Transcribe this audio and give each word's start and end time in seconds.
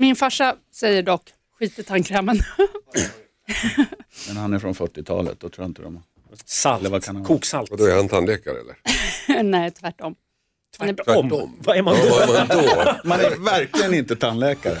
Min 0.00 0.16
farsa 0.16 0.56
säger 0.74 1.02
dock, 1.02 1.22
skit 1.58 1.78
i 1.78 1.82
tandkrämen. 1.82 2.38
Men 4.28 4.36
han 4.36 4.52
är 4.54 4.58
från 4.58 4.74
40-talet, 4.74 5.40
då 5.40 5.48
tror 5.48 5.64
jag 5.64 5.70
inte 5.70 5.82
de 5.82 6.02
Salt, 6.44 6.80
Eller 6.80 6.90
vad 6.90 7.04
kan 7.04 7.16
han 7.16 7.22
vara? 7.22 7.28
koksalt. 7.28 7.70
Och 7.70 7.76
då 7.78 7.84
är 7.84 7.96
han 7.96 8.08
tandläkare 8.08 8.54
eller? 8.60 9.42
Nej, 9.42 9.70
tvärtom. 9.70 10.14
Han 10.78 10.88
är 10.88 10.92
bra. 10.92 11.04
Tvärtom. 11.04 11.56
Vad 11.64 11.76
är 11.76 11.82
man 11.82 11.94
Ja, 11.96 12.04
då? 12.26 12.32
vad 12.32 12.36
är 12.36 12.46
man 12.46 12.88
då? 13.02 13.08
Man 13.08 13.20
är 13.20 13.44
verkligen 13.44 13.94
inte 13.94 14.16
tandläkare. 14.16 14.78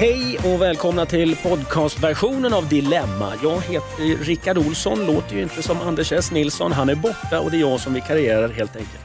Hej 0.00 0.38
och 0.38 0.62
välkomna 0.62 1.06
till 1.06 1.36
podcastversionen 1.36 2.54
av 2.54 2.68
Dilemma. 2.68 3.32
Jag 3.42 3.60
heter 3.60 4.24
Rickard 4.24 4.58
Olsson, 4.58 5.06
låter 5.06 5.36
ju 5.36 5.42
inte 5.42 5.62
som 5.62 5.80
Anders 5.80 6.12
S. 6.12 6.32
Nilsson. 6.32 6.72
Han 6.72 6.88
är 6.88 6.94
borta 6.94 7.40
och 7.40 7.50
det 7.50 7.56
är 7.56 7.60
jag 7.60 7.80
som 7.80 7.94
vikarierar 7.94 8.48
helt 8.48 8.76
enkelt. 8.76 9.02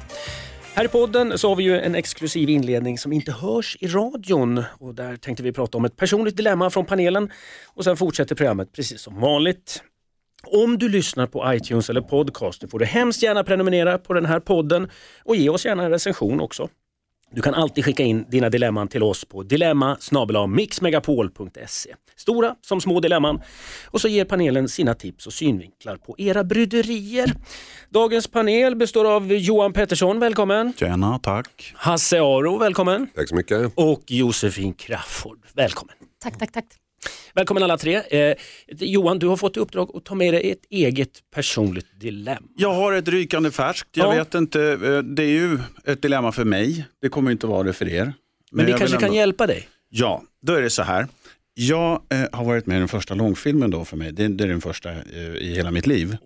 Här 0.73 0.85
i 0.85 0.87
podden 0.87 1.37
så 1.37 1.49
har 1.49 1.55
vi 1.55 1.63
ju 1.63 1.79
en 1.79 1.95
exklusiv 1.95 2.49
inledning 2.49 2.97
som 2.97 3.13
inte 3.13 3.31
hörs 3.31 3.77
i 3.79 3.87
radion. 3.87 4.63
Och 4.79 4.95
där 4.95 5.17
tänkte 5.17 5.43
vi 5.43 5.51
prata 5.51 5.77
om 5.77 5.85
ett 5.85 5.95
personligt 5.95 6.37
dilemma 6.37 6.69
från 6.69 6.85
panelen 6.85 7.31
och 7.73 7.83
sen 7.83 7.97
fortsätter 7.97 8.35
programmet 8.35 8.71
precis 8.73 9.01
som 9.01 9.19
vanligt. 9.19 9.83
Om 10.43 10.77
du 10.77 10.89
lyssnar 10.89 11.27
på 11.27 11.53
iTunes 11.53 11.89
eller 11.89 12.01
podcast 12.01 12.71
får 12.71 12.79
du 12.79 12.85
hemskt 12.85 13.23
gärna 13.23 13.43
prenumerera 13.43 13.97
på 13.97 14.13
den 14.13 14.25
här 14.25 14.39
podden 14.39 14.89
och 15.23 15.35
ge 15.35 15.49
oss 15.49 15.65
gärna 15.65 15.83
en 15.83 15.91
recension 15.91 16.41
också. 16.41 16.69
Du 17.35 17.41
kan 17.41 17.53
alltid 17.53 17.85
skicka 17.85 18.03
in 18.03 18.25
dina 18.29 18.49
dilemman 18.49 18.87
till 18.87 19.03
oss 19.03 19.25
på 19.25 19.43
dilemma 19.43 19.97
mixmegapol.se. 20.47 21.95
Stora 22.15 22.55
som 22.61 22.81
små 22.81 22.99
dilemman. 22.99 23.41
Och 23.85 24.01
så 24.01 24.07
ger 24.07 24.25
panelen 24.25 24.69
sina 24.69 24.93
tips 24.93 25.27
och 25.27 25.33
synvinklar 25.33 25.97
på 25.97 26.15
era 26.17 26.43
bryderier. 26.43 27.33
Dagens 27.89 28.27
panel 28.27 28.75
består 28.75 29.15
av 29.15 29.33
Johan 29.33 29.73
Pettersson, 29.73 30.19
välkommen. 30.19 30.73
Tjena, 30.77 31.19
tack. 31.19 31.73
Hasse 31.75 32.21
Aro, 32.21 32.57
välkommen. 32.57 33.07
Tack 33.15 33.29
så 33.29 33.35
mycket. 33.35 33.71
Och 33.75 34.03
Josefin 34.07 34.73
Crafoord, 34.73 35.39
välkommen. 35.53 35.95
Tack, 36.23 36.39
tack, 36.39 36.51
tack. 36.51 36.84
Välkommen 37.35 37.63
alla 37.63 37.77
tre. 37.77 38.01
Eh, 38.09 38.35
Johan, 38.67 39.19
du 39.19 39.27
har 39.27 39.37
fått 39.37 39.57
i 39.57 39.59
uppdrag 39.59 39.91
att 39.93 40.05
ta 40.05 40.15
med 40.15 40.33
dig 40.33 40.51
ett 40.51 40.65
eget 40.69 41.09
personligt 41.33 41.99
dilemma. 41.99 42.47
Jag 42.57 42.73
har 42.73 42.93
ett 42.93 43.07
rykande 43.07 43.51
färskt. 43.51 43.89
Jag 43.97 44.05
Ja. 44.07 44.17
vet 44.17 44.33
inte, 44.35 44.61
eh, 44.71 44.97
det 44.97 45.23
är 45.23 45.27
ju 45.27 45.59
ett 45.85 46.01
dilemma 46.01 46.31
för 46.31 46.43
mig. 46.45 46.85
Det 47.01 47.09
kommer 47.09 47.31
inte 47.31 47.47
vara 47.47 47.63
det 47.63 47.73
för 47.73 47.89
er. 47.89 48.13
Men, 48.51 48.65
det 48.65 48.71
jag 48.71 48.79
kanske 48.79 48.95
vill 48.97 48.99
kan 49.01 49.07
ändå- 49.09 49.17
hjälpa 49.17 49.47
dig. 49.47 49.67
Ja, 49.89 50.23
då 50.41 50.53
är 50.53 50.61
det 50.61 50.69
så 50.69 50.83
här. 50.83 51.07
Jag 51.57 52.01
eh, 52.09 52.25
har 52.31 52.45
varit 52.45 52.65
med 52.65 52.75
i 52.75 52.79
den 52.79 52.87
första 52.87 53.13
långfilmen 53.13 53.71
då 53.71 53.85
för 53.85 53.97
mig. 53.97 54.11
Det, 54.11 54.27
det 54.27 54.43
är 54.43 54.47
den 54.47 54.61
första 54.61 54.91
eh, 54.91 55.35
i 55.37 55.53
hela 55.55 55.71
mitt 55.71 55.87
liv. 55.87 56.17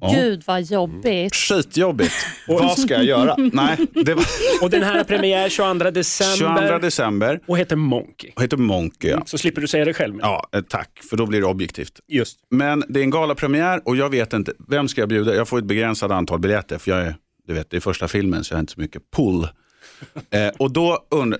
Ja. 0.00 0.12
Gud 0.14 0.42
vad 0.46 0.62
jobbigt. 0.62 1.34
Skitjobbigt. 1.34 2.12
Vad 2.48 2.78
ska 2.78 2.94
jag 2.94 3.04
göra? 3.04 3.36
Nej, 3.52 3.76
det 4.04 4.14
var 4.14 4.24
Och 4.62 4.70
den 4.70 4.82
här 4.82 4.96
har 4.96 5.04
premiär 5.04 5.48
22 5.48 5.90
december 5.90 6.68
22 6.68 6.78
december 6.78 7.40
och 7.46 7.58
heter 7.58 7.76
Monkey. 7.76 8.32
och 8.36 8.42
heter 8.42 8.56
Monkey. 8.56 9.10
Ja, 9.10 9.22
Så 9.26 9.38
slipper 9.38 9.60
du 9.60 9.66
säga 9.68 9.84
det 9.84 9.94
själv. 9.94 10.14
ja 10.20 10.48
eh, 10.54 10.60
tack, 10.60 11.00
för 11.10 11.16
då 11.16 11.26
blir 11.26 11.40
det 11.40 11.46
objektivt. 11.46 12.00
Just. 12.08 12.38
Men 12.50 12.84
det 12.88 13.00
är 13.00 13.04
en 13.04 13.10
galapremiär 13.10 13.80
och 13.84 13.96
jag 13.96 14.10
vet 14.10 14.32
inte, 14.32 14.52
vem 14.68 14.88
ska 14.88 15.00
jag 15.00 15.08
bjuda? 15.08 15.34
Jag 15.34 15.48
får 15.48 15.58
ett 15.58 15.64
begränsat 15.64 16.10
antal 16.10 16.38
biljetter 16.38 16.78
för 16.78 16.90
jag 16.90 17.00
är, 17.00 17.14
du 17.46 17.54
vet, 17.54 17.70
det 17.70 17.76
är 17.76 17.80
första 17.80 18.08
filmen 18.08 18.44
så 18.44 18.52
jag 18.52 18.56
har 18.56 18.60
inte 18.60 18.72
så 18.72 18.80
mycket 18.80 19.02
pull. 19.16 19.48
eh, 20.30 20.48
och 20.58 20.72
då 20.72 21.06
und- 21.10 21.36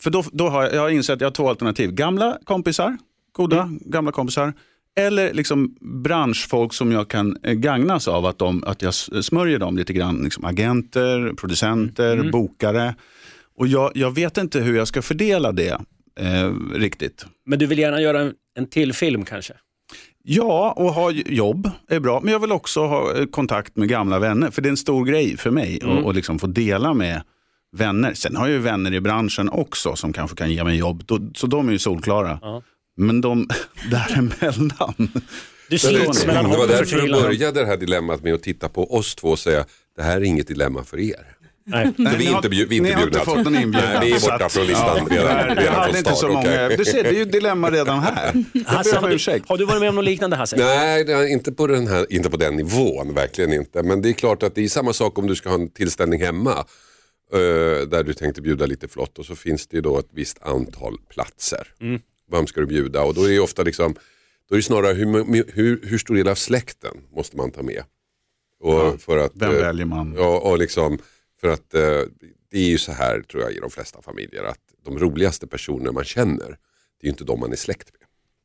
för 0.00 0.10
då, 0.10 0.24
då 0.32 0.48
har 0.48 0.62
jag, 0.62 0.74
jag 0.74 0.80
har 0.80 0.90
insett 0.90 1.14
att 1.14 1.20
jag 1.20 1.26
har 1.28 1.32
två 1.32 1.48
alternativ. 1.48 1.92
Gamla 1.92 2.38
kompisar, 2.44 2.98
goda 3.32 3.70
gamla 3.80 4.12
kompisar. 4.12 4.52
Eller 4.96 5.34
liksom 5.34 5.76
branschfolk 5.80 6.74
som 6.74 6.92
jag 6.92 7.08
kan 7.08 7.36
eh, 7.42 7.52
gagnas 7.54 8.08
av 8.08 8.26
att, 8.26 8.38
de, 8.38 8.64
att 8.64 8.82
jag 8.82 8.94
smörjer 8.94 9.58
dem 9.58 9.76
lite 9.76 9.92
grann. 9.92 10.22
Liksom 10.24 10.44
agenter, 10.44 11.32
producenter, 11.36 12.30
bokare. 12.32 12.94
Och 13.56 13.66
jag, 13.66 13.90
jag 13.94 14.14
vet 14.14 14.38
inte 14.38 14.60
hur 14.60 14.76
jag 14.76 14.88
ska 14.88 15.02
fördela 15.02 15.52
det 15.52 15.80
eh, 16.20 16.52
riktigt. 16.74 17.26
Men 17.46 17.58
du 17.58 17.66
vill 17.66 17.78
gärna 17.78 18.00
göra 18.00 18.20
en, 18.20 18.32
en 18.58 18.66
till 18.66 18.92
film 18.92 19.24
kanske? 19.24 19.52
Ja, 20.22 20.72
och 20.76 20.92
ha 20.92 21.10
jobb 21.10 21.70
är 21.88 22.00
bra. 22.00 22.20
Men 22.20 22.32
jag 22.32 22.40
vill 22.40 22.52
också 22.52 22.86
ha 22.86 23.16
eh, 23.16 23.26
kontakt 23.26 23.76
med 23.76 23.88
gamla 23.88 24.18
vänner. 24.18 24.50
För 24.50 24.62
det 24.62 24.68
är 24.68 24.70
en 24.70 24.76
stor 24.76 25.04
grej 25.04 25.36
för 25.36 25.50
mig 25.50 25.80
Mm. 25.82 26.06
att 26.06 26.14
liksom 26.14 26.38
få 26.38 26.46
dela 26.46 26.94
med 26.94 27.22
vänner. 27.76 28.14
Sen 28.14 28.36
har 28.36 28.46
jag 28.46 28.52
ju 28.54 28.58
vänner 28.58 28.94
i 28.94 29.00
branschen 29.00 29.48
också 29.48 29.96
som 29.96 30.12
kanske 30.12 30.36
kan 30.36 30.50
ge 30.50 30.64
mig 30.64 30.76
jobb. 30.78 31.02
Då, 31.06 31.20
så 31.34 31.46
de 31.46 31.68
är 31.68 31.72
ju 31.72 31.78
solklara. 31.78 32.38
Ja. 32.42 32.62
Men 32.96 33.20
de 33.20 33.48
däremellan. 33.90 34.94
Du 35.70 35.78
slits 35.78 36.20
det, 36.20 36.26
mellan 36.26 36.50
det 36.50 36.56
var 36.56 36.66
därför 36.66 36.96
du 37.00 37.12
började 37.12 37.60
det 37.60 37.66
här 37.66 37.76
dilemmat 37.76 38.22
med 38.22 38.34
att 38.34 38.42
titta 38.42 38.68
på 38.68 38.94
oss 38.96 39.14
två 39.14 39.28
och 39.28 39.38
säga 39.38 39.64
det 39.96 40.02
här 40.02 40.16
är 40.16 40.24
inget 40.24 40.46
dilemma 40.48 40.84
för 40.84 40.98
er. 41.00 41.36
Nej. 41.66 41.92
vi 41.96 42.04
är 42.26 42.30
har- 42.30 42.36
inte 42.36 42.48
bjud- 42.48 42.68
vi 42.68 42.76
är 42.76 42.80
inte 42.80 42.88
ni 42.88 42.94
har 42.94 43.02
inte 43.02 43.10
bjudna 43.10 43.24
fått 43.24 43.36
alltså. 43.36 43.50
någon 43.50 43.62
inbjudan. 43.62 43.88
Nej, 44.00 44.10
vi 44.10 44.16
är 44.16 44.20
borta 44.30 44.48
från 44.48 44.66
listan 44.66 45.06
redan- 45.10 45.26
jag 45.48 45.58
redan 45.58 45.74
hade 45.74 45.88
från 45.88 45.96
inte 45.96 46.14
så 46.14 46.28
många. 46.28 46.68
Du 46.68 46.84
ser, 46.84 47.02
det 47.02 47.08
är 47.08 47.12
ju 47.12 47.22
ett 47.22 47.32
dilemma 47.32 47.70
redan 47.70 47.98
här. 48.00 48.44
Jag 48.52 48.64
Hasse, 48.64 48.96
har, 48.96 49.08
du, 49.08 49.42
har 49.48 49.56
du 49.58 49.64
varit 49.64 49.80
med 49.80 49.88
om 49.88 49.94
något 49.94 50.04
liknande 50.04 50.36
Hasse? 50.36 50.56
Nej, 50.56 51.04
det 51.04 51.12
är 51.12 51.26
inte 51.32 51.52
på, 51.52 51.66
den 51.66 51.86
här, 51.86 52.06
inte 52.12 52.30
på 52.30 52.36
den 52.36 52.56
nivån, 52.56 53.14
verkligen 53.14 53.52
inte. 53.52 53.82
Men 53.82 54.02
det 54.02 54.08
är 54.08 54.12
klart 54.12 54.42
att 54.42 54.54
det 54.54 54.64
är 54.64 54.68
samma 54.68 54.92
sak 54.92 55.18
om 55.18 55.26
du 55.26 55.34
ska 55.34 55.48
ha 55.48 55.56
en 55.56 55.70
tillställning 55.70 56.20
hemma. 56.22 56.64
Eh, 57.32 57.88
där 57.88 58.02
du 58.02 58.12
tänkte 58.12 58.42
bjuda 58.42 58.66
lite 58.66 58.88
flott 58.88 59.18
och 59.18 59.26
så 59.26 59.36
finns 59.36 59.66
det 59.66 59.76
ju 59.76 59.80
då 59.80 59.98
ett 59.98 60.08
visst 60.12 60.42
antal 60.42 60.98
platser. 61.08 61.68
Mm. 61.80 62.00
Vem 62.30 62.46
ska 62.46 62.60
du 62.60 62.66
bjuda? 62.66 63.02
Och 63.02 63.14
då 63.14 63.24
är 63.24 63.28
det 63.28 63.40
ofta 63.40 63.62
liksom, 63.62 63.94
då 64.48 64.54
är 64.54 64.56
det 64.56 64.62
snarare 64.62 64.92
hur, 64.92 65.44
hur, 65.52 65.80
hur 65.82 65.98
stor 65.98 66.14
del 66.14 66.28
av 66.28 66.34
släkten 66.34 66.96
måste 67.10 67.36
man 67.36 67.50
ta 67.50 67.62
med. 67.62 67.82
Och 68.60 69.00
för 69.00 69.18
att, 69.18 69.32
Vem 69.34 69.50
eh, 69.50 69.60
väljer 69.60 69.86
man? 69.86 70.14
Ja, 70.16 70.38
och 70.38 70.58
liksom, 70.58 70.98
för 71.40 71.48
att 71.48 71.74
eh, 71.74 72.02
det 72.50 72.58
är 72.58 72.68
ju 72.68 72.78
så 72.78 72.92
här 72.92 73.22
tror 73.22 73.42
jag 73.42 73.52
i 73.52 73.58
de 73.60 73.70
flesta 73.70 74.02
familjer 74.02 74.44
att 74.44 74.60
de 74.84 74.98
roligaste 74.98 75.46
personer 75.46 75.92
man 75.92 76.04
känner, 76.04 76.48
det 77.00 77.02
är 77.02 77.04
ju 77.04 77.10
inte 77.10 77.24
de 77.24 77.40
man 77.40 77.52
är 77.52 77.56
släkt 77.56 77.90
med. 77.92 78.00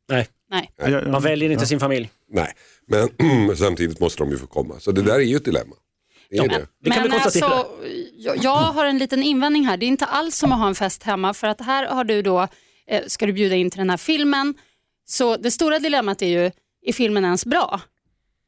Nej. 0.10 0.28
Nej. 0.50 0.72
Ja, 0.78 0.90
ja. 0.90 1.12
Man 1.12 1.22
väljer 1.22 1.50
inte 1.50 1.66
sin 1.66 1.80
familj. 1.80 2.12
Nej, 2.30 2.54
men 3.48 3.58
samtidigt 3.58 4.00
måste 4.00 4.24
de 4.24 4.32
ju 4.32 4.38
få 4.38 4.48
komma. 4.48 4.80
Så 4.80 4.92
det 4.92 5.02
där 5.02 5.16
är 5.16 5.20
ju 5.20 5.36
ett 5.36 5.46
dilemma. 5.46 5.76
Det 6.30 6.38
är 6.38 6.42
Ja. 6.44 6.48
det. 6.58 6.68
Det 6.84 6.90
kan 6.92 7.04
vi 7.04 7.10
Men 7.10 7.20
konstatera. 7.20 7.50
alltså, 7.54 7.72
jag, 8.44 8.52
har 8.56 8.86
en 8.86 8.98
liten 8.98 9.24
invändning 9.24 9.66
här. 9.66 9.78
Det 9.78 9.86
är 9.86 9.88
inte 9.88 10.06
alls 10.06 10.36
som 10.38 10.52
att 10.52 10.60
ha 10.60 10.68
en 10.68 10.76
fest 10.76 11.04
hemma 11.04 11.34
för 11.34 11.48
att 11.48 11.62
här 11.62 11.86
har 11.88 12.04
du 12.04 12.22
då, 12.22 12.48
eh, 12.90 13.02
ska 13.08 13.26
du 13.26 13.34
bjuda 13.34 13.56
in 13.56 13.72
till 13.72 13.78
den 13.80 13.90
här 13.90 13.98
filmen. 13.98 14.54
Så 15.08 15.38
det 15.38 15.52
stora 15.52 15.80
dilemmat 15.80 16.22
är 16.22 16.28
ju, 16.28 16.52
är 16.86 16.94
filmen 16.94 17.26
ens 17.26 17.46
bra? 17.46 17.82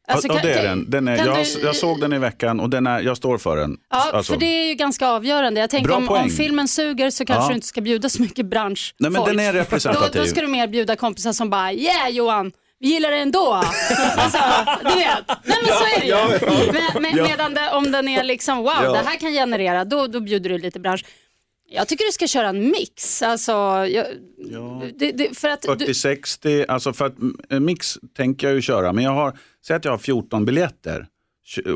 Alltså, 0.10 0.28
ja, 0.28 0.34
kan- 0.34 0.44
det 0.44 0.54
är 0.54 0.64
den. 0.64 0.90
den 0.90 1.08
är, 1.08 1.18
jag, 1.26 1.38
du- 1.46 1.62
jag 1.62 1.76
såg 1.76 2.02
den 2.02 2.14
i 2.14 2.18
veckan 2.18 2.60
och 2.60 2.70
den 2.70 2.88
är, 2.88 3.00
jag 3.02 3.18
står 3.18 3.38
för 3.38 3.58
den. 3.58 3.78
Ja, 3.90 4.12
Alltså, 4.14 4.34
för 4.34 4.40
det 4.40 4.46
är 4.46 4.68
ju 4.68 4.74
ganska 4.74 5.08
avgörande. 5.08 5.60
Jag 5.62 5.70
tänker 5.70 5.92
om, 5.92 6.10
om 6.10 6.30
filmen 6.30 6.68
suger 6.68 7.10
så 7.10 7.26
kanske 7.26 7.44
Ja. 7.44 7.50
du 7.50 7.56
inte 7.56 7.68
ska 7.68 7.82
bjuda 7.82 8.10
så 8.10 8.22
mycket 8.22 8.46
branschfolk. 8.46 8.96
Nej, 9.00 9.12
men 9.12 9.24
den 9.24 9.40
är 9.40 9.54
Då, 9.54 9.60
representativ. 9.60 10.22
då 10.22 10.28
ska 10.28 10.42
du 10.42 10.48
mer 10.48 10.68
bjuda 10.68 10.96
kompisar 10.96 11.34
som 11.34 11.50
bara, 11.50 11.74
yeah 11.74 12.10
Johan, 12.10 12.52
vi 12.80 12.88
gillar 12.88 13.12
det 13.12 13.18
ändå. 13.18 13.54
alltså, 14.18 14.40
du 14.84 14.96
vet. 14.96 15.28
Nej 15.44 15.58
men 15.64 15.72
så 15.72 15.84
är 15.84 16.00
det 16.00 16.08
ju. 16.08 16.72
Men, 16.72 17.02
men, 17.02 17.24
Medan 17.28 17.54
det, 17.54 17.72
om 17.72 17.92
den 17.92 18.08
är 18.08 18.24
liksom, 18.24 18.58
wow, 18.58 18.74
Ja. 18.84 18.92
det 18.92 18.98
här 18.98 19.18
kan 19.20 19.32
generera, 19.32 19.86
då, 19.86 20.08
då 20.08 20.20
bjuder 20.20 20.50
du 20.50 20.58
lite 20.58 20.80
bransch. 20.80 21.06
Jag 21.70 21.88
tycker 21.88 22.06
du 22.06 22.12
ska 22.12 22.28
köra 22.28 22.50
en 22.50 22.68
mix. 22.72 23.22
Alltså, 23.24 23.52
jag, 23.86 24.06
det, 24.96 25.12
det, 25.12 25.38
för 25.38 25.50
att 25.50 25.62
du, 25.62 25.70
40-60, 25.86 26.66
alltså 26.68 26.94
för 26.94 27.06
att 27.06 27.18
mm, 27.20 27.66
mix 27.66 27.98
tänker 28.18 28.48
jag 28.48 28.56
ju 28.56 28.62
köra, 28.62 28.94
men 28.94 29.04
jag 29.04 29.12
har, 29.12 29.38
säg 29.68 29.76
att 29.76 29.86
jag 29.86 29.92
har 29.92 29.98
14 29.98 30.46
biljetter, 30.46 31.08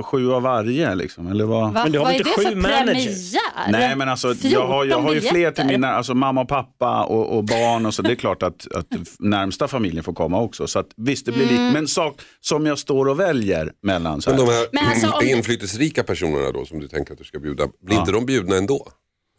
sju 0.03 0.31
av 0.31 0.41
varje 0.41 0.95
liksom, 0.95 1.27
eller 1.27 1.45
vad? 1.45 1.73
va, 1.73 1.83
Men 1.83 1.91
du 1.91 1.97
har 1.99 2.05
vad 2.05 2.13
väl 2.13 2.21
är 2.21 2.27
inte 2.27 2.41
det 2.41 2.49
sju 2.49 2.51
för 2.51 2.55
managers? 2.61 3.31
premiär? 3.31 3.71
Nej 3.71 3.95
men 3.95 4.09
alltså 4.09 4.33
jag 4.41 4.67
har, 4.67 4.85
jag 4.85 4.97
14 4.99 5.03
har 5.03 5.13
ju 5.13 5.21
fler 5.21 5.51
till 5.51 5.65
mina, 5.65 5.87
alltså 5.93 6.13
mamma 6.13 6.41
och 6.41 6.47
pappa 6.47 7.03
och, 7.03 7.37
och 7.37 7.43
barn 7.43 7.85
och 7.85 7.93
så 7.93 8.01
det 8.01 8.11
är 8.11 8.15
klart 8.15 8.43
att, 8.43 8.67
att 8.75 8.85
närmsta 9.19 9.67
familjen 9.67 10.03
får 10.03 10.13
komma 10.13 10.39
också. 10.41 10.67
Så 10.67 10.79
att 10.79 10.87
visst 10.97 11.25
det 11.25 11.31
blir 11.31 11.43
Mm. 11.49 11.65
lik, 11.65 11.73
men 11.73 11.87
sak 11.87 12.21
som 12.39 12.65
jag 12.65 12.79
står 12.79 13.05
och 13.07 13.19
väljer 13.19 13.71
mellan. 13.83 14.21
Så 14.21 14.29
Men 14.29 14.39
här. 14.39 14.45
de 14.45 14.51
här 14.53 14.67
Men 14.71 14.85
alltså, 14.87 15.07
om- 15.09 15.25
inflytelserika 15.37 16.03
personerna 16.03 16.51
då 16.51 16.65
som 16.65 16.79
du 16.79 16.87
tänker 16.87 17.11
att 17.13 17.17
du 17.17 17.23
ska 17.25 17.39
bjuda, 17.39 17.67
blir 17.85 17.99
inte 17.99 18.11
de 18.11 18.25
bjudna 18.25 18.55
ändå? 18.55 18.87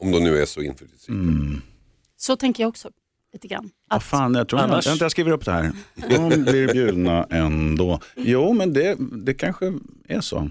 Om 0.00 0.10
de 0.12 0.18
nu 0.24 0.42
är 0.42 0.46
så 0.46 0.60
inflytelserika. 0.62 1.22
Så 2.16 2.36
tänker 2.36 2.62
jag 2.62 2.68
också 2.68 2.88
lite 3.32 3.48
grann. 3.48 3.70
Att, 3.90 4.02
fan, 4.02 4.34
jag 4.34 4.48
tror 4.48 4.60
Annars- 4.60 4.86
jag, 4.86 4.96
jag, 4.96 5.00
jag 5.02 5.10
skriver 5.10 5.30
upp 5.32 5.44
det 5.44 5.52
här. 5.52 5.72
De 6.08 6.28
blir 6.44 6.72
bjudna 6.72 7.26
ändå. 7.30 8.00
Jo 8.16 8.52
men 8.52 8.72
det, 8.72 8.96
det 9.24 9.34
kanske 9.34 9.72
är 10.08 10.20
så. 10.20 10.50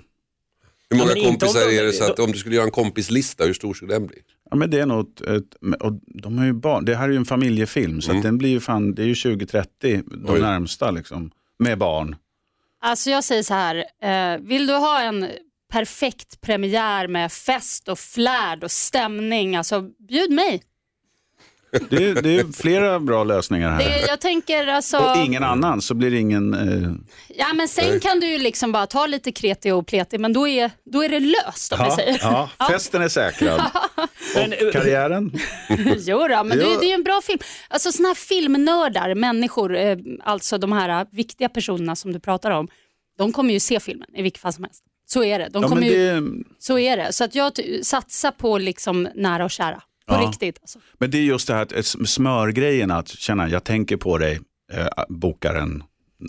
Hur 0.89 0.97
många 0.97 1.11
inte 1.15 1.29
kompisar 1.29 1.59
de- 1.69 1.77
är 1.79 1.83
det 1.83 1.93
så 1.93 2.03
att 2.11 2.19
om 2.19 2.31
du 2.31 2.37
skulle 2.37 2.55
göra 2.55 2.65
en 2.65 2.71
kompislista, 2.71 3.43
hur 3.43 3.53
stor 3.53 3.73
skulle 3.73 3.93
den 3.93 4.07
bli? 4.07 4.17
Ja, 4.49 4.55
men 4.55 4.69
det 4.69 4.79
är 4.79 4.85
nog 4.85 4.99
ett, 5.09 5.21
ett, 5.21 5.55
och 5.81 5.93
de 6.05 6.37
har 6.37 6.45
ju 6.45 6.53
barn. 6.53 6.85
Det 6.85 6.95
här 6.95 7.03
är 7.05 7.11
ju 7.11 7.17
en 7.17 7.25
familjefilm 7.25 8.01
så 8.01 8.11
att 8.17 8.23
den 8.23 8.37
blir 8.37 8.49
ju 8.49 8.59
fan, 8.59 8.95
det 8.95 9.01
är 9.01 9.05
ju 9.07 9.13
20-30 9.13 9.65
de 9.81 10.33
Oj. 10.33 10.41
närmsta 10.41 10.91
liksom. 10.91 11.31
Med 11.59 11.77
barn. 11.77 12.15
Alltså 12.81 13.09
jag 13.09 13.23
säger 13.23 13.43
så 13.43 13.53
här, 13.53 13.75
eh, 14.03 14.39
vill 14.41 14.67
du 14.67 14.73
ha 14.73 15.01
en 15.01 15.27
perfekt 15.71 16.41
premiär 16.41 17.07
med 17.07 17.31
fest 17.31 17.87
och 17.89 17.99
flärd 17.99 18.63
och 18.63 18.71
stämning, 18.71 19.55
alltså 19.55 19.81
bjud 20.09 20.31
mig. 20.31 20.61
Det 21.89 22.03
är, 22.09 22.21
det 22.21 22.39
är 22.39 22.61
flera 22.61 22.99
bra 22.99 23.23
lösningar 23.23 23.69
här. 23.69 23.77
Det, 23.77 24.05
jag 24.07 24.19
tänker 24.19 24.67
alltså... 24.67 24.97
Och 24.97 25.17
ingen 25.17 25.43
annan 25.43 25.81
så 25.81 25.93
blir 25.93 26.11
det 26.11 26.17
ingen... 26.17 26.53
Eh, 26.53 26.91
Ja, 27.35 27.53
men 27.53 27.67
sen 27.67 27.99
kan 27.99 28.19
du 28.19 28.27
ju 28.27 28.37
liksom 28.37 28.71
bara 28.71 28.87
ta 28.87 29.05
lite 29.07 29.31
kreti 29.31 29.71
och 29.71 29.87
pleti, 29.87 30.17
men 30.17 30.33
då 30.33 30.47
är, 30.47 30.71
då 30.91 31.03
är 31.03 31.09
det 31.09 31.19
löst 31.19 31.71
om 31.73 31.77
ja, 31.79 31.95
säger. 31.95 32.19
ja, 32.21 32.49
festen 32.67 33.01
är 33.01 33.07
säkrad. 33.07 33.61
Men, 34.35 34.53
eh, 34.53 34.67
Och 34.67 34.73
karriären? 34.73 35.31
jo 35.97 36.17
då, 36.27 36.43
men 36.43 36.57
det, 36.57 36.63
Jo. 36.63 36.77
det 36.79 36.85
är 36.85 36.87
ju 36.87 36.93
en 36.93 37.03
bra 37.03 37.21
film. 37.23 37.39
Alltså 37.69 37.91
sådana 37.91 38.07
här 38.09 38.15
filmnördar, 38.15 39.15
människor, 39.15 39.75
eh, 39.77 39.97
alltså 40.23 40.57
de 40.57 40.71
här 40.71 41.01
eh, 41.01 41.07
viktiga 41.11 41.49
personerna 41.49 41.95
som 41.95 42.13
du 42.13 42.19
pratar 42.19 42.51
om, 42.51 42.67
de 43.17 43.31
kommer 43.33 43.53
ju 43.53 43.59
se 43.59 43.79
filmen 43.79 44.07
i 44.15 44.21
vilket 44.21 44.41
fall 44.41 44.53
som 44.53 44.63
helst. 44.63 44.83
Så 45.05 45.23
är 45.23 45.39
det. 45.39 45.49
De 45.49 45.61
Ja, 45.63 45.69
kommer 45.69 45.81
men 45.81 45.89
ju, 45.89 46.21
det, 46.21 46.43
Så 46.59 46.79
är 46.79 46.97
det. 46.97 47.13
Så 47.13 47.23
att 47.23 47.35
jag 47.35 47.51
satsar 47.83 48.31
på 48.31 48.57
liksom 48.57 49.07
nära 49.15 49.45
och 49.45 49.51
kära. 49.51 49.81
På 50.17 50.23
Ja. 50.23 50.29
riktigt. 50.29 50.57
Alltså. 50.61 50.79
men 50.99 51.11
det 51.11 51.17
är 51.17 51.21
just 51.21 51.47
det 51.47 51.53
här 51.53 51.61
att 51.61 51.71
ett 51.71 51.85
smörgrejen, 51.85 52.91
att 52.91 53.07
känna 53.09 53.49
jag 53.49 53.63
tänker 53.63 53.97
på 53.97 54.17
dig, 54.17 54.39
eh, 54.73 54.87
bokar 55.09 55.55
en 55.55 55.83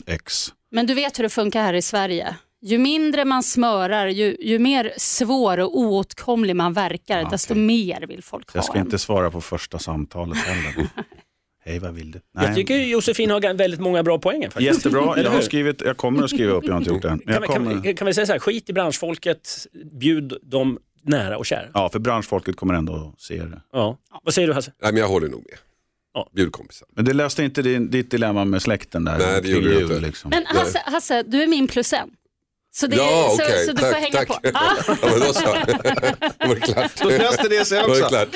X. 0.06 0.49
Men 0.70 0.87
du 0.87 0.94
vet 0.94 1.19
hur 1.19 1.23
det 1.23 1.29
funkar 1.31 1.62
här 1.62 1.75
i 1.75 1.82
Sverige. 1.82 2.37
Ju 2.64 2.79
mindre 2.79 3.25
man 3.25 3.43
smörar, 3.43 4.06
ju, 4.06 4.37
ju 4.40 4.58
mer 4.58 4.93
svår 4.96 5.61
och 5.61 5.79
oåtkomlig 5.79 6.56
man 6.56 6.73
verkar, 6.73 7.19
Ja, 7.20 7.29
desto 7.31 7.55
okej. 7.55 7.62
mer 7.62 8.06
vill 8.06 8.23
folk 8.23 8.52
ha 8.52 8.58
Jag 8.58 8.64
ska 8.64 8.75
en. 8.79 8.84
inte 8.84 8.99
svara 8.99 9.31
på 9.31 9.40
första 9.40 9.79
samtalet 9.79 10.38
heller. 10.38 10.88
Hej, 11.64 11.79
vad 11.79 11.94
vill 11.94 12.11
du? 12.11 12.20
jag 12.34 12.55
tycker 12.55 12.76
Josefin 12.76 13.31
har 13.31 13.55
väldigt 13.55 13.81
många 13.81 14.02
bra 14.02 14.19
poänger. 14.19 14.50
Faktiskt. 14.50 14.75
Jättebra, 14.84 15.20
jag, 15.23 15.31
har 15.31 15.40
skrivit, 15.40 15.81
jag 15.81 15.96
kommer 15.96 16.23
att 16.25 16.31
skriva 16.31 16.52
upp, 16.52 16.64
jag 16.64 16.73
har 16.73 16.79
inte 16.79 16.90
gjort 16.90 17.02
det 17.02 17.08
än. 17.08 17.19
Kan, 17.19 17.82
kan, 17.82 17.94
kan 17.96 18.06
vi 18.06 18.14
säga 18.14 18.26
så 18.26 18.32
här, 18.32 18.38
skit 18.38 18.70
i 18.70 18.73
branschfolket, 18.73 19.67
bjud 19.93 20.34
dem 20.43 20.79
nära 21.04 21.38
och 21.38 21.46
kära. 21.46 21.66
ja, 21.75 21.88
för 21.88 21.99
branschfolket 21.99 22.56
kommer 22.56 22.75
ändå 22.75 23.12
att 23.14 23.20
se 23.20 23.34
det. 23.43 23.60
Ja. 23.72 23.99
Vad 24.22 24.34
säger 24.34 24.49
du 24.49 24.54
Hasse? 24.54 24.72
Nej, 24.82 24.93
men 24.93 25.00
jag 25.00 25.08
håller 25.08 25.28
nog 25.28 25.40
med. 25.50 25.58
Ja. 26.14 26.31
Bjud 26.34 26.52
kompisar. 26.52 26.88
Men 26.96 27.04
det 27.04 27.12
löste 27.12 27.43
inte 27.44 27.62
din, 27.62 27.90
ditt 27.90 28.10
dilemma 28.10 28.44
med 28.44 28.62
släkten 28.62 29.04
där? 29.04 29.19
Nej, 29.19 29.43
det 29.43 29.49
gjorde 29.49 29.69
det 29.69 29.75
jul, 29.75 29.82
inte. 29.82 30.00
Liksom. 30.00 30.31
Men 30.31 30.46
Hasse, 30.46 30.82
Hasse, 30.87 31.22
du 31.22 31.43
är 31.43 31.46
min 31.46 31.69
plus 31.69 31.93
en. 31.93 32.08
Så, 32.75 32.87
det, 32.87 32.96
Ja, 32.96 33.34
så, 33.38 33.43
okej. 33.44 33.66
så 33.66 33.72
du 33.72 33.78
tack, 33.78 33.93
får 33.94 34.00
hänga 34.00 34.12
tack. 34.19 34.28
på. 34.28 34.34
Ah, 34.54 34.76
Ja, 35.02 35.08
men 35.10 35.20
då 35.20 35.32
så. 35.32 35.40
Då 36.38 36.49
var 36.49 36.54
det 36.54 36.60
klart. 36.60 36.90
Då 37.02 37.08
löste 37.08 37.48
det 37.48 37.64
sig 37.64 37.78
det 37.78 37.84
också. 37.87 38.08
klart. 38.08 38.28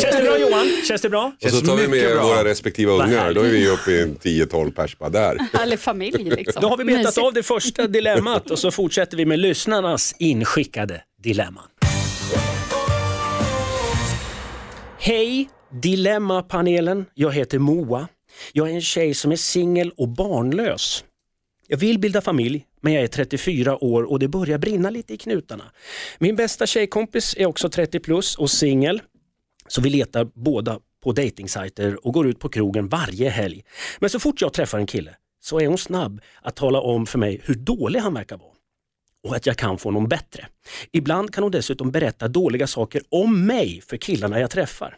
Känns 0.00 0.16
det 0.16 0.22
bra 0.24 0.38
Johan? 0.38 0.66
Känns 0.88 1.02
det 1.02 1.08
bra? 1.10 1.32
Och 1.44 1.50
så 1.50 1.60
tar 1.66 1.76
vi 1.76 1.88
med 1.88 2.14
bra. 2.16 2.22
våra 2.26 2.44
respektiva 2.44 2.92
Vad 2.92 3.06
ungar. 3.06 3.32
Då 3.34 3.40
är 3.40 3.48
vi 3.50 3.68
uppe 3.68 3.90
i 3.90 4.02
en 4.02 4.16
10-12 4.16 4.72
pers 4.72 4.98
bara 4.98 5.10
där. 5.10 5.38
Härlig 5.52 5.80
familj 5.80 6.30
liksom. 6.30 6.62
Då 6.62 6.68
har 6.68 6.76
vi 6.76 6.84
betat 6.84 7.18
av 7.18 7.32
det 7.32 7.42
första 7.42 7.86
dilemmat 7.86 8.50
och 8.50 8.58
så 8.58 8.70
fortsätter 8.70 9.16
vi 9.16 9.24
med 9.26 9.38
lyssnarnas 9.38 10.14
inskickade 10.18 11.02
dilemman. 11.22 11.64
Hej 15.06 15.48
Dilemmapanelen, 15.82 17.06
jag 17.14 17.32
heter 17.32 17.58
Moa. 17.58 18.08
Jag 18.52 18.70
är 18.70 18.74
en 18.74 18.80
tjej 18.80 19.14
som 19.14 19.32
är 19.32 19.36
singel 19.36 19.90
och 19.96 20.08
barnlös. 20.08 21.04
Jag 21.68 21.78
vill 21.78 21.98
bilda 21.98 22.20
familj, 22.20 22.66
men 22.80 22.92
jag 22.92 23.02
är 23.02 23.06
34 23.06 23.84
år 23.84 24.02
och 24.02 24.18
det 24.18 24.28
börjar 24.28 24.58
brinna 24.58 24.90
lite 24.90 25.14
i 25.14 25.16
knutarna. 25.16 25.64
Min 26.18 26.36
bästa 26.36 26.66
tjejkompis 26.66 27.34
är 27.38 27.46
också 27.46 27.68
30 27.68 28.00
plus 28.00 28.36
och 28.36 28.50
singel. 28.50 29.02
Så 29.68 29.80
vi 29.80 29.90
letar 29.90 30.24
båda 30.34 30.80
på 31.02 31.12
dejtingsajter 31.12 32.06
och 32.06 32.14
går 32.14 32.26
ut 32.26 32.38
på 32.38 32.48
krogen 32.48 32.88
varje 32.88 33.28
helg. 33.28 33.64
Men 33.98 34.10
så 34.10 34.20
fort 34.20 34.40
jag 34.40 34.52
träffar 34.52 34.78
en 34.78 34.86
kille 34.86 35.16
så 35.40 35.60
är 35.60 35.66
hon 35.66 35.78
snabb 35.78 36.20
att 36.42 36.56
tala 36.56 36.80
om 36.80 37.06
för 37.06 37.18
mig 37.18 37.40
hur 37.44 37.54
dålig 37.54 38.00
han 38.00 38.14
verkar 38.14 38.36
vara 38.36 38.53
och 39.24 39.36
att 39.36 39.46
jag 39.46 39.56
kan 39.56 39.78
få 39.78 39.90
någon 39.90 40.08
bättre. 40.08 40.46
Ibland 40.92 41.34
kan 41.34 41.42
hon 41.42 41.50
dessutom 41.52 41.90
berätta 41.90 42.28
dåliga 42.28 42.66
saker 42.66 43.02
om 43.08 43.46
mig 43.46 43.80
för 43.88 43.96
killarna 43.96 44.40
jag 44.40 44.50
träffar. 44.50 44.96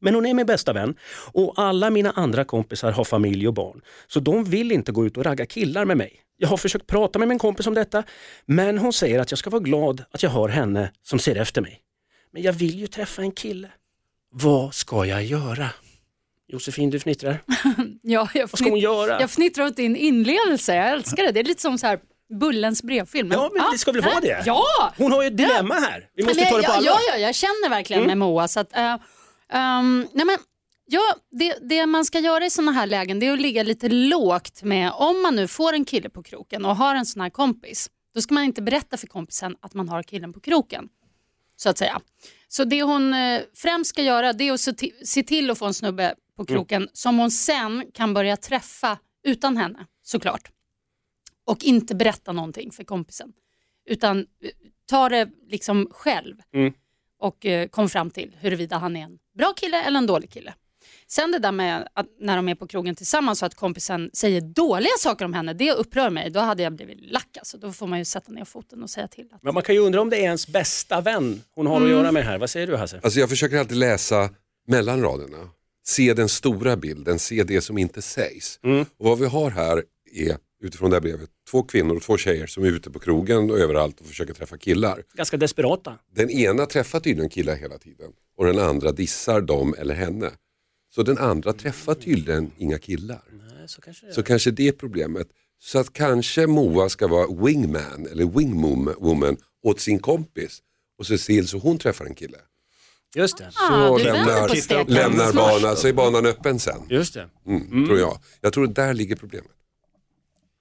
Men 0.00 0.14
hon 0.14 0.26
är 0.26 0.34
min 0.34 0.46
bästa 0.46 0.72
vän 0.72 0.94
och 1.32 1.52
alla 1.56 1.90
mina 1.90 2.10
andra 2.10 2.44
kompisar 2.44 2.92
har 2.92 3.04
familj 3.04 3.48
och 3.48 3.54
barn 3.54 3.80
så 4.06 4.20
de 4.20 4.44
vill 4.44 4.72
inte 4.72 4.92
gå 4.92 5.06
ut 5.06 5.16
och 5.16 5.24
ragga 5.24 5.46
killar 5.46 5.84
med 5.84 5.96
mig. 5.96 6.12
Jag 6.36 6.48
har 6.48 6.56
försökt 6.56 6.86
prata 6.86 7.18
med 7.18 7.28
min 7.28 7.38
kompis 7.38 7.66
om 7.66 7.74
detta 7.74 8.02
men 8.46 8.78
hon 8.78 8.92
säger 8.92 9.18
att 9.20 9.32
jag 9.32 9.38
ska 9.38 9.50
vara 9.50 9.62
glad 9.62 10.04
att 10.10 10.22
jag 10.22 10.30
har 10.30 10.48
henne 10.48 10.92
som 11.02 11.18
ser 11.18 11.36
efter 11.36 11.60
mig. 11.62 11.80
Men 12.32 12.42
jag 12.42 12.52
vill 12.52 12.78
ju 12.80 12.86
träffa 12.86 13.22
en 13.22 13.32
kille. 13.32 13.68
Vad 14.30 14.74
ska 14.74 15.04
jag 15.06 15.24
göra? 15.24 15.68
Josefin, 16.48 16.90
du 16.90 17.00
fnittrar. 17.00 17.42
Ja, 18.02 18.28
jag, 18.34 18.40
Vad 18.42 18.58
ska 18.58 18.64
hon 18.64 18.72
fnitt- 18.72 18.82
göra? 18.82 19.20
jag 19.20 19.30
fnittrar 19.30 19.64
åt 19.66 19.76
din 19.76 19.96
inlevelse, 19.96 20.74
jag 20.74 20.88
älskar 20.92 21.22
det. 21.22 21.32
Det 21.32 21.40
är 21.40 21.44
lite 21.44 21.62
som 21.62 21.78
så 21.78 21.86
här 21.86 21.98
Bullens 22.40 22.82
brevfilm. 22.82 23.30
Ja, 23.32 23.50
men 23.54 23.72
det 23.72 23.78
ska 23.78 23.92
väl 23.92 24.02
vara 24.02 24.20
det? 24.20 24.42
Ja! 24.46 24.92
Hon 24.96 25.12
har 25.12 25.22
ju 25.22 25.28
ett 25.28 25.36
dilemma 25.36 25.74
här. 25.74 26.08
Vi 26.14 26.24
måste 26.24 26.40
Men 26.40 26.50
ta 26.50 26.56
det 26.56 26.62
på 26.62 26.72
allvar. 26.72 26.92
Mm. 26.92 27.00
ja, 27.08 27.14
ja, 27.14 27.18
jag 27.18 27.34
känner 27.34 27.68
verkligen 27.68 28.06
med 28.06 28.18
Moa. 28.18 28.48
Så 28.48 28.60
att, 28.60 28.76
eh, 28.76 28.96
ehm, 29.52 30.08
nej 30.12 30.26
men, 30.26 30.36
ja, 30.86 31.14
det, 31.30 31.58
det 31.68 31.86
man 31.86 32.04
ska 32.04 32.18
göra 32.18 32.46
i 32.46 32.50
sådana 32.50 32.72
här 32.72 32.86
lägen 32.86 33.20
det 33.20 33.26
är 33.26 33.32
att 33.32 33.40
ligga 33.40 33.62
lite 33.62 33.88
lågt 33.88 34.62
med, 34.62 34.92
om 34.94 35.22
man 35.22 35.36
nu 35.36 35.48
får 35.48 35.72
en 35.72 35.84
kille 35.84 36.10
på 36.10 36.22
kroken 36.22 36.64
och 36.64 36.76
har 36.76 36.94
en 36.94 37.06
sån 37.06 37.22
här 37.22 37.30
kompis, 37.30 37.90
då 38.14 38.20
ska 38.20 38.34
man 38.34 38.44
inte 38.44 38.62
berätta 38.62 38.96
för 38.96 39.06
kompisen 39.06 39.56
att 39.60 39.74
man 39.74 39.88
har 39.88 40.02
killen 40.02 40.32
på 40.32 40.40
kroken. 40.40 40.88
Så 41.56 41.68
att 41.68 41.78
säga. 41.78 42.00
Så 42.48 42.64
det 42.64 42.82
hon 42.82 43.14
eh, 43.14 43.40
främst 43.56 43.90
ska 43.90 44.02
göra 44.02 44.32
det 44.32 44.48
är 44.48 44.52
att 44.52 44.60
se 44.60 44.72
till, 44.72 44.92
se 45.04 45.22
till 45.22 45.50
att 45.50 45.58
få 45.58 45.66
en 45.66 45.74
snubbe 45.74 46.14
på 46.36 46.44
kroken 46.46 46.88
som 46.92 47.18
hon 47.18 47.30
sen 47.30 47.84
kan 47.94 48.14
börja 48.14 48.36
träffa 48.36 48.98
utan 49.24 49.56
henne 49.56 49.86
såklart. 50.02 50.50
Och 51.48 51.64
inte 51.64 51.94
berätta 51.94 52.32
någonting 52.32 52.70
för 52.70 52.84
kompisen. 52.84 53.32
Utan 53.86 54.18
eh, 54.18 54.24
ta 54.88 55.08
det 55.08 55.28
liksom 55.48 55.88
själv 55.90 56.36
Mm. 56.54 56.72
och 57.20 57.46
eh, 57.46 57.68
kom 57.68 57.88
fram 57.88 58.10
till 58.10 58.36
huruvida 58.40 58.76
han 58.78 58.96
är 58.96 59.00
en 59.04 59.18
bra 59.38 59.52
kille 59.56 59.82
eller 59.84 59.98
en 59.98 60.06
dålig 60.06 60.30
kille. 60.30 60.54
Sen 61.06 61.30
det 61.32 61.38
där 61.38 61.52
med 61.52 61.88
att 61.92 62.06
när 62.20 62.36
de 62.36 62.48
är 62.48 62.54
på 62.54 62.66
krogen 62.66 62.94
tillsammans 62.94 63.38
så 63.38 63.46
att 63.46 63.54
kompisen 63.54 64.10
säger 64.12 64.40
dåliga 64.40 64.92
saker 64.98 65.24
om 65.24 65.32
henne, 65.32 65.52
det 65.52 65.72
upprör 65.72 66.10
mig. 66.10 66.30
Då 66.30 66.40
hade 66.40 66.62
jag 66.62 66.72
blivit 66.72 66.98
lack 67.12 67.36
alltså. 67.38 67.58
Då 67.58 67.72
får 67.72 67.86
man 67.86 67.98
ju 67.98 68.04
sätta 68.04 68.32
ner 68.32 68.44
foten 68.44 68.82
och 68.82 68.90
säga 68.90 69.08
till. 69.08 69.28
Att, 69.32 69.42
Men 69.42 69.54
man 69.54 69.62
kan 69.62 69.74
ju 69.74 69.80
undra 69.80 70.00
om 70.00 70.10
det 70.10 70.16
är 70.16 70.22
ens 70.22 70.48
bästa 70.48 71.00
vän 71.00 71.42
hon 71.54 71.66
har 71.66 71.82
att 71.82 71.88
göra 71.90 72.12
med 72.12 72.24
här. 72.24 72.38
Vad 72.38 72.50
säger 72.50 72.66
du 72.66 72.76
Hasse? 72.76 73.00
Alltså 73.02 73.20
jag 73.20 73.28
försöker 73.28 73.58
alltid 73.58 73.76
läsa 73.76 74.30
mellan 74.66 75.02
raderna. 75.02 75.48
Se 75.86 76.14
den 76.14 76.28
stora 76.28 76.76
bilden, 76.76 77.18
se 77.18 77.42
det 77.42 77.60
som 77.60 77.78
inte 77.78 78.02
sägs. 78.02 78.60
Och 78.98 79.06
vad 79.06 79.18
vi 79.18 79.26
har 79.26 79.50
här 79.50 79.84
är, 80.14 80.36
utifrån 80.60 80.90
det 80.90 80.96
här 80.96 81.00
brevet, 81.00 81.30
två 81.50 81.62
kvinnor 81.62 81.96
och 81.96 82.02
två 82.02 82.16
tjejer 82.16 82.46
som 82.46 82.64
är 82.64 82.68
ute 82.68 82.90
på 82.90 82.98
krogen 82.98 83.50
och 83.50 83.58
överallt 83.58 84.00
och 84.00 84.06
försöker 84.06 84.34
träffa 84.34 84.56
killar. 84.58 85.02
Ganska 85.14 85.36
desperata. 85.36 85.98
Den 86.14 86.30
ena 86.30 86.66
träffar 86.66 87.00
tydligen 87.00 87.28
killar 87.30 87.54
hela 87.56 87.78
tiden 87.78 88.12
och 88.36 88.44
den 88.46 88.58
andra 88.58 88.92
dissar 88.92 89.40
dem 89.40 89.74
eller 89.78 89.94
henne. 89.94 90.30
Så 90.94 91.02
den 91.02 91.18
andra 91.18 91.52
träffar 91.52 91.94
tydligen 91.94 92.50
inga 92.58 92.78
killar. 92.78 93.22
Nej, 93.32 93.68
så 93.68 93.80
kanske 93.80 94.06
det 94.06 94.10
är. 94.10 94.14
Så 94.14 94.22
kanske 94.22 94.50
det 94.50 94.68
är 94.68 94.72
problemet. 94.72 95.28
Så 95.60 95.78
att 95.78 95.92
kanske 95.92 96.46
Moa 96.46 96.88
ska 96.88 97.06
vara 97.08 97.26
wingman 97.44 98.06
eller 98.10 98.24
wingwoman 98.38 99.36
åt 99.62 99.80
sin 99.80 99.98
kompis 99.98 100.62
och 100.98 101.06
se 101.06 101.18
till 101.18 101.48
så 101.48 101.58
hon 101.58 101.78
träffar 101.78 102.04
en 102.04 102.14
kille. 102.14 102.38
Just 103.16 103.38
det. 103.38 103.46
ah, 103.54 103.68
Så 103.68 103.96
vänder 103.96 104.14
lämnar, 104.14 104.84
lämnar 104.90 105.32
banan, 105.32 105.76
så 105.76 105.88
är 105.88 105.92
banan 105.92 106.26
öppen 106.26 106.58
sen. 106.58 106.82
Just 106.90 107.14
det. 107.14 107.28
Mm, 107.46 107.86
Tror 107.86 107.98
jag. 107.98 108.18
Jag 108.40 108.52
tror 108.52 108.66
där 108.66 108.94
ligger 108.94 109.16
problemet. 109.16 109.50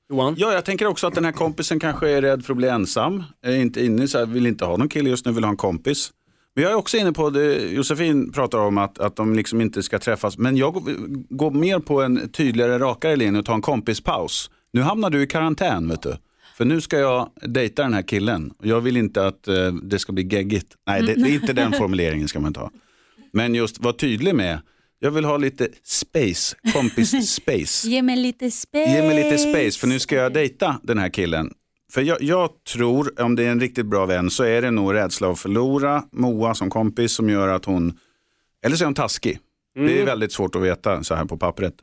Johan? 0.10 0.36
Ja, 0.38 0.54
jag 0.54 0.66
tänker 0.66 0.88
också 0.88 1.08
att 1.08 1.16
den 1.16 1.26
här 1.26 1.32
kompisen 1.32 1.80
kanske 1.80 2.10
är 2.10 2.22
rädd 2.22 2.46
för 2.46 2.54
att 2.54 2.58
bli 2.58 2.68
ensam. 2.68 3.24
Är 3.42 3.56
inte 3.56 3.86
inne 3.86 4.08
så 4.08 4.18
här, 4.18 4.26
vill 4.26 4.48
inte 4.48 4.66
ha 4.66 4.78
någon 4.78 4.90
kille 4.90 5.10
just 5.10 5.26
nu, 5.26 5.32
vill 5.32 5.44
ha 5.44 5.52
en 5.52 5.58
kompis. 5.58 6.12
Men 6.56 6.64
jag 6.64 6.74
är 6.74 6.78
också 6.78 6.98
inne 6.98 7.14
på 7.14 7.30
det 7.30 7.72
Josefin 7.72 8.32
pratar 8.32 8.58
om 8.58 8.78
att, 8.78 9.00
att 9.00 9.16
de 9.16 9.36
liksom 9.36 9.62
inte 9.62 9.84
ska 9.84 10.00
träffas. 10.00 10.38
Men 10.38 10.58
jag 10.58 10.74
går, 11.30 11.52
mer 11.52 11.80
på 11.80 12.02
en 12.02 12.30
tydligare, 12.30 12.80
rakare 12.80 13.16
linje 13.16 13.40
och 13.40 13.46
tar 13.46 13.54
en 13.54 13.62
kompispaus. 13.62 14.50
Nu 14.72 14.82
hamnar 14.82 15.10
du 15.10 15.22
i 15.22 15.28
karantän 15.28 15.90
vet 15.90 16.02
du. 16.02 16.18
För 16.58 16.66
nu 16.66 16.82
ska 16.82 17.00
jag 17.00 17.30
dejta 17.42 17.84
den 17.84 17.94
här 17.94 18.02
killen. 18.02 18.54
Jag 18.64 18.82
vill 18.82 18.98
inte 18.98 19.28
att 19.28 19.48
eh, 19.48 19.74
det 19.84 20.00
ska 20.00 20.14
bli 20.14 20.24
geggigt. 20.24 20.76
Nej, 20.88 21.02
det, 21.02 21.14
det 21.14 21.30
är 21.30 21.34
inte 21.34 21.54
den 21.54 21.72
formuleringen 21.78 22.28
ska 22.28 22.40
man 22.40 22.54
ta. 22.54 22.72
Men 23.34 23.56
just 23.56 23.80
var 23.80 23.94
tydlig 23.94 24.36
med, 24.36 24.60
jag 25.00 25.12
vill 25.12 25.26
ha 25.26 25.38
lite 25.38 25.68
space, 25.84 26.56
kompis 26.74 27.30
space. 27.36 27.88
Ge 27.90 28.02
mig 28.02 28.16
lite 28.16 28.52
space. 28.52 28.92
Ge 28.92 29.02
mig 29.08 29.24
lite 29.24 29.38
space 29.38 29.80
för 29.80 29.88
nu 29.88 30.00
ska 30.00 30.16
jag 30.16 30.34
dejta 30.34 30.80
den 30.84 30.98
här 30.98 31.10
killen. 31.10 31.52
För 31.92 32.02
jag, 32.02 32.22
jag 32.22 32.50
tror, 32.74 33.22
om 33.22 33.36
det 33.36 33.44
är 33.44 33.52
en 33.52 33.60
riktigt 33.60 33.86
bra 33.86 34.06
vän, 34.06 34.30
så 34.30 34.44
är 34.44 34.62
det 34.62 34.72
nog 34.72 34.94
rädsla 34.94 35.32
att 35.32 35.40
förlora 35.40 36.04
Moa 36.12 36.54
som 36.56 36.70
kompis 36.70 37.12
som 37.12 37.30
gör 37.30 37.48
att 37.48 37.66
hon, 37.66 37.94
eller 38.66 38.76
så 38.76 38.84
är 38.84 38.86
hon 38.86 38.94
taskig. 38.94 39.40
Det 39.76 40.02
är 40.02 40.06
väldigt 40.06 40.32
svårt 40.32 40.56
att 40.56 40.62
veta 40.62 41.04
så 41.04 41.16
här 41.16 41.26
på 41.26 41.38
pappret. 41.38 41.74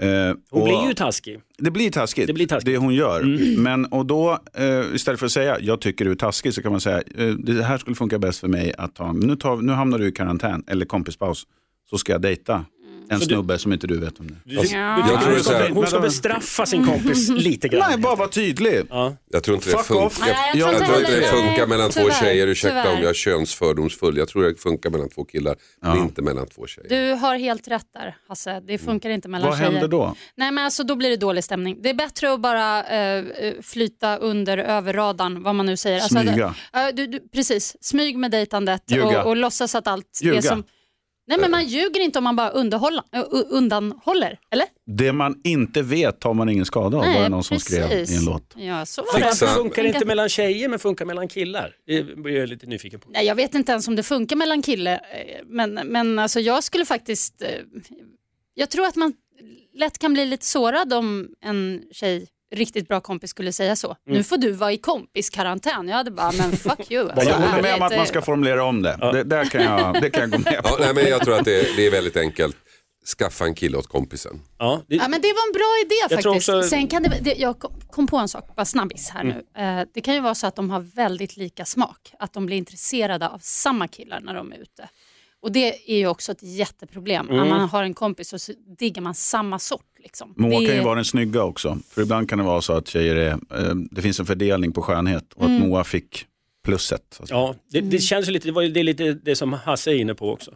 Eh, 0.00 0.08
Hon 0.08 0.62
och 0.62 0.68
blir 0.68 0.88
ju 0.88 0.94
taskig. 0.94 1.40
det 1.58 1.70
blir 1.70 1.90
taskigt, 1.90 2.26
Det 2.26 2.32
blir 2.32 2.46
taskigt. 2.46 2.78
hon 2.78 2.94
gör. 2.94 3.22
Men 3.58 3.84
och 3.86 4.06
då, 4.06 4.38
eh, 4.54 4.94
istället 4.94 5.18
för 5.20 5.26
att 5.26 5.32
säga 5.32 5.56
jag 5.60 5.80
tycker 5.80 6.04
du 6.04 6.10
är 6.10 6.14
taskig, 6.14 6.54
så 6.54 6.62
kan 6.62 6.72
man 6.72 6.80
säga 6.80 7.02
eh, 7.18 7.28
det 7.28 7.62
här 7.62 7.78
skulle 7.78 7.96
funka 7.96 8.18
bäst 8.18 8.40
för 8.40 8.48
mig 8.48 8.74
att 8.78 8.94
ta, 8.94 9.12
nu, 9.12 9.36
tar, 9.36 9.56
nu 9.56 9.72
hamnar 9.72 9.98
du 9.98 10.08
i 10.08 10.12
karantän 10.12 10.64
eller 10.66 10.86
kompispaus, 10.86 11.46
så 11.92 11.98
ska 11.98 12.12
jag 12.12 12.22
dejta 12.22 12.64
En 13.10 13.20
Så 13.20 13.24
du- 13.26 13.34
snubbe 13.34 13.58
som 13.58 13.72
inte 13.72 13.86
du 13.86 13.98
vet 14.00 14.20
om 14.20 14.26
det 14.28 14.34
Du, 14.44 14.58
är. 14.58 14.62
du, 14.62 14.68
Ja. 14.68 14.98
Jag 15.08 15.20
tror 15.22 15.32
hon 15.34 15.44
ska, 15.44 15.68
hon 15.74 15.86
ska 15.86 15.96
Men- 15.96 16.02
bestraffa 16.02 16.66
sin 16.66 16.86
kompis 16.86 17.28
lite 17.28 17.68
grann. 17.68 17.90
Nej, 17.90 17.98
bara 17.98 18.14
vara 18.16 18.28
tydlig. 18.28 18.82
Ja. 18.90 19.16
Jag 19.30 19.42
tror 19.42 19.54
inte 19.54 19.70
det 19.70 19.78
funkar. 19.82 20.02
jag 20.02 20.12
tror 20.52 20.58
Jag 20.60 20.72
inte 20.74 20.86
tror 20.86 20.98
inte 20.98 21.20
det 21.20 21.26
funkar 21.26 21.66
mellan 21.66 21.90
två 21.90 22.10
tjejer, 22.10 22.46
ursäkta 22.46 22.82
tyvärr. 22.82 22.96
om 22.96 23.02
jag 23.02 23.10
är 23.10 23.14
könsfördomsfull. 23.14 24.16
Jag 24.16 24.28
tror 24.28 24.42
det 24.42 24.60
funkar 24.60 24.90
mellan 24.90 25.08
två 25.08 25.24
killar, 25.24 25.56
men 25.82 25.96
Ja. 25.96 26.02
inte 26.02 26.22
mellan 26.22 26.46
två 26.46 26.66
tjejer. 26.66 26.88
Du 26.88 27.12
har 27.20 27.36
helt 27.36 27.68
rätt 27.68 27.86
där 27.94 28.16
Hasse, 28.28 28.60
det 28.60 28.78
funkar 28.78 29.10
inte 29.10 29.28
mellan 29.28 29.48
Vad 29.48 29.58
tjejer. 29.58 29.70
händer 29.70 29.88
då? 29.88 30.14
Nej 30.36 30.50
men 30.52 30.64
alltså 30.64 30.84
då 30.84 30.96
blir 30.96 31.10
det 31.10 31.16
dålig 31.16 31.44
stämning. 31.44 31.78
Det 31.82 31.90
är 31.90 31.94
bättre 31.94 32.32
att 32.32 32.40
bara 32.40 32.84
eh, 32.84 32.98
eh, 33.18 33.54
flyta 33.62 34.16
under 34.16 34.58
över 34.58 34.92
radarn, 34.92 35.42
vad 35.42 35.54
man 35.54 35.66
nu 35.66 35.76
säger. 35.76 36.00
Alltså, 36.00 36.18
Smyga. 36.20 36.54
Ja, 36.72 36.92
du, 36.92 37.06
du, 37.06 37.20
precis, 37.34 37.76
smyg 37.80 38.16
med 38.18 38.30
dejtandet 38.30 38.82
och, 39.04 39.26
och 39.26 39.36
låtsas 39.36 39.74
att 39.74 39.86
allt 39.86 40.20
Ljuga. 40.22 40.36
är 40.38 40.42
som... 40.42 40.64
Nej 41.32 41.40
men 41.40 41.50
man 41.50 41.66
ljuger 41.66 42.00
inte 42.00 42.18
om 42.18 42.24
man 42.24 42.36
bara 42.36 42.50
undanhåller, 43.50 44.38
eller? 44.50 44.66
Det 44.86 45.12
man 45.12 45.40
inte 45.44 45.82
vet 45.82 46.20
tar 46.20 46.34
man 46.34 46.48
ingen 46.48 46.64
skada 46.64 46.96
av, 46.98 47.04
var 47.04 47.22
det 47.22 47.28
någon 47.28 47.44
som 47.44 47.60
skrev 47.60 47.92
i 47.92 48.16
en 48.16 48.24
låt. 48.24 48.54
Ja, 48.56 48.86
så 48.86 49.02
var 49.02 49.18
det. 49.20 49.24
Fixa- 49.26 49.40
Varför 49.46 49.46
funkar 49.46 49.82
det 49.82 49.88
inte 49.88 50.04
mellan 50.06 50.28
tjejer 50.28 50.68
men 50.68 50.78
funkar 50.78 51.04
mellan 51.04 51.28
killar? 51.28 51.74
Det 51.86 52.02
blir 52.16 52.36
jag 52.38 52.48
lite 52.48 52.66
nyfiken 52.66 53.00
på. 53.00 53.08
Nej, 53.10 53.26
jag 53.26 53.34
vet 53.34 53.54
inte 53.54 53.72
ens 53.72 53.88
om 53.88 53.96
det 53.96 54.02
funkar 54.02 54.36
mellan 54.36 54.62
kille, 54.62 54.94
eh, 54.94 55.00
men, 55.46 55.74
men 55.74 56.18
alltså 56.18 56.40
jag 56.40 56.64
skulle 56.64 56.84
faktiskt... 56.84 57.42
eh, 57.42 57.48
Jag 58.54 58.70
tror 58.70 58.86
att 58.86 58.96
man 58.96 59.12
lätt 59.74 59.98
kan 59.98 60.12
bli 60.12 60.26
lite 60.26 60.46
sårad 60.46 60.92
om 60.92 61.28
en 61.44 61.82
tjej 61.92 62.26
riktigt 62.52 62.88
bra 62.88 63.00
kompis 63.00 63.30
skulle 63.30 63.52
säga 63.52 63.76
så. 63.76 63.86
Mm. 64.06 64.18
Nu 64.18 64.24
får 64.24 64.36
du 64.36 64.52
vara 64.52 64.72
i 64.72 64.78
kompiskarantän. 64.78 65.88
Jag 65.88 65.96
hade 65.96 66.10
bara, 66.10 66.32
men 66.32 66.52
fuck 66.56 66.90
you. 66.90 67.10
Alltså, 67.10 67.28
Jag 67.30 67.36
håller 67.36 67.62
med 67.62 67.74
om 67.74 67.82
att 67.82 67.96
man 67.96 68.06
ska 68.06 68.18
eh, 68.18 68.24
formulera 68.24 68.64
om 68.64 68.82
det. 68.82 68.98
Det, 69.12 69.24
där 69.24 69.44
kan 69.44 69.62
jag, 69.62 70.00
det 70.02 70.10
kan 70.10 70.20
jag 70.20 70.30
gå 70.30 70.38
med 70.38 70.54
Ja, 70.64 70.70
på. 70.70 70.76
nej, 70.82 70.94
men 70.94 71.06
jag 71.08 71.20
tror 71.24 71.38
att 71.38 71.44
det, 71.44 71.76
det 71.76 71.86
är 71.86 71.90
väldigt 71.90 72.16
enkelt. 72.16 72.56
Skaffa 73.18 73.44
en 73.44 73.54
kille 73.54 73.76
åt 73.78 73.86
kompisen. 73.86 74.40
Ja, 74.58 74.82
det, 74.88 74.94
Ja, 74.96 75.08
men 75.08 75.20
det 75.20 75.28
var 75.28 75.46
en 75.48 75.52
bra 75.52 75.82
idé 75.86 76.14
faktiskt. 76.14 76.48
också- 76.50 76.62
Sen 76.68 76.86
kan 76.86 77.02
det, 77.02 77.18
det, 77.22 77.34
jag 77.34 77.58
kom- 77.58 77.80
kom 77.90 78.06
på 78.06 78.16
en 78.16 78.28
sak, 78.28 78.56
bara 78.56 78.64
snabbis 78.64 79.10
här 79.10 79.20
Mm. 79.20 79.36
nu. 79.56 79.62
Eh, 79.62 79.86
det 79.94 80.00
kan 80.00 80.14
ju 80.14 80.20
vara 80.20 80.34
så 80.34 80.46
att 80.46 80.56
de 80.56 80.70
har 80.70 80.80
väldigt 80.80 81.36
lika 81.36 81.64
smak, 81.64 82.12
att 82.18 82.32
de 82.32 82.46
blir 82.46 82.56
intresserade 82.56 83.28
av 83.28 83.38
samma 83.42 83.88
killar 83.88 84.20
när 84.20 84.34
de 84.34 84.52
är 84.52 84.56
ute. 84.56 84.88
Och 85.42 85.52
det 85.52 85.92
är 85.92 85.98
ju 85.98 86.06
också 86.06 86.32
ett 86.32 86.42
jätteproblem. 86.42 87.28
Mm. 87.28 87.42
Om 87.42 87.48
man 87.48 87.68
har 87.68 87.82
en 87.82 87.94
kompis 87.94 88.32
och 88.32 88.40
så 88.40 88.52
diggar 88.78 89.02
man 89.02 89.14
samma 89.14 89.58
sort. 89.58 89.86
Liksom. 89.98 90.34
Moa 90.36 90.60
det, 90.60 90.66
kan 90.66 90.76
ju 90.76 90.82
vara 90.82 90.94
den 90.94 91.04
snygga 91.04 91.42
också. 91.42 91.78
För 91.88 92.02
ibland 92.02 92.28
kan 92.28 92.38
det 92.38 92.44
vara 92.44 92.60
så 92.60 92.72
att 92.72 92.88
tjejer 92.88 93.16
är, 93.16 93.30
eh, 93.30 93.74
det 93.90 94.02
finns 94.02 94.20
en 94.20 94.26
fördelning 94.26 94.72
på 94.72 94.82
skönhet 94.82 95.32
och 95.32 95.44
att 95.44 95.48
Mm. 95.48 95.68
Moa 95.68 95.84
fick 95.84 96.26
plusset. 96.64 97.20
ja, 97.28 97.54
det, 97.70 97.80
det 97.80 97.98
känns 97.98 98.28
ju 98.28 98.32
lite, 98.32 98.48
det, 98.48 98.52
var, 98.52 98.62
det 98.62 98.80
är 98.80 98.84
lite 98.84 99.12
det 99.12 99.36
som 99.36 99.52
Hasse 99.52 99.90
är 99.90 99.94
inne 99.94 100.14
på 100.14 100.30
också. 100.32 100.50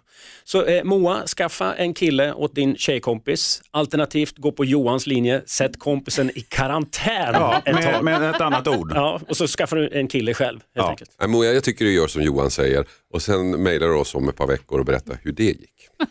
Så 0.44 0.64
eh, 0.64 0.84
Moa, 0.84 1.26
skaffa 1.26 1.74
en 1.74 1.94
kille 1.94 2.32
åt 2.32 2.54
din 2.54 2.76
tjejkompis. 2.76 3.62
Alternativt 3.70 4.38
gå 4.38 4.52
på 4.52 4.64
Johans 4.64 5.06
linje, 5.06 5.42
sätt 5.46 5.78
kompisen 5.78 6.30
i 6.34 6.40
karantän 6.40 7.34
Ja, 7.34 7.62
ett 7.64 7.74
med, 7.74 7.84
tag. 7.94 8.04
med 8.04 8.30
ett 8.30 8.40
annat 8.40 8.68
ord. 8.68 8.92
Ja, 8.94 9.20
och 9.28 9.36
så 9.36 9.46
skaffar 9.46 9.76
du 9.76 9.88
en 9.92 10.08
kille 10.08 10.34
själv 10.34 10.60
helt 10.60 10.64
Ja. 10.74 10.90
enkelt. 10.90 11.10
Nej, 11.20 11.28
Moja, 11.28 11.52
jag 11.52 11.64
tycker 11.64 11.84
du 11.84 11.92
gör 11.92 12.06
som 12.06 12.22
Johan 12.22 12.50
säger 12.50 12.84
och 13.12 13.22
sen 13.22 13.62
mejlar 13.62 13.86
du 13.86 13.94
oss 13.94 14.14
om 14.14 14.28
ett 14.28 14.36
par 14.36 14.46
veckor 14.46 14.78
och 14.78 14.84
berättar 14.86 15.18
hur 15.22 15.32
det 15.32 15.42
gick. 15.44 15.70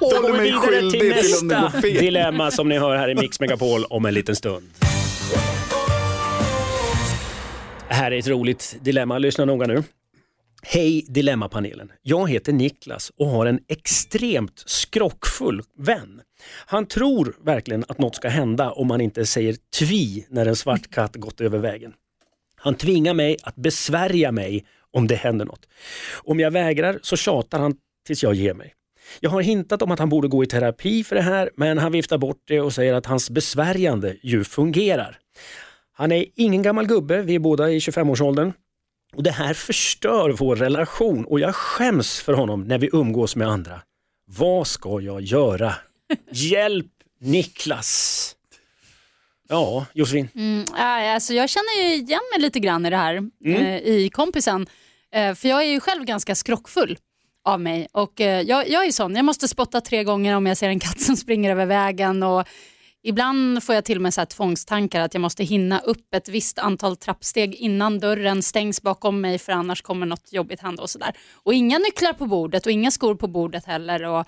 Då 0.00 0.20
går 0.22 0.32
vi 0.32 0.50
vidare 0.50 0.90
till 0.90 1.08
nästa 1.08 1.80
dilemma 1.80 2.50
som 2.50 2.68
ni 2.68 2.78
hör 2.78 2.96
här 2.96 3.08
i 3.08 3.14
Mix 3.14 3.40
Megapol 3.40 3.84
om 3.84 4.06
en 4.06 4.14
liten 4.14 4.36
stund. 4.36 4.70
Det 7.88 7.94
här 7.94 8.10
är 8.10 8.18
ett 8.18 8.28
roligt 8.28 8.76
dilemma, 8.80 9.18
lyssna 9.18 9.44
noga 9.44 9.66
nu. 9.66 9.82
Hej 10.62 11.04
Dilemmapanelen. 11.08 11.92
Jag 12.02 12.30
heter 12.30 12.52
Niklas 12.52 13.12
och 13.16 13.26
har 13.26 13.46
en 13.46 13.60
extremt 13.68 14.62
skrockfull 14.66 15.62
vän. 15.78 16.20
Han 16.66 16.86
tror 16.86 17.36
verkligen 17.44 17.84
att 17.88 17.98
något 17.98 18.16
ska 18.16 18.28
hända 18.28 18.70
om 18.70 18.86
man 18.86 19.00
inte 19.00 19.26
säger 19.26 19.56
tvi 19.78 20.26
när 20.28 20.46
en 20.46 20.56
svart 20.56 20.90
katt 20.90 21.16
gått 21.16 21.40
över 21.40 21.58
vägen. 21.58 21.92
Han 22.56 22.74
tvingar 22.74 23.14
mig 23.14 23.36
att 23.42 23.56
besvärja 23.56 24.32
mig 24.32 24.64
om 24.92 25.06
det 25.06 25.14
händer 25.14 25.44
något. 25.44 25.68
Om 26.14 26.40
jag 26.40 26.50
vägrar 26.50 26.98
så 27.02 27.16
tjatar 27.16 27.58
han 27.58 27.74
tills 28.06 28.22
jag 28.22 28.34
ger 28.34 28.54
mig. 28.54 28.74
Jag 29.20 29.30
har 29.30 29.40
hintat 29.40 29.82
om 29.82 29.90
att 29.90 29.98
han 29.98 30.08
borde 30.08 30.28
gå 30.28 30.44
i 30.44 30.46
terapi 30.46 31.04
för 31.04 31.16
det 31.16 31.22
här 31.22 31.50
men 31.56 31.78
han 31.78 31.92
viftar 31.92 32.18
bort 32.18 32.42
det 32.44 32.60
och 32.60 32.72
säger 32.72 32.94
att 32.94 33.06
hans 33.06 33.30
besvärjande 33.30 34.16
ju 34.22 34.44
fungerar. 34.44 35.18
Han 35.98 36.12
är 36.12 36.24
ingen 36.34 36.62
gammal 36.62 36.86
gubbe, 36.86 37.22
vi 37.22 37.34
är 37.34 37.38
båda 37.38 37.70
i 37.70 37.78
25-årsåldern. 37.78 38.52
Och 39.14 39.22
det 39.22 39.30
här 39.30 39.54
förstör 39.54 40.30
vår 40.30 40.56
relation 40.56 41.24
och 41.24 41.40
jag 41.40 41.54
skäms 41.54 42.20
för 42.20 42.32
honom 42.32 42.62
när 42.64 42.78
vi 42.78 42.90
umgås 42.92 43.36
med 43.36 43.48
andra. 43.48 43.80
Vad 44.26 44.66
ska 44.66 45.00
jag 45.00 45.20
göra? 45.20 45.74
Hjälp 46.32 46.86
Niklas! 47.20 48.32
Ja, 49.48 49.86
Josefin. 49.92 50.28
Mm, 50.34 50.64
alltså 50.74 51.34
jag 51.34 51.48
känner 51.50 51.82
ju 51.82 51.94
igen 51.94 52.20
mig 52.32 52.40
lite 52.40 52.60
grann 52.60 52.86
i 52.86 52.90
det 52.90 52.96
här, 52.96 53.14
Mm. 53.14 53.30
eh, 53.62 53.76
i 53.86 54.10
kompisen. 54.12 54.66
Eh, 55.12 55.34
för 55.34 55.48
jag 55.48 55.62
är 55.62 55.66
ju 55.66 55.80
själv 55.80 56.04
ganska 56.04 56.34
skrockfull 56.34 56.98
av 57.44 57.60
mig. 57.60 57.88
Och 57.92 58.20
eh, 58.20 58.40
jag, 58.40 58.68
jag 58.68 58.86
är 58.86 58.92
sån, 58.92 59.16
jag 59.16 59.24
måste 59.24 59.48
spotta 59.48 59.80
tre 59.80 60.04
gånger 60.04 60.36
om 60.36 60.46
jag 60.46 60.56
ser 60.56 60.68
en 60.68 60.80
katt 60.80 61.00
som 61.00 61.16
springer 61.16 61.50
över 61.50 61.66
vägen. 61.66 62.22
Och 62.22 62.46
ibland 63.08 63.62
får 63.62 63.74
jag 63.74 63.84
till 63.84 63.98
och 63.98 64.02
med 64.02 64.14
så 64.14 64.20
här 64.20 64.26
tvångstankar 64.26 65.00
att 65.00 65.14
jag 65.14 65.20
måste 65.20 65.44
hinna 65.44 65.78
upp 65.78 66.14
ett 66.14 66.28
visst 66.28 66.58
antal 66.58 66.96
trappsteg 66.96 67.54
innan 67.54 67.98
dörren 67.98 68.42
stängs 68.42 68.82
bakom 68.82 69.20
mig 69.20 69.38
för 69.38 69.52
annars 69.52 69.82
kommer 69.82 70.06
något 70.06 70.32
jobbigt 70.32 70.60
hända 70.60 70.82
och 70.82 70.90
sådär. 70.90 71.16
Och 71.34 71.54
inga 71.54 71.78
nycklar 71.78 72.12
på 72.12 72.26
bordet 72.26 72.66
och 72.66 72.72
inga 72.72 72.90
skor 72.90 73.14
på 73.14 73.28
bordet 73.28 73.64
heller. 73.64 74.02
Och 74.02 74.26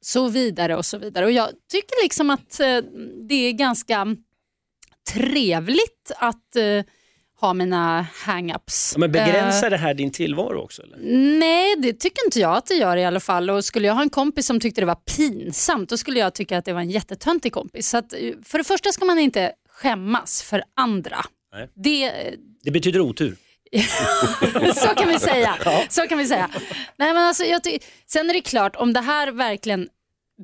så 0.00 0.28
vidare 0.28 0.76
och 0.76 0.86
så 0.86 0.98
vidare. 0.98 1.24
Och 1.24 1.32
jag 1.32 1.48
tycker 1.48 2.02
liksom 2.02 2.30
att 2.30 2.60
eh, 2.60 2.78
det 3.28 3.34
är 3.34 3.52
ganska 3.52 4.16
trevligt 5.12 6.12
att 6.16 6.56
eh, 6.56 6.84
ha 7.40 7.54
mina 7.54 8.06
hang-ups. 8.26 8.92
Ja, 8.94 8.98
men 8.98 9.12
begränsar 9.12 9.66
Eh, 9.66 9.70
det 9.70 9.76
här 9.76 9.94
din 9.94 10.10
tillvaro 10.10 10.60
också? 10.62 10.82
Eller? 10.82 10.98
nej, 11.38 11.76
det 11.78 11.92
tycker 11.92 12.24
inte 12.24 12.40
jag 12.40 12.56
att 12.56 12.66
det 12.66 12.74
gör 12.74 12.96
i 12.96 13.04
alla 13.04 13.20
fall. 13.20 13.50
Och 13.50 13.64
skulle 13.64 13.86
jag 13.86 13.94
ha 13.94 14.02
en 14.02 14.10
kompis 14.10 14.46
som 14.46 14.60
tyckte 14.60 14.80
det 14.80 14.86
var 14.86 14.94
pinsamt, 15.16 15.88
då 15.88 15.96
skulle 15.96 16.20
jag 16.20 16.34
tycka 16.34 16.58
att 16.58 16.64
det 16.64 16.72
var 16.72 16.80
en 16.80 16.90
jättetöntig 16.90 17.52
kompis. 17.52 17.88
Så 17.88 17.96
att, 17.96 18.12
eh, 18.12 18.18
för 18.44 18.58
det 18.58 18.64
första 18.64 18.92
ska 18.92 19.04
man 19.04 19.18
inte 19.18 19.52
skämmas 19.68 20.42
för 20.42 20.62
andra. 20.76 21.18
Nej. 21.54 21.68
Det, 21.74 22.12
Det 22.62 22.70
betyder 22.70 23.00
otur. 23.00 23.36
så 24.74 24.86
kan 24.94 25.08
vi 25.08 25.18
säga. 25.18 25.56
Så 25.88 26.02
kan 26.02 26.18
vi 26.18 26.26
säga. 26.26 26.50
Nej, 26.96 27.12
men 27.12 27.22
alltså, 27.22 27.44
Sen 28.06 28.30
är 28.30 28.34
det 28.34 28.40
klart, 28.40 28.76
om 28.76 28.92
det 28.92 29.00
här 29.00 29.32
verkligen 29.32 29.88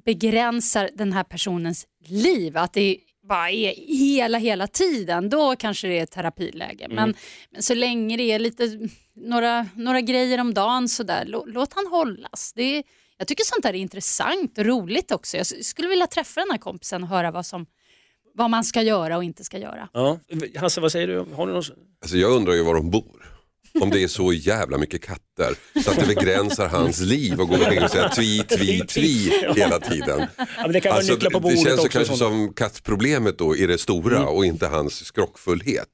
begränsar 0.05 0.91
den 0.95 1.13
här 1.13 1.25
personens 1.25 1.87
liv, 2.09 2.57
att 2.57 2.73
det 2.73 2.97
bara 3.29 3.51
är 3.51 3.75
hela, 3.89 4.39
hela 4.39 4.67
tiden, 4.67 5.29
då 5.29 5.57
kanske 5.57 5.89
det 5.89 5.99
är 5.99 6.07
terapiläge. 6.07 6.89
Men, 6.89 7.15
men 7.51 7.63
så 7.63 7.75
länge 7.75 8.17
det 8.17 8.33
är 8.33 8.39
lite, 8.39 8.89
några, 9.15 9.67
några 9.75 10.01
grejer 10.01 10.41
om 10.41 10.55
dagen, 10.55 10.89
så 10.89 11.03
där, 11.03 11.25
lå, 11.25 11.45
låt 11.47 11.73
han 11.73 11.87
hållas. 11.87 12.53
Det 12.57 12.63
är, 12.63 12.85
jag 13.19 13.29
tycker 13.29 13.45
sånt 13.45 13.63
där 13.63 13.71
är 13.71 13.79
intressant 13.79 14.59
och 14.59 14.65
roligt 14.65 15.13
också. 15.13 15.37
Jag 15.37 15.47
skulle 15.47 15.89
vilja 15.89 16.07
träffa 16.07 16.41
den 16.41 16.51
här 16.51 16.59
kompisen 16.59 17.03
och 17.03 17.09
höra 17.09 17.31
vad, 17.31 17.47
som, 17.47 17.67
vad 18.35 18.51
man 18.51 18.65
ska 18.65 18.83
göra 18.83 19.17
och 19.17 19.25
inte 19.25 19.45
ska 19.45 19.59
göra. 19.59 19.89
Ja. 19.93 20.19
Hasse, 20.57 20.81
vad 20.81 20.93
säger 20.93 21.07
du? 21.07 21.19
Har 21.35 21.47
du 21.47 21.53
någon... 21.53 21.63
Alltså, 22.03 22.17
jag 22.17 22.31
undrar 22.33 22.55
ju 22.55 22.63
var 22.63 22.75
de 22.75 22.91
bor. 22.91 23.22
Om 23.81 23.91
det 23.91 24.03
är 24.03 24.09
så 24.09 24.33
jävla 24.33 24.79
mycket 24.79 25.03
katter 25.03 25.55
så 25.85 25.91
att 25.91 26.01
det 26.01 26.07
begränsar 26.07 26.69
hans 26.69 27.01
liv 27.01 27.41
och 27.41 27.49
går 27.49 27.59
omkring 27.59 27.83
och 27.83 27.91
säger 27.91 28.09
tvi, 28.09 28.39
tvi, 28.39 28.81
tvi 28.81 29.33
hela 29.57 29.81
tiden. 29.81 30.27
Ja, 30.59 30.69
det 30.69 30.87
Alltså, 30.87 31.17
det, 31.17 31.57
känns 31.57 31.79
också. 31.79 31.89
kanske 31.89 32.17
som 32.17 32.55
kattproblemet 32.55 33.39
då 33.39 33.57
i 33.57 33.67
det 33.67 33.79
stora 33.79 34.27
och 34.27 34.45
inte 34.45 34.67
hans 34.67 35.05
skrockfullhet. 35.05 35.89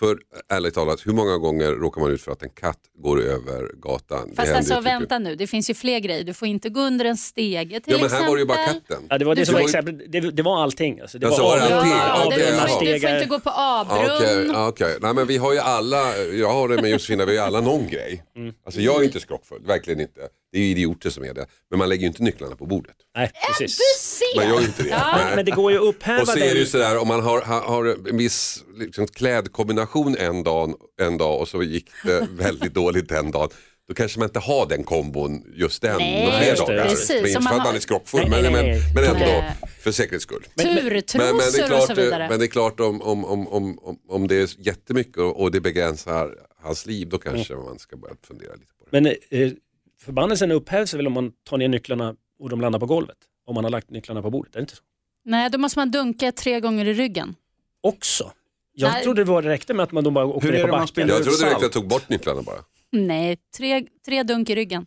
För 0.00 0.18
ärligt 0.52 0.74
talat, 0.74 1.06
hur 1.06 1.12
många 1.12 1.38
gånger 1.38 1.70
råkar 1.72 2.00
man 2.00 2.10
ut 2.10 2.22
för 2.22 2.32
att 2.32 2.42
en 2.42 2.50
katt 2.50 2.78
går 3.02 3.22
över 3.22 3.72
gatan? 3.82 4.28
Det 4.30 4.36
Fast 4.36 4.52
alltså 4.52 4.74
ju 4.74 4.78
typ- 4.80 4.86
vänta 4.86 5.18
nu, 5.18 5.36
det 5.36 5.46
finns 5.46 5.70
ju 5.70 5.74
fler 5.74 5.98
grejer. 5.98 6.24
Du 6.24 6.34
får 6.34 6.48
inte 6.48 6.68
gå 6.68 6.80
under 6.80 7.04
en 7.04 7.16
stege 7.16 7.80
till 7.80 7.92
Ja 7.92 7.96
men 7.96 8.06
exempel. 8.06 8.22
här 8.22 8.28
var 8.28 8.36
det 8.36 8.40
ju 8.40 8.46
bara 8.46 8.66
katten. 8.66 9.06
Ja, 9.10 9.18
det 9.18 9.24
var 9.24 9.34
det 9.34 9.40
Du 9.42 9.46
som 9.46 9.54
var 9.54 9.60
exempel. 9.60 10.02
Det, 10.08 10.20
det 10.20 10.42
var 10.42 10.62
allting. 10.62 11.00
Alltså, 11.00 11.18
det 11.18 11.26
Ja, 11.26 11.30
var 11.30 11.38
var 11.42 11.56
det 11.56 11.62
allting. 11.74 11.92
Ja, 11.92 12.24
avbrunnar, 12.24 12.66
får, 12.68 12.84
du 12.84 13.00
får 13.00 13.10
inte 13.10 13.26
gå 13.26 13.40
på 13.40 13.50
Ja, 13.50 13.80
avbrunn. 13.80 14.16
Okej, 14.16 14.46
ja, 14.52 14.68
okej. 14.68 14.96
Nej 15.00 15.14
men 15.14 15.26
vi 15.26 15.36
har 15.36 15.52
ju 15.52 15.58
alla, 15.58 16.16
jag 16.18 16.52
har 16.52 16.68
det 16.68 16.82
med 16.82 16.90
Josefina, 16.90 17.24
vi 17.24 17.36
har 17.36 17.44
ju 17.44 17.46
alla 17.46 17.60
någon 17.60 17.88
grej. 17.88 18.24
Mm. 18.36 18.54
Alltså 18.64 18.80
jag 18.80 19.00
är 19.00 19.04
inte 19.04 19.20
skrockfull, 19.20 19.62
verkligen 19.66 20.00
inte. 20.00 20.20
Det 20.52 20.58
är 20.58 20.62
ju 20.62 20.68
idioter 20.70 21.10
som 21.10 21.24
är 21.24 21.34
det. 21.34 21.46
Men 21.70 21.78
man 21.78 21.88
lägger 21.88 22.00
ju 22.00 22.06
inte 22.06 22.22
nycklarna 22.22 22.56
på 22.56 22.66
bordet. 22.66 22.96
Nej, 23.16 23.30
precis. 23.48 23.78
Du 23.78 24.00
ser! 24.00 24.36
Man 24.36 24.48
gör 24.48 24.60
ju 24.60 24.66
inte 24.66 24.82
det. 24.82 24.88
Ja. 24.88 25.18
Men 25.36 25.44
det 25.44 25.50
går 25.50 25.72
ju 25.72 25.78
att 25.78 25.84
upphäva 25.84 26.20
Och 26.20 26.28
så 26.28 26.38
är 26.38 26.54
det 26.54 26.60
ju 26.60 26.66
sådär 26.66 26.98
om 26.98 27.08
man 27.08 27.22
har, 27.22 27.40
har, 27.40 27.60
har 27.60 27.84
en 28.08 28.16
viss 28.16 28.64
liksom, 28.76 29.06
klädkombination 29.06 29.89
en 30.18 30.42
dag, 30.42 30.74
en 31.00 31.18
dag 31.18 31.40
och 31.40 31.48
så 31.48 31.62
gick 31.62 31.90
det 32.04 32.28
väldigt 32.30 32.74
dåligt 32.74 33.08
den 33.08 33.30
dagen. 33.30 33.48
Då 33.88 33.94
kanske 33.94 34.18
man 34.18 34.28
inte 34.28 34.38
har 34.38 34.66
den 34.66 34.84
kombon 34.84 35.44
just 35.54 35.82
den 35.82 35.96
Nej, 35.98 36.24
några 36.24 36.38
fler 36.38 36.48
just 36.48 36.66
det, 36.66 36.76
dagar. 36.76 36.88
precis. 36.88 37.08
Men 37.08 37.30
inte 37.30 37.42
för 37.42 37.56
att 37.56 37.64
man 37.64 37.76
är 37.76 37.80
skrockfull 37.80 38.20
Nej, 38.28 38.42
men, 38.42 38.52
nej, 38.52 38.82
men, 38.94 38.94
men 39.04 39.16
ändå 39.16 39.44
för 39.80 39.92
säkerhets 39.92 40.22
skull. 40.22 40.44
Turtrosor 40.56 41.18
Men, 41.18 41.36
men, 41.36 41.52
det 41.52 41.58
är 41.58 41.62
och 41.62 41.68
klart, 41.68 41.86
så 41.86 41.94
vidare. 41.94 42.28
men 42.28 42.38
det 42.38 42.44
är 42.44 42.48
klart 42.48 42.80
om, 42.80 43.02
om, 43.02 43.24
om, 43.24 43.48
om, 43.48 43.78
om, 43.78 43.98
om 44.08 44.28
det 44.28 44.36
är 44.36 44.48
jättemycket 44.58 45.16
och, 45.16 45.40
och 45.40 45.50
det 45.50 45.60
begränsar 45.60 46.34
hans 46.62 46.86
liv 46.86 47.08
då 47.08 47.18
kanske 47.18 47.54
man 47.54 47.78
ska 47.78 47.96
börja 47.96 48.14
fundera 48.26 48.52
lite 48.54 48.74
på 48.78 48.84
det. 48.90 49.00
Men 49.00 49.14
eh, 49.30 49.52
förbannelsen 50.00 50.50
upphävs 50.50 50.94
väl 50.94 51.06
om 51.06 51.12
man 51.12 51.32
tar 51.48 51.58
ner 51.58 51.68
nycklarna 51.68 52.14
och 52.40 52.48
de 52.48 52.60
landar 52.60 52.78
på 52.80 52.86
golvet. 52.86 53.16
Om 53.46 53.54
man 53.54 53.64
har 53.64 53.70
lagt 53.70 53.90
nycklarna 53.90 54.22
på 54.22 54.30
bordet, 54.30 54.54
är 54.54 54.58
det 54.58 54.62
inte 54.62 54.76
så? 54.76 54.82
Nej, 55.24 55.50
då 55.50 55.58
måste 55.58 55.78
man 55.78 55.90
dunka 55.90 56.32
tre 56.32 56.60
gånger 56.60 56.84
i 56.84 56.94
ryggen. 56.94 57.34
Också. 57.80 58.32
Jag 58.80 58.92
Nej. 58.92 59.02
trodde 59.02 59.24
det 59.24 59.30
var, 59.30 59.42
räckte 59.42 59.74
med 59.74 59.82
att 59.84 59.92
man 59.92 60.04
då 60.04 60.10
bara 60.10 60.24
åkte 60.26 60.46
Hur 60.46 60.54
är 60.54 60.58
ner 60.58 60.62
på 60.62 60.66
det 60.66 60.72
man 60.72 60.80
backen. 60.80 60.88
spelar 60.88 61.08
Jag 61.08 61.18
ut 61.20 61.24
trodde 61.24 61.38
det 61.38 61.44
räckte 61.44 61.50
salt? 61.50 61.56
att 61.56 61.62
jag 61.62 61.72
tog 61.72 61.88
bort 61.88 62.08
nycklarna 62.08 62.42
bara. 62.42 62.56
Nej, 62.92 63.36
tre, 63.56 63.84
tre 64.06 64.22
dunk 64.22 64.50
i 64.50 64.54
ryggen. 64.54 64.86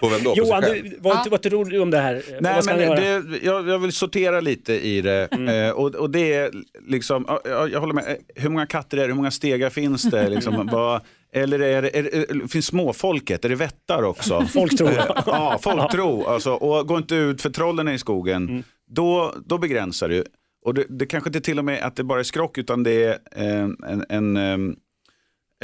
På 0.00 0.08
vem 0.08 0.22
då? 0.22 0.30
På 0.30 0.36
Johan, 0.38 0.62
sig 0.62 0.70
själv? 0.72 0.90
du, 0.90 0.96
vad, 1.00 1.16
Ja. 1.16 1.26
vad 1.30 1.42
tror 1.42 1.64
du 1.64 1.78
om 1.80 1.90
det 1.90 1.98
här? 1.98 2.22
Nej, 2.40 2.54
vad 2.54 2.64
ska 2.64 2.74
men 2.76 2.82
göra? 2.84 3.20
det, 3.20 3.38
jag, 3.42 3.68
jag 3.68 3.78
vill 3.78 3.92
sortera 3.92 4.40
lite 4.40 4.72
i 4.86 5.00
det. 5.00 5.28
Mm. 5.32 5.48
Eh, 5.68 5.70
och, 5.72 5.94
och 5.94 6.10
det 6.10 6.32
är 6.34 6.50
liksom, 6.88 7.24
ja, 7.28 7.40
jag, 7.44 7.70
jag 7.72 7.80
håller 7.80 7.94
med, 7.94 8.04
Eh, 8.08 8.42
hur 8.42 8.48
många 8.48 8.66
katter 8.66 8.96
är 8.96 9.00
det, 9.00 9.06
hur 9.06 9.14
många 9.14 9.30
stegar 9.30 9.70
finns 9.70 10.02
det? 10.02 10.28
Liksom, 10.34 10.68
vad, 10.72 11.00
eller 11.34 11.60
är 11.62 11.82
det, 11.82 11.98
är, 11.98 12.02
det- 12.02 12.48
finns 12.48 12.66
småfolket, 12.66 13.44
är 13.44 13.48
det 13.48 13.54
vättar 13.54 14.02
också? 14.02 14.46
Folk 14.52 14.76
tror 14.78 14.90
Eh, 14.90 15.04
ja, 15.26 15.58
folktro. 15.62 16.24
Alltså, 16.26 16.52
och 16.52 16.86
gå 16.88 16.96
inte 16.96 17.14
ut 17.14 17.42
för 17.42 17.50
trollen 17.50 17.88
är 17.88 17.92
i 17.92 17.98
skogen. 17.98 18.48
Mm. 18.48 18.62
Då, 18.90 19.34
då 19.46 19.58
begränsar 19.58 20.08
du. 20.08 20.24
Och 20.64 20.74
det, 20.74 20.86
det 20.88 21.06
kanske 21.06 21.28
inte 21.28 21.40
till 21.40 21.58
och 21.58 21.64
med 21.64 21.82
att 21.82 21.96
det 21.96 22.04
bara 22.04 22.20
är 22.20 22.24
skrock 22.24 22.58
utan 22.58 22.82
det 22.82 23.04
är 23.04 23.18
eh, 23.32 23.68
en, 23.86 24.04
en, 24.08 24.36
eh, 24.36 24.76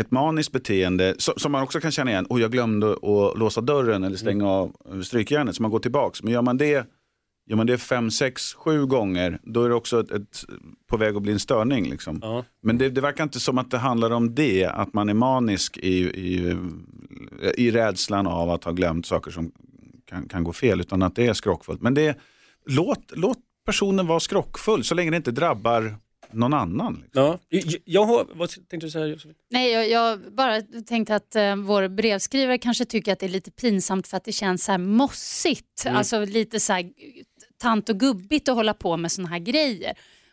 ett 0.01 0.11
maniskt 0.11 0.53
beteende 0.53 1.15
som 1.19 1.53
man 1.53 1.63
också 1.63 1.81
kan 1.81 1.91
känna 1.91 2.11
igen. 2.11 2.27
Och 2.27 2.41
jag 2.41 2.53
glömde 2.53 2.93
att 2.93 3.39
låsa 3.39 3.61
dörren 3.61 4.05
eller 4.05 4.17
stänga 4.17 4.49
av 4.49 4.77
strykjärnet 5.05 5.57
så 5.57 5.63
man 5.63 5.71
går 5.71 5.79
tillbaks. 5.79 6.23
Men 6.23 6.33
gör 6.33 6.43
man 6.43 6.57
det 6.57 6.87
Gör 7.49 7.57
man 7.57 7.67
det 7.67 7.79
fem, 7.79 8.11
sex, 8.11 8.55
sju 8.55 8.87
gånger, 8.87 9.39
då 9.43 9.65
är 9.65 9.69
det 9.69 9.75
också 9.75 10.01
ett, 10.01 10.11
ett, 10.11 10.45
på 10.87 10.97
väg 10.97 11.17
att 11.17 11.23
bli 11.23 11.33
en 11.33 11.39
störning. 11.39 11.91
Liksom. 11.91 12.19
Ja. 12.23 12.45
Men 12.63 12.79
det, 12.79 12.89
det 12.89 13.01
verkar 13.01 13.25
inte 13.25 13.41
som 13.41 13.59
att 13.59 13.71
det 13.71 13.79
handlar 13.79 14.11
om 14.11 14.35
det, 14.35 14.65
att 14.65 14.95
man 14.95 15.09
är 15.09 15.15
manisk 15.15 15.77
i, 15.77 15.99
i, 16.05 16.57
i 17.57 17.71
rädslan 17.71 18.27
av 18.27 18.51
att 18.51 18.65
ha 18.65 18.73
glömt 18.73 19.07
saker 19.07 19.31
som 19.31 19.53
kan, 20.05 20.29
kan 20.29 20.45
gå 20.45 20.53
fel, 20.53 20.81
utan 20.81 21.03
att 21.03 21.17
det 21.17 21.27
är 21.27 21.33
skrockfullt. 21.33 21.83
Men 21.83 21.95
det, 21.95 22.19
låt, 22.67 23.13
låt 23.17 23.39
personen 23.69 24.07
vara 24.07 24.21
skrockfull 24.21 24.85
så 24.85 24.95
länge 24.95 25.11
det 25.11 25.17
inte 25.17 25.31
drabbar 25.31 25.97
någon 26.31 26.55
annan. 26.55 26.95
Liksom. 27.05 27.23
Ja. 27.23 27.39
Jag, 27.49 27.65
jag 27.85 28.05
har, 28.05 28.27
vad 28.35 28.51
tänkte 28.51 28.87
du 28.87 28.91
säga 28.91 29.07
Josefin? 29.07 29.35
Nej, 29.51 29.71
jag, 29.73 29.91
jag 29.91 30.35
bara 30.35 30.63
tänkte 30.63 31.15
att 31.15 31.37
eh, 31.37 31.57
vår 31.57 31.89
brevskrivare 31.89 32.59
kanske 32.59 32.85
tycker 32.85 33.13
att 33.13 33.19
det 33.19 33.27
är 33.27 33.31
lite 33.31 33.51
pinsamt 33.51 34.07
för 34.07 34.17
att 34.17 34.25
det 34.25 34.33
känns 34.33 34.65
så 34.65 34.73
här 34.73 34.79
mossigt. 34.79 35.87
Alltså 35.87 36.25
lite 36.25 36.61
så 36.61 36.73
här 36.73 36.91
tant 37.59 37.89
och 37.89 38.01
gubbigt 38.01 38.49
att 38.49 38.55
hålla 38.55 38.75
på 38.75 38.97
med 38.97 39.13
såna 39.13 39.29
här 39.29 39.39
grejer. 39.39 39.93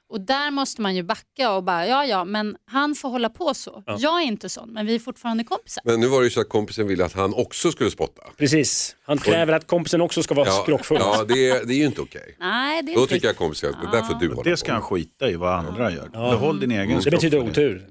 Och 0.10 0.22
där 0.22 0.52
måste 0.52 0.82
man 0.82 0.96
ju 0.96 1.04
backa 1.04 1.52
och 1.52 1.64
bara, 1.64 1.88
ja 1.88 2.06
ja, 2.06 2.26
men 2.26 2.56
han 2.66 2.96
får 2.96 3.10
hålla 3.10 3.30
på 3.30 3.54
så. 3.54 3.84
Jag 3.98 4.22
är 4.22 4.26
inte 4.26 4.50
sån, 4.50 4.70
men 4.74 4.86
vi 4.86 4.96
är 4.96 5.00
fortfarande 5.00 5.44
kompisar. 5.44 5.82
Men 5.86 6.00
nu 6.00 6.08
var 6.08 6.20
det 6.20 6.24
ju 6.26 6.30
så 6.30 6.42
att 6.42 6.50
kompisen 6.50 6.88
ville 6.88 7.06
att 7.06 7.14
han 7.14 7.34
också 7.34 7.72
skulle 7.72 7.92
spotta. 7.92 8.22
Precis, 8.38 8.96
han 9.06 9.18
kräver 9.18 9.54
att 9.54 9.68
kompisen 9.68 10.02
också 10.02 10.24
ska 10.24 10.34
vara 10.36 10.48
Ja, 10.48 10.62
skrockfull. 10.64 10.98
ja 11.00 11.26
det, 11.28 11.50
är, 11.50 11.66
det 11.66 11.74
är 11.74 11.78
ju 11.78 11.86
inte 11.86 12.02
okej. 12.02 12.36
Nej, 12.40 12.84
det 12.84 12.92
är 12.92 12.96
Då 12.96 13.02
inte 13.02 13.14
tycker 13.14 13.28
jag 13.28 13.36
kompisen, 13.38 13.76
det 13.92 13.98
där 13.98 14.04
får 14.04 14.16
du 14.20 14.28
hålla 14.30 14.50
Det 14.52 14.58
ska 14.58 14.68
på 14.68 14.74
han 14.74 14.82
skita 14.82 15.30
i 15.30 15.36
vad 15.36 15.54
andra 15.54 15.92
gör. 15.92 16.10
Behåll 16.10 16.60
din 16.60 16.72
egen 16.72 17.00
Det 17.04 17.12
betyder 17.12 17.40
otur. 17.40 17.88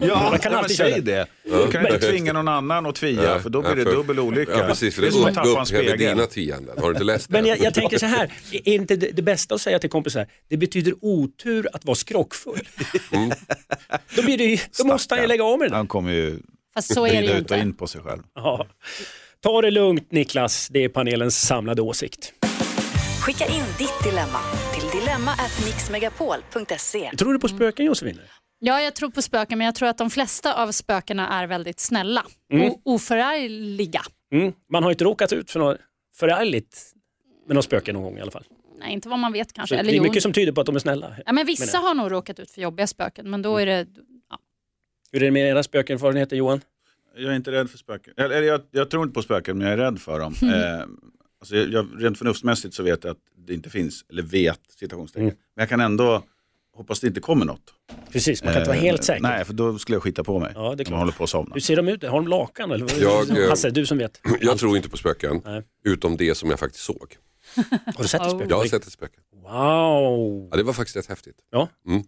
Ja, 0.00 0.28
Man 0.30 0.38
kan 0.38 0.54
alltid 0.54 0.76
säg 0.76 1.00
det. 1.00 1.26
Du 1.44 1.72
kan 1.72 1.86
inte 1.86 1.98
tvinga 2.10 2.32
någon 2.32 2.48
annan 2.48 2.86
att 2.86 2.94
tvia, 2.94 3.22
Ja, 3.24 3.38
för 3.38 3.50
då 3.50 3.60
blir 3.60 3.70
ja, 3.70 3.74
det 3.76 3.84
för- 3.84 3.92
dubbel 3.92 4.18
olycka. 4.20 4.52
Ja 4.58 4.66
precis, 4.66 4.94
för 4.94 5.02
det 5.02 5.08
det 5.08 5.10
är 5.10 5.12
som 5.18 5.24
att 5.26 5.34
tappa 5.34 5.60
en 5.60 5.66
spegel. 5.66 5.98
dina 5.98 6.26
tienden. 6.26 6.74
Har 6.78 6.84
du 6.86 6.90
inte 6.90 7.04
läst 7.04 7.28
det? 7.28 7.32
Men 7.32 7.46
jag, 7.46 7.58
jag 7.60 7.74
tänker 7.74 7.98
så 7.98 8.06
här, 8.06 8.32
är 8.52 8.68
inte 8.74 8.96
det, 8.96 9.10
det 9.10 9.22
bästa 9.22 9.54
att 9.54 9.60
säga 9.60 9.78
till 9.78 9.90
kompisar, 9.90 10.26
det 10.48 10.56
betyder 10.56 10.94
otur 11.00 11.55
att 11.72 11.84
vara 11.84 11.94
skrockfull. 11.94 12.68
Då, 14.16 14.22
blir 14.22 14.38
det, 14.38 14.60
då 14.78 14.84
måste 14.84 15.14
han 15.14 15.22
ju 15.22 15.28
lägga 15.28 15.44
av 15.44 15.58
med 15.58 15.66
det 15.68 15.70
där. 15.70 15.76
Han 15.76 15.86
kommer 15.86 16.12
ju 16.12 16.38
Fast 16.74 16.94
så 16.94 17.06
är 17.06 17.22
det 17.22 17.26
ut 17.26 17.30
och 17.32 17.38
inte. 17.38 17.56
in 17.58 17.74
på 17.74 17.86
sig 17.86 18.00
själv. 18.00 18.22
Ja. 18.34 18.66
Ta 19.40 19.62
det 19.62 19.70
lugnt 19.70 20.12
Niklas, 20.12 20.68
det 20.68 20.84
är 20.84 20.88
panelens 20.88 21.46
samlade 21.46 21.82
åsikt. 21.82 22.32
Skicka 23.20 23.46
in 23.46 23.64
ditt 23.78 24.04
dilemma 24.04 24.38
till 24.74 25.00
dilemma@mixmegapol.se. 25.00 27.10
Tror 27.18 27.32
du 27.32 27.38
på 27.38 27.48
spöken 27.48 27.86
Josefin? 27.86 28.20
Ja, 28.58 28.80
jag 28.80 28.94
tror 28.94 29.10
på 29.10 29.22
spöken, 29.22 29.58
men 29.58 29.64
jag 29.64 29.74
tror 29.74 29.88
att 29.88 29.98
de 29.98 30.10
flesta 30.10 30.54
av 30.62 30.72
spökena 30.72 31.28
är 31.28 31.46
väldigt 31.46 31.80
snälla 31.80 32.24
och 32.52 32.80
oförargliga. 32.84 34.02
Mm. 34.32 34.52
Man 34.72 34.82
har 34.82 34.90
inte 34.90 35.04
råkat 35.04 35.32
ut 35.32 35.50
för 35.50 35.60
något 35.60 35.78
förargligt 36.16 36.92
med 37.46 37.54
något 37.54 37.64
spöke 37.64 37.92
någon 37.92 38.02
gång 38.02 38.18
i 38.18 38.20
alla 38.20 38.30
fall. 38.30 38.44
Nej, 38.78 38.92
inte 38.92 39.08
vad 39.08 39.18
man 39.18 39.32
vet 39.32 39.48
Så 39.50 39.54
kanske. 39.54 39.74
det 39.74 39.80
Eller 39.80 39.92
är 39.92 39.96
jo, 39.96 40.02
mycket 40.02 40.22
som 40.22 40.32
tyder 40.32 40.52
på 40.52 40.60
att 40.60 40.66
de 40.66 40.76
är 40.76 40.80
snälla. 40.80 41.14
ja, 41.26 41.32
men 41.32 41.46
vissa 41.46 41.78
har 41.78 41.94
nog 41.94 42.12
råkat 42.12 42.40
ut 42.40 42.50
för 42.50 42.60
jobbiga 42.60 42.86
spöken, 42.86 43.30
men 43.30 43.42
då 43.42 43.58
är 43.58 43.66
det... 43.66 43.86
Ja. 44.30 44.38
Hur 45.12 45.22
är 45.22 45.26
det 45.26 45.30
med 45.30 45.48
era 45.50 45.62
spökerfarenheter 45.62 46.36
Johan? 46.36 46.60
Jag 47.16 47.32
är 47.32 47.36
inte 47.36 47.52
rädd 47.52 47.70
för 47.70 47.78
spöken. 47.78 48.14
Eller, 48.16 48.42
jag, 48.42 48.60
jag 48.70 48.90
tror 48.90 49.02
inte 49.02 49.14
på 49.14 49.22
spöken, 49.22 49.58
men 49.58 49.66
jag 49.66 49.72
är 49.78 49.84
rädd 49.84 50.00
för 50.00 50.20
dem. 50.20 50.34
Eh, 50.42 50.80
alltså 51.40 51.56
jag, 51.56 51.68
jag, 51.72 51.88
rent 52.04 52.18
förnuftsmässigt 52.18 52.74
så 52.74 52.82
vet 52.82 53.04
jag 53.04 53.10
att 53.10 53.18
det 53.46 53.54
inte 53.54 53.70
finns, 53.70 54.04
eller 54.10 54.22
vet, 54.22 54.60
citationstecken. 54.78 55.22
Mm. 55.28 55.36
Men 55.56 55.62
jag 55.62 55.68
kan 55.68 55.80
ändå 55.80 56.22
hoppas 56.76 57.00
det 57.00 57.06
inte 57.06 57.20
kommer 57.20 57.44
något. 57.46 57.74
Precis, 58.12 58.44
man 58.44 58.52
kan 58.52 58.62
inte 58.62 58.68
vara 58.70 58.78
Eh, 58.78 58.82
helt 58.84 59.04
säker. 59.04 59.22
Nej, 59.22 59.44
för 59.44 59.52
då 59.52 59.78
skulle 59.78 59.96
jag 59.96 60.02
skita 60.02 60.24
på 60.24 60.38
mig. 60.38 60.52
Ja, 60.54 60.74
det 60.74 60.82
är 60.82 60.84
klart. 60.84 60.88
jag 60.90 60.98
håller 60.98 61.12
på 61.12 61.24
att 61.24 61.30
somna. 61.30 61.54
Hur 61.54 61.60
ser 61.60 61.76
de 61.76 61.88
ut? 61.88 62.02
Har 62.02 62.10
de 62.10 62.28
lakan? 62.28 62.70
Eller? 62.70 62.84
vad- 62.86 62.98
Jag, 63.30 63.38
eh, 63.42 63.48
Hasse, 63.48 63.70
du 63.70 63.86
som 63.86 63.98
vet. 63.98 64.20
Jag 64.40 64.58
tror 64.58 64.76
inte 64.76 64.88
på 64.88 64.96
spöken, 64.96 65.42
Nej. 65.44 65.62
utom 65.84 66.16
det 66.16 66.34
som 66.34 66.50
jag 66.50 66.58
faktiskt 66.58 66.84
såg. 66.84 67.16
Har 67.56 68.02
du 68.02 68.08
sett 68.08 68.22
ett 68.22 68.30
spöke? 68.30 68.46
Jag 68.48 68.56
har 68.56 68.66
sett 68.66 68.86
ett 68.86 68.92
spöke. 68.92 69.20
Wow! 69.32 70.48
Ja, 70.50 70.56
det 70.56 70.62
var 70.62 70.72
faktiskt 70.72 70.96
rätt 70.96 71.06
häftigt. 71.06 71.36
Ja. 71.50 71.68
Mm. 71.86 72.02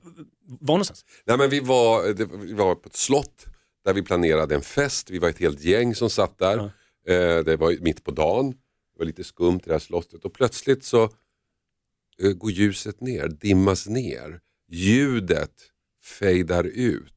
Var 0.60 0.74
någonstans? 0.74 1.04
Nej, 1.24 1.38
men 1.38 1.50
vi, 1.50 1.60
var, 1.60 2.08
det, 2.12 2.24
vi 2.24 2.52
var 2.52 2.74
på 2.74 2.88
ett 2.88 2.96
slott 2.96 3.46
där 3.84 3.94
vi 3.94 4.02
planerade 4.02 4.54
en 4.54 4.62
fest. 4.62 5.10
Vi 5.10 5.18
var 5.18 5.28
ett 5.28 5.38
helt 5.38 5.60
gäng 5.60 5.94
som 5.94 6.10
satt 6.10 6.38
där. 6.38 6.58
Eh, 7.06 7.38
det 7.44 7.56
var 7.56 7.76
mitt 7.80 8.04
på 8.04 8.10
dagen. 8.10 8.50
Det 8.50 8.98
var 8.98 9.06
lite 9.06 9.24
skumt 9.24 9.60
i 9.64 9.66
det 9.66 9.72
här 9.72 9.78
slottet 9.78 10.24
och 10.24 10.32
plötsligt 10.32 10.84
så 10.84 11.02
eh, 12.22 12.32
går 12.32 12.50
ljuset 12.50 13.00
ner, 13.00 13.28
dimmas 13.28 13.86
ner. 13.86 14.40
Ljudet 14.68 15.54
fejdar 16.02 16.64
ut. 16.64 17.14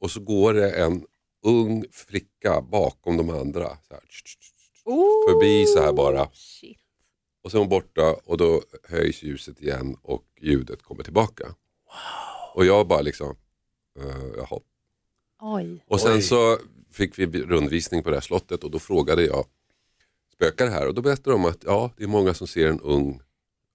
Och 0.00 0.10
så 0.10 0.20
går 0.20 0.54
det 0.54 0.70
en 0.70 1.04
ung 1.42 1.84
flicka 1.92 2.60
bakom 2.60 3.16
de 3.16 3.30
andra. 3.30 3.68
Så 3.68 3.94
här, 3.94 4.00
tsch, 4.00 4.24
tsch, 4.24 4.38
tsch, 4.38 4.50
tsch, 4.72 4.82
förbi 5.28 5.66
så 5.66 5.82
här 5.82 5.92
bara. 5.92 6.30
Shit. 6.32 6.78
Och 7.46 7.52
så 7.52 7.56
är 7.56 7.58
hon 7.58 7.68
borta 7.68 8.16
och 8.24 8.36
då 8.36 8.62
höjs 8.88 9.22
ljuset 9.22 9.62
igen 9.62 9.96
och 10.02 10.24
ljudet 10.40 10.82
kommer 10.82 11.04
tillbaka. 11.04 11.54
Och 12.54 12.66
jag 12.66 12.88
bara 12.88 13.00
liksom, 13.00 13.36
uh, 13.98 14.34
jaha. 14.36 14.60
Oj. 15.40 15.84
Och 15.86 16.00
sen 16.00 16.12
Oj. 16.12 16.22
så 16.22 16.58
fick 16.92 17.18
vi 17.18 17.26
rundvisning 17.26 18.02
på 18.02 18.10
det 18.10 18.16
här 18.16 18.20
slottet 18.20 18.64
och 18.64 18.70
då 18.70 18.78
frågade 18.78 19.24
jag, 19.24 19.44
spökar 20.32 20.66
här? 20.66 20.88
Och 20.88 20.94
då 20.94 21.02
berättade 21.02 21.30
de 21.30 21.44
att 21.44 21.64
ja, 21.64 21.90
det 21.96 22.04
är 22.04 22.08
många 22.08 22.34
som 22.34 22.46
ser 22.46 22.66
en 22.68 22.80
ung, 22.80 23.20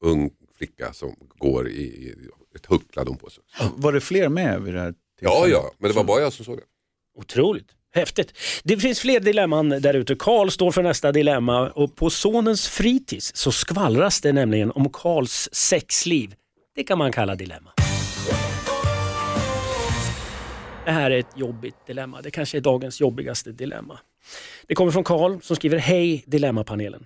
ung 0.02 0.32
flicka 0.54 0.94
som 0.94 1.16
går 1.38 1.70
i, 1.70 1.82
i 1.82 2.30
ett 2.56 2.66
huckla 2.66 3.04
de 3.04 3.18
på 3.18 3.30
sig. 3.30 3.44
Var 3.76 3.94
det 3.94 4.02
fler 4.02 4.30
med 4.30 4.62
vid 4.62 4.74
det 4.74 4.80
här 4.80 4.96
Ja, 5.20 5.32
tillfället? 5.32 5.52
ja, 5.52 5.72
men 5.78 5.90
det 5.90 5.96
var 5.96 6.04
bara 6.04 6.22
jag 6.22 6.34
som 6.34 6.46
såg 6.46 6.58
det. 6.58 6.64
Otroligt. 7.16 7.76
Häftigt. 7.94 8.34
Det 8.64 8.78
finns 8.78 9.00
fler 9.00 9.20
dilemman 9.20 9.70
där 9.70 9.94
ute. 9.94 10.16
Karl 10.16 10.50
står 10.50 10.72
för 10.72 10.84
nästa 10.84 11.12
dilemma 11.12 11.70
och 11.70 11.96
på 11.96 12.10
sonens 12.10 12.68
fritids 12.68 13.32
så 13.36 13.52
skvallras 13.52 14.22
det 14.22 14.34
nämligen 14.34 14.72
om 14.72 14.90
Karls 14.90 15.50
sexliv. 15.52 16.36
Det 16.76 16.84
kan 16.84 16.98
man 16.98 17.12
kalla 17.12 17.36
dilemma. 17.36 17.72
Det 20.86 20.92
här 20.92 21.12
är 21.12 21.20
ett 21.20 21.38
jobbigt 21.38 21.76
dilemma. 21.88 22.22
Det 22.22 22.32
kanske 22.32 22.58
är 22.58 22.62
dagens 22.62 23.02
jobbigaste 23.02 23.52
dilemma. 23.52 24.00
Det 24.68 24.76
kommer 24.76 24.92
från 24.92 25.04
Karl 25.04 25.42
som 25.42 25.56
skriver 25.56 25.78
Hej 25.78 26.24
Dilemmapanelen. 26.28 27.06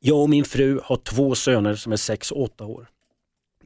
Jag 0.00 0.18
och 0.18 0.30
min 0.30 0.44
fru 0.44 0.80
har 0.84 0.96
två 0.96 1.34
söner 1.34 1.74
som 1.74 1.92
är 1.92 1.96
6 1.96 2.32
och 2.32 2.42
8 2.42 2.64
år. 2.64 2.88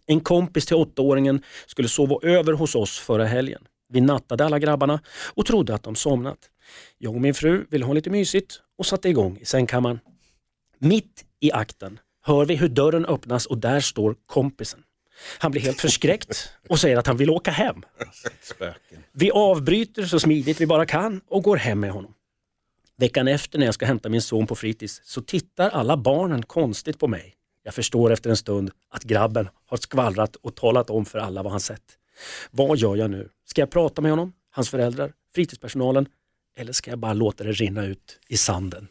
En 0.06 0.20
kompis 0.20 0.66
till 0.66 0.76
8-åringen 0.76 1.42
skulle 1.66 1.88
sova 1.88 2.16
över 2.22 2.52
hos 2.52 2.74
oss 2.74 2.98
förra 2.98 3.26
helgen. 3.26 3.66
Vi 3.88 4.00
nattade 4.00 4.44
alla 4.44 4.58
grabbarna 4.58 5.00
och 5.34 5.46
trodde 5.46 5.74
att 5.74 5.82
de 5.82 5.94
somnat. 5.94 6.38
Jag 6.98 7.14
och 7.14 7.20
min 7.20 7.34
fru 7.34 7.66
ville 7.70 7.84
ha 7.84 7.92
lite 7.92 8.10
mysigt 8.10 8.60
och 8.78 8.86
satte 8.86 9.08
igång 9.08 9.38
i 9.40 9.44
sängkammaren. 9.44 10.00
Mitt 10.78 11.24
i 11.40 11.52
akten 11.52 11.98
hör 12.22 12.44
vi 12.44 12.56
hur 12.56 12.68
dörren 12.68 13.06
öppnas 13.06 13.46
och 13.46 13.58
där 13.58 13.80
står 13.80 14.16
kompisen. 14.26 14.82
Han 15.38 15.50
blir 15.50 15.62
helt 15.62 15.80
förskräckt 15.80 16.52
och 16.68 16.78
säger 16.78 16.96
att 16.96 17.06
han 17.06 17.16
vill 17.16 17.30
åka 17.30 17.50
hem. 17.50 17.82
Vi 19.12 19.30
avbryter 19.30 20.02
så 20.02 20.20
smidigt 20.20 20.60
vi 20.60 20.66
bara 20.66 20.86
kan 20.86 21.20
och 21.28 21.42
går 21.42 21.56
hem 21.56 21.80
med 21.80 21.90
honom. 21.90 22.14
Veckan 22.96 23.28
efter 23.28 23.58
när 23.58 23.66
jag 23.66 23.74
ska 23.74 23.86
hämta 23.86 24.08
min 24.08 24.22
son 24.22 24.46
på 24.46 24.54
fritids 24.54 25.00
så 25.04 25.22
tittar 25.22 25.70
alla 25.70 25.96
barnen 25.96 26.42
konstigt 26.42 26.98
på 26.98 27.08
mig. 27.08 27.34
Jag 27.62 27.74
förstår 27.74 28.12
efter 28.12 28.30
en 28.30 28.36
stund 28.36 28.70
att 28.90 29.04
grabben 29.04 29.48
har 29.66 29.76
skvallrat 29.76 30.36
och 30.36 30.54
talat 30.54 30.90
om 30.90 31.04
för 31.04 31.18
alla 31.18 31.42
vad 31.42 31.52
han 31.52 31.60
sett. 31.60 31.98
Vad 32.50 32.78
gör 32.78 32.96
jag 32.96 33.10
nu? 33.10 33.28
Ska 33.46 33.62
jag 33.62 33.70
prata 33.70 34.02
med 34.02 34.10
honom, 34.12 34.32
hans 34.50 34.70
föräldrar, 34.70 35.12
fritidspersonalen 35.34 36.08
eller 36.56 36.72
ska 36.72 36.90
jag 36.90 36.98
bara 36.98 37.12
låta 37.12 37.44
det 37.44 37.52
rinna 37.52 37.86
ut 37.86 38.18
i 38.28 38.36
sanden? 38.36 38.88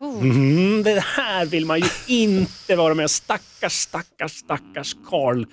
Oh. 0.00 0.22
Mm, 0.22 0.82
det 0.82 1.00
här 1.00 1.46
vill 1.46 1.66
man 1.66 1.80
ju 1.80 1.86
inte 2.06 2.76
vara 2.76 2.94
med 2.94 3.10
Stackars, 3.10 3.72
stackars, 3.72 4.32
stackars 4.32 4.96
Karl. 5.06 5.44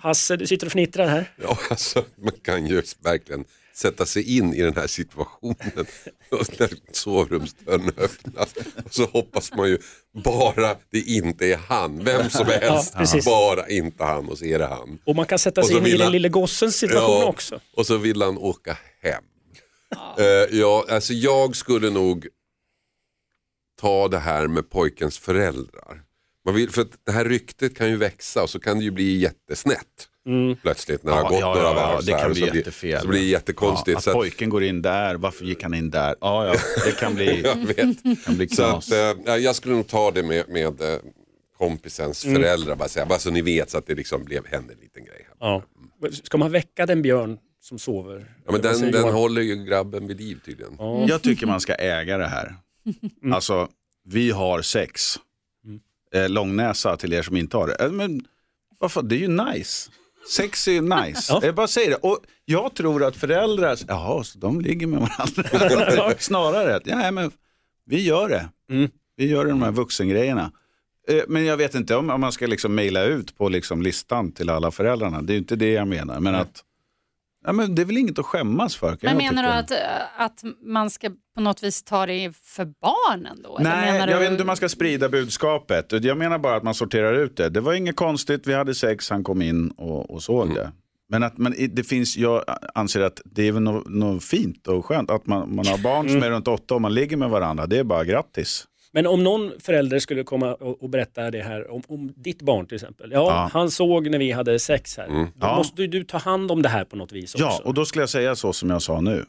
Hasse, 0.00 0.36
du 0.36 0.46
sitter 0.46 0.66
och 0.66 0.72
fnittrar 0.72 1.06
här. 1.06 1.32
Ja, 1.42 1.58
alltså, 1.70 2.04
man 2.16 2.32
kan 2.42 2.66
ju 2.66 2.82
verkligen 3.02 3.44
sätta 3.74 4.06
sig 4.06 4.36
in 4.36 4.54
i 4.54 4.62
den 4.62 4.76
här 4.76 4.86
situationen. 4.86 5.56
Och 6.30 6.60
när 6.60 6.70
sovrumsdörren 6.92 7.90
öppnas 7.96 8.54
så 8.90 9.04
hoppas 9.04 9.52
man 9.56 9.68
ju 9.68 9.78
bara 10.24 10.76
det 10.90 11.00
inte 11.00 11.46
är 11.46 11.56
han, 11.56 12.04
vem 12.04 12.30
som 12.30 12.46
helst, 12.46 12.94
Ja, 12.98 13.20
bara 13.24 13.68
inte 13.68 14.04
han 14.04 14.28
och 14.28 14.38
så 14.38 14.44
är 14.44 14.58
det 14.58 14.66
han. 14.66 14.98
Och 15.04 15.16
man 15.16 15.26
kan 15.26 15.38
sätta 15.38 15.60
Och 15.60 15.66
sig 15.66 15.76
in 15.76 15.86
i 15.86 15.96
den 15.96 16.12
lille 16.12 16.28
gossens 16.28 16.76
situation 16.76 17.20
Ja, 17.20 17.24
också. 17.26 17.60
Och 17.76 17.86
så 17.86 17.96
vill 17.96 18.22
han 18.22 18.38
åka 18.38 18.78
hem. 19.00 19.24
Eh, 20.18 20.58
ja, 20.58 20.84
alltså 20.88 21.12
jag 21.12 21.56
skulle 21.56 21.90
nog 21.90 22.28
ta 23.80 24.08
det 24.08 24.18
här 24.18 24.46
med 24.46 24.70
pojkens 24.70 25.18
föräldrar. 25.18 26.02
Man 26.44 26.54
vill, 26.54 26.70
för 26.70 26.82
att 26.82 27.04
det 27.06 27.12
här 27.12 27.24
ryktet 27.24 27.76
kan 27.76 27.88
ju 27.90 27.96
växa 27.96 28.42
och 28.42 28.50
så 28.50 28.60
kan 28.60 28.78
det 28.78 28.84
ju 28.84 28.90
bli 28.90 29.28
jättesnätt. 30.24 30.62
Plötsligt 30.62 31.02
när 31.02 31.12
det 31.12 31.18
har 31.18 31.28
gått 31.30 31.40
några 31.40 31.74
varv. 31.74 32.00
så 32.00 32.06
det 32.06 32.12
kan 32.18 32.32
bli 32.32 32.40
så 32.40 32.56
jättefel. 32.56 33.00
Så 33.02 33.08
blir 33.08 33.20
det 33.20 33.26
jättekonstigt. 33.26 33.88
Ja, 33.92 33.98
att 33.98 34.04
så 34.04 34.10
att, 34.10 34.14
pojken 34.16 34.48
går 34.50 34.64
in 34.64 34.82
där, 34.82 35.14
varför 35.14 35.44
gick 35.44 35.62
han 35.62 35.74
in 35.74 35.90
där? 35.90 36.14
Ja, 36.20 36.46
ja, 36.46 36.54
det 36.84 36.92
kan 37.00 37.14
bli, 37.14 37.42
jag 37.44 37.56
vet. 37.56 38.24
kan 38.24 38.36
bli 38.36 38.48
Så 38.48 38.54
knas. 38.62 38.92
att, 38.92 39.28
eh, 39.28 39.36
jag 39.36 39.54
skulle 39.54 39.74
nog 39.74 39.86
ta 39.86 40.10
det 40.10 40.22
med, 40.22 40.48
med 40.48 40.80
eh, 40.80 40.98
kompisens 41.58 42.22
föräldrar, 42.22 42.76
bara, 42.76 42.88
säga, 42.88 43.06
bara 43.06 43.18
så 43.18 43.30
ni 43.30 43.42
vet 43.42 43.70
så 43.70 43.78
att 43.78 43.86
det 43.86 43.94
liksom 43.94 44.24
blev 44.24 44.46
henne 44.46 44.72
en 44.72 44.78
liten 44.80 45.04
grej. 45.04 45.26
Ja. 45.40 45.62
Ska 46.22 46.38
man 46.38 46.52
väcka 46.52 46.86
den 46.86 47.02
björn 47.02 47.38
som 47.60 47.78
sover? 47.78 48.34
Ja, 48.46 48.52
men 48.52 48.60
den, 48.60 48.90
den 48.90 49.12
håller 49.12 49.42
ju 49.42 49.64
grabben 49.64 50.06
vid 50.06 50.20
liv 50.20 50.38
tydligen. 50.46 50.76
Ja. 50.78 51.04
Jag 51.08 51.22
tycker 51.22 51.46
man 51.46 51.60
ska 51.60 51.74
äga 51.74 52.18
det 52.18 52.26
här. 52.26 52.54
Alltså, 53.32 53.68
vi 54.04 54.30
har 54.30 54.62
sex. 54.62 55.16
Eh, 56.14 56.28
långnäsa 56.28 56.96
till 56.96 57.12
er 57.12 57.22
som 57.22 57.36
inte 57.36 57.56
har 57.56 57.66
det. 57.66 57.74
Eh, 57.84 57.90
Men 57.92 58.24
varför? 58.78 59.02
Det 59.02 59.14
är 59.14 59.18
ju 59.18 59.28
nice. 59.28 59.90
Sex 60.30 60.68
är 60.68 61.06
nice. 61.06 61.32
Ja. 61.32 61.40
Jag 61.42 61.54
bara 61.54 61.66
säger 61.66 61.90
det. 61.90 61.96
Och 61.96 62.18
jag 62.44 62.74
tror 62.74 63.04
att 63.04 63.16
föräldrar, 63.16 63.78
jaha, 63.88 64.24
så 64.24 64.38
de 64.38 64.60
ligger 64.60 64.86
med 64.86 65.00
varandra. 65.00 66.14
Snarare, 66.18 66.80
ja, 66.84 67.10
men 67.10 67.30
vi 67.86 68.02
gör 68.02 68.28
det. 68.28 68.48
Mm. 68.70 68.90
Vi 69.16 69.26
gör 69.26 69.44
de 69.44 69.62
här 69.62 69.70
vuxengrejerna. 69.70 70.52
Eh, 71.08 71.22
Men 71.28 71.44
jag 71.44 71.56
vet 71.56 71.74
inte 71.74 71.96
om 71.96 72.10
om 72.10 72.20
man 72.20 72.32
ska 72.32 72.46
liksom 72.46 72.74
mejla 72.74 73.02
ut 73.04 73.36
på 73.38 73.48
liksom 73.48 73.82
listan 73.82 74.32
till 74.32 74.50
alla 74.50 74.70
föräldrarna. 74.70 75.22
Det 75.22 75.34
är 75.34 75.38
inte 75.38 75.56
det 75.56 75.72
jag 75.72 75.88
menar. 75.88 76.20
Men 76.20 76.34
att 76.34 76.62
ja, 77.44 77.52
men 77.52 77.74
det 77.74 77.82
är 77.82 77.86
väl 77.86 77.96
inget 77.96 78.18
att 78.18 78.26
skämmas 78.26 78.76
för. 78.76 78.98
Men 79.00 79.20
jag 79.20 79.34
menar 79.34 79.42
du 79.42 79.48
att, 79.48 79.72
att 80.16 80.44
man 80.62 80.90
ska 80.90 81.10
på 81.34 81.40
något 81.40 81.62
vis 81.62 81.82
ta 81.82 82.06
det 82.06 82.36
för 82.36 82.64
barnen 82.64 83.42
då? 83.42 83.58
Nej, 83.60 83.92
menar 83.92 84.08
jag 84.08 84.08
du... 84.08 84.22
vet 84.22 84.30
inte 84.30 84.42
hur 84.42 84.46
man 84.46 84.56
ska 84.56 84.68
sprida 84.68 85.08
budskapet. 85.08 86.04
Jag 86.04 86.18
menar 86.18 86.38
bara 86.38 86.56
att 86.56 86.62
man 86.62 86.74
sorterar 86.74 87.14
ut 87.14 87.36
det. 87.36 87.48
Det 87.48 87.60
var 87.60 87.72
inget 87.72 87.96
konstigt, 87.96 88.46
vi 88.46 88.54
hade 88.54 88.74
sex, 88.74 89.10
han 89.10 89.24
kom 89.24 89.42
in 89.42 89.70
och, 89.70 90.10
och 90.10 90.22
såg 90.22 90.54
det. 90.54 90.72
Men 91.08 91.22
att 91.22 91.38
man, 91.38 91.54
det 91.70 91.84
finns, 91.84 92.16
jag 92.16 92.44
anser 92.74 93.00
att 93.00 93.20
det 93.24 93.48
är 93.48 93.52
väl 93.52 93.62
något, 93.62 93.88
något 93.88 94.24
fint 94.24 94.66
och 94.66 94.86
skönt 94.86 95.10
att 95.10 95.26
man, 95.26 95.54
man 95.54 95.66
har 95.66 95.78
barn 95.78 96.08
som 96.08 96.22
är 96.22 96.30
runt 96.30 96.48
åtta 96.48 96.74
och 96.74 96.80
man 96.80 96.94
ligger 96.94 97.16
med 97.16 97.30
varandra. 97.30 97.66
Det 97.66 97.78
är 97.78 97.84
bara 97.84 98.04
grattis. 98.04 98.66
Men 98.94 99.06
om 99.06 99.24
någon 99.24 99.52
förälder 99.60 99.98
skulle 99.98 100.24
komma 100.24 100.54
och, 100.54 100.82
och 100.82 100.90
berätta 100.90 101.30
det 101.30 101.42
här 101.42 101.70
om, 101.70 101.82
om 101.88 102.12
ditt 102.16 102.42
barn 102.42 102.66
till 102.66 102.74
exempel. 102.74 103.10
Ja, 103.12 103.18
Ja. 103.30 103.50
han 103.52 103.70
såg 103.70 104.10
när 104.10 104.18
vi 104.18 104.30
hade 104.32 104.58
sex 104.58 104.96
här. 104.96 105.08
Då 105.08 105.26
Ja. 105.40 105.56
måste 105.56 105.86
du 105.86 106.04
ta 106.04 106.18
hand 106.18 106.50
om 106.50 106.62
det 106.62 106.68
här 106.68 106.84
på 106.84 106.96
något 106.96 107.12
vis 107.12 107.34
också. 107.34 107.44
Ja, 107.46 107.60
och 107.64 107.74
då 107.74 107.84
skulle 107.84 108.02
jag 108.02 108.08
säga 108.10 108.36
så 108.36 108.52
som 108.52 108.70
jag 108.70 108.82
sa 108.82 109.00
nu. 109.00 109.24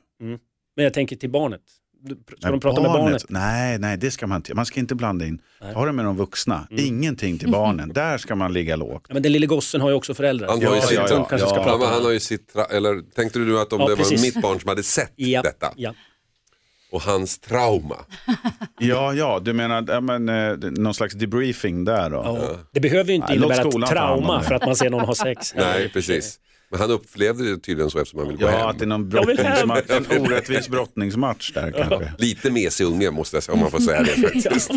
Men 0.76 0.84
jag 0.84 0.94
tänker 0.94 1.16
till 1.16 1.30
barnet. 1.30 1.62
Ska 2.06 2.16
Nej, 2.42 2.52
de 2.52 2.60
prata 2.60 2.82
med 2.82 2.92
barnet? 2.92 3.26
Nej, 3.30 3.80
nej, 3.80 3.98
det 3.98 4.12
ska 4.12 4.28
man 4.28 4.36
inte. 4.36 4.54
Man 4.54 4.66
ska 4.66 4.80
inte 4.80 4.96
blanda 4.96 5.26
in. 5.26 5.42
Ta 5.74 5.86
det 5.86 5.92
med 5.92 6.06
de 6.06 6.18
vuxna. 6.18 6.68
Mm. 6.72 6.86
Ingenting 6.86 7.38
till 7.40 7.52
barnen. 7.52 7.90
Där 7.94 8.18
ska 8.18 8.36
man 8.36 8.54
ligga 8.54 8.76
lågt. 8.76 9.06
Ja, 9.08 9.14
men 9.14 9.24
den 9.24 9.32
lille 9.32 9.46
gossen 9.46 9.82
har 9.82 9.90
ju 9.90 9.96
också 9.96 10.14
föräldrar. 10.14 10.48
Han 10.48 10.64
har 10.66 10.76
ju 10.76 10.76
Ja, 10.76 10.82
sitt, 10.82 10.98
ja, 10.98 11.08
ja. 11.10 11.38
Ja. 11.40 11.88
Han 11.92 12.04
har 12.04 12.12
ju 12.12 12.20
eller 12.78 13.12
tänkte 13.16 13.40
du 13.40 13.62
att 13.62 13.74
om 13.74 13.80
Ja, 13.82 13.88
det 13.90 13.96
precis. 13.96 14.20
var 14.20 14.26
mitt 14.28 14.42
barn 14.42 14.60
som 14.60 14.68
hade 14.70 14.84
sett 14.84 15.14
ja, 15.16 15.42
detta 15.42 15.74
Ja. 15.76 15.94
Och 16.92 17.02
hans 17.02 17.40
trauma. 17.40 17.98
Ja, 18.80 19.14
ja, 19.14 19.40
du 19.44 19.54
menar 19.54 19.86
ja, 19.88 20.02
men, 20.02 20.30
eh, 20.30 20.58
någon 20.72 20.94
slags 20.94 21.14
debriefing 21.14 21.86
där 21.86 22.10
då? 22.10 22.16
Ja. 22.16 22.58
Det 22.72 22.80
behöver 22.80 23.10
ju 23.10 23.16
inte 23.16 23.28
Nej, 23.28 23.38
innebära 23.38 23.62
ett 23.62 23.88
trauma 23.90 24.42
för 24.44 24.56
att 24.56 24.66
man 24.66 24.76
ser 24.76 24.90
någon 24.90 25.06
ha 25.06 25.16
sex. 25.16 25.54
Nej, 25.58 25.90
precis. 25.90 26.40
Men 26.70 26.80
han 26.80 26.92
upplevde 26.92 27.50
det 27.52 27.58
tydligen 27.60 27.92
så 27.92 28.00
eftersom 28.00 28.20
han 28.20 28.28
ville 28.28 28.40
gå 28.44 28.48
Ja, 28.52 28.58
hem. 28.58 28.68
att 28.68 28.80
det 28.80 28.86
är 28.86 28.88
någon 28.88 29.10
brottningsmatch, 29.10 29.90
en 29.90 30.22
orättvis 30.22 30.70
brottningsmatch 30.70 31.52
där 31.54 31.72
kanske. 31.72 32.14
Lite 32.18 32.52
mesig 32.52 32.86
unge 32.86 33.12
måste 33.12 33.36
jag 33.36 33.44
säga 33.44 33.54
om 33.54 33.60
man 33.60 33.72
får 33.72 33.80
säga 33.80 34.04
det 34.04 34.12
faktiskt. 34.44 34.72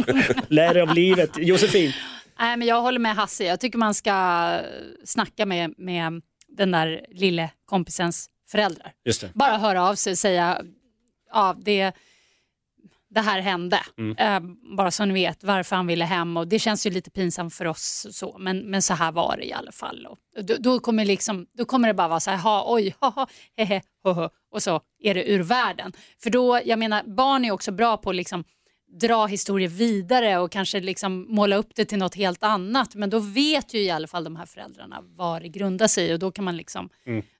Lär 0.49 0.75
dig 0.75 0.83
av 0.83 0.95
livet. 0.95 1.31
Josefin, 1.37 1.93
Nej, 2.41 2.57
men 2.57 2.69
jag 2.69 2.83
håller 2.83 2.99
med 2.99 3.15
Hasse. 3.17 3.45
Jag 3.45 3.61
tycker 3.61 3.79
man 3.79 3.95
ska 3.95 4.57
snacka 5.05 5.47
med, 5.47 5.75
med 5.79 6.13
den 6.57 6.71
där 6.71 7.01
lille 7.11 7.51
kompisens 7.67 8.27
föräldrar. 8.51 8.93
just 9.05 9.21
det. 9.21 9.31
Bara 9.35 9.57
höra 9.59 9.89
av 9.89 9.95
sig 9.95 10.11
och 10.11 10.19
säga 10.19 10.61
ja, 11.33 11.57
det, 11.59 11.93
det 13.11 13.21
här 13.21 13.41
hände. 13.41 13.81
Eh, 14.19 14.41
bara 14.77 14.91
så 14.91 15.05
ni 15.05 15.15
vet 15.15 15.45
varför 15.45 15.77
han 15.77 15.87
ville 15.87 16.05
hem 16.05 16.37
och 16.37 16.49
det 16.49 16.59
känns 16.59 16.87
ju 16.87 16.91
lite 16.91 17.11
pinsamt 17.11 17.55
för 17.55 17.65
oss 17.65 18.07
så 18.11 18.37
men, 18.39 18.59
men 18.59 18.83
så 18.83 18.95
här 18.95 19.13
var 19.13 19.37
det 19.37 19.45
i 19.45 19.53
alla 19.53 19.73
fall. 19.73 20.07
Och 20.07 20.45
då, 20.45 20.55
då, 20.59 20.81
kommer 20.81 21.05
liksom, 21.05 21.47
då 21.53 21.65
kommer 21.65 21.89
det 21.89 21.95
bara 21.95 22.09
vara 22.09 22.21
så 22.21 22.31
här, 22.31 22.39
ha, 22.39 22.65
oj, 22.67 22.95
haha, 22.99 23.27
hehe, 23.57 23.83
hoho, 24.03 24.29
och 24.53 24.63
så 24.63 24.81
är 25.03 25.15
det 25.15 25.31
ur 25.31 25.43
världen. 25.43 25.93
För 26.23 26.31
då, 26.31 26.61
jag 26.65 26.79
menar 26.79 27.03
barn 27.03 27.45
är 27.45 27.51
också 27.51 27.73
bra 27.73 27.97
på 27.97 28.13
liksom 28.13 28.45
dra 29.01 29.27
historier 29.27 29.69
vidare 29.69 30.39
och 30.39 30.53
kanske 30.53 30.81
liksom 30.81 31.27
måla 31.29 31.57
upp 31.57 31.75
det 31.75 31.85
till 31.85 31.99
något 31.99 32.15
helt 32.15 32.43
annat. 32.43 32.95
Men 32.95 33.11
då 33.11 33.19
vet 33.19 33.75
ju 33.75 33.79
i 33.79 33.91
alla 33.91 34.07
fall 34.07 34.25
de 34.25 34.37
här 34.37 34.47
föräldrarna 34.47 35.05
vad 35.17 35.43
det 35.43 35.49
grundar 35.49 35.87
sig 35.87 36.11
i 36.11 36.15
och 36.15 36.19
då 36.19 36.31
kan 36.31 36.45
man 36.45 36.57
liksom 36.57 36.89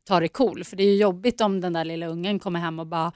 ta 0.05 0.21
det 0.21 0.29
cool. 0.29 0.65
För 0.65 0.77
det 0.77 0.83
är 0.83 0.93
ju 0.93 0.97
jobbigt 0.97 1.41
om 1.41 1.61
den 1.61 1.73
där 1.73 1.85
lilla 1.85 2.07
ungen 2.07 2.39
kommer 2.39 2.61
hem 2.61 2.79
och 2.79 2.87
bara 2.87 3.13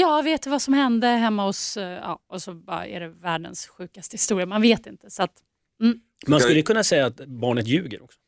Ja, 0.00 0.22
vet 0.22 0.42
du 0.42 0.50
vad 0.50 0.62
som 0.62 0.74
hände 0.74 1.06
hemma 1.06 1.44
hos... 1.46 1.76
eh, 1.76 1.88
Ja, 1.90 2.18
och 2.28 2.42
så 2.42 2.54
bara 2.54 2.86
är 2.86 3.00
det 3.00 3.08
världens 3.08 3.66
sjukaste 3.66 4.14
historia. 4.14 4.46
Man 4.46 4.62
vet 4.62 4.86
inte. 4.86 5.10
Så 5.10 5.22
att, 5.22 5.32
Man 6.26 6.40
skulle 6.40 6.62
kunna 6.62 6.84
säga 6.84 7.06
att 7.06 7.16
barnet 7.26 7.66
ljuger 7.66 8.02
också. 8.02 8.18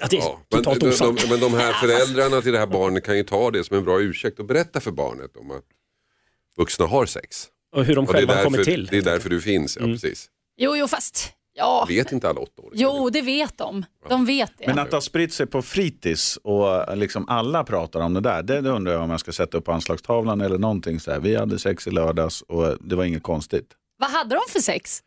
Att 0.00 0.10
det, 0.10 0.16
är 0.16 0.20
Ja, 0.20 0.40
men, 0.50 0.58
totalt 0.64 0.80
de, 0.80 0.88
osant. 0.88 1.20
de, 1.22 1.28
men 1.28 1.40
de 1.40 1.54
här 1.54 1.72
föräldrarna 1.86 2.42
till 2.42 2.52
det 2.52 2.58
här 2.58 2.66
barnet 2.66 3.04
kan 3.04 3.16
ju 3.16 3.22
ta 3.24 3.50
det 3.50 3.64
som 3.64 3.76
en 3.76 3.84
bra 3.84 4.00
ursäkt 4.00 4.38
och 4.38 4.44
berätta 4.46 4.80
för 4.80 4.90
barnet 4.90 5.36
om 5.36 5.50
att 5.50 5.64
vuxna 6.56 6.86
har 6.86 7.06
sex. 7.06 7.46
Och 7.72 7.84
hur 7.84 7.94
de 7.94 8.04
Och 8.04 8.10
själva 8.10 8.44
kommer 8.44 8.58
därför, 8.58 8.70
till. 8.70 8.86
det 8.86 8.96
är 8.98 9.02
därför 9.02 9.30
du 9.30 9.40
finns, 9.40 9.76
ja 9.80 9.86
precis. 9.86 10.30
jo, 10.56 10.76
jo, 10.76 10.88
fast... 10.88 11.32
Ja, 11.58 11.84
Vet 11.88 12.12
inte 12.12 12.28
alla 12.28 12.40
åttaåringar 12.40 12.82
jo, 12.82 13.10
det 13.10 13.22
vet 13.22 13.58
de. 13.58 13.84
De 14.08 14.24
vet 14.24 14.52
det. 14.58 14.66
Men 14.66 14.78
att 14.78 14.90
det 14.90 14.96
har 14.96 15.00
spritt 15.00 15.32
sig 15.32 15.46
på 15.46 15.62
fritids 15.62 16.36
och 16.36 16.96
liksom 16.96 17.28
alla 17.28 17.64
pratar 17.64 18.00
om 18.00 18.14
det 18.14 18.20
där, 18.20 18.42
det, 18.42 18.60
det 18.60 18.70
undrar 18.70 18.92
jag 18.92 19.02
om 19.02 19.10
jag 19.10 19.20
ska 19.20 19.32
sätta 19.32 19.58
upp 19.58 19.64
på 19.64 19.72
anslagstavlan 19.72 20.40
eller 20.40 20.58
någonting 20.58 21.00
så 21.00 21.10
här. 21.10 21.20
Vi 21.20 21.36
hade 21.36 21.58
sex 21.58 21.86
i 21.86 21.90
lördags 21.90 22.42
och 22.42 22.76
det 22.80 22.96
var 22.96 23.04
inget 23.04 23.22
konstigt. 23.22 23.66
Vad 23.98 24.10
hade 24.10 24.34
de 24.34 24.40
för 24.48 24.60
sex? 24.60 25.02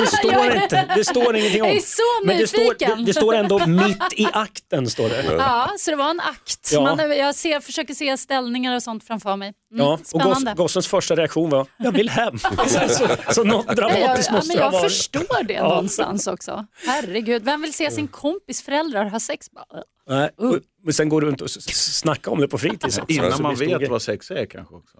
Det 0.00 0.06
står 0.06 0.54
inte, 0.62 0.88
det 0.96 1.04
står 1.04 1.36
ingenting 1.36 1.62
om. 1.62 1.68
Jag 1.68 1.76
är 1.76 1.80
så 1.80 2.26
Men 2.26 2.38
det 2.38 2.46
står, 2.46 2.58
nyfiken. 2.58 2.98
det, 2.98 3.04
det 3.04 3.14
står 3.14 3.34
ändå 3.34 3.66
mitt 3.66 4.12
i 4.16 4.26
akten. 4.32 4.86
Står 4.90 5.08
det. 5.08 5.22
Ja, 5.38 5.70
så 5.78 5.90
det 5.90 5.96
var 5.96 6.10
en 6.10 6.20
akt. 6.20 6.70
Ja. 6.72 6.80
Man, 6.96 7.18
jag 7.18 7.34
ser, 7.34 7.60
försöker 7.60 7.94
se 7.94 8.16
ställningar 8.16 8.76
och 8.76 8.82
sånt 8.82 9.04
framför 9.04 9.36
mig. 9.36 9.48
Mm, 9.72 9.84
Ja, 9.86 9.92
och 9.92 9.98
goss, 9.98 10.08
spännande. 10.08 10.54
gossens 10.56 10.86
första 10.88 11.16
reaktion 11.16 11.50
var, 11.50 11.66
jag 11.76 11.92
vill 11.92 12.08
hem. 12.08 12.38
så, 12.66 12.88
så, 12.88 13.08
så 13.32 13.44
något 13.44 13.64
jag, 13.66 13.76
dramatiskt 13.76 14.28
ja, 14.30 14.36
måste 14.36 14.48
men 14.48 14.56
det 14.56 14.62
ha 14.62 14.72
jag 14.72 14.80
varit. 14.80 14.92
förstår 14.92 15.42
det 15.44 15.54
Ja. 15.54 15.68
någonstans 15.68 16.26
också. 16.26 16.66
Herregud, 16.86 17.44
vem 17.44 17.62
vill 17.62 17.72
se 17.72 17.90
sin 17.90 18.08
kompis 18.08 18.62
föräldrar 18.62 19.04
ha 19.04 19.20
sex? 19.20 19.50
Bara. 19.50 19.82
Nej, 20.08 20.30
och, 20.38 20.56
men 20.84 20.94
sen 20.94 21.08
går 21.08 21.20
du 21.20 21.26
runt 21.26 21.40
och 21.40 21.46
s- 21.48 21.56
s- 21.56 21.98
snacka 21.98 22.30
om 22.30 22.40
det 22.40 22.48
på 22.48 22.58
fritids. 22.58 23.00
Innan 23.08 23.42
man 23.42 23.54
vet 23.54 23.88
vad 23.88 24.02
sex 24.02 24.30
är 24.30 24.46
kanske 24.46 24.74
också. 24.74 24.98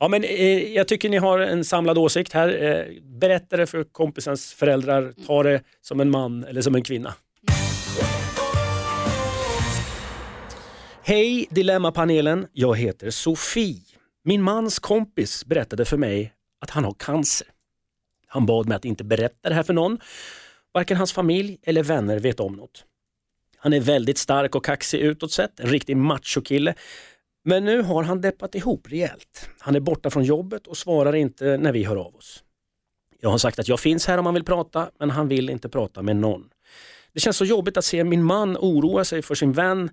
Ja, 0.00 0.08
men, 0.08 0.24
eh, 0.24 0.72
jag 0.72 0.88
tycker 0.88 1.08
ni 1.08 1.16
har 1.16 1.38
en 1.38 1.64
samlad 1.64 1.98
åsikt 1.98 2.32
här. 2.32 2.62
Eh, 2.62 3.02
berätta 3.02 3.56
det 3.56 3.66
för 3.66 3.84
kompisens 3.84 4.52
föräldrar. 4.52 5.14
Ta 5.26 5.42
det 5.42 5.62
som 5.80 6.00
en 6.00 6.10
man 6.10 6.44
eller 6.44 6.62
som 6.62 6.74
en 6.74 6.82
kvinna. 6.82 7.14
Hej 11.04 11.46
Dilemmapanelen, 11.50 12.46
jag 12.52 12.76
heter 12.76 13.10
Sofie. 13.10 13.80
Min 14.24 14.42
mans 14.42 14.78
kompis 14.78 15.44
berättade 15.44 15.84
för 15.84 15.96
mig 15.96 16.32
att 16.60 16.70
han 16.70 16.84
har 16.84 16.94
cancer. 16.98 17.46
Han 18.26 18.46
bad 18.46 18.68
mig 18.68 18.76
att 18.76 18.84
inte 18.84 19.04
berätta 19.04 19.48
det 19.48 19.54
här 19.54 19.62
för 19.62 19.72
någon. 19.72 19.98
Varken 20.74 20.96
hans 20.96 21.12
familj 21.12 21.58
eller 21.62 21.82
vänner 21.82 22.18
vet 22.18 22.40
om 22.40 22.52
något. 22.52 22.84
Han 23.56 23.72
är 23.72 23.80
väldigt 23.80 24.18
stark 24.18 24.54
och 24.54 24.64
kaxig 24.64 25.00
utåt 25.00 25.32
sett, 25.32 25.60
en 25.60 25.66
riktig 25.66 25.96
machokille. 25.96 26.74
Men 27.44 27.64
nu 27.64 27.82
har 27.82 28.02
han 28.02 28.20
deppat 28.20 28.54
ihop 28.54 28.86
rejält. 28.90 29.48
Han 29.58 29.76
är 29.76 29.80
borta 29.80 30.10
från 30.10 30.24
jobbet 30.24 30.66
och 30.66 30.76
svarar 30.76 31.12
inte 31.12 31.56
när 31.56 31.72
vi 31.72 31.84
hör 31.84 31.96
av 31.96 32.16
oss. 32.16 32.44
Jag 33.20 33.30
har 33.30 33.38
sagt 33.38 33.58
att 33.58 33.68
jag 33.68 33.80
finns 33.80 34.06
här 34.06 34.18
om 34.18 34.26
han 34.26 34.34
vill 34.34 34.44
prata, 34.44 34.90
men 34.98 35.10
han 35.10 35.28
vill 35.28 35.50
inte 35.50 35.68
prata 35.68 36.02
med 36.02 36.16
någon. 36.16 36.50
Det 37.12 37.20
känns 37.20 37.36
så 37.36 37.44
jobbigt 37.44 37.76
att 37.76 37.84
se 37.84 38.04
min 38.04 38.22
man 38.22 38.56
oroa 38.56 39.04
sig 39.04 39.22
för 39.22 39.34
sin 39.34 39.52
vän, 39.52 39.90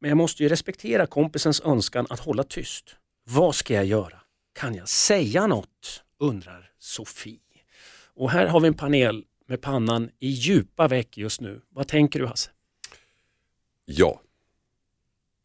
men 0.00 0.08
jag 0.08 0.16
måste 0.16 0.42
ju 0.42 0.48
respektera 0.48 1.06
kompisens 1.06 1.60
önskan 1.60 2.06
att 2.10 2.20
hålla 2.20 2.44
tyst. 2.44 2.96
Vad 3.24 3.54
ska 3.54 3.74
jag 3.74 3.84
göra? 3.84 4.20
Kan 4.52 4.74
jag 4.74 4.88
säga 4.88 5.46
något? 5.46 6.02
undrar 6.18 6.70
Sofie. 6.78 7.38
Och 8.14 8.30
här 8.30 8.46
har 8.46 8.60
vi 8.60 8.68
en 8.68 8.74
panel 8.74 9.24
med 9.46 9.60
pannan 9.60 10.10
i 10.18 10.28
djupa 10.28 10.88
veck 10.88 11.16
just 11.16 11.40
nu. 11.40 11.60
Vad 11.68 11.88
tänker 11.88 12.20
du 12.20 12.26
Hasse? 12.26 12.50
Ja. 13.84 14.20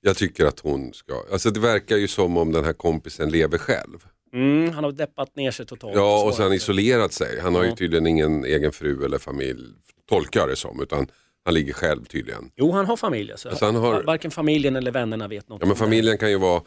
Jag 0.01 0.17
tycker 0.17 0.45
att 0.45 0.59
hon 0.59 0.93
ska, 0.93 1.13
alltså 1.31 1.49
det 1.51 1.59
verkar 1.59 1.97
ju 1.97 2.07
som 2.07 2.37
om 2.37 2.51
den 2.51 2.65
här 2.65 2.73
kompisen 2.73 3.29
lever 3.29 3.57
själv. 3.57 4.05
Mm, 4.33 4.71
han 4.73 4.83
har 4.83 4.91
deppat 4.91 5.35
ner 5.35 5.51
sig 5.51 5.65
totalt. 5.65 5.95
Ja 5.95 6.23
och 6.23 6.29
Så- 6.29 6.35
så 6.35 6.41
har 6.41 6.49
han 6.49 6.55
isolerat 6.55 7.13
sig. 7.13 7.39
Han 7.39 7.55
har 7.55 7.63
ju 7.63 7.69
Ja. 7.69 7.75
tydligen 7.75 8.07
ingen 8.07 8.45
egen 8.45 8.71
fru 8.71 9.05
eller 9.05 9.17
familj, 9.17 9.63
tolkar 10.09 10.39
jag 10.39 10.49
det 10.49 10.55
som, 10.55 10.81
utan 10.81 11.07
han 11.45 11.53
ligger 11.53 11.73
själv 11.73 12.05
tydligen. 12.05 12.51
Jo, 12.55 12.71
han 12.71 12.85
har 12.85 12.97
familj. 12.97 13.31
Alltså. 13.31 13.49
Alltså, 13.49 13.65
han 13.65 13.75
har- 13.75 14.03
Varken 14.03 14.31
familjen 14.31 14.75
eller 14.75 14.91
vännerna 14.91 15.27
vet 15.27 15.49
något 15.49 15.61
Ja 15.61 15.65
men 15.65 15.71
om 15.71 15.75
det. 15.75 15.79
familjen 15.79 16.17
kan 16.17 16.29
ju 16.29 16.37
vara 16.37 16.61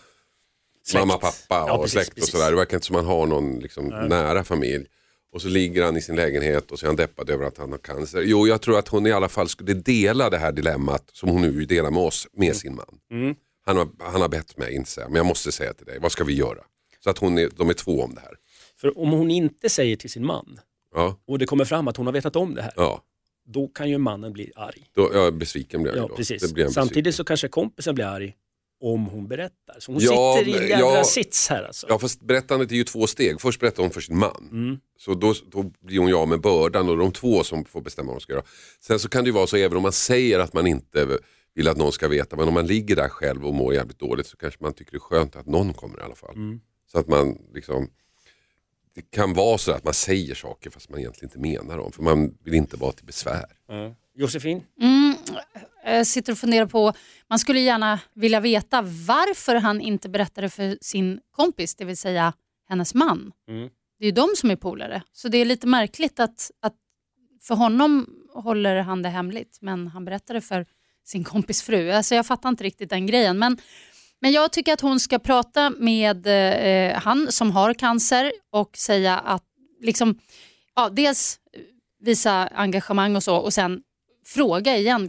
Släkt. 0.84 1.06
mamma, 1.06 1.18
pappa 1.18 1.34
Ja, 1.50 1.72
och 1.72 1.82
precis, 1.82 1.92
släkt 1.92 2.08
och 2.08 2.14
precis. 2.14 2.30
sådär. 2.32 2.50
Det 2.50 2.56
verkar 2.56 2.76
inte 2.76 2.86
som 2.86 2.96
han 2.96 3.06
har 3.06 3.26
någon 3.26 3.58
liksom, 3.58 3.86
nära 3.86 4.44
familj. 4.44 4.86
Och 5.32 5.42
så 5.42 5.48
ligger 5.48 5.84
han 5.84 5.96
i 5.96 6.00
sin 6.02 6.16
lägenhet 6.16 6.70
och 6.70 6.78
så 6.78 6.86
är 6.86 6.88
han 6.88 6.96
deppad 6.96 7.30
över 7.30 7.44
att 7.44 7.58
han 7.58 7.70
har 7.70 7.78
cancer. 7.78 8.22
Jo, 8.22 8.46
jag 8.46 8.60
tror 8.60 8.78
att 8.78 8.88
hon 8.88 9.06
i 9.06 9.12
alla 9.12 9.28
fall 9.28 9.48
skulle 9.48 9.74
dela 9.74 10.30
det 10.30 10.38
här 10.38 10.52
dilemmat 10.52 11.10
som 11.12 11.28
hon 11.28 11.42
nu 11.42 11.64
delar 11.64 11.90
med 11.90 12.02
oss, 12.02 12.28
med 12.32 12.56
sin 12.56 12.74
man. 12.74 12.98
Mm. 13.10 13.34
Han, 13.66 13.76
har, 13.76 13.88
han 13.98 14.20
har 14.20 14.28
bett 14.28 14.56
mig 14.56 14.74
inte 14.74 14.90
säga, 14.90 15.08
men 15.08 15.16
jag 15.16 15.26
måste 15.26 15.52
säga 15.52 15.72
till 15.72 15.86
dig, 15.86 15.98
vad 15.98 16.12
ska 16.12 16.24
vi 16.24 16.34
göra? 16.34 16.58
Så 17.04 17.10
att 17.10 17.18
hon 17.18 17.38
är, 17.38 17.50
de 17.56 17.68
är 17.70 17.74
två 17.74 18.02
om 18.02 18.14
det 18.14 18.20
här. 18.20 18.34
För 18.80 18.98
om 18.98 19.10
hon 19.10 19.30
inte 19.30 19.68
säger 19.68 19.96
till 19.96 20.10
sin 20.10 20.26
man 20.26 20.60
Ja, 20.94 21.16
och 21.26 21.38
det 21.38 21.46
kommer 21.46 21.64
fram 21.64 21.88
att 21.88 21.96
hon 21.96 22.06
har 22.06 22.12
vetat 22.12 22.36
om 22.36 22.54
det 22.54 22.62
här, 22.62 22.72
ja. 22.76 23.02
då 23.46 23.68
kan 23.68 23.90
ju 23.90 23.98
mannen 23.98 24.32
bli 24.32 24.52
arg. 24.56 24.86
Då, 24.94 25.10
ja 25.14 25.30
besviken 25.30 25.82
blir 25.82 25.92
jag 25.92 26.04
Ja, 26.04 26.08
då. 26.08 26.16
precis. 26.16 26.74
Samtidigt 26.74 27.14
så 27.14 27.24
kanske 27.24 27.48
kompisen 27.48 27.94
blir 27.94 28.04
arg 28.04 28.34
om 28.82 29.06
hon 29.06 29.28
berättar. 29.28 29.76
Så 29.78 29.92
hon 29.92 30.00
Ja, 30.02 30.36
sitter 30.38 30.50
i 30.50 30.62
en 30.62 30.68
jävla 30.68 30.96
ja. 30.96 31.04
sits 31.04 31.48
här 31.48 31.62
alltså. 31.62 31.86
Ja 31.88 31.98
fast 31.98 32.20
berättandet 32.20 32.70
är 32.70 32.76
ju 32.76 32.84
två 32.84 33.06
steg. 33.06 33.40
Först 33.40 33.60
berättar 33.60 33.82
hon 33.82 33.90
för 33.92 34.00
sin 34.00 34.18
man. 34.18 34.48
Mm. 34.52 34.78
Så 34.98 35.14
då, 35.14 35.34
då 35.50 35.62
blir 35.80 35.98
hon 35.98 36.08
ja 36.08 36.26
med 36.26 36.40
bördan 36.40 36.88
och 36.88 36.96
de 36.98 37.12
två 37.12 37.44
som 37.44 37.64
får 37.64 37.80
bestämma 37.80 38.06
vad 38.06 38.16
de 38.16 38.20
ska 38.20 38.32
göra. 38.32 38.44
Sen 38.80 38.98
så 38.98 39.08
kan 39.08 39.24
det 39.24 39.28
ju 39.28 39.34
vara 39.34 39.46
så 39.46 39.56
även 39.56 39.76
om 39.76 39.82
man 39.82 39.92
säger 39.92 40.38
att 40.38 40.52
man 40.52 40.66
inte 40.66 41.18
vill 41.54 41.68
att 41.68 41.76
någon 41.76 41.92
ska 41.92 42.08
veta 42.08 42.36
men 42.36 42.48
om 42.48 42.54
man 42.54 42.66
ligger 42.66 42.96
där 42.96 43.08
själv 43.08 43.46
och 43.46 43.54
mår 43.54 43.74
jävligt 43.74 43.98
dåligt 43.98 44.26
så 44.26 44.36
kanske 44.36 44.62
man 44.62 44.72
tycker 44.74 44.92
det 44.92 44.96
är 44.96 45.00
skönt 45.00 45.36
att 45.36 45.46
någon 45.46 45.74
kommer 45.74 45.98
i 45.98 46.02
alla 46.02 46.14
fall. 46.14 46.34
Mm. 46.34 46.60
Så 46.92 46.98
att 46.98 47.08
man 47.08 47.38
liksom 47.54 47.90
det 48.94 49.10
kan 49.10 49.34
vara 49.34 49.58
så 49.58 49.72
att 49.72 49.84
man 49.84 49.94
säger 49.94 50.34
saker 50.34 50.70
fast 50.70 50.90
man 50.90 51.00
egentligen 51.00 51.30
inte 51.36 51.38
menar 51.38 51.78
dem 51.78 51.92
för 51.92 52.02
man 52.02 52.34
vill 52.44 52.54
inte 52.54 52.76
vara 52.76 52.92
till 52.92 53.06
besvär. 53.06 53.44
Ja. 53.68 53.94
Josefin? 54.14 54.62
Mm, 54.80 55.14
jag 55.84 56.06
sitter 56.06 56.32
och 56.32 56.38
funderar 56.38 56.66
på, 56.66 56.92
man 57.28 57.38
skulle 57.38 57.60
gärna 57.60 58.00
vilja 58.14 58.40
veta 58.40 58.82
varför 58.82 59.54
han 59.54 59.80
inte 59.80 60.08
berättade 60.08 60.48
för 60.48 60.78
sin 60.80 61.20
kompis, 61.30 61.74
det 61.74 61.84
vill 61.84 61.96
säga 61.96 62.32
hennes 62.68 62.94
man. 62.94 63.32
Mm. 63.48 63.70
Det 63.98 64.04
är 64.04 64.06
ju 64.06 64.12
de 64.12 64.28
som 64.36 64.50
är 64.50 64.56
polare. 64.56 65.02
Så 65.12 65.28
det 65.28 65.38
är 65.38 65.44
lite 65.44 65.66
märkligt 65.66 66.20
att, 66.20 66.50
att 66.60 66.74
för 67.42 67.54
honom 67.54 68.06
håller 68.34 68.76
han 68.76 69.02
det 69.02 69.08
hemligt 69.08 69.58
men 69.60 69.88
han 69.88 70.04
berättade 70.04 70.40
för 70.40 70.66
sin 71.04 71.24
kompis 71.24 71.62
fru. 71.62 71.90
Alltså 71.90 72.14
jag 72.14 72.26
fattar 72.26 72.48
inte 72.48 72.64
riktigt 72.64 72.90
den 72.90 73.06
grejen. 73.06 73.38
Men, 73.38 73.58
men 74.20 74.32
jag 74.32 74.52
tycker 74.52 74.72
att 74.72 74.80
hon 74.80 75.00
ska 75.00 75.18
prata 75.18 75.70
med 75.70 76.26
eh, 76.26 77.00
han 77.00 77.32
som 77.32 77.50
har 77.50 77.74
cancer 77.74 78.32
och 78.50 78.76
säga 78.76 79.18
att 79.18 79.44
liksom, 79.80 80.18
ja, 80.74 80.88
dels 80.88 81.38
visa 82.00 82.48
engagemang 82.54 83.16
och 83.16 83.22
så 83.22 83.36
och 83.36 83.52
sen 83.52 83.82
fråga 84.24 84.76
igen. 84.76 85.08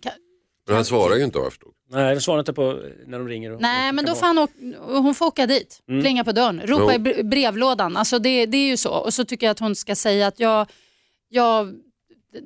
Men 0.67 0.75
han 0.75 0.85
svarar 0.85 1.15
ju 1.15 1.23
inte 1.23 1.37
vad 1.37 1.45
jag 1.45 1.51
förstod. 1.53 1.73
Nej, 1.89 2.15
de 2.15 2.21
svarar 2.21 2.39
inte 2.39 2.53
på 2.53 2.81
när 3.07 3.17
de 3.19 3.27
ringer. 3.27 3.51
Och, 3.51 3.61
Nej, 3.61 3.89
och 3.89 3.95
men 3.95 4.05
då 4.05 4.15
får 4.15 4.25
han 4.25 4.37
åka, 4.37 4.53
hon 4.79 5.15
får 5.15 5.25
åka 5.25 5.47
dit, 5.47 5.79
Mm. 5.89 6.01
plinga 6.01 6.23
på 6.23 6.31
dörren, 6.31 6.61
ropa 6.61 6.83
Jo. 6.83 6.91
i 6.91 6.97
bre- 6.97 7.23
brevlådan. 7.29 7.97
Alltså 7.97 8.19
det, 8.19 8.45
det 8.45 8.57
är 8.57 8.67
ju 8.67 8.77
så. 8.77 8.89
Och 8.91 9.13
så 9.13 9.25
tycker 9.25 9.45
jag 9.47 9.51
att 9.51 9.59
hon 9.59 9.75
ska 9.75 9.95
säga 9.95 10.27
att 10.27 10.39
jag, 10.39 10.67
jag, 11.29 11.73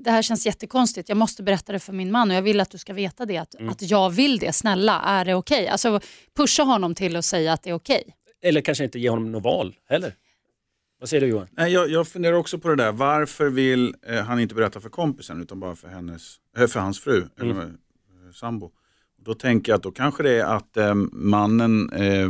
det 0.03 0.11
här 0.11 0.21
känns 0.21 0.45
jättekonstigt, 0.45 1.09
jag 1.09 1.17
måste 1.17 1.43
berätta 1.43 1.71
det 1.71 1.79
för 1.79 1.93
min 1.93 2.11
man 2.11 2.29
och 2.31 2.37
jag 2.37 2.41
vill 2.41 2.59
att 2.59 2.71
du 2.71 2.77
ska 2.77 2.93
veta 2.93 3.25
det, 3.25 3.37
att, 3.37 3.55
Mm. 3.55 3.69
att 3.69 3.81
jag 3.81 4.09
vill 4.09 4.39
det, 4.39 4.53
snälla, 4.53 5.01
är 5.05 5.25
det 5.25 5.33
okej? 5.35 5.67
Alltså 5.67 5.99
pusha 6.37 6.63
honom 6.63 6.95
till 6.95 7.15
att 7.15 7.25
säga 7.25 7.53
att 7.53 7.63
det 7.63 7.69
är 7.69 7.73
okej. 7.73 8.03
Eller 8.43 8.61
kanske 8.61 8.83
inte 8.83 8.99
ge 8.99 9.09
honom 9.09 9.31
något 9.31 9.43
val 9.43 9.75
heller. 9.89 10.13
Vad 10.99 11.09
säger 11.09 11.21
du 11.21 11.27
Johan? 11.27 11.47
Nej, 11.51 11.73
jag, 11.73 11.89
jag 11.89 12.07
funderar 12.07 12.35
också 12.35 12.59
på 12.59 12.67
det 12.69 12.75
där. 12.75 12.91
Varför 12.91 13.49
vill 13.49 13.95
eh, 14.07 14.23
han 14.23 14.39
inte 14.39 14.55
berätta 14.55 14.79
för 14.79 14.89
kompisen 14.89 15.41
utan 15.41 15.59
bara 15.59 15.75
för, 15.75 15.87
hennes, 15.87 16.35
eh, 16.57 16.67
för 16.67 16.79
hans 16.79 16.99
fru 16.99 17.25
eller 17.39 17.51
Mm. 17.51 17.65
eh, 17.67 18.31
sambo? 18.33 18.71
Då 19.25 19.33
tänker 19.33 19.71
jag 19.71 19.77
att 19.77 19.83
då 19.83 19.91
kanske 19.91 20.23
det 20.23 20.31
är 20.39 20.45
att 20.45 20.77
eh, 20.77 20.93
mannen 21.11 21.89
eh, 21.89 22.27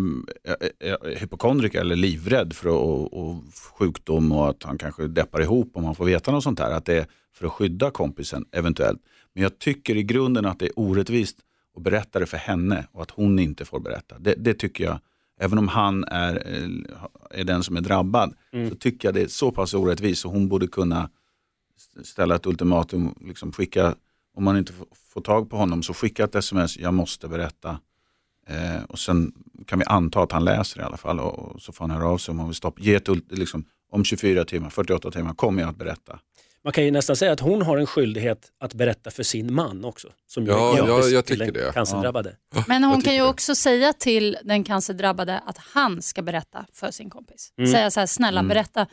är, 0.80 1.16
hypokondriker 1.20 1.80
eller 1.82 1.96
livrädd 1.96 2.54
för 2.54 2.70
att, 2.70 2.76
och, 2.76 3.14
och 3.30 3.44
sjukdom 3.80 4.32
och 4.32 4.50
att 4.50 4.64
han 4.64 4.78
kanske 4.78 5.08
deppar 5.08 5.42
ihop 5.42 5.72
om 5.74 5.84
han 5.86 5.96
får 5.96 6.06
veta 6.06 6.32
något 6.32 6.44
sånt 6.44 6.60
här. 6.60 6.72
Att 6.72 6.86
det 6.86 6.98
är 6.98 7.06
för 7.34 7.46
att 7.46 7.52
skydda 7.54 7.92
kompisen 7.92 8.46
eventuellt. 8.52 9.00
Men 9.34 9.44
jag 9.44 9.60
tycker 9.60 9.96
i 9.96 10.04
grunden 10.04 10.46
att 10.46 10.60
det 10.60 10.66
är 10.66 10.80
orättvist 10.80 11.38
att 11.76 11.84
berätta 11.84 12.20
det 12.20 12.26
för 12.26 12.38
henne 12.38 12.88
och 12.92 13.02
att 13.02 13.12
hon 13.12 13.40
inte 13.40 13.66
får 13.66 13.80
berätta. 13.80 14.20
Det, 14.20 14.36
det 14.38 14.54
tycker 14.54 14.84
jag. 14.84 15.00
Även 15.40 15.58
om 15.58 15.68
han 15.68 16.04
är, 16.04 16.36
eh, 16.54 17.40
är 17.40 17.44
den 17.44 17.64
som 17.64 17.78
är 17.78 17.82
drabbad 17.82 18.34
så 18.70 18.76
tycker 18.76 19.08
jag 19.08 19.16
det 19.16 19.22
är 19.22 19.28
så 19.28 19.52
pass 19.52 19.74
orättvist 19.74 20.22
så 20.22 20.30
hon 20.30 20.48
borde 20.50 20.68
kunna 20.68 21.10
ställa 22.04 22.36
ett 22.36 22.46
ultimatum, 22.46 23.16
liksom 23.22 23.52
skicka, 23.52 23.96
om 24.36 24.44
man 24.44 24.58
inte 24.58 24.74
får- 25.14 25.22
tag 25.22 25.50
på 25.50 25.58
honom 25.58 25.84
så 25.84 25.94
skicka 25.94 26.24
ett 26.24 26.36
sms, 26.36 26.78
jag 26.78 26.94
måste 26.94 27.28
berätta. 27.28 27.80
Eh, 28.48 28.84
och 28.90 29.00
sen 29.00 29.34
kan 29.66 29.80
vi 29.80 29.86
anta 29.86 30.22
att 30.24 30.32
han 30.32 30.46
läser 30.46 30.80
i 30.80 30.84
alla 30.84 30.98
fall 30.98 31.20
och, 31.20 31.40
och 31.40 31.62
så 31.62 31.72
får 31.72 31.88
han 31.88 31.92
höra 31.98 32.08
av 32.10 32.18
sig 32.18 32.32
om 32.32 32.40
han 32.40 32.48
vill 32.48 32.56
stoppa. 32.56 32.82
Ge 32.82 32.96
ett, 32.96 33.08
liksom, 33.32 33.64
om 33.92 34.04
24 34.04 34.46
timmar, 34.46 34.70
48 34.70 35.12
timmar 35.12 35.34
kommer 35.34 35.62
jag 35.62 35.70
att 35.70 35.78
berätta. 35.78 36.20
Man 36.68 36.72
kan 36.74 36.86
ju 36.86 36.92
nästan 36.92 37.16
säga 37.16 37.32
att 37.32 37.40
hon 37.40 37.62
har 37.62 37.78
en 37.78 37.86
skyldighet 37.86 38.52
att 38.60 38.74
berätta 38.74 39.12
för 39.12 39.24
sin 39.24 39.54
man 39.54 39.86
också. 39.86 40.08
Som 40.28 40.46
ju 40.46 40.52
Ja, 40.52 40.74
är 40.74 40.88
ja, 40.88 41.08
jag 41.08 41.26
tycker 41.26 41.52
det. 41.52 41.74
Cancerdrabbade. 41.74 42.36
Men 42.68 42.84
hon 42.84 43.02
kan 43.02 43.14
ju 43.14 43.20
det. 43.20 43.28
också 43.28 43.56
säga 43.56 43.94
till 43.94 44.38
den 44.44 44.64
cancerdrabbade 44.64 45.40
att 45.40 45.58
han 45.58 46.02
ska 46.02 46.22
berätta 46.22 46.66
för 46.74 46.92
sin 46.92 47.10
kompis. 47.10 47.54
Mm. 47.58 47.72
Säga 47.72 47.92
så 47.92 48.00
här, 48.00 48.08
snälla 48.08 48.44
berätta 48.44 48.88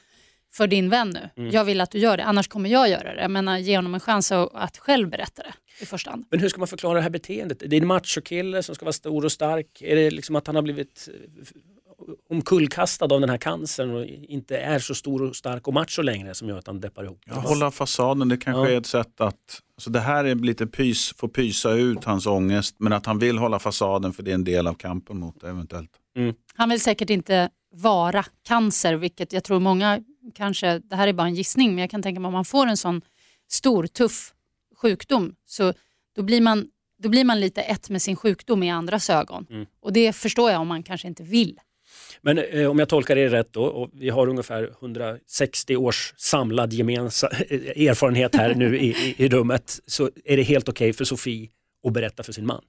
för 0.52 0.66
din 0.66 0.90
vän 0.90 1.16
nu. 1.34 1.48
Jag 1.48 1.64
vill 1.64 1.80
att 1.80 1.90
du 1.90 1.98
gör 1.98 2.16
det, 2.16 2.24
annars 2.24 2.48
kommer 2.48 2.70
jag 2.70 2.88
göra 2.88 3.14
det. 3.14 3.28
Men 3.28 3.62
ge 3.62 3.76
honom 3.76 3.94
en 3.94 4.00
chans 4.00 4.32
att, 4.32 4.54
att 4.54 4.78
själv 4.78 5.08
berätta 5.08 5.42
det 5.42 5.82
i 5.82 5.86
första 5.86 6.10
hand. 6.10 6.26
Men 6.30 6.40
hur 6.40 6.48
ska 6.48 6.58
man 6.58 6.68
förklara 6.68 6.94
det 6.94 7.02
här 7.02 7.10
beteendet? 7.10 7.62
Det 7.66 7.76
är 7.76 7.80
en 7.80 7.86
machokille 7.86 8.62
som 8.62 8.74
ska 8.74 8.84
vara 8.84 8.92
stor 8.92 9.24
och 9.24 9.32
stark. 9.32 9.82
Är 9.82 9.96
det 9.96 10.10
liksom 10.10 10.36
att 10.36 10.46
han 10.46 10.56
har 10.56 10.62
blivit 10.62 11.08
eh, 11.12 11.44
omkullkastad 12.30 13.04
av 13.14 13.20
den 13.20 13.30
här 13.30 13.38
cancern 13.38 13.90
och 13.90 14.04
inte 14.06 14.56
är 14.58 14.78
så 14.78 14.94
stor 14.94 15.22
och 15.22 15.36
stark 15.36 15.68
och 15.68 15.74
macho 15.74 16.02
längre 16.02 16.34
som 16.34 16.48
gör 16.48 16.58
att 16.58 16.66
han 16.66 16.80
deppar 16.80 17.04
ihop? 17.04 17.22
Ja, 17.26 17.34
hålla 17.34 17.70
fasaden, 17.70 18.28
det 18.28 18.36
kanske 18.36 18.62
Ja. 18.62 18.68
är 18.68 18.78
ett 18.78 18.86
sätt 18.86 19.20
att, 19.20 19.60
alltså 19.76 19.90
det 19.90 20.00
här 20.00 20.24
är 20.24 20.34
lite 20.34 20.66
pys, 20.66 21.14
få 21.16 21.28
pysa 21.28 21.72
ut 21.72 22.04
hans 22.04 22.26
ångest 22.26 22.76
men 22.78 22.92
att 22.92 23.06
han 23.06 23.18
vill 23.18 23.38
hålla 23.38 23.58
fasaden 23.58 24.12
för 24.12 24.22
det 24.22 24.30
är 24.30 24.34
en 24.34 24.44
del 24.44 24.66
av 24.66 24.74
kampen 24.74 25.18
mot 25.18 25.40
det 25.40 25.48
eventuellt. 25.48 25.90
Han 26.54 26.68
vill 26.68 26.80
säkert 26.80 27.10
inte 27.10 27.50
vara 27.74 28.24
cancer, 28.48 28.94
vilket 28.94 29.32
jag 29.32 29.44
tror 29.44 29.60
många 29.60 30.00
kanske, 30.34 30.78
det 30.78 30.96
här 30.96 31.08
är 31.08 31.12
bara 31.12 31.26
en 31.26 31.34
gissning, 31.34 31.68
men 31.70 31.78
jag 31.78 31.90
kan 31.90 32.02
tänka 32.02 32.20
mig 32.20 32.26
om 32.26 32.32
man 32.32 32.44
får 32.44 32.66
en 32.66 32.76
sån 32.76 33.00
stor, 33.48 33.86
tuff 33.86 34.32
sjukdom 34.76 35.34
så 35.46 35.72
då 36.16 36.22
blir 36.22 36.40
man, 36.40 36.66
då 37.02 37.08
blir 37.08 37.24
man 37.24 37.40
lite 37.40 37.62
ett 37.62 37.90
med 37.90 38.02
sin 38.02 38.16
sjukdom 38.16 38.62
i 38.62 38.70
andras 38.70 39.10
ögon. 39.10 39.46
Mm. 39.50 39.66
Och 39.80 39.92
det 39.92 40.12
förstår 40.12 40.50
jag 40.50 40.60
om 40.60 40.68
man 40.68 40.82
kanske 40.82 41.08
inte 41.08 41.22
vill. 41.22 41.58
Men 42.22 42.38
eh, 42.38 42.70
om 42.70 42.78
jag 42.78 42.88
tolkar 42.88 43.14
det 43.14 43.28
rätt 43.28 43.52
då, 43.52 43.64
och 43.64 43.90
vi 43.92 44.08
har 44.10 44.26
ungefär 44.28 44.70
160 44.80 45.76
års 45.76 46.14
samlad 46.16 46.72
gemensam 46.72 47.30
erfarenhet 47.76 48.34
här 48.36 48.54
nu 48.54 48.78
i, 48.78 48.86
i, 48.88 49.14
i 49.24 49.28
rummet, 49.28 49.78
så 49.86 50.10
är 50.24 50.36
det 50.36 50.42
helt 50.42 50.68
okej 50.68 50.92
för 50.92 51.04
Sofie 51.04 51.48
att 51.86 51.92
berätta 51.92 52.22
för 52.22 52.32
sin 52.32 52.46
man. 52.46 52.62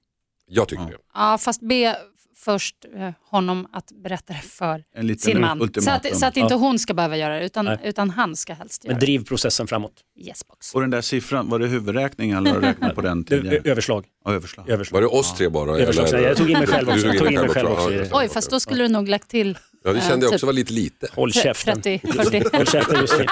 Jag 0.48 0.68
tycker 0.68 0.82
Ja. 0.82 0.88
det. 0.90 0.96
Ja, 1.14 1.38
fast 1.38 1.60
be 1.60 1.96
först 2.36 2.76
eh, 2.96 3.10
honom 3.30 3.66
att 3.72 3.92
berätta 4.02 4.32
det 4.32 4.38
för 4.48 4.84
En 4.94 5.06
liten 5.06 5.20
sin 5.20 5.40
man. 5.40 5.70
Så 5.80 5.90
att, 5.90 6.16
så 6.18 6.26
att 6.26 6.36
inte 6.36 6.54
Ja. 6.54 6.58
hon 6.58 6.78
ska 6.78 6.94
behöva 6.94 7.16
göra 7.16 7.34
det, 7.38 7.44
utan, 7.44 7.64
Nej. 7.64 7.78
utan 7.84 8.10
han 8.10 8.36
ska 8.36 8.54
helst 8.54 8.84
göra 8.84 8.92
Men 8.94 9.00
det. 9.00 9.06
driv 9.06 9.24
processen 9.24 9.66
framåt. 9.66 9.92
Yes, 10.26 10.46
box. 10.48 10.74
Och 10.74 10.80
den 10.80 10.90
där 10.90 11.00
siffran, 11.00 11.48
var 11.48 11.58
det 11.58 11.66
huvudräkning 11.66 12.30
eller 12.30 12.50
har 12.50 12.60
du 12.60 12.66
räknat 12.66 12.94
på 12.94 13.00
den 13.00 13.24
tidigare? 13.28 13.60
överslag. 13.70 14.04
Ja, 14.24 14.32
överslag. 14.32 14.68
överslag. 14.70 14.96
Var 14.96 15.02
det 15.02 15.18
oss 15.18 15.34
tre 15.34 15.48
bara? 15.48 15.78
Överslag. 15.78 16.08
eller? 16.08 16.20
Jag 16.28 16.36
tog 16.36 16.50
in 16.50 16.58
mig 16.58 16.66
själv 16.66 16.88
också. 16.88 17.00
Du 17.00 17.06
Jag 17.08 17.18
tog 17.18 17.32
in 17.32 17.40
mig 17.40 17.48
själv 17.48 17.68
också. 17.68 17.90
Oj, 18.12 18.28
fast 18.28 18.50
då 18.50 18.60
skulle 18.60 18.84
du 18.84 18.88
nog 18.88 19.08
lagt 19.08 19.28
till 19.30 19.58
Ja, 19.84 19.92
det 19.92 20.00
kände 20.00 20.14
jag 20.14 20.22
Eh, 20.22 20.26
också 20.28 20.38
typ 20.38 20.46
var 20.46 20.52
lite 20.52 20.72
lite. 20.72 21.08
Håll 21.14 21.32
käften. 21.32 21.82
30, 21.82 22.12
40. 22.12 22.42
Håll 22.56 22.66
käften 22.66 23.00
Josefin. 23.00 23.26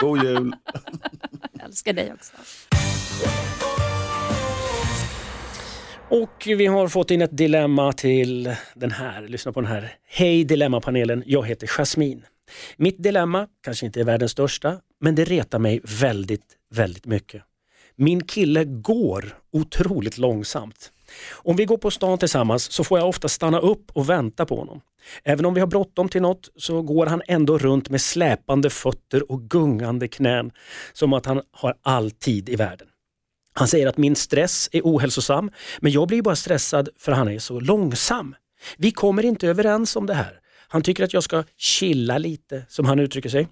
God 0.00 0.24
jul! 0.24 0.52
Jag 1.52 1.64
älskar 1.64 1.92
dig 1.92 2.12
också. 2.12 2.32
Och 6.08 6.44
vi 6.46 6.66
har 6.66 6.88
fått 6.88 7.10
in 7.10 7.22
ett 7.22 7.36
dilemma 7.36 7.92
till 7.92 8.54
den 8.74 8.90
här. 8.90 9.28
Lyssna 9.28 9.52
på 9.52 9.60
den 9.60 9.70
här. 9.70 9.92
Hej 10.06 10.44
Dilemmapanelen, 10.44 11.22
jag 11.26 11.46
heter 11.46 11.66
Jasmin. 11.66 12.24
Mitt 12.76 13.02
dilemma 13.02 13.46
kanske 13.64 13.86
inte 13.86 14.00
är 14.00 14.04
världens 14.04 14.32
största, 14.32 14.76
men 15.00 15.14
det 15.14 15.24
retar 15.24 15.58
mig 15.58 15.80
väldigt, 16.00 16.44
väldigt 16.70 17.06
mycket. 17.06 17.42
Min 17.96 18.24
kille 18.24 18.64
går 18.64 19.38
otroligt 19.52 20.18
långsamt. 20.18 20.92
Om 21.32 21.56
vi 21.56 21.64
går 21.64 21.76
på 21.76 21.90
stan 21.90 22.18
tillsammans 22.18 22.72
så 22.72 22.84
får 22.84 22.98
jag 22.98 23.08
ofta 23.08 23.28
stanna 23.28 23.58
upp 23.58 23.90
och 23.92 24.10
vänta 24.10 24.46
på 24.46 24.56
honom. 24.56 24.80
Även 25.24 25.44
om 25.44 25.54
vi 25.54 25.60
har 25.60 25.66
bråttom 25.66 26.08
till 26.08 26.22
något 26.22 26.48
så 26.56 26.82
går 26.82 27.06
han 27.06 27.22
ändå 27.26 27.58
runt 27.58 27.90
med 27.90 28.00
släpande 28.00 28.70
fötter 28.70 29.32
och 29.32 29.40
gungande 29.40 30.08
knän 30.08 30.50
som 30.92 31.12
att 31.12 31.26
han 31.26 31.42
har 31.50 31.74
all 31.82 32.10
tid 32.10 32.48
i 32.48 32.56
världen. 32.56 32.88
Han 33.56 33.68
säger 33.68 33.86
att 33.86 33.96
min 33.96 34.16
stress 34.16 34.68
är 34.72 34.80
ohälsosam, 34.82 35.50
men 35.80 35.92
jag 35.92 36.08
blir 36.08 36.22
bara 36.22 36.36
stressad 36.36 36.88
för 36.98 37.12
han 37.12 37.28
är 37.28 37.38
så 37.38 37.60
långsam. 37.60 38.34
Vi 38.76 38.90
kommer 38.90 39.24
inte 39.24 39.48
överens 39.48 39.96
om 39.96 40.06
det 40.06 40.14
här. 40.14 40.40
Han 40.68 40.82
tycker 40.82 41.04
att 41.04 41.12
jag 41.12 41.22
ska 41.22 41.44
chilla 41.56 42.18
lite, 42.18 42.66
som 42.68 42.86
han 42.86 42.98
uttrycker 42.98 43.28
sig. 43.28 43.48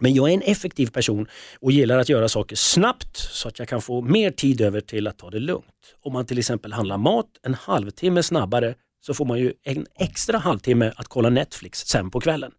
Men 0.00 0.14
jag 0.14 0.28
är 0.30 0.34
en 0.34 0.42
effektiv 0.42 0.86
person 0.86 1.26
och 1.60 1.72
gillar 1.72 1.98
att 1.98 2.08
göra 2.08 2.28
saker 2.28 2.56
snabbt 2.56 3.16
så 3.16 3.48
att 3.48 3.58
jag 3.58 3.68
kan 3.68 3.82
få 3.82 4.00
mer 4.00 4.30
tid 4.30 4.60
över 4.60 4.80
till 4.80 5.06
att 5.06 5.18
ta 5.18 5.30
det 5.30 5.38
lugnt. 5.38 5.64
Om 6.02 6.12
man 6.12 6.26
till 6.26 6.38
exempel 6.38 6.72
handlar 6.72 6.98
mat 6.98 7.26
en 7.42 7.54
halvtimme 7.54 8.22
snabbare 8.22 8.74
så 9.00 9.14
får 9.14 9.24
man 9.24 9.38
ju 9.38 9.52
en 9.62 9.86
extra 9.98 10.38
halvtimme 10.38 10.92
att 10.96 11.08
kolla 11.08 11.30
Netflix 11.30 11.78
sen 11.78 12.10
på 12.10 12.20
kvällen. 12.20 12.52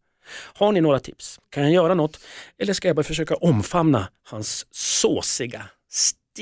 Har 0.54 0.72
ni 0.72 0.82
några 0.82 1.00
tips? 1.00 1.40
Kan 1.50 1.64
jag 1.64 1.72
göra 1.72 1.94
något? 1.94 2.20
Eller 2.60 2.74
ska 2.74 2.88
jag 2.88 2.96
bara 2.96 3.04
försöka 3.04 3.36
omfamna 3.36 4.08
hans 4.24 4.68
såsiga 4.72 5.66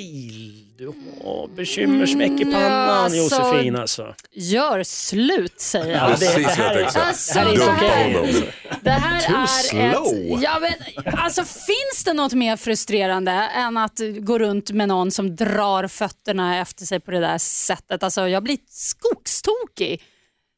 stil? 0.04 0.66
Du 0.78 0.88
har 1.24 1.48
bekymmersmäck 1.48 2.42
i 2.42 2.46
pannan 2.46 2.90
alltså, 2.90 3.18
Josefin 3.18 3.76
alltså. 3.76 4.16
Gör 4.32 4.84
slut 4.84 5.60
säger 5.62 5.86
jag. 5.92 5.98
Ja, 6.12 6.16
det- 6.20 6.26
Precis 6.26 6.36
det 6.36 6.52
här 6.64 6.76
jag 6.76 6.96
är- 6.96 7.00
Alltså, 7.02 7.34
det 7.34 7.40
här 7.40 7.48
är 7.48 7.52
inte 7.54 8.20
okej. 8.20 8.54
Det 8.82 8.90
här 8.90 9.16
är 9.76 9.90
ett... 10.36 10.42
Ja, 10.42 10.60
men, 10.62 10.74
alltså, 11.20 11.44
finns 11.44 12.04
det 12.06 12.14
något 12.14 12.34
mer 12.34 12.58
frustrerande 12.58 13.32
än 13.32 13.78
att 13.78 14.00
gå 14.20 14.40
runt 14.40 14.72
med 14.72 14.88
någon 14.88 15.12
som 15.12 15.36
drar 15.36 15.88
fötterna 15.88 16.60
efter 16.60 16.86
sig 16.86 17.00
på 17.00 17.12
det 17.12 17.20
där 17.20 17.38
sättet? 17.38 18.04
Alltså, 18.04 18.28
jag 18.28 18.44
blir 18.44 18.58
skogstokig. 18.70 20.04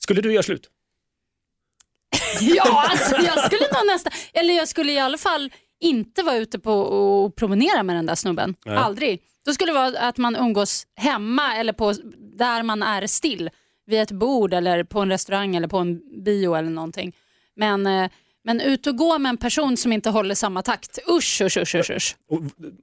Skulle 0.03 0.21
du 0.21 0.33
göra 0.33 0.43
slut? 0.43 0.69
Ja, 2.41 2.85
alltså, 2.89 3.15
jag 3.15 3.45
skulle 3.45 3.65
nog 3.73 3.87
nästan... 3.93 4.11
Eller 4.33 4.53
jag 4.53 4.67
skulle 4.67 4.91
i 4.91 4.99
alla 4.99 5.17
fall 5.17 5.51
inte 5.79 6.23
vara 6.23 6.35
ute 6.37 6.59
på 6.59 6.73
och 6.73 7.35
promenera 7.35 7.83
med 7.83 7.95
den 7.95 8.05
där 8.05 8.15
snubben. 8.15 8.55
Nej. 8.65 8.77
Aldrig. 8.77 9.19
Då 9.45 9.53
skulle 9.53 9.71
det 9.71 9.79
vara 9.79 9.99
att 10.07 10.17
man 10.17 10.35
umgås 10.35 10.87
hemma 10.95 11.55
eller 11.55 11.73
på, 11.73 11.93
där 12.37 12.63
man 12.63 12.83
är 12.83 13.07
still. 13.07 13.49
Vid 13.85 13.99
ett 14.01 14.11
bord 14.11 14.53
eller 14.53 14.83
på 14.83 14.99
en 14.99 15.09
restaurang 15.09 15.55
eller 15.55 15.67
på 15.67 15.77
en 15.77 16.23
bio 16.23 16.55
eller 16.55 16.69
någonting. 16.69 17.15
Men, 17.55 17.87
eh, 17.87 18.09
men 18.43 18.61
ut 18.61 18.87
och 18.87 18.97
gå 18.97 19.17
med 19.19 19.29
en 19.29 19.37
person 19.37 19.77
som 19.77 19.93
inte 19.93 20.09
håller 20.09 20.35
samma 20.35 20.61
takt. 20.61 20.99
Usch, 21.09 21.41
usch, 21.41 21.57
usch, 21.57 21.75
usch. 21.75 21.89
usch. 21.91 22.15
Och 22.29 22.41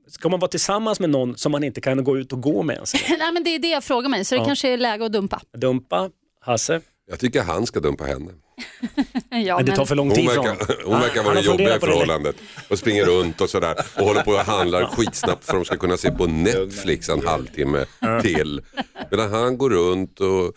ska 0.09 0.29
man 0.29 0.41
vara 0.41 0.51
tillsammans 0.51 1.01
med 1.01 1.11
någon 1.11 1.37
som 1.37 1.53
man 1.53 1.65
inte 1.65 1.81
kan 1.81 2.05
gå 2.05 2.19
ut 2.19 2.33
och 2.33 2.43
gå 2.43 2.63
med 2.63 2.75
ens? 2.75 2.95
Nej, 3.19 3.33
men 3.33 3.45
det 3.45 3.51
är 3.51 3.59
det 3.59 3.69
jag 3.69 3.85
frågar 3.85 4.09
mig, 4.09 4.25
så 4.25 4.35
det 4.35 4.41
Ja. 4.41 4.47
kanske 4.47 4.69
är 4.69 4.77
läge 4.77 5.05
att 5.05 5.13
dumpa. 5.13 5.41
Dumpa, 5.57 6.11
Hasse, 6.41 6.81
Jag 7.11 7.21
tycker 7.21 7.43
han 7.43 7.67
ska 7.67 7.81
dumpa 7.81 8.05
henne. 8.05 8.31
Ja, 9.31 9.57
men 9.57 9.67
det 9.67 9.77
tar 9.77 9.85
för 9.85 9.95
lång 9.95 10.09
Hon 10.09 10.17
tid 10.17 10.31
för 10.31 10.43
verkar, 10.43 10.77
hon 10.85 11.01
verkar 11.01 11.23
vara 11.23 11.35
har 11.35 11.43
jobbiga 11.43 11.69
i 11.71 11.73
det. 11.73 11.81
förhållandet 11.81 12.37
och 12.69 12.79
springer 12.79 13.05
runt 13.05 13.41
och 13.41 13.51
sådär 13.51 13.75
och 13.97 14.05
håller 14.07 14.23
på 14.23 14.31
och 14.31 14.39
handlar 14.39 14.85
skitsnabbt 14.87 15.45
för 15.45 15.53
att 15.53 15.59
de 15.59 15.65
ska 15.65 15.77
kunna 15.77 15.97
se 15.97 16.11
på 16.11 16.27
Netflix 16.27 17.09
en 17.09 17.27
halvtimme 17.27 17.85
till. 18.23 18.61
Medan 19.11 19.31
han 19.33 19.59
går 19.59 19.71
runt 19.71 20.21
och 20.21 20.53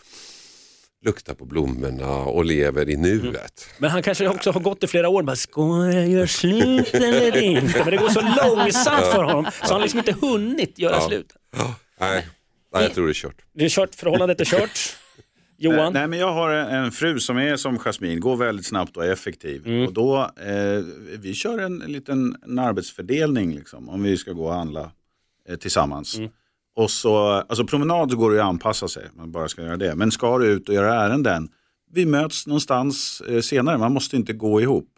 luktar 1.04 1.34
på 1.34 1.44
blommorna 1.44 2.08
och 2.16 2.44
lever 2.44 2.90
i 2.90 2.96
nuet. 2.96 3.66
Men 3.78 3.90
han 3.90 4.02
kanske 4.02 4.28
också 4.28 4.50
har 4.50 4.60
gått 4.60 4.82
i 4.84 4.86
flera 4.86 5.08
år 5.08 5.22
bara, 5.22 5.36
ska 5.36 5.60
jag 5.92 6.08
göra 6.08 6.26
slut 6.26 6.94
eller 6.94 7.36
inte? 7.36 7.78
Men 7.78 7.90
det 7.90 7.96
går 7.96 8.08
så 8.08 8.20
långsamt 8.46 9.06
för 9.06 9.22
honom 9.24 9.44
så 9.44 9.50
han 9.60 9.72
har 9.72 9.80
liksom 9.80 9.98
inte 9.98 10.12
hunnit 10.12 10.78
göra 10.78 10.96
Ja. 10.96 11.08
slut. 11.08 11.26
Nej, 12.00 12.26
nej, 12.74 12.82
jag 12.82 12.94
tror 12.94 13.06
det 13.06 13.12
är 13.12 13.14
kört. 13.14 13.36
Det 13.54 13.64
är 13.64 13.68
kört, 13.68 13.94
förhållandet 13.94 14.40
är 14.40 14.44
kört. 14.44 14.96
Johan? 15.62 15.92
Nej, 15.92 16.08
men 16.08 16.18
jag 16.18 16.32
har 16.32 16.50
en, 16.50 16.92
fru 16.92 17.20
som 17.20 17.38
är 17.38 17.56
som 17.56 17.78
Jasmine, 17.78 18.20
går 18.20 18.36
väldigt 18.36 18.66
snabbt 18.66 18.96
och 18.96 19.06
är 19.06 19.12
effektiv. 19.12 19.66
Mm. 19.66 19.86
Och 19.86 19.92
då, 19.92 20.18
eh, 20.20 20.84
vi 21.18 21.34
kör 21.34 21.58
en, 21.58 21.82
en 21.82 21.92
liten 21.92 22.36
en 22.44 22.58
arbetsfördelning 22.58 23.54
liksom, 23.54 23.88
om 23.88 24.02
vi 24.02 24.16
ska 24.16 24.32
gå 24.32 24.46
och 24.46 24.54
handla 24.54 24.90
eh, 25.48 25.56
tillsammans. 25.56 26.18
Mm. 26.18 26.30
Och 26.76 26.90
så, 26.90 27.16
alltså 27.18 27.66
promenad 27.66 28.10
så 28.10 28.16
går 28.16 28.30
det 28.30 28.36
ju 28.36 28.42
att 28.42 28.48
anpassa 28.48 28.88
sig, 28.88 29.08
man 29.16 29.32
bara 29.32 29.48
ska 29.48 29.62
göra 29.62 29.76
det. 29.76 29.94
Men 29.94 30.10
ska 30.10 30.38
du 30.38 30.46
ut 30.46 30.68
och 30.68 30.74
göra 30.74 30.94
ärenden, 30.94 31.48
vi 31.92 32.06
möts 32.06 32.46
någonstans 32.46 33.22
eh, 33.28 33.40
senare, 33.40 33.78
man 33.78 33.92
måste 33.92 34.16
inte 34.16 34.32
gå 34.32 34.60
ihop. 34.60 34.88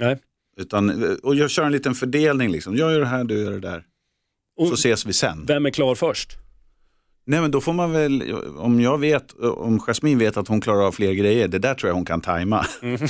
Nej. 0.00 0.18
Utan, 0.56 1.04
eh, 1.04 1.10
och 1.22 1.34
jag 1.34 1.50
kör 1.50 1.64
en 1.64 1.72
liten 1.72 1.94
fördelning, 1.94 2.50
liksom. 2.50 2.76
jag 2.76 2.92
gör 2.92 3.00
det 3.00 3.06
här, 3.06 3.24
du 3.24 3.42
gör 3.42 3.50
det 3.50 3.60
där. 3.60 3.84
Så 4.58 4.62
Och 4.62 4.72
ses 4.72 5.06
vi 5.06 5.12
sen. 5.12 5.44
vem 5.46 5.66
är 5.66 5.70
klar 5.70 5.94
först? 5.94 6.41
Nej 7.24 7.40
men 7.40 7.50
då 7.50 7.60
får 7.60 7.72
man 7.72 7.92
väl, 7.92 8.34
om 8.56 8.80
jag 8.80 8.98
vet, 8.98 9.32
om 9.40 9.80
Jasmine 9.80 10.18
vet 10.18 10.36
att 10.36 10.48
hon 10.48 10.60
klarar 10.60 10.86
av 10.86 10.92
fler 10.92 11.12
grejer, 11.12 11.48
det 11.48 11.58
där 11.58 11.74
tror 11.74 11.88
jag 11.90 11.94
hon 11.94 12.04
kan 12.04 12.20
tajma. 12.20 12.66
Mm. 12.82 13.00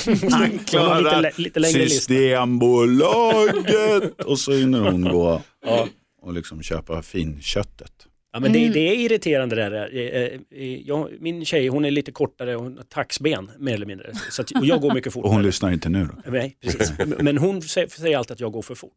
Hon 0.72 0.83
har 0.87 1.22
lite, 1.22 1.42
lite 1.42 1.61
längre. 1.61 1.88
Systembolaget! 1.88 4.22
Och 4.25 4.38
så 4.38 4.53
hinner 4.53 4.81
hon 4.81 5.05
gå 5.05 5.42
Ja. 5.66 5.87
och 6.22 6.33
liksom 6.33 6.62
köpa 6.62 7.03
finköttet. 7.03 7.92
Ja, 8.32 8.40
men 8.40 8.52
det, 8.52 8.68
det 8.68 8.80
är 8.80 8.94
irriterande 8.96 9.56
det 9.56 9.68
där. 9.68 9.90
Eh, 9.96 10.60
eh, 10.62 10.80
Jag, 10.80 11.08
min 11.20 11.44
tjej 11.44 11.66
hon 11.68 11.84
är 11.84 11.90
lite 11.90 12.12
kortare 12.12 12.56
och 12.56 12.62
hon 12.62 12.76
har 12.76 12.84
taxben 12.84 13.50
mer 13.58 13.74
eller 13.74 13.86
mindre. 13.86 14.14
Så 14.30 14.42
att, 14.42 14.50
och 14.50 14.66
jag 14.66 14.80
går 14.80 14.94
mycket 14.94 15.06
Och 15.06 15.12
fortare. 15.12 15.32
hon 15.32 15.42
lyssnar 15.42 15.72
inte 15.72 15.88
nu 15.88 16.08
då. 16.24 16.30
Nej, 16.30 16.56
precis. 16.62 16.92
Men 17.18 17.38
hon 17.38 17.62
säger, 17.62 18.16
alltid 18.16 18.32
att 18.32 18.40
jag 18.40 18.52
går 18.52 18.62
för 18.62 18.74
fort. 18.74 18.92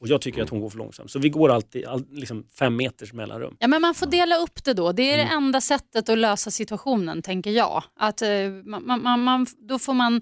Och 0.00 0.08
jag 0.08 0.20
tycker 0.20 0.42
att 0.42 0.48
hon 0.48 0.60
går 0.60 0.70
för 0.70 0.78
långsamt. 0.78 1.10
Så 1.10 1.18
vi 1.18 1.28
går 1.28 1.50
alltid 1.50 1.84
all, 1.84 2.04
liksom 2.10 2.46
fem 2.58 2.76
meters 2.76 3.12
mellanrum. 3.12 3.56
Ja, 3.58 3.68
men 3.68 3.82
man 3.82 3.94
får 3.94 4.06
dela 4.06 4.36
upp 4.36 4.64
det 4.64 4.74
då. 4.74 4.92
Det 4.92 5.02
är 5.12 5.16
det 5.16 5.22
enda 5.32 5.60
sättet 5.60 6.08
att 6.08 6.18
lösa 6.18 6.50
situationen, 6.50 7.22
tänker 7.22 7.50
jag. 7.50 7.84
Att, 7.96 8.22
eh, 8.22 8.28
man, 8.64 9.02
man, 9.02 9.20
man, 9.22 9.46
då 9.68 9.78
får 9.78 9.94
man, 9.94 10.20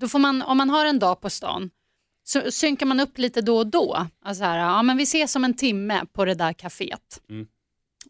då 0.00 0.08
får 0.08 0.18
man, 0.18 0.42
om 0.42 0.56
man 0.58 0.70
har 0.70 0.86
en 0.86 0.98
dag 0.98 1.20
på 1.20 1.30
stan, 1.30 1.70
så 2.24 2.50
synkar 2.50 2.86
man 2.86 3.00
upp 3.00 3.18
lite 3.18 3.40
då 3.40 3.56
och 3.56 3.66
då. 3.66 4.06
Alltså 4.24 4.44
här, 4.44 4.58
ja, 4.58 4.82
men 4.82 4.96
vi 4.96 5.02
ses 5.02 5.36
om 5.36 5.44
en 5.44 5.54
timme 5.54 6.02
på 6.12 6.24
det 6.24 6.34
där 6.34 6.52
kaféet. 6.52 7.20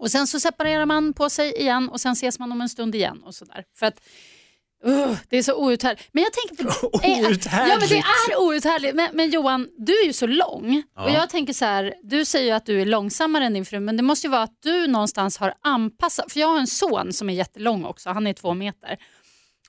Och 0.00 0.10
sen 0.10 0.26
så 0.26 0.40
separerar 0.40 0.86
man 0.86 1.12
på 1.12 1.30
sig 1.30 1.52
igen 1.52 1.88
och 1.88 2.00
sen 2.00 2.12
ses 2.12 2.38
man 2.38 2.52
om 2.52 2.60
en 2.60 2.68
stund 2.68 2.94
igen. 2.94 3.22
och 3.22 3.34
så 3.34 3.44
där. 3.44 3.64
För 3.78 3.86
att 3.86 4.00
uh, 4.86 5.16
Det 5.28 5.38
är 5.38 5.42
så 5.42 5.54
outhärdligt. 5.54 6.08
Men 6.12 6.22
jag 6.22 6.32
tänker 6.32 6.64
på, 6.64 6.86
Outhärdligt. 6.96 7.46
Ja, 7.52 7.78
men 7.80 7.88
det 7.88 7.98
är 8.32 8.40
outhärdligt. 8.40 8.94
Men, 8.94 9.08
men 9.12 9.30
Johan, 9.30 9.68
du 9.78 10.00
är 10.00 10.06
ju 10.06 10.12
så 10.12 10.26
lång. 10.26 10.82
Och 10.96 11.10
jag 11.10 11.30
tänker 11.30 11.52
så 11.52 11.64
här, 11.64 11.94
du 12.02 12.24
säger 12.24 12.46
ju 12.46 12.52
att 12.52 12.66
du 12.66 12.80
är 12.80 12.86
långsammare 12.86 13.44
än 13.44 13.52
din 13.52 13.64
fru, 13.64 13.80
men 13.80 13.96
det 13.96 14.02
måste 14.02 14.26
ju 14.26 14.30
vara 14.30 14.42
att 14.42 14.62
du 14.62 14.86
någonstans 14.86 15.36
har 15.36 15.54
anpassat, 15.60 16.32
för 16.32 16.40
jag 16.40 16.48
har 16.48 16.58
en 16.58 16.66
son 16.66 17.12
som 17.12 17.30
är 17.30 17.34
jättelång 17.34 17.84
också, 17.84 18.10
han 18.10 18.26
är 18.26 18.32
två 18.32 18.54
meter. 18.54 18.98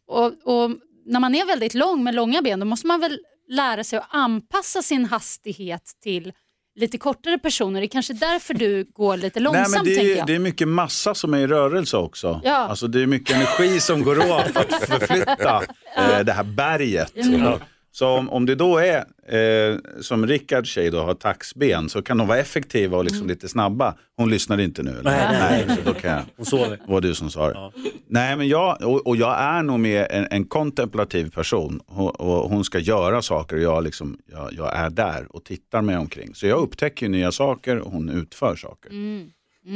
Och, 0.07 0.25
och 0.25 0.71
när 1.05 1.19
man 1.19 1.35
är 1.35 1.45
väldigt 1.45 1.73
lång 1.73 2.03
med 2.03 2.15
långa 2.15 2.41
ben, 2.41 2.59
då 2.59 2.65
måste 2.65 2.87
man 2.87 2.99
väl 2.99 3.19
lära 3.49 3.83
sig 3.83 3.99
att 3.99 4.07
anpassa 4.09 4.81
sin 4.81 5.05
hastighet 5.05 5.83
till 6.01 6.33
lite 6.75 6.97
kortare 6.97 7.37
personer. 7.37 7.79
Det 7.79 7.85
är 7.85 7.87
kanske 7.87 8.13
därför 8.13 8.53
du 8.53 8.83
går 8.93 9.17
lite 9.17 9.39
långsamt, 9.39 9.67
Nej, 9.69 9.77
men 9.77 9.85
det, 9.85 9.95
tänker 9.95 10.13
är, 10.13 10.17
jag. 10.17 10.27
det 10.27 10.35
är 10.35 10.39
mycket 10.39 10.67
massa 10.67 11.15
som 11.15 11.33
är 11.33 11.37
i 11.37 11.47
rörelse 11.47 11.97
också. 11.97 12.41
Ja. 12.43 12.55
Alltså, 12.55 12.87
det 12.87 13.01
är 13.01 13.07
mycket 13.07 13.35
energi 13.35 13.79
som 13.79 14.03
går 14.03 14.19
åt 14.19 14.57
att 14.57 14.73
förflytta 14.73 15.63
eh, 15.97 16.19
det 16.19 16.33
här 16.33 16.43
berget. 16.43 17.15
Mm. 17.15 17.53
Så 17.93 18.07
om, 18.07 18.29
om 18.29 18.45
det 18.45 18.55
då 18.55 18.77
är, 18.77 18.97
eh, 19.27 19.77
som 20.01 20.27
Rickards 20.27 20.69
tjej 20.69 20.89
då 20.91 20.99
har 20.99 21.13
taxben, 21.13 21.89
så 21.89 22.01
kan 22.01 22.17
de 22.17 22.27
vara 22.27 22.37
effektiva 22.39 22.97
och 22.97 23.01
Mm. 23.03 23.11
liksom 23.13 23.27
lite 23.27 23.47
snabba. 23.49 23.95
Hon 24.17 24.29
lyssnar 24.29 24.59
inte 24.59 24.83
nu. 24.83 24.91
Eller? 24.91 25.03
Nej, 25.03 25.27
nej, 25.31 25.63
nej. 25.67 25.77
så 25.77 25.93
då 25.93 25.99
kan 25.99 26.11
jag, 26.11 26.21
Hon 26.37 26.45
sover. 26.45 26.69
det 26.85 26.91
var 26.91 27.01
du 27.01 27.15
som 27.15 27.29
sa 27.29 27.47
det. 27.47 27.53
Ja. 27.53 27.71
Nej, 28.07 28.35
men 28.37 28.47
jag, 28.47 28.81
och, 28.83 29.07
och 29.07 29.15
jag 29.17 29.39
är 29.41 29.63
nog 29.63 29.79
mer 29.79 30.07
en, 30.11 30.27
en 30.31 30.45
kontemplativ 30.45 31.29
person. 31.29 31.79
Och, 31.87 32.19
och 32.21 32.49
hon 32.49 32.63
ska 32.63 32.79
göra 32.79 33.21
saker 33.21 33.55
och 33.55 33.61
jag, 33.61 33.83
liksom, 33.83 34.17
jag, 34.31 34.53
jag 34.53 34.75
är 34.75 34.89
där 34.89 35.25
och 35.29 35.43
tittar 35.45 35.81
mig 35.81 35.97
omkring. 35.97 36.35
Så 36.35 36.47
jag 36.47 36.59
upptäcker 36.59 37.09
nya 37.09 37.31
saker 37.31 37.79
och 37.79 37.91
hon 37.91 38.09
utför 38.09 38.55
saker. 38.55 38.89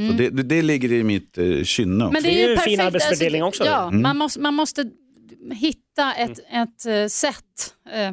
Så 0.10 0.14
det, 0.18 0.30
det, 0.30 0.44
det 0.44 0.62
ligger 0.62 0.92
i 0.92 1.04
mitt 1.04 1.38
eh, 1.38 1.64
kynne 1.64 2.04
också. 2.06 2.14
Men 2.14 2.24
Det 2.24 2.30
är 2.44 2.48
ju 2.48 2.54
en 2.54 2.60
fin 2.60 2.80
arbetsfördelning 2.80 3.44
också. 3.44 3.66
Ja, 3.66 3.88
Mm. 3.88 4.02
man, 4.02 4.18
måste, 4.18 4.40
man 4.40 4.54
måste 4.54 4.86
hitta 5.54 5.80
ett, 6.04 6.40
ett 6.52 6.86
eh, 6.86 7.08
sätt 7.08 7.74
eh, 7.94 8.12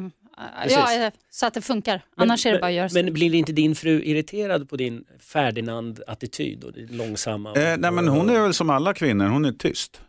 Precis. 0.63 0.77
ja, 0.77 1.05
eh, 1.05 1.11
så 1.29 1.45
att 1.45 1.53
det 1.53 1.61
funkar. 1.61 2.01
Annars 2.17 2.45
är 2.45 2.53
det 2.53 2.59
bara 2.59 2.67
att 2.67 2.73
göra 2.73 2.89
så. 2.89 2.95
Men 3.03 3.13
blir 3.13 3.35
inte 3.35 3.51
din 3.51 3.75
fru 3.75 4.01
irriterad 4.03 4.69
på 4.69 4.75
din 4.77 5.03
Ferdinand-attityd 5.19 6.63
och 6.63 6.73
det 6.73 6.91
långsamma? 6.91 7.51
och- 7.51 7.57
Eh, 7.57 7.77
nej 7.77 7.91
men 7.91 8.07
hon 8.07 8.29
är 8.29 8.39
väl 8.41 8.53
som 8.53 8.69
alla 8.69 8.93
kvinnor, 8.93 9.25
hon 9.27 9.45
är 9.45 9.51
tyst. 9.51 10.01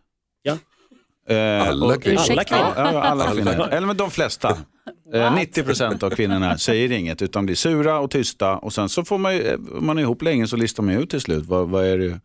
Ja. 0.42 0.58
Eh, 1.34 1.68
Alla 1.68 1.96
kvinnor. 1.96 2.20
Alla 2.30 2.44
kvinnor. 2.44 2.72
Ja, 2.76 2.92
ja, 2.92 3.02
alla 3.02 3.30
kvinnor. 3.32 3.68
Eller 3.70 3.86
men 3.86 3.96
de 3.96 4.10
flesta. 4.10 4.56
Eh, 5.14 5.34
90% 5.36 6.02
av 6.04 6.10
kvinnorna 6.10 6.58
säger 6.58 6.92
inget 6.92 7.22
utan 7.22 7.46
blir 7.46 7.56
sura 7.56 7.98
och 8.00 8.10
tysta 8.10 8.56
och 8.56 8.72
sen 8.72 8.88
så 8.88 9.04
får 9.04 9.18
man, 9.18 9.34
ju- 9.36 9.54
om 9.54 9.86
man 9.86 9.98
är 9.98 10.02
ihop 10.02 10.22
länge 10.22 10.46
så 10.46 10.56
listar 10.56 10.82
man 10.82 10.94
ut 10.94 11.10
till 11.10 11.20
slut. 11.20 11.46
Vad, 11.46 11.68
vad 11.68 11.84
är 11.86 11.98
det, 11.98 12.20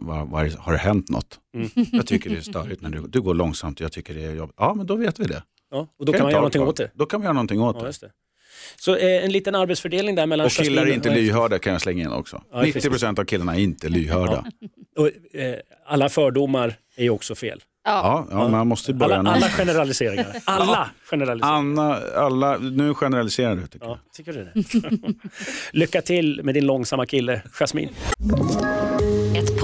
vad, 0.00 0.28
vad 0.28 0.46
är, 0.46 0.56
har 0.58 0.72
det 0.72 0.78
hänt 0.78 1.08
något? 1.08 1.38
Mm. 1.54 1.70
Jag 1.92 2.06
tycker 2.06 2.30
det 2.30 2.36
är 2.36 2.40
störigt 2.40 2.82
när 2.82 2.90
du, 2.90 3.00
du 3.08 3.20
går 3.20 3.34
långsamt 3.34 3.80
och 3.80 3.84
jag 3.84 3.92
tycker 3.92 4.14
det 4.14 4.24
är 4.24 4.34
jobbigt. 4.34 4.56
Ja 4.58 4.74
men 4.74 4.86
då 4.86 4.96
vet 4.96 5.20
vi 5.20 5.24
det. 5.24 5.42
Ja, 5.70 5.88
och 5.98 6.06
då 6.06 6.12
Kan 6.12 6.18
kan 6.18 6.24
man 6.24 6.30
göra 6.30 6.40
någonting 6.40 6.62
åt 6.62 6.76
det. 6.76 6.90
Då 6.94 7.06
kan 7.06 7.20
vi 7.20 7.24
göra 7.24 7.32
någonting 7.32 7.60
åt 7.60 7.76
Ja, 7.76 7.82
det. 7.82 7.88
just 7.88 8.00
det. 8.00 8.10
Så 8.76 8.96
eh, 8.96 9.24
en 9.24 9.32
liten 9.32 9.54
arbetsfördelning 9.54 10.14
där 10.14 10.26
mellan 10.26 10.46
Och 10.46 10.52
killar 10.52 10.82
är 10.86 10.92
inte 10.92 11.08
och- 11.08 11.14
lyhörda 11.14 11.58
kan 11.58 11.72
jag 11.72 11.82
slänga 11.82 12.02
in 12.04 12.12
också. 12.12 12.42
Ja, 12.52 12.60
precis. 12.60 12.84
90% 12.86 13.20
av 13.20 13.24
killarna 13.24 13.54
är 13.56 13.60
inte 13.60 13.88
lyhörda. 13.88 14.44
Och, 14.98 15.36
eh, 15.40 15.54
alla 15.86 16.08
fördomar 16.08 16.74
är 16.96 17.02
ju 17.02 17.10
också 17.10 17.34
fel. 17.34 17.60
Ja, 17.84 18.26
ja, 18.30 18.48
man 18.48 18.66
måste 18.66 18.90
ju 18.92 18.98
börja 18.98 19.16
Alla, 19.16 19.30
alla 19.30 19.48
generaliseringar. 19.48 20.36
Alla 20.44 20.90
generaliseringar. 21.10 21.56
Anna, 21.58 21.94
alla, 22.16 22.58
nu 22.58 22.94
generaliserar 22.94 23.56
du 23.56 23.66
tycker 23.66 23.86
jag. 23.86 23.90
Ja, 23.96 23.98
tycker 24.12 24.32
du 24.32 24.44
det? 24.44 25.14
Lycka 25.72 26.02
till 26.02 26.40
med 26.44 26.54
din 26.54 26.66
långsamma 26.66 27.06
kille, 27.06 27.42
Jasmin. 27.52 27.88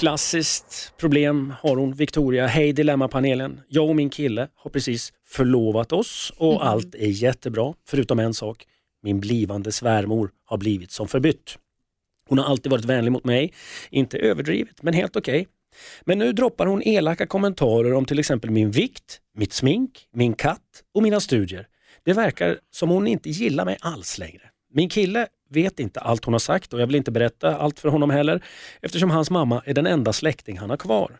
Klassiskt 0.00 0.94
problem 0.96 1.54
har 1.62 1.76
hon, 1.76 1.94
Victoria. 1.94 2.46
Hej 2.46 2.72
Dilemmapanelen. 2.72 3.60
Jag 3.68 3.88
och 3.88 3.96
min 3.96 4.10
kille 4.10 4.48
har 4.54 4.70
precis 4.70 5.12
förlovat 5.26 5.92
oss 5.92 6.32
och 6.36 6.66
allt 6.66 6.94
är 6.94 7.08
jättebra, 7.08 7.74
förutom 7.88 8.18
en 8.18 8.34
sak. 8.34 8.66
Min 9.02 9.20
blivande 9.20 9.72
svärmor 9.72 10.30
har 10.44 10.58
blivit 10.58 10.90
som 10.90 11.08
förbytt. 11.08 11.58
Hon 12.28 12.38
har 12.38 12.44
alltid 12.44 12.72
varit 12.72 12.84
vänlig 12.84 13.12
mot 13.12 13.24
mig, 13.24 13.52
inte 13.90 14.18
överdrivet, 14.18 14.82
men 14.82 14.94
helt 14.94 15.16
okej. 15.16 15.48
Men 16.04 16.18
nu 16.18 16.32
droppar 16.32 16.66
hon 16.66 16.82
elaka 16.82 17.26
kommentarer 17.26 17.92
om 17.92 18.04
till 18.04 18.18
exempel 18.18 18.50
min 18.50 18.70
vikt, 18.70 19.20
mitt 19.34 19.52
smink, 19.52 20.06
min 20.12 20.34
katt 20.34 20.82
och 20.94 21.02
mina 21.02 21.20
studier. 21.20 21.66
Det 22.04 22.12
verkar 22.12 22.58
som 22.70 22.88
hon 22.88 23.06
inte 23.06 23.30
gillar 23.30 23.64
mig 23.64 23.76
alls 23.80 24.18
längre. 24.18 24.42
Min 24.72 24.88
kille 24.88 25.26
vet 25.50 25.80
inte 25.80 26.00
allt 26.00 26.24
hon 26.24 26.34
har 26.34 26.38
sagt 26.38 26.72
och 26.72 26.80
jag 26.80 26.86
vill 26.86 26.96
inte 26.96 27.10
berätta 27.10 27.56
allt 27.56 27.80
för 27.80 27.88
honom 27.88 28.10
heller 28.10 28.44
eftersom 28.82 29.10
hans 29.10 29.30
mamma 29.30 29.62
är 29.66 29.74
den 29.74 29.86
enda 29.86 30.12
släkting 30.12 30.58
han 30.58 30.70
har 30.70 30.76
kvar. 30.76 31.18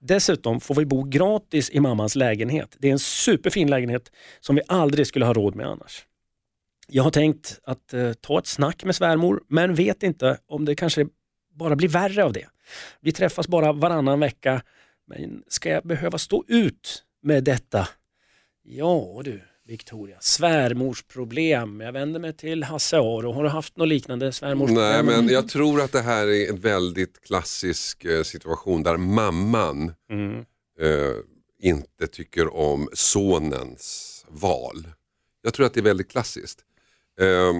Dessutom 0.00 0.60
får 0.60 0.74
vi 0.74 0.86
bo 0.86 1.02
gratis 1.02 1.70
i 1.70 1.80
mammans 1.80 2.16
lägenhet. 2.16 2.76
Det 2.78 2.88
är 2.88 2.92
en 2.92 2.98
superfin 2.98 3.70
lägenhet 3.70 4.12
som 4.40 4.56
vi 4.56 4.62
aldrig 4.68 5.06
skulle 5.06 5.24
ha 5.24 5.32
råd 5.32 5.54
med 5.54 5.66
annars. 5.66 6.06
Jag 6.88 7.02
har 7.02 7.10
tänkt 7.10 7.60
att 7.64 7.94
eh, 7.94 8.12
ta 8.12 8.38
ett 8.38 8.46
snack 8.46 8.84
med 8.84 8.96
svärmor 8.96 9.42
men 9.48 9.74
vet 9.74 10.02
inte 10.02 10.38
om 10.46 10.64
det 10.64 10.74
kanske 10.74 11.06
bara 11.54 11.76
blir 11.76 11.88
värre 11.88 12.24
av 12.24 12.32
det. 12.32 12.46
Vi 13.00 13.12
träffas 13.12 13.48
bara 13.48 13.72
varannan 13.72 14.20
vecka 14.20 14.62
men 15.06 15.42
ska 15.48 15.70
jag 15.70 15.86
behöva 15.86 16.18
stå 16.18 16.44
ut 16.48 17.04
med 17.22 17.44
detta? 17.44 17.88
Ja 18.62 19.20
du 19.24 19.40
Victoria, 19.68 20.16
svärmorsproblem. 20.20 21.80
Jag 21.80 21.92
vänder 21.92 22.20
mig 22.20 22.32
till 22.32 22.62
Hasse 22.64 22.96
Aro. 22.96 23.32
Har 23.32 23.42
du 23.42 23.48
haft 23.48 23.76
något 23.76 23.88
liknande 23.88 24.32
svärmorsproblem? 24.32 25.06
Nej, 25.06 25.16
men 25.16 25.28
jag 25.28 25.48
tror 25.48 25.80
att 25.80 25.92
det 25.92 26.00
här 26.02 26.26
är 26.26 26.48
en 26.48 26.60
väldigt 26.60 27.20
klassisk 27.20 28.04
eh, 28.04 28.22
situation 28.22 28.82
där 28.82 28.96
mamman 28.96 29.92
Mm. 30.10 30.38
eh, 30.80 31.12
inte 31.62 32.06
tycker 32.06 32.54
om 32.56 32.88
sonens 32.92 34.24
val. 34.28 34.88
Jag 35.42 35.54
tror 35.54 35.66
att 35.66 35.74
det 35.74 35.80
är 35.80 35.84
väldigt 35.84 36.10
klassiskt. 36.10 36.58
Eh, 37.20 37.52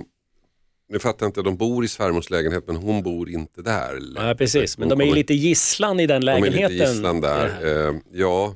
nu 0.88 0.98
fattar 0.98 1.26
jag 1.26 1.28
inte, 1.28 1.42
de 1.42 1.56
bor 1.56 1.84
i 1.84 1.88
svärmors 1.88 2.30
lägenhet 2.30 2.64
men 2.66 2.76
hon 2.76 3.02
bor 3.02 3.30
inte 3.30 3.62
där. 3.62 3.98
Ja, 4.16 4.34
precis, 4.38 4.78
men 4.78 4.88
de 4.88 5.00
är 5.00 5.04
ju 5.04 5.14
lite 5.14 5.34
gisslan 5.34 6.00
i 6.00 6.06
den 6.06 6.20
de 6.20 6.28
är 6.30 6.40
lägenheten. 6.40 6.72
lite 6.72 6.84
gisslan 6.84 7.20
där. 7.20 7.88
Eh, 7.88 7.94
ja. 8.12 8.54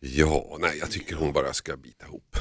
Ja, 0.00 0.56
nej 0.60 0.78
jag 0.78 0.90
tycker 0.90 1.16
hon 1.16 1.32
bara 1.32 1.52
ska 1.52 1.76
bita 1.76 2.06
ihop. 2.06 2.36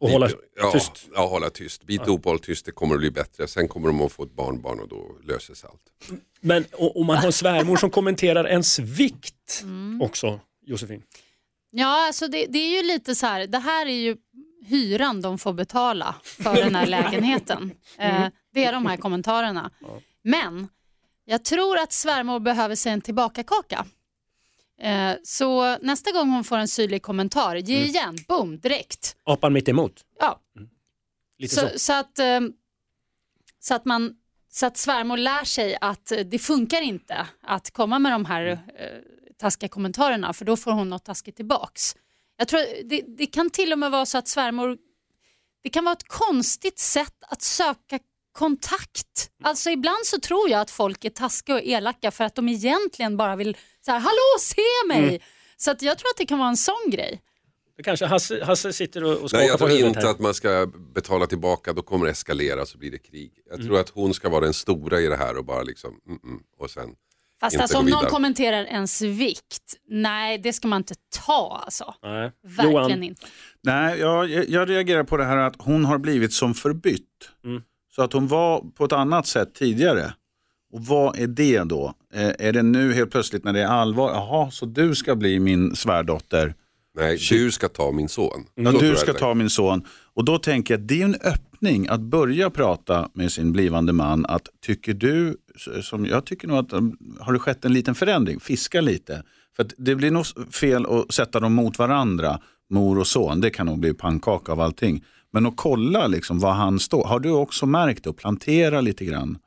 Och 0.00 0.10
hålla 0.10 0.30
ja, 0.56 0.70
tyst. 0.72 0.92
Ja, 1.14 1.26
hålla 1.26 1.50
tyst. 1.50 1.84
Bita 1.84 2.04
ihop 2.04 2.20
och 2.26 2.30
hålla 2.30 2.38
tyst, 2.42 2.66
det 2.66 2.72
kommer 2.72 2.94
att 2.94 3.00
bli 3.00 3.10
bättre. 3.10 3.48
Sen 3.48 3.68
kommer 3.68 3.86
de 3.88 4.00
att 4.00 4.12
få 4.12 4.22
ett 4.22 4.36
barnbarn 4.36 4.80
och 4.80 4.88
då 4.88 5.16
löser 5.24 5.54
sig 5.54 5.70
allt. 5.70 6.20
Men 6.40 6.64
och 6.72 7.06
man 7.06 7.16
har 7.16 7.26
en 7.26 7.32
svärmor 7.32 7.76
som 7.76 7.90
kommenterar 7.90 8.48
ens 8.48 8.78
vikt 8.78 9.60
Mm. 9.62 10.02
också, 10.02 10.40
Josefin. 10.66 11.02
Ja, 11.70 12.06
alltså 12.06 12.28
det, 12.28 12.46
det 12.46 12.58
är 12.58 12.76
ju 12.76 12.82
lite 12.82 13.14
så 13.14 13.26
här, 13.26 13.46
det 13.46 13.58
här 13.58 13.86
är 13.86 13.90
ju 13.94 14.16
hyran 14.66 15.22
de 15.22 15.38
får 15.38 15.52
betala 15.52 16.14
för 16.22 16.54
den 16.54 16.74
här 16.74 16.86
lägenheten. 16.96 17.70
Eh, 17.98 18.26
det 18.54 18.64
är 18.64 18.72
de 18.72 18.86
här 18.86 18.96
kommentarerna. 18.96 19.70
Men 20.24 20.68
jag 21.24 21.44
tror 21.44 21.78
att 21.78 21.92
svärmor 21.92 22.40
behöver 22.40 22.74
sig 22.74 22.92
en 22.92 23.00
tillbakakaka. 23.00 23.86
Eh, 24.80 25.14
så 25.22 25.78
nästa 25.78 26.12
gång 26.12 26.30
hon 26.30 26.44
får 26.44 26.56
en 26.56 26.68
syrlig 26.68 27.02
kommentar, 27.02 27.56
ge 27.56 27.84
igen, 27.84 28.16
boom, 28.28 28.58
direkt. 28.58 29.16
Apan 29.24 29.52
mitt 29.52 29.68
emot. 29.68 30.04
Ja, 30.20 30.40
Lite 31.38 31.54
så. 31.54 31.60
så, 31.68 31.78
så, 31.78 31.92
att, 31.92 32.18
eh, 32.18 32.40
så, 33.60 33.74
att 33.74 33.84
man, 33.84 34.14
så 34.50 34.66
att 34.66 34.76
svärmor 34.76 35.16
lär 35.16 35.44
sig 35.44 35.76
att 35.80 36.12
eh, 36.12 36.18
det 36.18 36.38
funkar 36.38 36.82
inte 36.82 37.26
att 37.42 37.70
komma 37.70 37.98
med 37.98 38.12
de 38.12 38.24
här 38.24 38.46
eh, 38.46 38.58
taskiga 39.38 39.68
kommentarerna 39.68 40.32
för 40.32 40.44
då 40.44 40.56
får 40.56 40.72
hon 40.72 40.90
något 40.90 41.04
taskigt 41.04 41.36
tillbaks. 41.36 41.96
Jag 42.36 42.48
tror 42.48 42.60
det, 42.84 43.02
det 43.06 43.26
kan 43.26 43.50
till 43.50 43.72
och 43.72 43.78
med 43.78 43.90
vara 43.90 44.06
så 44.06 44.18
att 44.18 44.28
svärmor, 44.28 44.78
det 45.62 45.70
kan 45.70 45.84
vara 45.84 45.92
ett 45.92 46.08
konstigt 46.08 46.78
sätt 46.78 47.14
att 47.20 47.42
söka 47.42 47.98
kontakt. 48.36 49.30
Alltså 49.44 49.70
ibland 49.70 50.04
så 50.04 50.18
tror 50.20 50.50
jag 50.50 50.60
att 50.60 50.70
folk 50.70 51.04
är 51.04 51.10
taskiga 51.10 51.56
och 51.56 51.62
elaka 51.64 52.10
för 52.10 52.24
att 52.24 52.34
de 52.34 52.48
egentligen 52.48 53.16
bara 53.16 53.36
vill 53.36 53.56
så 53.84 53.90
här, 53.90 53.98
hallå 53.98 54.38
se 54.40 54.62
mig. 54.88 55.08
Mm. 55.08 55.20
Så 55.56 55.70
att 55.70 55.82
jag 55.82 55.98
tror 55.98 56.08
att 56.08 56.16
det 56.16 56.26
kan 56.26 56.38
vara 56.38 56.48
en 56.48 56.56
sån 56.56 56.90
grej. 56.90 57.20
Det 57.76 57.82
kanske 57.82 58.06
Hasse, 58.06 58.44
Hasse 58.44 58.72
sitter 58.72 59.04
och, 59.04 59.16
och 59.22 59.30
skakar 59.30 59.38
Nej, 59.42 59.48
jag 59.48 59.58
tror 59.58 59.70
inte 59.70 60.00
här. 60.00 60.10
att 60.10 60.18
man 60.18 60.34
ska 60.34 60.66
betala 60.94 61.26
tillbaka, 61.26 61.72
då 61.72 61.82
kommer 61.82 62.06
det 62.06 62.12
eskalera 62.12 62.66
så 62.66 62.78
blir 62.78 62.90
det 62.90 62.98
krig. 62.98 63.32
Jag 63.46 63.54
Mm. 63.54 63.66
tror 63.66 63.80
att 63.80 63.88
hon 63.88 64.14
ska 64.14 64.28
vara 64.28 64.44
den 64.44 64.54
stora 64.54 65.00
i 65.00 65.06
det 65.06 65.16
här 65.16 65.36
och 65.36 65.44
bara 65.44 65.62
liksom, 65.62 65.90
mm, 66.06 66.18
mm, 66.24 66.40
och 66.58 66.70
sen 66.70 66.94
Fast 67.40 67.56
alltså, 67.60 67.78
om 67.78 67.86
någon 67.86 68.06
kommenterar 68.06 68.64
ens 68.64 69.02
vikt, 69.02 69.74
nej 69.88 70.38
det 70.38 70.52
ska 70.52 70.68
man 70.68 70.76
inte 70.80 70.94
ta 71.26 71.62
alltså. 71.64 71.94
Nej. 72.02 72.32
Verkligen 72.42 72.72
Johan, 72.72 73.02
inte. 73.02 73.26
Nej, 73.62 73.98
jag, 73.98 74.30
jag 74.48 74.70
reagerar 74.70 75.04
på 75.04 75.16
det 75.16 75.24
här 75.24 75.36
att 75.36 75.54
hon 75.58 75.84
har 75.84 75.98
blivit 75.98 76.32
som 76.32 76.54
förbytt. 76.54 77.30
Mm. 77.44 77.62
Så 77.96 78.02
att 78.02 78.12
hon 78.12 78.28
var 78.28 78.60
på 78.74 78.84
ett 78.84 78.92
annat 78.92 79.26
sätt 79.26 79.54
tidigare. 79.54 80.14
Och 80.72 80.84
vad 80.84 81.18
är 81.18 81.26
det 81.26 81.64
då? 81.64 81.94
Eh, 82.14 82.32
är 82.38 82.52
det 82.52 82.62
nu 82.62 82.92
helt 82.92 83.10
plötsligt 83.10 83.44
när 83.44 83.52
det 83.52 83.62
är 83.62 83.66
allvar? 83.66 84.10
Jaha, 84.10 84.50
så 84.50 84.66
du 84.66 84.94
ska 84.94 85.16
bli 85.16 85.40
min 85.40 85.76
svärdotter? 85.76 86.54
Nej, 86.98 87.18
du 87.30 87.50
ska 87.50 87.68
ta 87.68 87.92
min 87.92 88.08
son. 88.08 88.44
Ja, 88.54 88.72
Så 88.72 88.78
du 88.78 88.96
ska 88.96 89.12
ta 89.12 89.34
min 89.34 89.50
son. 89.50 89.84
Och 90.14 90.24
då 90.24 90.38
tänker 90.38 90.74
jag 90.74 90.80
att 90.80 90.88
det 90.88 91.00
är 91.00 91.04
en 91.04 91.14
öppning 91.14 91.88
att 91.88 92.00
börja 92.00 92.50
prata 92.50 93.08
med 93.12 93.32
sin 93.32 93.52
blivande 93.52 93.92
man. 93.92 94.26
Att 94.26 94.48
tycker 94.66 94.94
du, 94.94 95.36
som 95.82 96.06
jag 96.06 96.24
tycker 96.24 96.48
nog 96.48 96.58
att 96.58 96.72
um, 96.72 96.96
har 97.20 97.32
det 97.32 97.38
skett 97.38 97.64
en 97.64 97.72
liten 97.72 97.94
förändring, 97.94 98.40
fiska 98.40 98.80
lite. 98.80 99.22
För 99.56 99.66
det 99.76 99.94
blir 99.94 100.10
nog 100.10 100.26
fel 100.54 100.86
att 100.86 101.14
sätta 101.14 101.40
dem 101.40 101.54
mot 101.54 101.78
varandra, 101.78 102.40
mor 102.70 102.98
och 102.98 103.06
son. 103.06 103.40
Det 103.40 103.50
kan 103.50 103.66
nog 103.66 103.78
bli 103.78 103.94
pannkaka 103.94 104.52
av 104.52 104.60
allting. 104.60 105.04
Men 105.36 105.46
att 105.46 105.56
kolla 105.56 106.06
liksom 106.06 106.38
var 106.38 106.52
han 106.52 106.80
står. 106.80 107.04
Har 107.04 107.20
du 107.20 107.30
också 107.30 107.66
märkt 107.66 108.04
det? 108.04 108.10
Och 108.10 108.16
plantera 108.16 108.80
lite 108.80 109.04
grann. 109.04 109.38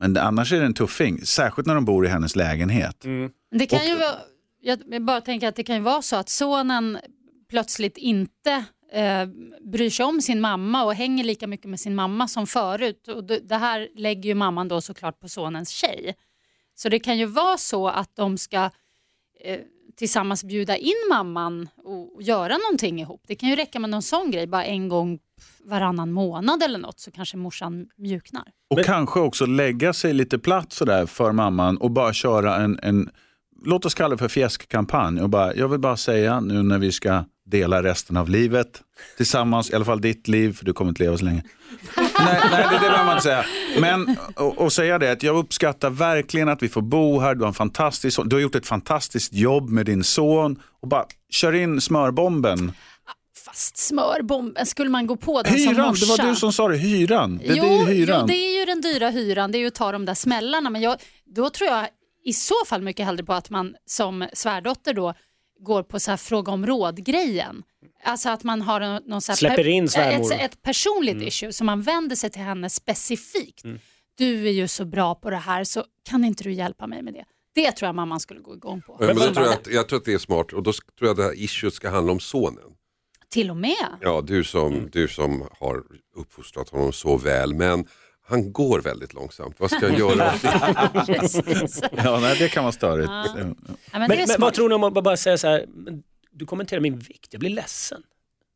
Men 0.00 0.14
det, 0.14 0.22
annars 0.22 0.52
är 0.52 0.60
det 0.60 0.66
en 0.66 0.74
tuffing, 0.74 1.26
särskilt 1.26 1.66
när 1.66 1.74
de 1.74 1.84
bor 1.84 2.06
i 2.06 2.08
hennes 2.08 2.36
lägenhet. 2.36 3.04
Mm. 3.04 3.30
Det 3.50 3.66
kan 3.66 3.86
ju 3.86 3.94
vara, 3.94 4.14
jag 4.60 5.02
bara 5.02 5.20
tänker 5.20 5.48
att 5.48 5.56
det 5.56 5.64
kan 5.64 5.76
ju 5.76 5.82
vara 5.82 6.02
så 6.02 6.16
att 6.16 6.28
sonen 6.28 6.98
plötsligt 7.50 7.96
inte 7.96 8.64
eh, 8.92 9.26
bryr 9.72 9.90
sig 9.90 10.06
om 10.06 10.20
sin 10.20 10.40
mamma 10.40 10.84
och 10.84 10.94
hänger 10.94 11.24
lika 11.24 11.46
mycket 11.46 11.70
med 11.70 11.80
sin 11.80 11.94
mamma 11.94 12.28
som 12.28 12.46
förut. 12.46 13.08
Och 13.08 13.24
det, 13.24 13.38
det 13.38 13.56
här 13.56 13.88
lägger 13.94 14.28
ju 14.28 14.34
mamman 14.34 14.68
då 14.68 14.80
såklart 14.80 15.20
på 15.20 15.28
sonens 15.28 15.70
tjej. 15.70 16.14
Så 16.74 16.88
det 16.88 16.98
kan 16.98 17.18
ju 17.18 17.26
vara 17.26 17.58
så 17.58 17.88
att 17.88 18.16
de 18.16 18.38
ska 18.38 18.70
eh, 19.44 19.60
tillsammans 19.98 20.44
bjuda 20.44 20.76
in 20.76 20.94
mamman 21.10 21.68
och, 21.84 22.14
och 22.16 22.22
göra 22.22 22.56
någonting 22.56 23.00
ihop. 23.00 23.22
Det 23.26 23.34
kan 23.34 23.48
ju 23.48 23.56
räcka 23.56 23.78
med 23.80 23.90
någon 23.90 24.02
sån 24.02 24.30
grej, 24.30 24.46
bara 24.46 24.64
en 24.64 24.88
gång 24.88 25.18
varannan 25.64 26.12
månad 26.12 26.62
eller 26.62 26.78
något 26.78 27.00
så 27.00 27.10
kanske 27.10 27.36
morsan 27.36 27.86
mjuknar. 27.96 28.44
Och 28.70 28.76
Men- 28.76 28.84
kanske 28.84 29.20
också 29.20 29.46
lägga 29.46 29.92
sig 29.92 30.12
lite 30.12 30.38
platt 30.38 30.72
sådär 30.72 31.06
för 31.06 31.32
mamman 31.32 31.76
och 31.76 31.90
bara 31.90 32.12
köra 32.12 32.56
en, 32.56 32.78
en 32.82 33.10
låt 33.64 33.84
oss 33.84 33.94
kalla 33.94 34.08
det 34.14 34.18
för 34.18 34.28
fjäskkampanj. 34.28 35.20
Och 35.20 35.30
bara, 35.30 35.54
jag 35.54 35.68
vill 35.68 35.80
bara 35.80 35.96
säga 35.96 36.40
nu 36.40 36.62
när 36.62 36.78
vi 36.78 36.92
ska 36.92 37.24
dela 37.50 37.82
resten 37.82 38.16
av 38.16 38.28
livet 38.28 38.82
tillsammans, 39.16 39.70
i 39.70 39.74
alla 39.74 39.84
fall 39.84 40.00
ditt 40.00 40.28
liv, 40.28 40.56
för 40.56 40.64
du 40.64 40.72
kommer 40.72 40.88
inte 40.88 41.02
leva 41.02 41.18
så 41.18 41.24
länge. 41.24 41.42
nej, 41.96 42.06
nej, 42.50 42.66
det, 42.70 42.74
det 42.74 42.80
behöver 42.80 43.04
man 43.04 43.16
inte 43.16 43.22
säga. 43.22 43.44
Men 43.80 44.16
och, 44.34 44.58
och 44.58 44.72
säga 44.72 44.98
det, 44.98 45.12
att 45.12 45.22
jag 45.22 45.36
uppskattar 45.36 45.90
verkligen 45.90 46.48
att 46.48 46.62
vi 46.62 46.68
får 46.68 46.82
bo 46.82 47.20
här, 47.20 47.34
du 47.34 47.40
har, 47.40 47.48
en 47.48 47.54
fantastisk, 47.54 48.20
du 48.24 48.36
har 48.36 48.40
gjort 48.40 48.54
ett 48.54 48.66
fantastiskt 48.66 49.34
jobb 49.34 49.70
med 49.70 49.86
din 49.86 50.04
son 50.04 50.62
och 50.80 50.88
bara 50.88 51.04
kör 51.30 51.52
in 51.52 51.80
smörbomben. 51.80 52.72
Fast 53.44 53.76
smörbomben, 53.76 54.66
skulle 54.66 54.90
man 54.90 55.06
gå 55.06 55.16
på 55.16 55.42
den 55.42 55.58
som 55.58 55.74
Hyran, 55.74 55.88
morsa? 55.88 56.16
det 56.16 56.22
var 56.22 56.30
du 56.30 56.36
som 56.36 56.52
sa 56.52 56.68
det. 56.68 56.76
Hyran. 56.76 57.38
Det, 57.38 57.44
jo, 57.54 57.64
det 57.64 57.68
är 57.68 57.78
ju 57.78 57.84
hyran. 57.84 58.20
jo, 58.20 58.26
det 58.26 58.34
är 58.34 58.58
ju 58.60 58.64
den 58.64 58.80
dyra 58.80 59.10
hyran, 59.10 59.52
det 59.52 59.58
är 59.58 59.60
ju 59.60 59.66
att 59.66 59.74
ta 59.74 59.92
de 59.92 60.04
där 60.04 60.14
smällarna. 60.14 60.70
Men 60.70 60.82
jag, 60.82 60.96
då 61.34 61.50
tror 61.50 61.70
jag 61.70 61.88
i 62.24 62.32
så 62.32 62.54
fall 62.66 62.82
mycket 62.82 63.06
hellre 63.06 63.24
på 63.24 63.32
att 63.32 63.50
man 63.50 63.74
som 63.86 64.28
svärdotter 64.32 64.94
då 64.94 65.14
går 65.60 65.82
på 65.82 66.00
så 66.00 66.10
här 66.10 66.16
fråga 66.16 66.52
om 66.52 66.66
råd-grejen. 66.66 67.62
Alltså 68.04 68.28
att 68.28 68.44
man 68.44 68.62
har 68.62 68.80
en, 68.80 69.02
någon 69.06 69.20
så 69.20 69.32
här 69.32 69.36
Släpper 69.36 69.66
in 69.68 69.88
svärmor. 69.88 70.32
ett, 70.32 70.40
ett 70.40 70.62
personligt 70.62 71.14
Mm. 71.14 71.28
issue 71.28 71.52
som 71.52 71.66
man 71.66 71.82
vänder 71.82 72.16
sig 72.16 72.30
till 72.30 72.42
henne 72.42 72.70
specifikt. 72.70 73.62
Du 74.18 74.46
är 74.48 74.52
ju 74.52 74.68
så 74.68 74.84
bra 74.84 75.14
på 75.14 75.30
det 75.30 75.36
här 75.36 75.64
så 75.64 75.84
kan 76.10 76.24
inte 76.24 76.44
du 76.44 76.52
hjälpa 76.52 76.86
mig 76.86 77.02
med 77.02 77.14
det? 77.14 77.24
Det 77.54 77.72
tror 77.72 77.86
jag 77.88 77.94
mamman 77.94 78.20
skulle 78.20 78.40
gå 78.40 78.54
igång 78.54 78.82
på. 78.86 78.96
Men 79.00 79.16
Som 79.18 79.34
tror 79.34 79.46
jag, 79.46 79.54
att, 79.54 79.66
jag 79.66 79.88
tror 79.88 79.98
att 79.98 80.04
det 80.04 80.12
är 80.12 80.18
smart 80.18 80.52
och 80.52 80.62
då 80.62 80.72
tror 80.72 80.82
jag 80.98 81.10
att 81.10 81.16
det 81.16 81.22
här 81.22 81.38
issuet 81.42 81.74
ska 81.74 81.90
handla 81.90 82.12
om 82.12 82.20
sonen. 82.20 82.64
Till 83.30 83.50
och 83.50 83.56
med. 83.56 83.96
Ja, 84.00 84.20
du 84.26 84.44
som, 84.44 84.88
du 84.92 85.08
som 85.08 85.48
har 85.60 85.82
uppfostrat 86.16 86.68
honom 86.68 86.92
så 86.92 87.16
väl, 87.16 87.54
men 87.54 87.84
han 88.28 88.52
går 88.52 88.80
väldigt 88.80 89.14
långsamt. 89.14 89.54
Vad 89.58 89.70
ska 89.70 89.88
jag 89.88 89.98
göra? 89.98 90.32
åt 90.34 90.42
det? 91.06 91.14
Precis. 91.20 91.82
Ja, 92.04 92.18
nej, 92.20 92.36
det 92.38 92.48
kan 92.48 92.64
vara 92.64 92.72
störigt. 92.72 93.08
Ja. 93.10 93.24
Men 93.34 93.54
Men, 93.92 94.08
men 94.08 94.26
vad 94.38 94.54
tror 94.54 94.68
ni 94.68 94.74
om 94.74 94.84
att 94.84 94.94
bara 95.04 95.16
säga 95.16 95.38
så 95.38 95.46
här, 95.48 95.64
du 96.32 96.46
kommenterar 96.46 96.80
min 96.80 96.98
vikt, 96.98 97.28
jag 97.30 97.40
blir 97.40 97.50
ledsen. 97.50 98.02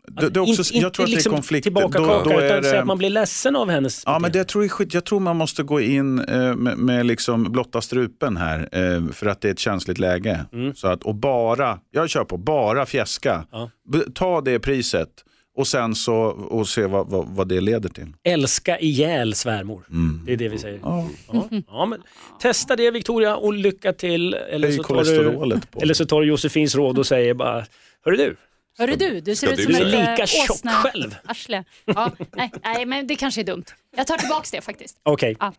Det, 0.09 0.29
det 0.29 0.39
är 0.41 0.51
också, 0.51 0.63
Inte- 0.63 0.79
jag 0.79 0.93
tror 0.95 1.05
att 1.05 1.09
det 1.09 1.13
är 1.13 1.15
liksom 1.15 1.33
konflikt. 1.33 1.63
Tillbaka 1.63 1.99
Då- 1.99 2.05
kaka, 2.07 2.31
då 2.31 2.39
är 2.41 2.47
utan 2.47 2.63
det- 2.63 2.69
säga 2.69 2.81
att 2.81 2.87
man 2.87 2.99
blir 2.99 3.11
ledsen 3.11 3.57
av 3.57 3.71
hennes 3.71 4.03
Ja, 4.07 4.19
men 4.19 4.33
det 4.33 4.45
tror 4.45 4.65
jag, 4.65 4.71
är 4.71 4.75
skit. 4.75 4.95
jag 4.95 5.05
tror 5.05 5.21
man 5.21 5.37
måste 5.37 5.63
gå 5.63 5.81
in 5.81 6.19
eh, 6.19 6.55
med, 6.57 6.79
med 6.79 7.07
liksom 7.07 7.43
blotta 7.53 7.81
strupen 7.81 8.37
här 8.37 8.69
eh, 8.73 9.07
för 9.13 9.27
att 9.27 9.41
det 9.41 9.49
är 9.49 9.53
ett 9.53 9.59
känsligt 9.59 9.99
läge. 9.99 10.45
Så 10.75 10.89
att, 10.89 11.03
och 11.03 11.15
bara, 11.15 11.79
jag 11.91 12.11
kör 12.11 12.25
på 12.25 12.37
bara 12.37 12.87
fjäska. 12.87 13.47
Ja. 13.53 13.71
Ta 14.15 14.41
det 14.41 14.59
priset 14.61 15.09
och 15.57 15.67
sen 15.67 15.95
så 15.95 16.15
och 16.51 16.69
se 16.69 16.87
vad, 16.87 17.07
vad, 17.09 17.27
vad 17.29 17.49
det 17.49 17.61
leder 17.61 17.89
till. 17.89 18.13
Älska 18.25 18.79
ihjäl 18.79 19.35
svärmor. 19.35 19.85
Det 20.27 20.33
är 20.33 20.37
det 20.37 20.49
vi 20.49 20.59
säger. 20.59 20.81
Ja. 20.83 21.09
Ja. 21.33 21.49
Ja, 21.69 21.87
men 21.87 22.03
testa 22.41 22.77
det 22.77 22.91
Victoria 22.91 23.37
och 23.37 23.53
lycka 23.53 23.93
till. 23.93 24.35
Eller 24.35 24.69
Höj 24.69 24.77
så, 24.77 24.83
tar 24.83 25.05
du, 25.05 25.61
på. 25.71 25.81
eller 25.81 25.95
så 25.95 26.07
tar 26.07 26.21
du 26.21 26.27
Josefins 26.27 26.75
råd 26.75 26.99
och 26.99 27.07
säger 27.07 27.35
bara, 27.35 27.67
hörru 28.05 28.17
du, 28.17 28.37
Hörru 28.79 28.95
du, 28.97 29.21
du 29.21 29.37
ser 29.37 29.47
Ska 29.47 29.51
ut 29.63 29.69
du 29.69 29.75
som 29.75 29.83
ett 29.83 29.87
lika 29.91 30.17
eh, 30.23 30.27
tjock 30.27 30.51
åsna- 30.57 30.71
själv? 30.73 31.15
Arsle. 31.25 31.65
Ja, 31.85 32.11
nej, 32.37 32.51
nej, 32.65 32.87
men 32.87 33.07
det 33.07 33.15
kanske 33.17 33.41
är 33.41 33.45
dumt. 33.45 33.65
Jag 33.97 34.07
tar 34.07 34.17
tillbaks 34.19 34.51
det 34.51 34.61
faktiskt. 34.61 35.01
okej. 35.03 35.37
Ja. 35.41 35.53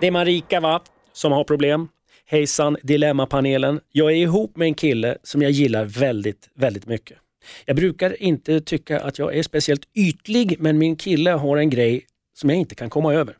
Det 0.00 0.06
är 0.06 0.10
Marika 0.10 0.60
va, 0.60 0.80
som 1.12 1.32
har 1.32 1.44
problem. 1.44 1.88
Hejsan 2.30 2.76
Dilemmapanelen. 2.82 3.80
Jag 3.92 4.12
är 4.12 4.16
ihop 4.16 4.56
med 4.56 4.66
en 4.66 4.74
kille 4.74 5.18
som 5.22 5.42
jag 5.42 5.50
gillar 5.50 5.84
väldigt, 5.84 6.48
väldigt 6.54 6.86
mycket. 6.86 7.18
Jag 7.64 7.76
brukar 7.76 8.22
inte 8.22 8.60
tycka 8.60 9.00
att 9.00 9.18
jag 9.18 9.36
är 9.36 9.42
speciellt 9.42 9.88
ytlig 9.94 10.56
men 10.58 10.78
min 10.78 10.96
kille 10.96 11.30
har 11.30 11.56
en 11.56 11.70
grej 11.70 12.06
som 12.34 12.50
jag 12.50 12.58
inte 12.58 12.74
kan 12.74 12.90
komma 12.90 13.14
över. 13.14 13.36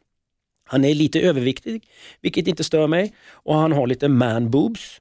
Han 0.65 0.85
är 0.85 0.95
lite 0.95 1.21
överviktig, 1.21 1.85
vilket 2.21 2.47
inte 2.47 2.65
stör 2.65 2.87
mig 2.87 3.15
och 3.31 3.55
han 3.55 3.73
har 3.73 3.87
lite 3.87 4.09
man 4.09 4.51
boobs. 4.51 5.01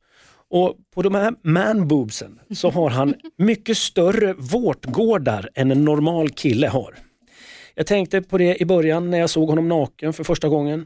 Och 0.50 0.78
på 0.94 1.02
de 1.02 1.16
här 1.16 1.34
man 1.42 1.88
boobsen 1.88 2.40
så 2.56 2.70
har 2.70 2.90
han 2.90 3.16
mycket 3.38 3.78
större 3.78 4.34
vårtgårdar 4.34 5.50
än 5.54 5.72
en 5.72 5.86
normal 5.86 6.30
kille 6.30 6.68
har. 6.68 6.96
Jag 7.76 7.88
tänkte 7.88 8.22
på 8.22 8.38
det 8.38 8.62
i 8.62 8.66
början 8.66 9.12
när 9.12 9.18
jag 9.18 9.30
såg 9.30 9.50
honom 9.50 9.70
naken 9.70 10.14
för 10.14 10.24
första 10.24 10.50
gången. 10.50 10.86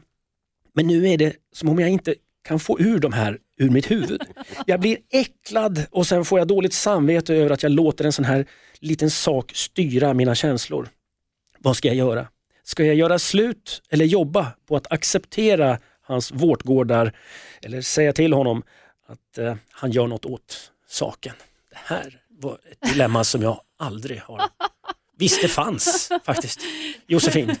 Men 0.74 0.86
nu 0.86 1.08
är 1.08 1.18
det 1.18 1.36
som 1.52 1.68
om 1.68 1.78
jag 1.78 1.90
inte 1.90 2.14
kan 2.42 2.60
få 2.60 2.80
ur 2.80 2.98
de 2.98 3.12
här 3.12 3.38
ur 3.58 3.70
mitt 3.70 3.90
huvud. 3.90 4.22
Jag 4.66 4.80
blir 4.80 4.98
äcklad 5.10 5.86
och 5.90 6.06
sen 6.06 6.24
får 6.24 6.38
jag 6.38 6.48
dåligt 6.48 6.72
samvete 6.72 7.34
över 7.34 7.50
att 7.50 7.62
jag 7.62 7.72
låter 7.72 8.04
en 8.04 8.12
sån 8.12 8.24
här 8.24 8.46
liten 8.80 9.10
sak 9.10 9.52
styra 9.54 10.14
mina 10.14 10.34
känslor. 10.34 10.88
Vad 11.58 11.76
ska 11.76 11.88
jag 11.88 11.96
göra? 11.96 12.28
Ska 12.64 12.84
jag 12.84 12.94
göra 12.94 13.18
slut 13.18 13.82
eller 13.90 14.04
jobba 14.04 14.52
på 14.68 14.76
att 14.76 14.92
acceptera 14.92 15.78
hans 16.00 16.32
vårtgårdar 16.32 17.12
eller 17.62 17.80
säga 17.80 18.12
till 18.12 18.32
honom 18.32 18.62
att 19.06 19.38
eh, 19.38 19.54
han 19.70 19.90
gör 19.90 20.06
något 20.06 20.24
åt 20.24 20.72
saken? 20.88 21.34
Det 21.70 21.78
här 21.84 22.20
var 22.28 22.58
ett 22.70 22.92
dilemma 22.92 23.24
som 23.24 23.42
jag 23.42 23.60
aldrig 23.78 24.20
har 24.20 24.42
visste 25.22 25.48
fanns 25.48 26.08
faktiskt. 26.26 26.60
Josefin, 27.06 27.56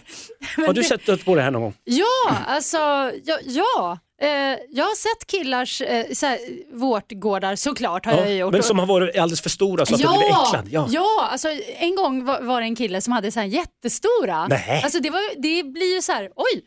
har 0.56 0.72
du 0.72 0.82
sett 0.84 1.08
upp 1.08 1.24
på 1.24 1.34
det 1.34 1.42
här 1.42 1.50
någon 1.50 1.62
gång? 1.62 1.74
Ja, 1.84 2.36
alltså 2.46 2.78
ja. 3.24 3.38
ja. 3.44 3.98
Eh, 4.22 4.58
jag 4.70 4.84
har 4.84 4.94
sett 4.96 5.26
killars 5.26 5.80
eh, 5.82 6.06
så 6.12 6.26
här, 6.26 6.38
vårtgårdar 6.72 7.56
såklart 7.56 8.06
har 8.06 8.12
jag 8.12 8.30
ju 8.30 8.36
gjort. 8.36 8.52
men 8.52 8.62
som 8.62 8.78
har 8.78 8.86
varit 8.86 9.18
alldeles 9.18 9.40
för 9.40 9.50
stora 9.50 9.86
så 9.86 9.94
att 9.94 10.00
du 10.00 10.06
blir 10.08 10.26
äcklad. 10.46 10.68
Ja. 10.70 10.86
ja, 10.90 11.28
alltså 11.32 11.48
en 11.78 11.96
gång 11.96 12.24
var, 12.24 12.40
var 12.40 12.60
det 12.60 12.66
en 12.66 12.76
kille 12.76 13.00
som 13.00 13.12
hade 13.12 13.32
så 13.32 13.40
här 13.40 13.46
jättestora. 13.46 14.46
Nej. 14.48 14.80
Alltså 14.84 15.00
det, 15.00 15.10
var, 15.10 15.42
det 15.42 15.62
blir 15.64 15.94
ju 15.94 16.02
så 16.02 16.12
här, 16.12 16.30
oj, 16.36 16.62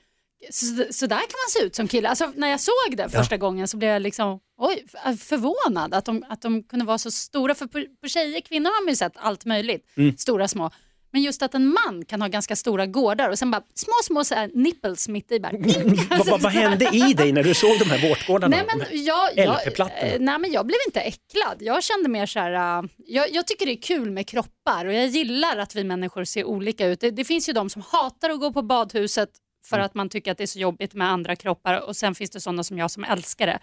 så, 0.51 0.65
så 0.93 1.05
där 1.07 1.15
kan 1.17 1.37
man 1.45 1.49
se 1.49 1.59
ut 1.65 1.75
som 1.75 1.87
kille. 1.87 2.09
Alltså 2.09 2.31
när 2.35 2.47
jag 2.47 2.59
såg 2.59 2.97
det 2.97 3.09
första 3.09 3.37
gången 3.37 3.67
så 3.67 3.77
blev 3.77 3.89
jag 3.91 4.01
liksom, 4.01 4.39
oj, 4.57 4.85
förvånad 5.19 5.93
att 5.93 6.05
de, 6.05 6.23
att 6.29 6.41
de 6.41 6.63
kunde 6.63 6.85
vara 6.85 6.97
så 6.97 7.11
stora. 7.11 7.55
För 7.55 7.65
på, 7.65 7.83
på 8.01 8.07
tjejer, 8.07 8.41
kvinnor 8.41 8.69
har 8.69 8.83
man 8.85 8.91
ju 8.91 8.95
sett 8.95 9.13
allt 9.15 9.45
möjligt, 9.45 9.85
Mm. 9.97 10.17
stora 10.17 10.47
små. 10.47 10.71
Men 11.15 11.21
just 11.21 11.41
att 11.41 11.53
en 11.53 11.67
man 11.67 12.05
kan 12.05 12.21
ha 12.21 12.27
ganska 12.27 12.55
stora 12.55 12.85
gårdar 12.85 13.29
och 13.29 13.39
sen 13.39 13.51
bara 13.51 13.61
små, 13.73 13.93
små 14.03 14.23
så 14.23 14.35
här 14.35 14.51
nipples 14.53 15.07
mitt 15.07 15.31
i. 15.31 15.39
Bara, 15.39 15.51
Vad, 16.17 16.27
vad, 16.27 16.41
vad 16.41 16.51
hände 16.51 16.89
i 16.93 17.13
dig 17.13 17.31
när 17.31 17.43
du 17.43 17.53
såg 17.53 17.79
de 17.79 17.85
här 17.85 18.09
vårtgårdarna? 18.09 18.57
Nej, 18.57 18.65
men 18.77 19.05
jag, 19.05 19.29
jag, 19.35 19.67
eh, 19.67 20.19
nej 20.19 20.39
men 20.39 20.51
jag 20.51 20.65
blev 20.65 20.77
inte 20.87 20.99
äcklad. 20.99 21.57
Jag 21.59 21.83
kände 21.83 22.09
mer 22.09 22.25
så 22.25 22.39
här, 22.39 22.81
uh, 22.81 22.89
jag, 22.97 23.31
jag 23.31 23.47
tycker 23.47 23.65
det 23.65 23.71
är 23.71 23.81
kul 23.81 24.11
med 24.11 24.27
kroppar 24.27 24.85
och 24.85 24.93
jag 24.93 25.07
gillar 25.07 25.57
att 25.57 25.75
vi 25.75 25.83
människor 25.83 26.23
ser 26.23 26.43
olika 26.43 26.87
ut. 26.87 26.99
Det, 26.99 27.11
det 27.11 27.23
finns 27.25 27.49
ju 27.49 27.53
de 27.53 27.69
som 27.69 27.81
hatar 27.81 28.29
att 28.29 28.39
gå 28.39 28.53
på 28.53 28.61
badhuset 28.61 29.29
för 29.65 29.77
Mm. 29.77 29.85
att 29.85 29.93
man 29.93 30.09
tycker 30.09 30.31
att 30.31 30.37
det 30.37 30.43
är 30.43 30.47
så 30.47 30.59
jobbigt 30.59 30.93
med 30.93 31.09
andra 31.09 31.35
kroppar 31.35 31.87
och 31.87 31.95
sen 31.95 32.15
finns 32.15 32.31
det 32.31 32.39
sådana 32.41 32.63
som 32.63 32.77
jag 32.77 32.91
som 32.91 33.03
älskar 33.03 33.47
det. 33.47 33.59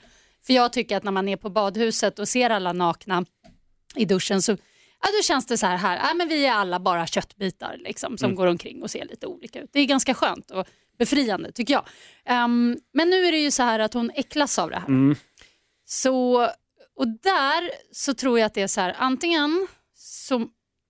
För 0.47 0.53
jag 0.53 0.73
tycker 0.73 0.97
att 0.97 1.03
när 1.03 1.13
man 1.13 1.29
är 1.29 1.37
på 1.37 1.51
badhuset 1.51 2.19
och 2.19 2.29
ser 2.29 2.51
alla 2.51 2.73
nakna 2.73 3.25
i 3.97 4.05
duschen 4.05 4.43
så 4.43 4.57
Ja, 5.03 5.09
då 5.19 5.23
känns 5.23 5.47
det 5.47 5.59
så 5.59 5.67
här, 5.67 5.77
här 5.77 5.97
ja, 5.97 6.15
men 6.15 6.29
vi 6.29 6.47
är 6.47 6.53
alla 6.53 6.81
bara 6.81 7.07
köttbitar 7.07 7.77
liksom, 7.79 8.19
som 8.19 8.35
går 8.35 8.47
omkring 8.47 8.83
och 8.83 8.91
ser 8.91 9.05
lite 9.05 9.27
olika 9.27 9.61
ut. 9.61 9.71
Det 9.73 9.81
är 9.81 9.85
ganska 9.85 10.15
skönt 10.15 10.51
och 10.51 10.67
befriande 10.99 11.53
tycker 11.53 11.75
jag. 11.75 11.85
Ehm, 12.25 12.79
men 12.93 13.11
nu 13.11 13.27
är 13.27 13.33
det 13.33 13.39
ju 13.39 13.51
så 13.51 13.63
här 13.63 13.79
att 13.79 13.95
hon 13.95 14.11
äcklas 14.15 14.59
av 14.59 14.71
det 14.71 14.77
här. 14.77 14.89
Mm. 14.89 15.17
Så, 15.85 16.49
och 16.97 17.09
där 17.09 17.71
så 17.93 18.15
tror 18.15 18.39
jag 18.39 18.47
att 18.47 18.55
det 18.55 18.63
är 18.63 18.67
så 18.67 18.81
här, 18.81 18.95
antingen 18.99 19.67
så 19.95 20.47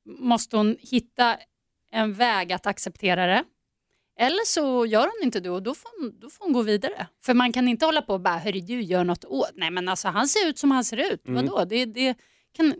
måste 0.06 0.56
hon 0.56 0.76
hitta 0.80 1.36
en 1.92 2.14
väg 2.14 2.52
att 2.52 2.66
acceptera 2.66 3.26
det. 3.26 3.44
Eller 4.18 4.46
så 4.46 4.86
gör 4.86 5.02
hon 5.02 5.22
inte 5.22 5.40
det 5.40 5.50
och 5.50 5.62
då 5.62 5.74
får 5.74 6.00
hon, 6.00 6.18
då 6.20 6.30
får 6.30 6.44
hon 6.44 6.52
gå 6.52 6.62
vidare. 6.62 7.06
För 7.24 7.34
man 7.34 7.52
kan 7.52 7.68
inte 7.68 7.86
hålla 7.86 8.02
på 8.02 8.12
och 8.12 8.20
bara, 8.20 8.38
hörru 8.38 8.60
du 8.60 8.82
gör 8.82 9.04
något 9.04 9.24
åt. 9.24 9.50
Nej 9.54 9.70
men 9.70 9.88
alltså 9.88 10.08
han 10.08 10.28
ser 10.28 10.48
ut 10.48 10.58
som 10.58 10.70
han 10.70 10.84
ser 10.84 11.12
ut. 11.12 11.28
Mm. 11.28 11.46
Vadå? 11.46 11.64
Det, 11.64 11.84
det 11.84 12.14
kan, 12.52 12.74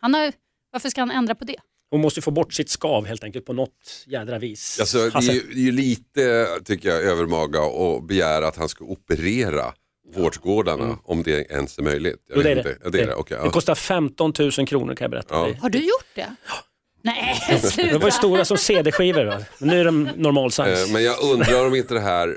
han 0.00 0.14
har, 0.14 0.32
varför 0.72 0.88
ska 0.88 1.00
han 1.00 1.10
ändra 1.10 1.34
på 1.34 1.44
det? 1.44 1.56
Hon 1.90 2.00
måste 2.00 2.22
få 2.22 2.30
bort 2.30 2.52
sitt 2.54 2.70
skav 2.70 3.06
helt 3.06 3.24
enkelt 3.24 3.44
på 3.46 3.52
något 3.52 4.04
jädra 4.06 4.38
vis. 4.38 4.80
Alltså, 4.80 4.98
det, 4.98 5.16
är 5.18 5.32
ju, 5.34 5.40
det 5.40 5.60
är 5.60 5.64
ju 5.64 5.72
lite, 5.72 6.46
tycker 6.64 6.88
jag, 6.88 7.02
övermaga 7.02 7.60
att 7.62 8.06
begära 8.06 8.48
att 8.48 8.56
han 8.56 8.68
ska 8.68 8.84
operera 8.84 9.72
vårtgårdarna 10.14 10.98
om 11.04 11.22
det 11.22 11.50
ens 11.52 11.78
är 11.78 11.82
möjligt. 11.82 12.16
Jag 12.28 12.36
Jo, 12.36 12.42
det 12.42 12.50
är 12.50 12.54
det. 12.54 12.78
Ja, 12.84 12.90
det, 12.90 13.00
är 13.00 13.06
det. 13.06 13.14
Okej, 13.14 13.36
det 13.38 13.44
ja. 13.44 13.50
kostar 13.50 13.74
15 13.74 14.32
000 14.38 14.50
kronor 14.66 14.94
kan 14.94 15.04
jag 15.04 15.10
berätta. 15.10 15.34
Ja. 15.34 15.46
Det- 15.46 15.58
Har 15.60 15.70
du 15.70 15.78
gjort 15.78 16.06
det? 16.14 16.34
Nej, 17.02 17.34
De 17.48 17.54
var 17.54 17.62
ju 17.62 17.90
sluta. 17.90 18.10
stora 18.10 18.44
som 18.44 18.56
CD-skivor, 18.56 19.24
men 19.58 19.68
nu 19.68 19.80
är 19.80 19.84
de 19.84 20.02
normal 20.16 20.50
size. 20.52 20.82
Eh, 20.84 20.92
Men 20.92 21.02
jag 21.04 21.22
undrar 21.22 21.66
om 21.66 21.74
inte 21.74 21.94
det 21.94 22.00
här, 22.00 22.36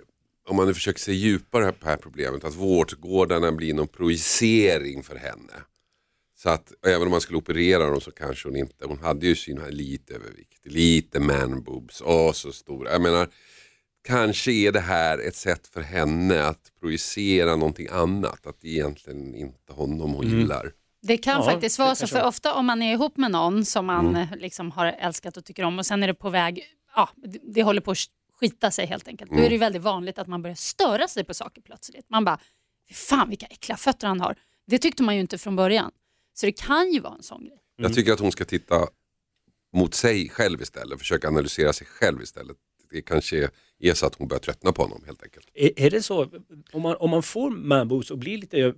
om 0.49 0.55
man 0.55 0.67
nu 0.67 0.73
försöker 0.73 0.99
se 0.99 1.11
djupare 1.13 1.71
på 1.71 1.77
det 1.85 1.89
här 1.89 1.97
problemet, 1.97 2.43
att 2.43 2.55
vårdgårdarna 2.55 3.51
blir 3.51 3.73
någon 3.73 3.87
projicering 3.87 5.03
för 5.03 5.15
henne. 5.15 5.53
Så 6.43 6.49
att 6.49 6.73
även 6.85 7.01
om 7.01 7.11
man 7.11 7.21
skulle 7.21 7.37
operera 7.37 7.89
dem 7.89 8.01
så 8.01 8.11
kanske 8.11 8.47
hon 8.47 8.57
inte, 8.57 8.85
hon 8.85 8.99
hade 8.99 9.27
ju 9.27 9.35
sin 9.35 9.61
här 9.61 9.71
lite 9.71 10.13
övervikt, 10.13 10.65
lite 10.65 11.19
man 11.19 11.63
boobs, 11.63 12.01
åh 12.05 12.31
så 12.31 12.51
stora. 12.51 12.91
Jag 12.91 13.01
menar, 13.01 13.29
kanske 14.07 14.51
är 14.51 14.71
det 14.71 14.79
här 14.79 15.17
ett 15.17 15.35
sätt 15.35 15.67
för 15.67 15.81
henne 15.81 16.43
att 16.43 16.71
projicera 16.79 17.55
någonting 17.55 17.87
annat, 17.91 18.47
att 18.47 18.61
det 18.61 18.67
egentligen 18.67 19.35
inte 19.35 19.73
honom 19.73 20.13
hon 20.13 20.27
gillar. 20.27 20.71
Det 21.01 21.17
kan 21.17 21.37
Ja, 21.37 21.51
faktiskt 21.51 21.79
vara 21.79 21.95
så, 21.95 22.07
för 22.07 22.23
ofta 22.23 22.53
om 22.53 22.65
man 22.65 22.81
är 22.81 22.93
ihop 22.93 23.17
med 23.17 23.31
någon 23.31 23.65
som 23.65 23.85
man 23.85 24.15
eh, 24.15 24.35
liksom 24.35 24.71
har 24.71 24.85
älskat 24.85 25.37
och 25.37 25.45
tycker 25.45 25.63
om 25.63 25.79
och 25.79 25.85
sen 25.85 26.03
är 26.03 26.07
det 26.07 26.13
på 26.13 26.29
väg, 26.29 26.63
ja, 26.95 27.09
det, 27.15 27.39
det 27.43 27.63
håller 27.63 27.81
på 27.81 27.91
att 27.91 27.97
skita 28.39 28.71
sig 28.71 28.85
helt 28.85 29.07
enkelt. 29.07 29.31
Då 29.31 29.37
är 29.37 29.49
det 29.49 29.53
ju 29.53 29.57
väldigt 29.57 29.81
vanligt 29.81 30.19
att 30.19 30.27
man 30.27 30.41
börjar 30.41 30.55
störa 30.55 31.07
sig 31.07 31.23
på 31.23 31.33
saker 31.33 31.61
plötsligt. 31.61 32.05
Man 32.09 32.25
bara, 32.25 32.39
fan 32.93 33.29
vilka 33.29 33.45
äckliga 33.45 33.77
fötter 33.77 34.07
han 34.07 34.21
har. 34.21 34.35
Det 34.67 34.77
tyckte 34.77 35.03
man 35.03 35.15
ju 35.15 35.21
inte 35.21 35.37
från 35.37 35.55
början. 35.55 35.91
Så 36.33 36.45
det 36.45 36.51
kan 36.51 36.91
ju 36.91 36.99
vara 36.99 37.15
en 37.15 37.23
sån 37.23 37.45
grej. 37.45 37.57
Jag 37.77 37.93
tycker 37.93 38.13
att 38.13 38.19
hon 38.19 38.31
ska 38.31 38.45
titta 38.45 38.87
mot 39.73 39.93
sig 39.93 40.29
själv 40.29 40.61
istället, 40.61 40.99
försöka 40.99 41.27
analysera 41.27 41.73
sig 41.73 41.87
själv 41.87 42.21
istället. 42.21 42.57
Det 42.91 43.01
kanske 43.01 43.49
är 43.79 43.93
så 43.93 44.05
att 44.05 44.15
hon 44.15 44.27
börjar 44.27 44.39
tröttna 44.39 44.71
på 44.71 44.81
honom 44.81 45.03
helt 45.05 45.23
enkelt. 45.23 45.47
Är, 45.53 45.71
är 45.79 45.89
det 45.89 46.01
så, 46.01 46.27
om 46.71 46.81
man, 46.81 46.95
om 46.99 47.09
man 47.09 47.23
får 47.23 47.49
man 47.49 47.87
boobs 47.87 48.11
och 48.11 48.17
blir 48.17 48.37
lite, 48.37 48.73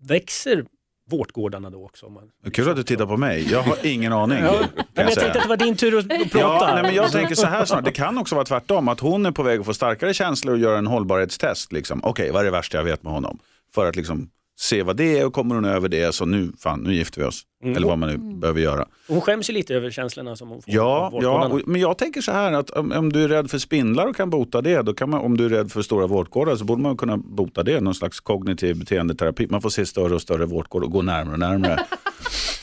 växer 0.00 0.64
vårtgårdarna 1.10 1.70
då 1.70 1.84
också. 1.84 2.08
Man... 2.08 2.30
Kul 2.52 2.68
att 2.68 2.76
du 2.76 2.82
tittar 2.82 3.06
på 3.06 3.16
mig. 3.16 3.50
Jag 3.50 3.62
har 3.62 3.86
ingen 3.86 4.12
aning. 4.22 4.38
Ja, 4.38 4.52
kan 4.52 4.68
men 4.76 4.84
jag 4.94 5.04
jag 5.04 5.14
tänkte 5.14 5.26
att 5.26 5.42
det 5.42 5.48
var 5.48 5.56
din 5.56 5.76
tur 5.76 5.98
att, 5.98 6.08
prata. 6.08 6.38
Ja, 6.38 6.70
nej, 6.74 6.82
men 6.82 6.94
jag 6.94 7.12
tänker 7.12 7.34
så 7.34 7.46
här 7.46 7.64
snart. 7.64 7.84
Det 7.84 7.92
kan 7.92 8.18
också 8.18 8.34
vara 8.34 8.44
tvärtom. 8.44 8.88
Att 8.88 9.00
hon 9.00 9.26
är 9.26 9.30
på 9.30 9.42
väg 9.42 9.60
att 9.60 9.66
få 9.66 9.74
starkare 9.74 10.14
känslor 10.14 10.54
och 10.54 10.60
göra 10.60 10.78
en 10.78 10.86
hållbarhetstest. 10.86 11.72
Liksom. 11.72 12.00
Okej, 12.04 12.30
vad 12.30 12.40
är 12.40 12.44
det 12.44 12.50
värsta 12.50 12.76
jag 12.76 12.84
vet 12.84 13.02
med 13.02 13.12
honom? 13.12 13.38
För 13.74 13.86
att 13.86 13.96
liksom 13.96 14.30
se 14.56 14.82
vad 14.82 14.96
det 14.96 15.18
är 15.18 15.26
och 15.26 15.32
kommer 15.32 15.54
hon 15.54 15.64
över 15.64 15.88
det 15.88 16.14
så 16.14 16.24
nu, 16.26 16.52
fan, 16.58 16.80
nu 16.80 16.94
gifter 16.94 17.20
vi 17.20 17.26
oss. 17.26 17.42
Mm. 17.62 17.76
Eller 17.76 17.86
vad 17.86 17.98
man 17.98 18.08
nu 18.08 18.38
behöver 18.38 18.60
göra. 18.60 18.86
Hon 19.08 19.20
skäms 19.20 19.50
ju 19.50 19.54
lite 19.54 19.74
över 19.74 19.90
känslorna 19.90 20.36
som 20.36 20.48
hon 20.48 20.62
får 20.62 20.74
Ja, 20.74 21.10
ja 21.22 21.48
och, 21.48 21.60
men 21.66 21.80
jag 21.80 21.98
tänker 21.98 22.20
så 22.20 22.32
här 22.32 22.52
att 22.52 22.70
om, 22.70 22.92
om 22.92 23.12
du 23.12 23.24
är 23.24 23.28
rädd 23.28 23.50
för 23.50 23.58
spindlar 23.58 24.06
och 24.06 24.16
kan 24.16 24.30
bota 24.30 24.62
det, 24.62 24.82
då 24.82 24.94
kan 24.94 25.10
man, 25.10 25.20
om 25.20 25.36
du 25.36 25.44
är 25.44 25.48
rädd 25.48 25.72
för 25.72 25.82
stora 25.82 26.06
vårtgårdar 26.06 26.56
så 26.56 26.64
borde 26.64 26.82
man 26.82 26.96
kunna 26.96 27.16
bota 27.16 27.62
det, 27.62 27.80
någon 27.80 27.94
slags 27.94 28.20
kognitiv 28.20 28.78
beteendeterapi. 28.78 29.46
Man 29.50 29.62
får 29.62 29.70
se 29.70 29.86
större 29.86 30.14
och 30.14 30.22
större 30.22 30.46
vårtgårdar 30.46 30.86
och 30.86 30.92
gå 30.92 31.02
närmare 31.02 31.32
och 31.32 31.38
närmare. 31.38 31.86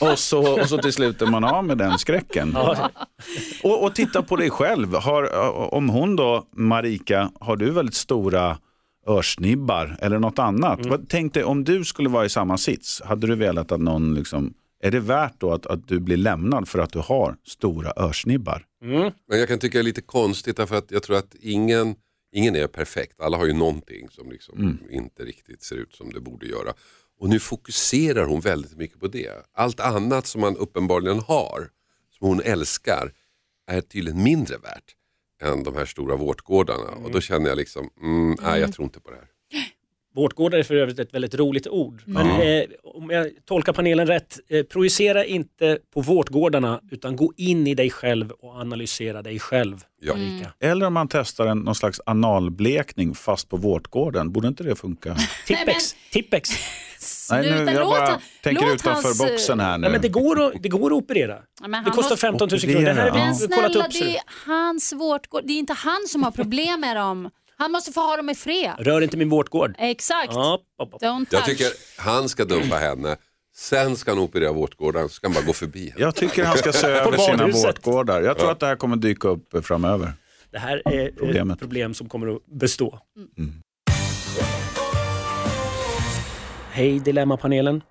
och, 0.00 0.18
så, 0.18 0.60
och 0.60 0.68
så 0.68 0.78
till 0.78 0.92
slut 0.92 1.22
är 1.22 1.26
man 1.26 1.44
av 1.44 1.64
med 1.64 1.78
den 1.78 1.98
skräcken. 1.98 2.52
Ja, 2.54 2.90
Och, 3.62 3.84
och 3.84 3.94
titta 3.94 4.22
på 4.22 4.36
dig 4.36 4.50
själv. 4.50 4.94
Har, 4.94 5.34
om 5.74 5.88
hon 5.88 6.16
då, 6.16 6.44
Marika, 6.56 7.30
har 7.40 7.56
du 7.56 7.70
väldigt 7.70 7.94
stora 7.94 8.58
örsnibbar 9.06 9.96
eller 10.00 10.18
något 10.18 10.38
annat? 10.38 10.78
Mm. 10.78 10.90
Vad- 10.90 11.08
Tänk 11.08 11.34
dig 11.34 11.44
om 11.44 11.64
du 11.64 11.84
skulle 11.84 12.08
vara 12.08 12.24
i 12.24 12.28
samma 12.28 12.58
sits. 12.58 13.02
Hade 13.04 13.26
du 13.26 13.34
velat 13.34 13.72
att 13.72 13.80
någon, 13.80 14.14
liksom, 14.14 14.54
är 14.82 14.90
det 14.90 15.00
värt 15.00 15.34
då 15.40 15.52
att, 15.52 15.66
att 15.66 15.88
du 15.88 16.00
blir 16.00 16.16
lämnad 16.16 16.68
för 16.68 16.78
att 16.78 16.92
du 16.92 16.98
har 16.98 17.36
stora 17.46 17.92
örsnibbar? 17.96 18.66
mm. 18.84 19.12
Men 19.28 19.38
jag 19.38 19.48
kan 19.48 19.58
tycka 19.58 19.78
det 19.78 19.82
är 19.82 19.84
lite 19.84 20.00
konstigt 20.02 20.56
därför 20.56 20.76
att 20.76 20.90
jag 20.90 21.02
tror 21.02 21.16
att 21.16 21.34
ingen, 21.40 21.94
ingen 22.32 22.56
är 22.56 22.66
perfekt. 22.66 23.20
Alla 23.20 23.36
har 23.36 23.46
ju 23.46 23.52
någonting 23.52 24.08
som 24.10 24.30
liksom 24.30 24.78
inte 24.90 25.24
riktigt 25.24 25.62
ser 25.62 25.76
ut 25.76 25.94
som 25.94 26.10
det 26.12 26.20
borde 26.20 26.46
göra. 26.46 26.72
Och 27.20 27.28
nu 27.28 27.38
fokuserar 27.40 28.24
hon 28.26 28.40
väldigt 28.40 28.76
mycket 28.76 29.00
på 29.00 29.06
det. 29.06 29.30
Allt 29.54 29.80
annat 29.80 30.26
som 30.26 30.40
man 30.40 30.56
uppenbarligen 30.56 31.18
har, 31.20 31.68
som 32.18 32.28
hon 32.28 32.40
älskar, 32.40 33.12
är 33.70 33.80
tydligen 33.80 34.22
mindre 34.22 34.56
värt 34.58 34.84
än 35.42 35.62
de 35.62 35.76
här 35.76 35.84
stora 35.84 36.16
vårtgårdarna. 36.16 36.90
Och 37.04 37.10
då 37.10 37.20
känner 37.20 37.48
jag 37.48 37.56
liksom, 37.56 37.90
mm, 38.02 38.36
nej 38.42 38.60
jag 38.60 38.72
tror 38.72 38.84
inte 38.84 39.00
på 39.00 39.10
det 39.10 39.16
här. 39.16 39.28
Vårtgårdar 40.14 40.58
är 40.58 40.62
för 40.62 40.74
övrigt 40.74 40.98
ett 40.98 41.14
väldigt 41.14 41.34
roligt 41.34 41.66
ord. 41.66 42.02
Men 42.06 42.26
eh, 42.30 42.64
om 42.82 43.10
jag 43.10 43.28
tolkar 43.44 43.72
panelen 43.72 44.06
rätt, 44.06 44.38
eh, 44.48 44.62
projicera 44.62 45.24
inte 45.24 45.78
på 45.94 46.00
vårtgårdarna 46.00 46.80
utan 46.90 47.16
gå 47.16 47.32
in 47.36 47.66
i 47.66 47.74
dig 47.74 47.90
själv 47.90 48.30
och 48.30 48.54
analysera 48.60 49.22
dig 49.22 49.38
själv. 49.38 49.80
Ja. 50.00 50.14
Marika. 50.14 50.52
Eller 50.60 50.86
om 50.86 50.92
man 50.94 51.08
testar 51.08 51.46
en, 51.46 51.58
någon 51.58 51.74
slags 51.74 52.00
analblekning 52.06 53.14
fast 53.14 53.48
på 53.48 53.56
vårtgården. 53.56 54.32
Borde 54.32 54.48
inte 54.48 54.64
det 54.64 54.76
funka? 54.76 55.16
Tippex, 55.46 55.94
Tippex. 56.12 56.50
Nej, 57.30 57.50
nu, 57.64 57.72
jag 57.72 57.74
låt 57.80 57.98
bara 57.98 58.20
tänker 58.42 58.66
låt 58.66 58.74
utanför 58.74 59.08
hans, 59.08 59.20
eh, 59.20 59.26
boxen 59.26 59.60
här 59.60 59.78
nu. 59.78 59.82
Nej, 59.82 59.90
men 59.92 60.00
det, 60.00 60.08
går 60.08 60.42
att, 60.46 60.62
det 60.62 60.68
går 60.68 60.86
att 60.86 60.92
operera. 61.02 61.38
Ja, 61.60 61.68
Det 61.68 61.90
kostar 61.90 61.96
måste- 62.02 62.16
15 62.16 62.48
000 62.50 62.60
kronor. 62.60 62.80
Det 62.80 62.92
här 62.92 63.10
Operera, 63.10 63.12
vi 63.14 63.18
ja. 63.20 63.48
Men 63.48 63.48
kollat 63.56 63.72
snälla, 63.72 63.86
upp. 63.86 63.92
det 63.92 64.16
är 64.16 64.22
hans 64.46 64.92
vårtgård. 64.92 65.42
Det 65.46 65.52
är 65.52 65.58
inte 65.58 65.72
han 65.72 66.08
som 66.08 66.22
har 66.22 66.30
problem 66.30 66.80
med 66.80 66.96
dem. 66.96 67.30
Han 67.62 67.72
måste 67.72 67.92
få 67.92 68.00
ha 68.00 68.16
dem 68.16 68.30
i 68.30 68.34
fred. 68.34 68.74
Rör 68.78 69.00
inte 69.00 69.16
min 69.16 69.28
vårtgård. 69.28 69.74
Exakt. 69.78 70.32
Ja, 70.34 70.58
pop, 70.78 70.90
pop. 70.90 71.02
Don't 71.02 71.18
touch. 71.24 71.32
Jag 71.32 71.44
tycker 71.44 71.66
han 71.98 72.28
ska 72.28 72.44
dumpa 72.44 72.76
henne, 72.76 73.16
sen 73.56 73.96
ska 73.96 74.10
han 74.10 74.18
operera 74.18 74.52
vårtgården, 74.52 75.08
så 75.08 75.14
ska 75.14 75.26
han 75.26 75.34
bara 75.34 75.44
gå 75.44 75.52
förbi 75.52 75.90
henne. 75.90 76.00
Jag 76.00 76.14
tycker 76.14 76.44
han 76.44 76.56
ska 76.58 76.72
se 76.72 76.86
över 76.90 77.18
sina 77.18 77.46
vårtgårdar. 77.46 78.22
Jag 78.22 78.38
tror 78.38 78.50
att 78.52 78.60
det 78.60 78.66
här 78.66 78.76
kommer 78.76 78.96
dyka 78.96 79.28
upp 79.28 79.66
framöver. 79.66 80.12
Det 80.50 80.58
här 80.58 80.82
är 80.84 81.08
ett 81.08 81.16
Problemet. 81.16 81.58
problem 81.58 81.94
som 81.94 82.08
kommer 82.08 82.34
att 82.36 82.46
bestå. 82.46 82.98
Hej 86.70 87.00
Dilemmapanelen. 87.00 87.82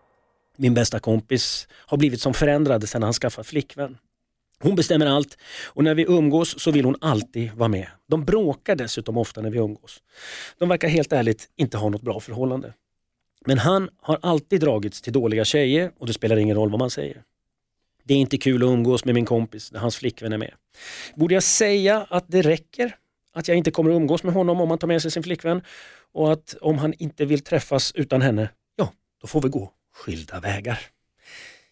Min 0.58 0.74
bästa 0.74 1.00
kompis 1.00 1.68
har 1.72 1.98
blivit 1.98 2.22
som 2.22 2.34
förändrad 2.34 2.90
sedan 2.90 3.04
han 3.04 3.14
skaffat 3.14 3.48
flickvän. 3.48 3.98
Hon 4.62 4.76
bestämmer 4.76 5.06
allt 5.06 5.38
och 5.66 5.84
när 5.84 5.96
vi 5.96 6.06
umgås 6.08 6.60
så 6.60 6.72
vill 6.72 6.86
hon 6.86 6.96
alltid 7.02 7.52
vara 7.54 7.70
med. 7.70 7.88
De 8.08 8.26
bråkar 8.26 8.76
dessutom 8.76 9.18
ofta 9.18 9.42
när 9.42 9.50
vi 9.50 9.58
umgås. 9.58 10.04
De 10.58 10.70
verkar 10.70 10.88
helt 10.88 11.14
ärligt 11.14 11.50
inte 11.56 11.78
ha 11.78 11.90
något 11.90 12.02
bra 12.02 12.20
förhållande. 12.20 12.74
Men 13.46 13.58
han 13.58 13.90
har 14.02 14.20
alltid 14.22 14.62
dragits 14.62 15.02
till 15.02 15.14
dåliga 15.14 15.46
tjejer 15.46 15.92
och 15.98 16.08
det 16.08 16.14
spelar 16.14 16.38
ingen 16.38 16.56
roll 16.56 16.70
vad 16.70 16.80
man 16.80 16.90
säger. 16.90 17.24
Det 18.04 18.14
är 18.14 18.18
inte 18.18 18.38
kul 18.38 18.64
att 18.64 18.68
umgås 18.68 19.06
med 19.06 19.16
min 19.16 19.26
kompis 19.26 19.72
när 19.72 19.80
hans 19.80 19.96
flickvän 19.96 20.34
är 20.34 20.38
med. 20.38 20.54
Borde 21.16 21.34
jag 21.34 21.44
säga 21.44 22.08
att 22.10 22.26
det 22.28 22.42
räcker? 22.42 22.96
Att 23.34 23.48
jag 23.48 23.58
inte 23.58 23.72
kommer 23.72 23.92
att 23.92 23.96
umgås 23.96 24.24
med 24.24 24.34
honom 24.34 24.62
om 24.62 24.70
han 24.70 24.80
tar 24.80 24.88
med 24.88 25.02
sig 25.02 25.12
sin 25.12 25.24
flickvän? 25.24 25.62
Och 26.14 26.34
att 26.34 26.56
om 26.62 26.78
han 26.78 26.94
inte 26.94 27.26
vill 27.26 27.40
träffas 27.44 27.92
utan 27.96 28.22
henne, 28.22 28.50
ja, 28.76 28.94
då 29.22 29.28
får 29.28 29.42
vi 29.42 29.50
gå 29.50 29.72
skilda 29.94 30.40
vägar. 30.40 30.80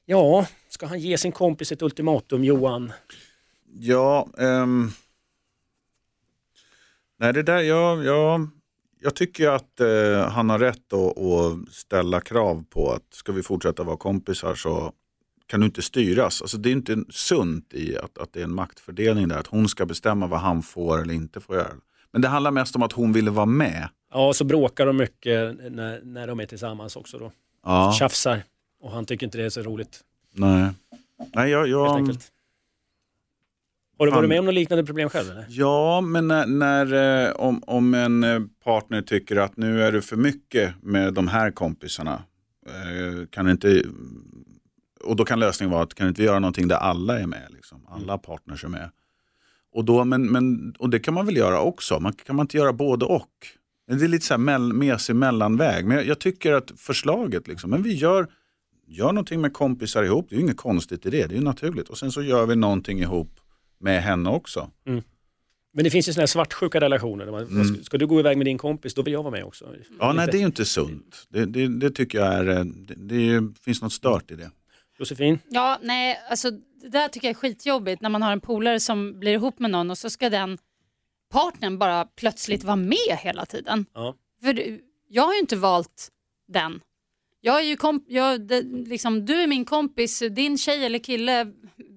Ja, 0.05 0.45
ska 0.69 0.85
han 0.85 0.99
ge 0.99 1.17
sin 1.17 1.31
kompis 1.31 1.71
ett 1.71 1.81
ultimatum, 1.81 2.43
Johan? 2.43 2.91
Ja, 3.79 4.27
ehm... 4.37 4.91
nej 7.19 7.33
det 7.33 7.43
där, 7.43 7.61
ja, 7.61 8.03
ja, 8.03 8.39
jag 8.99 9.15
tycker 9.15 9.49
att 9.49 9.79
eh, 9.79 10.29
han 10.29 10.49
har 10.49 10.59
rätt 10.59 10.93
att, 10.93 11.73
ställa 11.73 12.21
krav 12.21 12.63
på 12.69 12.91
att 12.91 13.13
ska 13.13 13.31
vi 13.31 13.43
fortsätta 13.43 13.83
vara 13.83 13.97
kompisar 13.97 14.55
så 14.55 14.93
kan 15.45 15.59
du 15.59 15.65
inte 15.65 15.81
styras. 15.81 16.41
Alltså 16.41 16.57
det 16.57 16.69
är 16.69 16.73
inte 16.73 17.03
sunt 17.09 17.73
i 17.73 17.97
att, 17.97 18.17
att 18.17 18.33
det 18.33 18.39
är 18.39 18.43
en 18.43 18.55
maktfördelning 18.55 19.27
där, 19.27 19.37
att 19.37 19.47
hon 19.47 19.69
ska 19.69 19.85
bestämma 19.85 20.27
vad 20.27 20.39
han 20.39 20.61
får 20.61 21.01
eller 21.01 21.13
inte 21.13 21.39
får 21.39 21.55
göra. 21.55 21.73
Men 22.11 22.21
det 22.21 22.27
handlar 22.27 22.51
mest 22.51 22.75
om 22.75 22.83
att 22.83 22.91
hon 22.91 23.13
ville 23.13 23.31
vara 23.31 23.45
med. 23.45 23.89
Ja, 24.13 24.33
så 24.33 24.43
bråkar 24.43 24.85
de 24.85 24.97
mycket 24.97 25.57
när, 25.71 26.01
när 26.03 26.27
de 26.27 26.39
är 26.39 26.45
tillsammans 26.45 26.95
också 26.95 27.19
då. 27.19 27.31
Ja, 27.63 27.95
Tjafsar. 27.99 28.43
Och 28.81 28.91
han 28.91 29.05
tycker 29.05 29.25
inte 29.25 29.37
det 29.37 29.43
är 29.43 29.49
så 29.49 29.61
roligt, 29.61 30.03
nej. 30.31 30.69
Nej, 31.33 31.51
jag, 31.51 31.67
jag. 31.67 32.17
Har 33.99 34.05
du 34.05 34.11
varit 34.11 34.29
med 34.29 34.39
om 34.39 34.45
något 34.45 34.53
liknande 34.53 34.85
problem 34.85 35.09
själv? 35.09 35.29
Eller? 35.31 35.45
Ja, 35.49 36.01
men 36.01 36.27
när, 36.27 36.45
när, 36.45 37.25
eh, 37.25 37.31
om, 37.31 37.63
om 37.67 37.93
en 37.93 38.23
eh, 38.23 38.39
partner 38.63 39.01
tycker 39.01 39.35
att 39.35 39.57
nu 39.57 39.83
är 39.83 39.91
det 39.91 40.01
för 40.01 40.15
mycket 40.15 40.73
med 40.81 41.13
de 41.13 41.27
här 41.27 41.51
kompisarna, 41.51 42.23
eh, 42.65 43.25
kan 43.29 43.49
inte, 43.49 43.83
och 45.03 45.15
då 45.15 45.25
kan 45.25 45.39
lösningen 45.39 45.71
vara 45.71 45.83
att 45.83 45.93
kan 45.93 46.07
inte 46.07 46.21
vi 46.21 46.27
göra 46.27 46.39
någonting 46.39 46.67
där 46.67 46.75
alla 46.75 47.19
är 47.19 47.27
med, 47.27 47.47
liksom, 47.49 47.85
alla 47.89 48.17
partners 48.17 48.63
är 48.63 48.67
med. 48.67 48.89
Och, 49.73 49.85
då, 49.85 50.05
men, 50.05 50.31
men, 50.31 50.75
och 50.79 50.89
det 50.89 50.99
kan 50.99 51.13
man 51.13 51.25
väl 51.25 51.37
göra 51.37 51.61
också, 51.61 51.99
man, 51.99 52.13
kan 52.13 52.35
man 52.35 52.43
inte 52.43 52.57
göra 52.57 52.73
både 52.73 53.05
och? 53.05 53.47
Det 53.87 54.05
är 54.05 54.07
lite 54.07 54.25
så 54.25 54.33
här 54.33 54.39
mell, 54.39 54.73
mesig 54.73 55.15
mellanväg, 55.15 55.85
men 55.85 55.97
jag, 55.97 56.05
jag 56.05 56.19
tycker 56.19 56.53
att 56.53 56.71
förslaget, 56.77 57.47
liksom, 57.47 57.69
men 57.69 57.83
vi 57.83 57.93
gör, 57.93 58.27
gör 58.89 59.07
någonting 59.13 59.41
med 59.41 59.53
kompisar 59.53 60.03
ihop, 60.03 60.25
det 60.29 60.35
är 60.35 60.37
ju 60.37 60.43
inget 60.43 60.57
konstigt 60.57 61.05
i 61.05 61.09
det, 61.09 61.27
det 61.27 61.33
är 61.33 61.37
ju 61.37 61.43
naturligt. 61.43 61.89
Och 61.89 61.97
sen 61.97 62.11
så 62.11 62.21
gör 62.21 62.45
vi 62.45 62.55
någonting 62.55 62.99
ihop 62.99 63.39
med 63.79 64.03
henne 64.03 64.29
också. 64.29 64.71
Men 65.73 65.83
det 65.83 65.89
finns 65.89 66.09
ju 66.09 66.13
sådana 66.13 66.21
här 66.21 66.27
svartsjuka 66.27 66.79
relationer. 66.81 67.25
Där 67.25 67.31
man, 67.31 67.41
Mm. 67.47 67.83
Ska 67.83 67.97
du 67.97 68.07
gå 68.07 68.19
iväg 68.19 68.37
med 68.37 68.45
din 68.45 68.57
kompis, 68.57 68.93
då 68.93 69.01
vill 69.01 69.13
jag 69.13 69.23
vara 69.23 69.31
med 69.31 69.43
också. 69.43 69.65
Ja, 69.99 70.13
nej 70.13 70.25
Lite. 70.25 70.31
det 70.31 70.37
är 70.37 70.39
ju 70.39 70.45
inte 70.45 70.65
sunt. 70.65 71.25
Det, 71.29 71.45
det, 71.45 71.67
det 71.67 71.91
tycker 71.91 72.17
jag 72.17 72.33
är, 72.33 72.47
eh, 72.57 72.63
det, 72.65 72.95
det 72.95 73.53
finns 73.61 73.81
något 73.81 73.93
stört 73.93 74.31
i 74.31 74.35
det. 74.35 74.51
Josefin? 74.99 75.39
Ja, 75.49 75.79
nej, 75.81 76.19
alltså 76.29 76.51
det 76.81 76.89
där 76.89 77.07
tycker 77.07 77.27
jag 77.27 77.35
är 77.35 77.39
skitjobbigt 77.39 78.01
när 78.01 78.09
man 78.09 78.21
har 78.21 78.31
en 78.31 78.41
polare 78.41 78.79
som 78.79 79.19
blir 79.19 79.31
ihop 79.31 79.59
med 79.59 79.71
någon 79.71 79.91
och 79.91 79.97
så 79.97 80.09
ska 80.09 80.29
den 80.29 80.57
partnern 81.31 81.77
bara 81.77 82.05
plötsligt 82.05 82.63
vara 82.63 82.75
med 82.75 83.17
hela 83.23 83.45
tiden. 83.45 83.85
Ja. 83.93 84.15
För 84.43 84.79
jag 85.07 85.23
har 85.23 85.33
ju 85.33 85.39
inte 85.39 85.55
valt 85.55 86.09
den. 86.47 86.79
Jag 87.41 87.59
är 87.59 87.63
ju 87.63 87.75
komp- 87.75 88.05
jag, 88.07 88.41
det, 88.47 88.61
liksom, 88.61 89.25
du 89.25 89.41
är 89.41 89.47
min 89.47 89.65
kompis, 89.65 90.23
din 90.31 90.57
tjej 90.57 90.85
eller 90.85 90.99
kille 90.99 91.45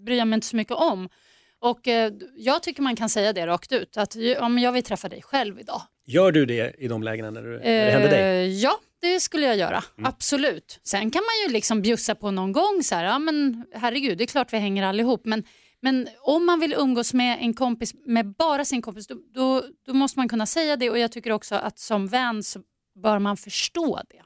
bryr 0.04 0.16
jag 0.18 0.28
mig 0.28 0.34
inte 0.34 0.46
så 0.46 0.56
mycket 0.56 0.74
om. 0.74 1.08
Och 1.58 1.88
eh, 1.88 2.12
jag 2.36 2.62
tycker 2.62 2.82
man 2.82 2.96
kan 2.96 3.08
säga 3.08 3.32
det 3.32 3.46
rakt 3.46 3.72
ut, 3.72 3.96
att 3.96 4.16
men 4.40 4.58
jag 4.58 4.72
vill 4.72 4.82
träffa 4.82 5.08
dig 5.08 5.22
själv 5.22 5.60
idag. 5.60 5.82
Gör 6.06 6.32
du 6.32 6.46
det 6.46 6.74
i 6.78 6.88
de 6.88 7.02
lägena 7.02 7.30
när, 7.30 7.42
du, 7.42 7.48
när 7.50 7.84
det 7.86 7.90
händer 7.92 8.10
dig? 8.10 8.20
Mm. 8.20 8.50
Eh, 8.50 8.58
Ja, 8.58 8.78
det 9.00 9.20
skulle 9.20 9.46
jag 9.46 9.56
göra. 9.56 9.84
Absolut. 10.04 10.80
Sen 10.82 11.10
kan 11.10 11.22
man 11.22 11.48
ju 11.48 11.52
liksom 11.52 11.82
bjussa 11.82 12.14
på 12.14 12.30
någon 12.30 12.52
gång 12.52 12.82
så 12.82 12.94
här, 12.94 13.04
ja 13.04 13.18
men 13.18 13.64
herregud, 13.74 14.18
det 14.18 14.24
är 14.24 14.26
klart 14.26 14.52
vi 14.52 14.58
hänger 14.58 14.84
allihop. 14.84 15.24
Men, 15.24 15.44
men 15.80 16.08
om 16.20 16.46
man 16.46 16.60
vill 16.60 16.72
umgås 16.78 17.14
med 17.14 17.38
en 17.40 17.54
kompis, 17.54 17.94
med 18.06 18.34
bara 18.36 18.64
sin 18.64 18.82
kompis, 18.82 19.06
då, 19.06 19.14
då, 19.34 19.62
då 19.86 19.94
måste 19.94 20.18
man 20.18 20.28
kunna 20.28 20.46
säga 20.46 20.76
det 20.76 20.90
och 20.90 20.98
jag 20.98 21.12
tycker 21.12 21.32
också 21.32 21.54
att 21.54 21.78
som 21.78 22.08
vän 22.08 22.42
så 22.42 22.60
bör 23.02 23.18
man 23.18 23.36
förstå 23.36 24.00
det. 24.10 24.22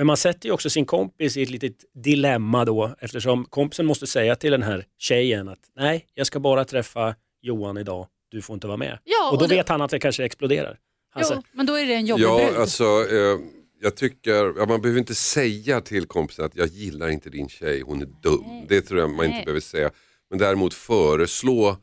Men 0.00 0.06
man 0.06 0.16
sätter 0.16 0.46
ju 0.48 0.52
också 0.52 0.70
sin 0.70 0.86
kompis 0.86 1.36
i 1.36 1.42
ett 1.42 1.50
litet 1.50 1.84
dilemma 1.94 2.64
då 2.64 2.94
eftersom 3.00 3.44
kompisen 3.44 3.86
måste 3.86 4.06
säga 4.06 4.36
till 4.36 4.50
den 4.50 4.62
här 4.62 4.84
tjejen 4.98 5.48
att 5.48 5.58
nej, 5.76 6.06
jag 6.14 6.26
ska 6.26 6.40
bara 6.40 6.64
träffa 6.64 7.14
Johan 7.42 7.76
idag, 7.76 8.06
du 8.30 8.42
får 8.42 8.54
inte 8.54 8.66
vara 8.66 8.76
med. 8.76 8.98
Ja, 9.04 9.30
och 9.30 9.38
då 9.38 9.44
och 9.44 9.48
det- 9.48 9.54
vet 9.56 9.68
han 9.68 9.82
att 9.82 9.90
det 9.90 9.98
kanske 9.98 10.24
exploderar. 10.24 10.78
Han 11.10 11.22
Jo, 11.22 11.28
säger, 11.28 11.42
men 11.52 11.66
då 11.66 11.74
är 11.74 11.86
det 11.86 11.94
en 11.94 12.06
jobbig 12.06 12.24
Ja, 12.24 12.36
brud. 12.46 12.56
alltså, 12.60 12.84
eh, 12.84 13.38
jag 13.80 13.96
tycker, 13.96 14.32
ja, 14.58 14.66
man 14.66 14.80
behöver 14.82 14.98
inte 15.00 15.14
säga 15.14 15.80
till 15.80 16.06
kompisen 16.06 16.44
att 16.44 16.56
jag 16.56 16.66
gillar 16.68 17.08
inte 17.08 17.30
din 17.30 17.48
tjej, 17.48 17.80
hon 17.80 18.02
är 18.02 18.06
dum. 18.22 18.44
Nej. 18.46 18.66
Det 18.68 18.80
tror 18.80 19.00
jag 19.00 19.10
man 19.10 19.18
Nej. 19.18 19.26
inte 19.34 19.44
behöver 19.44 19.60
säga. 19.60 19.90
Men 20.30 20.38
däremot 20.38 20.74
föreslå 20.74 21.76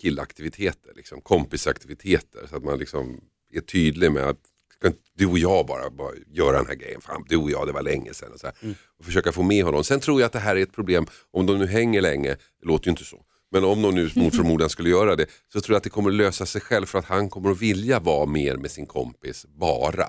killaktiviteter, 0.00 0.92
liksom, 0.96 1.20
kompisaktiviteter. 1.20 2.46
Så 2.50 2.56
att 2.56 2.64
man 2.64 2.78
liksom 2.78 3.20
är 3.52 3.60
tydlig 3.60 4.12
med 4.12 4.24
att 4.24 4.40
ska 4.84 4.88
inte 4.88 5.10
du 5.16 5.26
och 5.26 5.38
jag 5.38 5.66
bara, 5.66 5.90
bara 5.90 6.12
göra 6.32 6.56
den 6.56 6.66
här 6.66 6.74
grejen, 6.74 7.00
fan 7.00 7.24
du 7.28 7.36
och 7.36 7.50
jag 7.50 7.66
det 7.66 7.72
var 7.72 7.82
länge 7.82 8.14
sedan. 8.14 8.32
Och, 8.32 8.40
så 8.40 8.46
här. 8.46 8.54
och 8.98 9.04
försöka 9.04 9.32
få 9.32 9.42
med 9.42 9.64
honom. 9.64 9.84
Sen 9.84 10.00
tror 10.00 10.20
jag 10.20 10.26
att 10.26 10.32
det 10.32 10.38
här 10.38 10.56
är 10.56 10.62
ett 10.62 10.72
problem 10.72 11.06
om 11.30 11.46
de 11.46 11.58
nu 11.58 11.66
hänger 11.66 12.00
länge, 12.02 12.28
det 12.30 12.66
låter 12.66 12.86
ju 12.86 12.90
inte 12.90 13.04
så. 13.04 13.24
Men 13.50 13.64
om 13.64 13.82
de 13.82 13.94
nu 13.94 14.10
mot 14.14 14.36
förmodan 14.36 14.70
skulle 14.70 14.90
göra 14.90 15.16
det 15.16 15.26
så 15.52 15.60
tror 15.60 15.74
jag 15.74 15.76
att 15.76 15.84
det 15.84 15.90
kommer 15.90 16.10
lösa 16.10 16.46
sig 16.46 16.60
själv 16.60 16.86
för 16.86 16.98
att 16.98 17.04
han 17.04 17.28
kommer 17.28 17.50
att 17.50 17.62
vilja 17.62 18.00
vara 18.00 18.26
mer 18.26 18.56
med 18.56 18.70
sin 18.70 18.86
kompis 18.86 19.46
bara. 19.48 20.08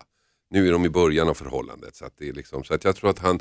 Nu 0.50 0.68
är 0.68 0.72
de 0.72 0.86
i 0.86 0.90
början 0.90 1.30
av 1.30 1.34
förhållandet 1.34 1.96
så 1.96 2.06
att 2.06 2.14
det 2.18 2.30
är 2.30 2.34
liksom, 2.34 2.64
så 2.64 2.74
att 2.74 2.84
jag 2.84 2.96
tror 2.96 3.10
att 3.10 3.20
han, 3.20 3.40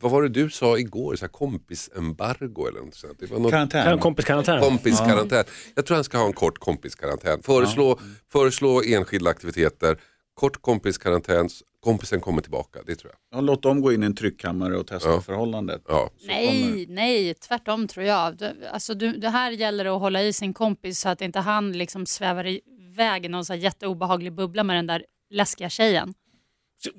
vad 0.00 0.12
var 0.12 0.22
det 0.22 0.28
du 0.28 0.50
sa 0.50 0.78
igår, 0.78 1.16
så 1.16 1.20
här 1.20 1.28
kompisembargo 1.28 2.66
eller 2.66 2.80
något 2.80 2.94
sånt. 2.94 3.18
Det 3.18 3.30
var 3.30 3.38
något 3.38 3.50
Karantän. 3.50 3.98
kompiskarantän. 3.98 4.60
kompiskarantän. 4.60 5.44
Jag 5.74 5.86
tror 5.86 5.94
han 5.94 6.04
ska 6.04 6.18
ha 6.18 6.26
en 6.26 6.32
kort 6.32 6.58
kompiskarantän. 6.58 7.42
Föreslå, 7.42 7.98
föreslå 8.32 8.82
enskilda 8.82 9.30
aktiviteter, 9.30 9.98
kort 10.36 10.62
kompiskarantän, 10.62 11.48
kompisen 11.80 12.20
kommer 12.20 12.42
tillbaka, 12.42 12.78
det 12.86 12.94
tror 12.94 13.12
jag. 13.12 13.38
Ja, 13.38 13.40
låt 13.42 13.62
dem 13.62 13.80
gå 13.80 13.92
in 13.92 14.02
i 14.02 14.06
en 14.06 14.14
tryckkammare 14.14 14.78
och 14.78 14.86
testa 14.86 15.08
Ja. 15.08 15.20
förhållandet. 15.20 15.82
Ja. 15.88 16.10
Nej, 16.26 16.86
nej, 16.88 17.34
tvärtom 17.34 17.88
tror 17.88 18.06
jag. 18.06 18.36
Du- 18.36 18.66
Alltså, 18.72 18.94
du, 18.94 19.12
det 19.12 19.28
här 19.28 19.50
gäller 19.50 19.84
att 19.94 20.00
hålla 20.00 20.22
i 20.22 20.32
sin 20.32 20.54
kompis 20.54 21.00
så 21.00 21.08
att 21.08 21.20
inte 21.20 21.40
han 21.40 21.72
liksom 21.72 22.06
svävar 22.06 22.46
iväg 22.46 23.24
i 23.24 23.28
någon 23.28 23.44
så 23.44 23.52
här 23.52 23.60
jätteobehaglig 23.60 24.32
bubbla 24.34 24.64
med 24.64 24.76
den 24.76 24.86
där 24.86 25.04
läskiga 25.30 25.68
tjejen. 25.68 26.14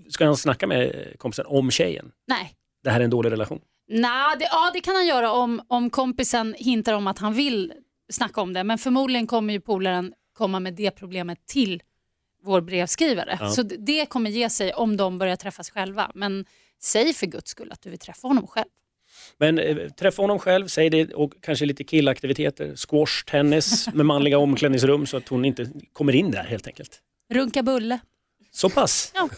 Ska 0.10 0.26
han 0.26 0.38
snacka 0.38 0.68
med 0.68 1.14
kompisen 1.18 1.46
om 1.48 1.72
tjejen? 1.72 2.12
Nej. 2.28 2.54
Det 2.84 2.90
här 2.90 3.00
är 3.00 3.04
en 3.04 3.10
dålig 3.10 3.32
relation. 3.32 3.60
Nah, 3.92 4.38
det, 4.40 4.46
ja, 4.52 4.72
det 4.74 4.82
kan 4.82 4.96
han 4.96 5.08
göra 5.08 5.32
om, 5.32 5.62
om 5.68 5.90
kompisen 5.90 6.56
hintar 6.58 6.94
om 6.94 7.08
att 7.08 7.20
han 7.20 7.34
vill 7.34 7.74
snacka 8.12 8.42
om 8.42 8.54
det. 8.54 8.64
Men 8.64 8.78
förmodligen 8.78 9.28
kommer 9.28 9.54
ju 9.54 9.62
polaren 9.62 10.14
komma 10.34 10.60
med 10.60 10.74
det 10.74 10.92
problemet 10.92 11.48
till 11.48 11.82
vår 12.48 12.62
brevskrivare. 12.62 13.38
Ja. 13.40 13.50
Så 13.50 13.64
det, 13.64 14.06
kommer 14.06 14.30
ge 14.30 14.50
sig 14.50 14.74
om 14.74 14.98
de 14.98 15.18
börjar 15.18 15.36
träffas 15.36 15.70
själva. 15.70 16.12
Men 16.16 16.46
säg 16.82 17.14
för 17.14 17.26
guds 17.26 17.52
skull 17.52 17.72
att 17.72 17.82
du 17.82 17.90
vill 17.90 18.00
träffa 18.00 18.28
honom 18.28 18.48
själv. 18.48 18.68
Men 19.38 19.60
eh, 19.60 19.90
träffa 19.90 20.24
honom 20.24 20.40
själv, 20.40 20.68
säg 20.68 20.90
det 20.90 21.14
och 21.14 21.34
kanske 21.42 21.66
lite 21.66 21.84
killaktiviteter. 21.84 22.76
Squash, 22.76 23.26
tennis 23.26 23.88
med 23.94 24.06
manliga 24.06 24.38
omklädningsrum 24.38 25.06
så 25.06 25.18
att 25.18 25.28
hon 25.28 25.46
inte 25.46 25.70
kommer 25.94 26.16
in 26.16 26.32
där 26.32 26.44
helt 26.44 26.68
enkelt. 26.68 27.02
Runka 27.34 27.64
bulle. 27.64 28.00
Så 28.52 28.70
pass. 28.70 29.12
Ja. 29.16 29.30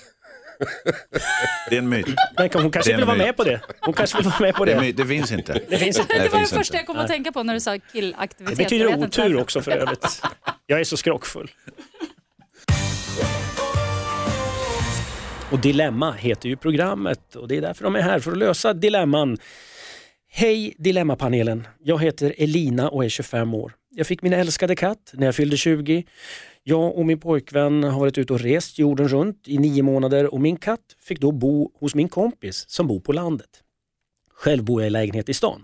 Det 1.69 1.75
är 1.75 1.79
en 1.79 1.89
myt. 1.89 2.07
Men 2.37 2.49
hon 2.53 2.71
kanske 2.71 2.95
vill 2.95 3.05
vara 3.05 3.17
myt. 3.17 3.25
med 3.25 3.37
på 3.37 3.43
det. 3.43 3.61
Hon 3.81 3.93
kanske 3.93 4.17
vill 4.17 4.25
vara 4.25 4.39
med 4.39 4.55
på 4.55 4.65
Det, 4.65 4.73
det. 4.73 4.81
myt. 4.81 4.97
det 4.97 5.05
finns 5.05 5.31
inte. 5.31 5.61
Det 5.69 5.77
finns 5.77 5.99
inte. 5.99 6.13
Det, 6.13 6.23
det 6.23 6.29
var 6.29 6.39
det 6.39 6.45
första 6.45 6.59
inte. 6.59 6.77
jag 6.77 6.85
kom 6.85 6.97
att 6.97 7.07
tänka 7.07 7.31
på 7.31 7.43
när 7.43 7.53
du 7.53 7.59
sa 7.59 7.79
killaktivitet. 7.91 8.57
Det 8.57 8.63
betyder 8.63 9.03
otur 9.03 9.41
också 9.41 9.61
för 9.61 9.71
övrigt. 9.71 10.21
Jag 10.65 10.79
är 10.79 10.83
så 10.83 10.97
skrockfull. 10.97 11.51
Och 15.51 15.59
Dilemma 15.59 16.11
heter 16.11 16.49
ju 16.49 16.55
programmet 16.55 17.35
och 17.35 17.47
det 17.47 17.57
är 17.57 17.61
därför 17.61 17.83
de 17.83 17.95
är 17.95 18.01
här, 18.01 18.19
för 18.19 18.31
att 18.31 18.37
lösa 18.37 18.73
dilemman. 18.73 19.37
Hej 20.31 20.75
Dilemmapanelen, 20.77 21.67
jag 21.83 22.01
heter 22.01 22.35
Elina 22.37 22.89
och 22.89 23.05
är 23.05 23.09
25 23.09 23.53
år. 23.53 23.73
Jag 23.89 24.07
fick 24.07 24.21
min 24.21 24.33
älskade 24.33 24.75
katt 24.75 25.13
när 25.13 25.25
jag 25.25 25.35
fyllde 25.35 25.57
20. 25.57 26.03
Jag 26.63 26.97
och 26.97 27.05
min 27.05 27.19
pojkvän 27.19 27.83
har 27.83 27.99
varit 27.99 28.17
ute 28.17 28.33
och 28.33 28.39
rest 28.39 28.79
jorden 28.79 29.07
runt 29.07 29.47
i 29.47 29.57
nio 29.57 29.83
månader 29.83 30.33
och 30.33 30.41
min 30.41 30.57
katt 30.57 30.95
fick 30.99 31.19
då 31.19 31.31
bo 31.31 31.71
hos 31.79 31.95
min 31.95 32.09
kompis 32.09 32.65
som 32.67 32.87
bor 32.87 32.99
på 32.99 33.13
landet. 33.13 33.49
Själv 34.33 34.63
bor 34.63 34.81
jag 34.81 34.87
i 34.87 34.89
lägenhet 34.89 35.29
i 35.29 35.33
stan. 35.33 35.63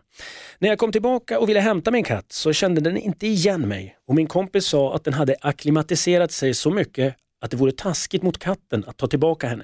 När 0.59 0.69
jag 0.69 0.77
kom 0.77 0.91
tillbaka 0.91 1.39
och 1.39 1.49
ville 1.49 1.59
hämta 1.59 1.91
min 1.91 2.03
katt 2.03 2.31
så 2.31 2.53
kände 2.53 2.81
den 2.81 2.97
inte 2.97 3.27
igen 3.27 3.67
mig 3.67 3.97
och 4.07 4.15
min 4.15 4.27
kompis 4.27 4.65
sa 4.65 4.95
att 4.95 5.03
den 5.03 5.13
hade 5.13 5.35
akklimatiserat 5.41 6.31
sig 6.31 6.53
så 6.53 6.71
mycket 6.71 7.15
att 7.45 7.51
det 7.51 7.57
vore 7.57 7.71
taskigt 7.71 8.23
mot 8.23 8.37
katten 8.37 8.83
att 8.87 8.97
ta 8.97 9.07
tillbaka 9.07 9.47
henne. 9.47 9.63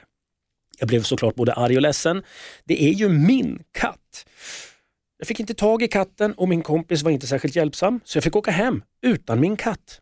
Jag 0.79 0.87
blev 0.87 1.03
såklart 1.03 1.35
både 1.35 1.53
arg 1.53 1.75
och 1.75 1.81
ledsen. 1.81 2.23
Det 2.63 2.83
är 2.83 2.93
ju 2.93 3.09
min 3.09 3.63
katt. 3.71 4.25
Jag 5.17 5.27
fick 5.27 5.39
inte 5.39 5.53
tag 5.53 5.83
i 5.83 5.87
katten 5.87 6.33
och 6.33 6.49
min 6.49 6.61
kompis 6.61 7.03
var 7.03 7.11
inte 7.11 7.27
särskilt 7.27 7.55
hjälpsam 7.55 7.99
så 8.03 8.17
jag 8.17 8.23
fick 8.23 8.35
åka 8.35 8.51
hem 8.51 8.83
utan 9.01 9.39
min 9.39 9.57
katt. 9.57 10.01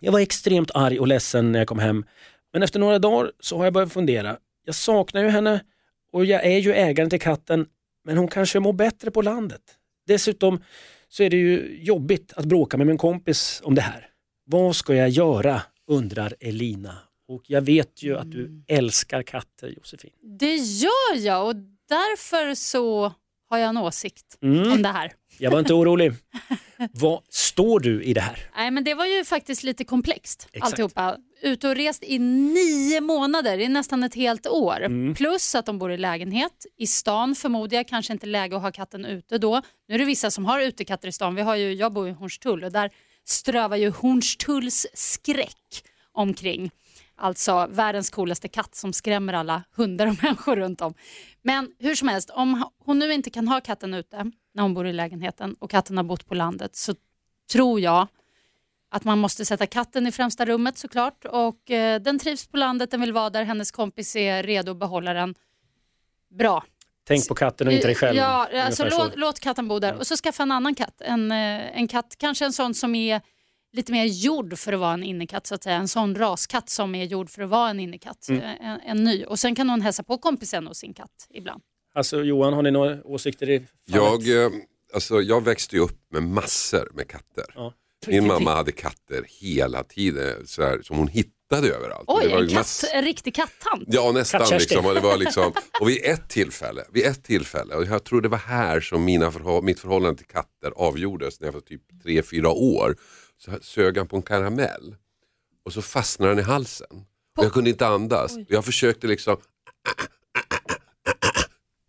Jag 0.00 0.12
var 0.12 0.20
extremt 0.20 0.70
arg 0.74 1.00
och 1.00 1.06
ledsen 1.06 1.52
när 1.52 1.58
jag 1.58 1.68
kom 1.68 1.78
hem 1.78 2.04
men 2.52 2.62
efter 2.62 2.80
några 2.80 2.98
dagar 2.98 3.32
så 3.40 3.56
har 3.56 3.64
jag 3.64 3.72
börjat 3.72 3.92
fundera. 3.92 4.36
Jag 4.64 4.74
saknar 4.74 5.22
ju 5.22 5.28
henne 5.28 5.64
och 6.12 6.24
jag 6.24 6.44
är 6.44 6.58
ju 6.58 6.72
ägaren 6.72 7.10
till 7.10 7.20
katten 7.20 7.66
men 8.04 8.18
hon 8.18 8.28
kanske 8.28 8.60
mår 8.60 8.72
bättre 8.72 9.10
på 9.10 9.22
landet. 9.22 9.60
Dessutom 10.06 10.62
så 11.08 11.22
är 11.22 11.30
det 11.30 11.36
ju 11.36 11.78
jobbigt 11.82 12.32
att 12.36 12.44
bråka 12.44 12.76
med 12.76 12.86
min 12.86 12.98
kompis 12.98 13.60
om 13.64 13.74
det 13.74 13.82
här. 13.82 14.06
Vad 14.44 14.76
ska 14.76 14.94
jag 14.94 15.08
göra? 15.08 15.62
Undrar 15.90 16.34
Elina. 16.40 16.96
Och 17.28 17.42
jag 17.46 17.62
vet 17.62 18.02
ju 18.02 18.18
att 18.18 18.30
du 18.30 18.62
älskar 18.68 19.22
katter 19.22 19.68
Josefin. 19.68 20.10
Det 20.38 20.54
gör 20.56 21.16
jag 21.16 21.46
och 21.46 21.56
därför 21.88 22.54
så 22.54 23.12
har 23.50 23.58
jag 23.58 23.68
en 23.68 23.76
åsikt 23.76 24.38
Mm. 24.42 24.72
om 24.72 24.82
det 24.82 24.88
här. 24.88 25.12
Jag 25.38 25.50
var 25.50 25.58
inte 25.58 25.74
orolig. 25.74 26.12
Vad 26.92 27.22
står 27.28 27.80
du 27.80 28.02
i 28.02 28.14
det 28.14 28.20
här? 28.20 28.50
Nej, 28.56 28.70
men 28.70 28.84
det 28.84 28.94
var 28.94 29.06
ju 29.06 29.24
faktiskt 29.24 29.62
lite 29.62 29.84
komplext 29.84 30.48
Exakt. 30.52 30.72
alltihopa. 30.72 31.16
Ute 31.42 31.68
och 31.68 31.74
rest 31.76 32.02
i 32.02 32.18
nio 32.18 33.00
månader, 33.00 33.56
det 33.58 33.64
är 33.64 33.68
nästan 33.68 34.02
ett 34.02 34.14
helt 34.14 34.46
år. 34.46 34.80
Mm. 34.82 35.14
Plus 35.14 35.54
att 35.54 35.66
de 35.66 35.78
bor 35.78 35.92
i 35.92 35.96
lägenhet. 35.96 36.66
I 36.76 36.86
stan 36.86 37.34
förmodar 37.34 37.76
jag, 37.76 37.88
kanske 37.88 38.12
inte 38.12 38.26
läge 38.26 38.56
att 38.56 38.62
ha 38.62 38.72
katten 38.72 39.04
ute 39.04 39.38
då. 39.38 39.62
Nu 39.88 39.94
är 39.94 39.98
det 39.98 40.04
vissa 40.04 40.30
som 40.30 40.44
har 40.44 40.60
utekatter 40.60 41.08
i 41.08 41.12
stan. 41.12 41.34
Vi 41.34 41.42
har 41.42 41.56
ju, 41.56 41.72
jag 41.72 41.92
bor 41.92 42.08
i 42.08 42.10
Hornstull 42.12 42.64
och 42.64 42.72
där 42.72 42.90
strövar 43.30 43.76
ju 43.76 43.90
Hornstulls 43.90 44.86
skräck 44.94 45.84
omkring. 46.12 46.70
Alltså 47.16 47.66
världens 47.70 48.10
coolaste 48.10 48.48
katt 48.48 48.74
som 48.74 48.92
skrämmer 48.92 49.32
alla 49.32 49.62
hundar 49.76 50.06
och 50.06 50.16
människor 50.22 50.56
runt 50.56 50.80
om. 50.80 50.94
Men 51.42 51.72
hur 51.78 51.94
som 51.94 52.08
helst, 52.08 52.30
om 52.30 52.64
hon 52.84 52.98
nu 52.98 53.12
inte 53.12 53.30
kan 53.30 53.48
ha 53.48 53.60
katten 53.60 53.94
ute 53.94 54.30
när 54.54 54.62
hon 54.62 54.74
bor 54.74 54.86
i 54.86 54.92
lägenheten 54.92 55.54
och 55.58 55.70
katten 55.70 55.96
har 55.96 56.04
bott 56.04 56.26
på 56.26 56.34
landet 56.34 56.76
så 56.76 56.94
tror 57.52 57.80
jag 57.80 58.08
att 58.90 59.04
man 59.04 59.18
måste 59.18 59.44
sätta 59.44 59.66
katten 59.66 60.06
i 60.06 60.12
främsta 60.12 60.44
rummet 60.44 60.78
såklart 60.78 61.24
och 61.24 61.70
eh, 61.70 62.00
den 62.00 62.18
trivs 62.18 62.46
på 62.46 62.56
landet, 62.56 62.90
den 62.90 63.00
vill 63.00 63.12
vara 63.12 63.30
där, 63.30 63.44
hennes 63.44 63.70
kompis 63.70 64.16
är 64.16 64.42
redo 64.42 64.70
att 64.70 64.78
behålla 64.78 65.12
den. 65.12 65.34
Bra. 66.30 66.64
Tänk 67.14 67.28
på 67.28 67.34
katten 67.34 67.66
och 67.66 67.72
inte 67.72 67.86
dig 67.86 67.94
själv. 67.94 68.16
Ja, 68.16 68.48
alltså, 68.54 68.90
så. 68.90 68.98
låt, 68.98 69.16
låt 69.16 69.40
katten 69.40 69.68
bo 69.68 69.78
där 69.78 69.94
och 69.94 70.06
så 70.06 70.16
skaffa 70.16 70.42
en 70.42 70.52
annan 70.52 70.74
katt. 70.74 71.00
En, 71.00 71.32
eh, 71.32 71.78
en 71.78 71.88
katt, 71.88 72.14
kanske 72.18 72.44
en 72.44 72.52
sån 72.52 72.74
som 72.74 72.94
är 72.94 73.20
lite 73.72 73.92
mer 73.92 74.04
gjord 74.04 74.58
för 74.58 74.72
att 74.72 74.80
vara 74.80 74.92
en 74.92 75.02
innekatt 75.02 75.46
så 75.46 75.54
att 75.54 75.62
säga. 75.62 75.76
En 75.76 75.88
sån 75.88 76.14
raskatt 76.14 76.70
som 76.70 76.94
är 76.94 77.04
gjord 77.04 77.30
för 77.30 77.42
att 77.42 77.50
vara 77.50 77.70
en 77.70 77.80
innekatt. 77.80 78.28
Mm. 78.28 78.42
Eh, 78.42 78.66
En, 78.70 78.80
en 78.80 79.04
ny. 79.04 79.24
Och 79.24 79.38
sen 79.38 79.54
kan 79.54 79.70
hon 79.70 79.80
hälsa 79.80 80.02
på 80.02 80.18
kompisen 80.18 80.68
och 80.68 80.76
sin 80.76 80.94
katt 80.94 81.26
ibland. 81.30 81.62
Alltså 81.94 82.22
Johan, 82.22 82.52
har 82.52 82.62
ni 82.62 82.70
några 82.70 83.04
åsikter 83.04 83.50
i 83.50 83.58
fallet? 83.90 84.26
Jag, 84.26 84.44
eh, 84.44 84.50
alltså, 84.94 85.20
jag 85.20 85.44
växte 85.44 85.76
ju 85.76 85.82
upp 85.82 86.12
med 86.12 86.22
massor 86.22 86.90
med 86.94 87.08
katter. 87.08 87.44
Ja. 87.54 87.72
Min 88.06 88.26
mamma 88.26 88.54
hade 88.54 88.72
katter 88.72 89.24
hela 89.40 89.84
tiden 89.84 90.46
så 90.46 90.62
här, 90.62 90.82
som 90.82 90.96
hon 90.96 91.08
hittade 91.08 91.68
överallt. 91.68 92.04
Oj, 92.06 92.24
det 92.24 92.30
var 92.34 92.40
en, 92.42 92.48
katt, 92.48 92.54
mass- 92.56 92.84
en 92.94 93.04
riktig 93.04 93.34
kattant. 93.34 93.84
Ja 93.86 94.12
nästan 94.12 94.40
liksom. 94.58 94.86
Och, 94.86 94.94
det 94.94 95.00
var 95.00 95.16
liksom. 95.16 95.52
och 95.80 95.88
vid 95.88 96.04
ett 96.04 96.28
tillfälle, 96.28 96.84
vid 96.92 97.06
ett 97.06 97.24
tillfälle, 97.24 97.74
och 97.74 97.84
jag 97.84 98.04
tror 98.04 98.20
det 98.20 98.28
var 98.28 98.38
här 98.38 98.80
som 98.80 99.04
mina 99.04 99.30
förhå- 99.30 99.62
mitt 99.62 99.80
förhållande 99.80 100.18
till 100.18 100.26
katter 100.26 100.70
avgjordes 100.76 101.40
när 101.40 101.46
jag 101.48 101.52
var 101.52 101.60
typ 101.60 101.82
3-4 102.04 102.46
år. 102.46 102.96
Så 103.38 103.50
sög 103.62 103.96
han 103.98 104.08
på 104.08 104.16
en 104.16 104.22
karamell 104.22 104.96
och 105.64 105.72
så 105.72 105.82
fastnade 105.82 106.30
den 106.32 106.38
i 106.38 106.42
halsen. 106.42 107.04
Och 107.38 107.44
jag 107.44 107.52
kunde 107.52 107.70
inte 107.70 107.86
andas. 107.86 108.36
Och 108.36 108.44
jag 108.48 108.64
försökte 108.64 109.06
liksom, 109.06 109.36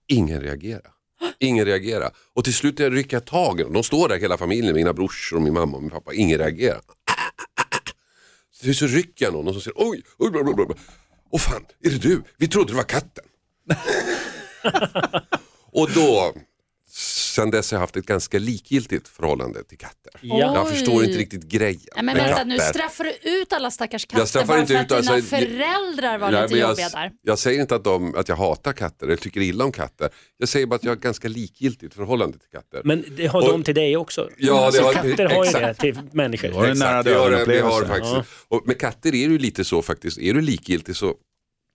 ingen 0.07 0.41
reagerade. 0.41 0.89
Ingen 1.39 1.65
reagerar. 1.65 2.11
Och 2.33 2.43
till 2.43 2.53
slut 2.53 2.79
rycker 2.79 3.15
jag 3.15 3.25
tag 3.25 3.59
i 3.59 3.63
dem. 3.63 3.73
De 3.73 3.83
står 3.83 4.09
där 4.09 4.19
hela 4.19 4.37
familjen, 4.37 4.75
mina 4.75 4.93
brorsor 4.93 5.37
och 5.37 5.43
min 5.43 5.53
mamma 5.53 5.77
och 5.77 5.83
min 5.83 5.91
pappa. 5.91 6.13
Ingen 6.13 6.37
reagerar. 6.37 6.81
Slut 8.53 8.77
så 8.77 8.87
rycker 8.87 9.25
jag 9.25 9.33
någon 9.33 9.47
och 9.47 9.53
så 9.53 9.61
säger 9.61 9.75
oj, 9.77 10.01
oj, 10.17 10.31
bla, 10.31 10.43
bla, 10.43 10.53
bla. 10.53 10.75
Åh 11.31 11.39
fan, 11.39 11.65
är 11.83 11.89
det 11.89 11.97
du? 11.97 12.23
Vi 12.37 12.47
trodde 12.47 12.71
det 12.71 12.77
var 12.77 12.83
katten. 12.83 13.25
och 15.71 15.91
då, 15.91 16.33
sen 16.93 17.51
dess 17.51 17.71
har 17.71 17.75
jag 17.75 17.81
haft 17.81 17.97
ett 17.97 18.05
ganska 18.05 18.39
likgiltigt 18.39 19.07
förhållande 19.07 19.63
till 19.63 19.77
katter. 19.77 20.11
Ja. 20.21 20.37
Jag 20.55 20.69
förstår 20.69 21.03
inte 21.03 21.17
riktigt 21.17 21.43
grejen 21.43 21.79
Nej, 21.95 22.03
men 22.05 22.17
med 22.17 22.25
vänta, 22.25 22.43
nu 22.43 22.57
straffar 22.59 23.03
du 23.03 23.29
ut 23.41 23.53
alla 23.53 23.71
stackars 23.71 24.05
katter 24.05 24.19
Jag 24.21 24.27
straffar 24.27 24.47
bara 24.47 24.59
inte 24.59 24.73
för 24.73 24.81
ut, 24.83 24.91
att 24.91 25.01
dina 25.01 25.13
alltså, 25.13 25.35
föräldrar 25.35 26.17
var 26.17 26.31
Nej, 26.31 26.41
lite 26.41 26.57
jag, 26.59 26.69
jobbiga 26.69 26.89
där. 26.89 27.11
jag 27.21 27.39
säger 27.39 27.61
inte 27.61 27.75
att, 27.75 27.83
de, 27.83 28.15
att 28.15 28.29
jag 28.29 28.35
hatar 28.35 28.73
katter 28.73 29.05
eller 29.07 29.15
tycker 29.17 29.41
illa 29.41 29.63
om 29.65 29.71
katter. 29.71 30.09
Jag 30.37 30.49
säger 30.49 30.65
bara 30.65 30.75
att 30.75 30.83
jag 30.83 30.91
har 30.91 30.95
ett 30.95 31.01
ganska 31.03 31.27
likgiltigt 31.27 31.93
förhållande 31.93 32.37
till 32.39 32.49
katter. 32.49 32.81
Men 32.83 33.05
det 33.17 33.27
har 33.27 33.41
Och- 33.41 33.47
de 33.51 33.63
till 33.63 33.75
dig 33.75 33.97
också. 33.97 34.29
Ja, 34.37 34.65
alltså, 34.65 34.81
det 34.81 34.87
har- 34.87 34.93
katter 34.93 35.25
har 35.25 35.43
ju 35.43 35.49
exakt. 35.49 35.65
det 35.65 35.73
till 35.93 35.99
människor. 36.11 36.47
Det 36.47 36.53
var 36.53 36.67
en 36.67 36.77
nära 36.79 36.99
Exakt, 36.99 37.07
vi 37.07 37.19
har, 37.19 37.29
döden 37.29 37.49
vi 37.49 37.59
har 37.59 37.81
upplevelse. 37.81 38.11
faktiskt. 38.13 38.35
Och 38.47 38.67
med 38.67 38.79
katter 38.79 39.09
är 39.09 39.11
det 39.27 39.33
ju 39.33 39.37
lite 39.39 39.63
så 39.65 39.81
faktiskt, 39.81 40.17
är 40.17 40.33
du 40.33 40.41
likgiltig 40.41 40.95
så 40.95 41.15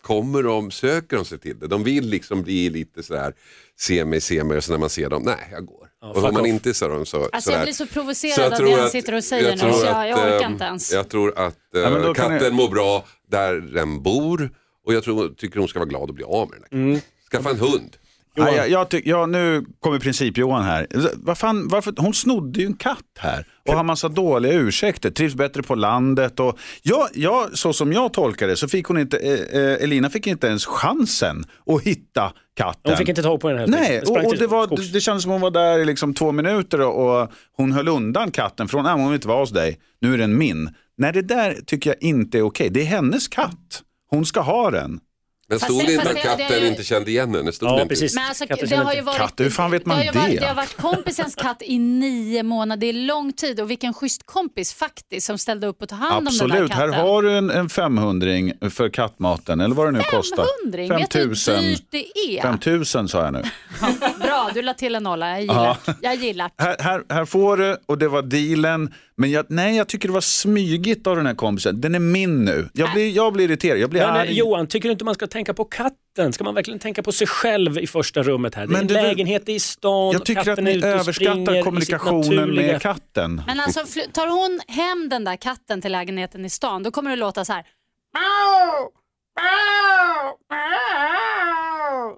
kommer 0.02 0.42
de, 0.42 0.70
söker 0.70 1.16
de 1.16 1.24
sig 1.24 1.38
till 1.38 1.58
det. 1.58 1.66
De 1.66 1.84
vill 1.84 2.08
liksom 2.08 2.42
bli 2.42 2.70
lite 2.70 3.02
sådär, 3.02 3.34
se 3.78 4.04
mig, 4.04 4.20
se 4.20 4.44
mig 4.44 4.56
och 4.56 4.64
så 4.64 4.72
när 4.72 4.78
man 4.78 4.90
ser 4.90 5.10
dem, 5.10 5.22
nej 5.22 5.48
jag 5.52 5.66
går. 5.66 5.88
Ja, 6.00 6.08
och 6.10 6.16
om 6.16 6.22
man 6.22 6.36
off. 6.42 6.46
inte 6.46 6.74
ser 6.74 6.88
dem 6.88 7.06
så 7.06 7.22
Alltså 7.22 7.40
sådär. 7.40 7.56
jag 7.58 7.64
blir 7.66 7.72
så 7.74 7.86
Så 7.86 7.92
provocerad 7.92 8.52
jag 8.52 8.60
av 8.60 8.66
det 8.66 8.80
han 8.80 8.90
sitter 8.90 9.14
och 9.14 9.24
säger 9.24 9.50
nu 9.52 9.58
tror 9.58 9.72
så 9.72 9.84
jag, 9.86 10.08
jag 10.08 10.18
orkar 10.18 10.40
ehm, 10.46 10.52
inte 10.52 10.64
ens. 10.64 10.92
Jag 10.92 11.08
tror 11.08 11.38
att 11.38 11.74
eh, 11.74 11.80
Ja, 11.80 12.02
kan 12.04 12.14
katten 12.14 12.38
jag- 12.44 12.54
mår 12.54 12.68
bra 12.68 13.04
där 13.30 13.54
den 13.60 14.02
bor 14.02 14.50
Och 14.86 14.94
jag 14.94 15.04
tror, 15.04 15.28
tycker 15.28 15.58
hon 15.58 15.68
ska 15.68 15.78
vara 15.78 15.88
glad 15.88 16.02
att 16.10 16.14
bli 16.14 16.24
av 16.24 16.50
med 16.50 16.58
den 16.70 16.80
här 16.80 16.88
Mm. 16.88 17.00
Skaffa 17.32 17.50
en 17.50 17.58
hund. 17.60 17.96
Ja, 18.36 18.52
jag, 18.52 18.70
jag 18.70 18.88
tyck, 18.88 19.06
ja, 19.06 19.26
nu 19.26 19.64
kommer 19.80 19.98
princip-Johan 19.98 20.62
här. 20.62 20.86
Vad 21.14 21.38
fan, 21.38 21.68
varför, 21.68 21.94
hon 21.96 22.14
snodde 22.14 22.60
ju 22.60 22.66
en 22.66 22.74
katt 22.76 22.98
här 23.18 23.46
och 23.68 23.74
har 23.74 23.84
massa 23.84 24.08
dåliga 24.08 24.52
ursäkter, 24.52 25.10
trivs 25.10 25.34
bättre 25.34 25.62
på 25.62 25.74
landet. 25.74 26.40
Och, 26.40 26.58
ja, 26.82 27.08
ja, 27.14 27.48
så 27.52 27.72
som 27.72 27.92
jag 27.92 28.12
tolkar 28.12 28.48
det 28.48 28.56
så 28.56 28.68
fick 28.68 28.86
hon 28.86 28.98
inte, 28.98 29.16
eh, 29.18 29.60
eh, 29.60 29.82
Elina 29.82 30.10
fick 30.10 30.26
inte 30.26 30.46
ens 30.46 30.66
chansen 30.66 31.44
att 31.66 31.82
hitta 31.82 32.32
katten. 32.56 32.80
Hon 32.84 32.96
fick 32.96 33.08
inte 33.08 33.22
tag 33.22 33.40
på 33.40 33.48
den 33.48 33.58
helt 33.58 33.70
Nej, 33.70 34.02
och, 34.02 34.24
och 34.24 34.36
det, 34.36 34.46
var, 34.46 34.66
skogs. 34.66 34.92
det 34.92 35.00
kändes 35.00 35.22
som 35.22 35.32
hon 35.32 35.40
var 35.40 35.50
där 35.50 35.78
i 35.78 35.84
liksom 35.84 36.14
två 36.14 36.32
minuter 36.32 36.80
och, 36.80 37.20
och 37.20 37.30
hon 37.56 37.72
höll 37.72 37.88
undan 37.88 38.30
katten 38.30 38.68
från, 38.68 38.84
nej 38.84 38.92
hon 38.92 39.06
vill 39.06 39.14
inte 39.14 39.28
vara 39.28 39.40
hos 39.40 39.50
dig, 39.50 39.78
nu 40.00 40.14
är 40.14 40.18
den 40.18 40.38
min. 40.38 40.70
Nej, 40.98 41.12
det 41.12 41.22
där 41.22 41.54
tycker 41.66 41.90
jag 41.90 42.02
inte 42.02 42.38
är 42.38 42.42
okej. 42.42 42.70
Det 42.70 42.80
är 42.80 42.84
hennes 42.84 43.28
katt. 43.28 43.82
Hon 44.10 44.26
ska 44.26 44.40
ha 44.40 44.70
den. 44.70 45.00
Men 45.48 45.60
stod 45.60 45.78
det- 45.78 45.86
det 45.86 45.92
inte 45.92 46.08
att 46.08 46.14
det- 46.14 46.20
katten 46.22 46.46
det- 46.48 46.68
inte 46.68 46.84
kände 46.84 47.10
igen 47.10 47.34
henne? 47.34 47.52
Stod 47.52 47.68
det 47.68 47.72
Ja, 47.72 47.82
inte? 47.82 47.88
precis. 47.88 48.14
Men 48.14 48.24
alltså, 48.24 48.46
Katter 48.46 48.66
det 48.66 48.76
har 48.76 48.94
ju 48.94 49.00
varit, 49.00 49.18
Katt, 49.18 49.32
hur 49.36 49.50
fan 49.50 49.70
vet 49.70 49.86
man 49.86 49.98
det? 49.98 50.04
Har 50.06 50.12
ju 50.14 50.18
varit, 50.20 50.30
det? 50.34 50.40
det 50.40 50.46
har 50.46 50.54
varit 50.54 50.76
kompisens 50.76 51.34
katt 51.34 51.62
i 51.64 51.78
nio 51.78 52.42
månader, 52.42 52.80
det 52.80 52.86
är 52.86 52.92
lång 52.92 53.32
tid 53.32 53.60
och 53.60 53.70
vilken 53.70 53.94
schysst 53.94 54.26
kompis 54.26 54.74
faktiskt 54.74 55.26
som 55.26 55.38
ställde 55.38 55.66
upp 55.66 55.82
och 55.82 55.88
tog 55.88 55.98
hand 55.98 56.12
om 56.12 56.24
den 56.24 56.26
Absolut, 56.26 56.72
här 56.72 56.86
katten. 56.88 57.06
har 57.06 57.22
du 57.22 57.32
en, 57.38 57.50
en 57.50 57.68
500 57.68 58.28
för 58.70 58.88
kattmaten 58.88 59.60
eller 59.60 59.74
vad 59.74 59.86
det 59.86 59.90
nu 59.92 60.02
kostar. 60.02 60.46
500, 60.62 60.98
vet 60.98 61.10
du 61.10 61.18
hur 61.18 61.60
dyrt 61.62 61.82
det 61.90 62.06
är? 62.38 62.42
5000 62.42 63.08
sa 63.08 63.24
jag 63.24 63.32
nu. 63.32 63.42
Bra, 64.44 64.50
du 64.54 64.62
la 64.62 64.74
till 64.74 64.94
en 64.94 65.02
nolla, 65.02 65.30
jag 65.30 65.40
gillar, 65.40 65.76
jag 66.02 66.14
gillar. 66.14 66.50
Här, 66.58 66.76
här, 66.80 67.02
här 67.08 67.24
får 67.24 67.56
du 67.56 67.76
och 67.86 67.98
det 67.98 68.08
var 68.08 68.22
dealen. 68.22 68.94
Men 69.16 69.30
jag, 69.30 69.46
nej, 69.48 69.76
jag 69.76 69.88
tycker 69.88 70.08
det 70.08 70.14
var 70.14 70.20
smygigt 70.20 71.06
av 71.06 71.16
den 71.16 71.26
här 71.26 71.34
kompisen. 71.34 71.80
Den 71.80 71.94
är 71.94 71.98
min 71.98 72.44
nu. 72.44 72.68
Jag 72.72 72.92
blir, 72.92 73.10
jag 73.10 73.32
blir 73.32 73.44
irriterad, 73.44 73.78
jag 73.78 73.90
blir 73.90 74.00
Men, 74.00 74.10
arg. 74.10 74.32
Johan, 74.32 74.66
tycker 74.66 74.88
du 74.88 74.92
inte 74.92 75.04
man 75.04 75.14
ska 75.14 75.26
tänka 75.26 75.54
på 75.54 75.64
katten? 75.64 76.32
Ska 76.32 76.44
man 76.44 76.54
verkligen 76.54 76.80
tänka 76.80 77.02
på 77.02 77.12
sig 77.12 77.26
själv 77.26 77.78
i 77.78 77.86
första 77.86 78.22
rummet 78.22 78.54
här? 78.54 78.66
Det 78.66 78.70
är 78.70 78.72
Men 78.72 78.80
en 78.80 78.86
väl- 78.86 79.02
lägenhet 79.02 79.48
i 79.48 79.60
stan, 79.60 80.12
jag 80.12 80.24
tycker 80.24 80.40
att 80.40 80.46
katten 80.46 80.64
ni 80.64 80.84
överskattar 80.84 81.62
kommunikationen 81.62 82.54
med 82.54 82.82
katten. 82.82 83.42
Men 83.46 83.60
alltså 83.60 83.80
tar 84.12 84.26
hon 84.26 84.60
hem 84.68 85.08
den 85.08 85.24
där 85.24 85.36
katten 85.36 85.80
till 85.82 85.92
lägenheten 85.92 86.44
i 86.44 86.50
stan 86.50 86.82
då 86.82 86.90
kommer 86.90 87.10
det 87.10 87.16
låta 87.16 87.44
så 87.44 87.52
här. 87.52 87.62
"Miau, 87.62 88.66
miau, 88.66 88.76
miau." 88.82 88.90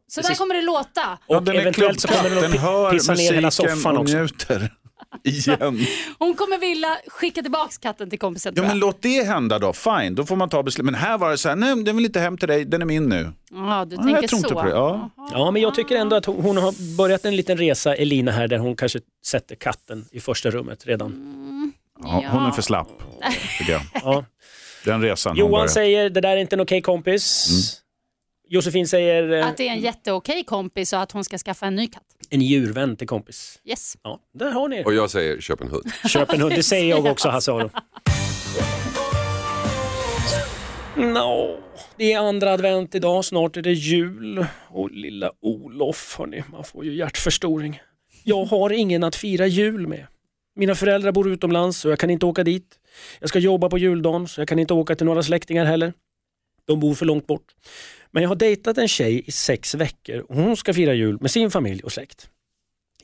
Så 0.09 0.21
där 0.21 0.35
kommer 0.35 0.55
det 0.55 0.63
låta. 0.63 1.19
Ja, 1.27 1.37
Och 1.37 1.43
den 1.43 1.57
eventuellt 1.57 2.01
så 2.01 2.09
kommer 2.09 2.31
den 2.43 2.53
hör 2.53 2.89
pi- 2.89 2.93
pissa 2.93 3.15
ner 3.15 3.33
hela 3.33 3.51
soffan 3.51 3.97
och 3.97 4.03
också. 4.03 4.17
njuter. 4.17 4.75
Igen. 5.25 5.87
Hon 6.19 6.35
kommer 6.35 6.59
vilja 6.59 6.97
skicka 7.07 7.43
tillbaka 7.43 7.73
katten 7.81 8.11
till 8.11 8.19
kompisen 8.19 8.53
Ja, 8.57 8.63
men 8.63 8.79
låt 8.79 9.03
det 9.03 9.23
hända 9.27 9.59
då, 9.59 9.73
fine, 9.73 10.15
då 10.15 10.27
får 10.27 10.37
man 10.37 10.49
ta 10.49 10.63
beslut. 10.63 10.85
Men 10.85 10.95
här 10.95 11.19
var 11.19 11.31
det 11.31 11.39
så 11.39 11.49
här, 11.49 11.57
nej 11.57 11.83
den 11.85 11.97
vill 11.97 12.05
inte 12.05 12.21
hem 12.21 12.39
till 12.39 12.49
dig, 12.49 12.65
den 12.65 12.83
är 12.83 12.87
min 12.87 13.05
nu. 13.09 13.33
Ja, 13.51 13.85
du 13.85 13.97
Ja, 13.97 14.03
tänker 14.03 14.21
jag 14.23 14.29
tror 14.31 14.39
inte 14.39 14.49
så. 14.49 14.55
på 14.55 14.63
det. 14.63 14.71
Ja. 14.71 15.11
Ja, 15.33 15.51
men 15.51 15.63
jag 15.63 15.75
tycker 15.75 15.97
ändå 15.97 16.17
att 16.17 16.27
hon, 16.27 16.57
har 16.57 16.97
börjat 16.97 17.25
en 17.25 17.37
liten 17.37 17.57
resa, 17.59 17.95
Elina 17.95 18.31
här, 18.33 18.49
där 18.49 18.59
hon 18.59 18.77
kanske 18.77 18.99
sätter 19.27 19.55
katten 19.55 20.05
i 20.11 20.21
första 20.21 20.51
rummet 20.51 20.87
redan. 20.87 21.13
Ja, 22.03 22.25
hon 22.31 22.43
är 22.47 22.51
för 22.51 22.63
slapp, 22.63 22.89
tycker 23.59 23.73
jag. 23.73 23.83
Ja. 23.95 24.25
Den 24.85 25.03
resan 25.03 25.37
Johan 25.37 25.69
säger, 25.69 26.11
det 26.11 26.21
där 26.21 26.29
är 26.29 26.37
inte 26.37 26.57
en 26.57 26.61
okej 26.61 26.83
kompis. 26.83 27.49
Josefin 28.49 28.89
säger, 28.89 29.33
eh, 29.33 29.47
Att 29.47 29.57
det 29.57 29.69
är 29.69 29.73
en 29.73 29.81
jätteokej 29.81 30.45
kompis 30.45 30.93
och 30.93 31.01
att 31.01 31.13
hon 31.13 31.25
ska 31.25 31.39
skaffa 31.39 31.67
en 31.67 31.75
ny 31.77 31.87
katt. 31.87 32.03
en 32.31 32.41
djurvän 32.43 32.97
till 32.97 33.09
kompis. 33.09 33.61
Yes. 33.65 33.97
Ja, 34.03 34.21
där 34.35 34.51
har 34.51 34.69
ni 34.69 34.85
Och 34.85 34.95
jag 34.95 35.11
säger 35.11 35.41
köp 35.41 35.61
en 35.61 35.69
hund. 35.69 35.93
Köp 36.09 36.33
en 36.33 36.41
hund, 36.41 36.55
det 36.55 36.63
säger 36.63 36.89
jag 36.91 37.07
också 37.07 37.29
Hasse 37.29 37.53
Aro. 37.53 37.71
Nå, 40.97 41.59
det 41.97 42.13
är 42.13 42.19
andra 42.19 42.53
advent 42.53 42.95
idag, 42.95 43.25
snart 43.25 43.57
är 43.57 43.63
det 43.63 43.73
jul 43.73 44.47
och 44.69 44.91
lilla 44.91 45.31
Olof, 45.41 46.17
hörni, 46.19 46.45
man 46.53 46.65
får 46.65 46.85
ju 46.85 46.95
hjärtförstoring. 46.95 47.81
Jag 48.25 48.45
har 48.45 48.71
ingen 48.71 49.05
att 49.05 49.17
fira 49.17 49.47
jul 49.47 49.87
med. 49.87 50.07
Mina 50.57 50.75
föräldrar 50.75 51.13
bor 51.13 51.29
utomlands 51.33 51.85
och 51.85 51.91
jag 51.91 51.99
kan 51.99 52.11
inte 52.11 52.27
åka 52.27 52.45
dit. 52.45 52.79
Jag 53.21 53.29
ska 53.29 53.39
jobba 53.39 53.69
på 53.69 53.79
juldagen 53.79 54.29
så 54.29 54.41
jag 54.41 54.49
kan 54.49 54.59
inte 54.59 54.75
åka 54.75 54.95
till 54.95 55.07
några 55.07 55.23
släktingar 55.23 55.65
heller. 55.65 55.93
De 56.65 56.81
bor 56.81 56.95
för 56.95 57.07
långt 57.07 57.27
bort. 57.27 57.55
Men 58.11 58.23
jag 58.23 58.31
har 58.31 58.37
dejtat 58.37 58.79
en 58.79 58.89
tjej 58.89 59.23
i 59.27 59.33
sex 59.33 59.75
veckor 59.75 60.19
och 60.19 60.35
hon 60.35 60.57
ska 60.57 60.75
fira 60.75 60.95
jul 60.95 61.19
med 61.21 61.31
sin 61.31 61.51
familj 61.51 61.83
och 61.83 61.93
släkt. 61.93 62.31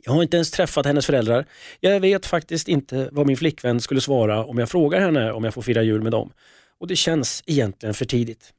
Jag 0.05 0.13
har 0.13 0.23
inte 0.23 0.37
ens 0.37 0.51
träffat 0.51 0.87
hennes 0.87 1.07
föräldrar. 1.07 1.47
Jag 1.81 2.01
vet 2.01 2.27
faktiskt 2.27 2.69
inte 2.69 3.09
vad 3.13 3.27
min 3.27 3.37
flickvän 3.37 3.81
skulle 3.81 4.01
svara 4.01 4.45
om 4.45 4.59
jag 4.59 4.71
frågar 4.71 5.01
henne 5.01 5.33
om 5.33 5.45
jag 5.45 5.55
får 5.55 5.63
fira 5.63 5.83
jul 5.83 6.03
med 6.03 6.13
dem. 6.13 6.33
Och 6.79 6.87
det 6.87 6.97
känns 6.97 7.43
egentligen 7.47 7.95
för 7.95 8.05
tidigt. 8.05 8.53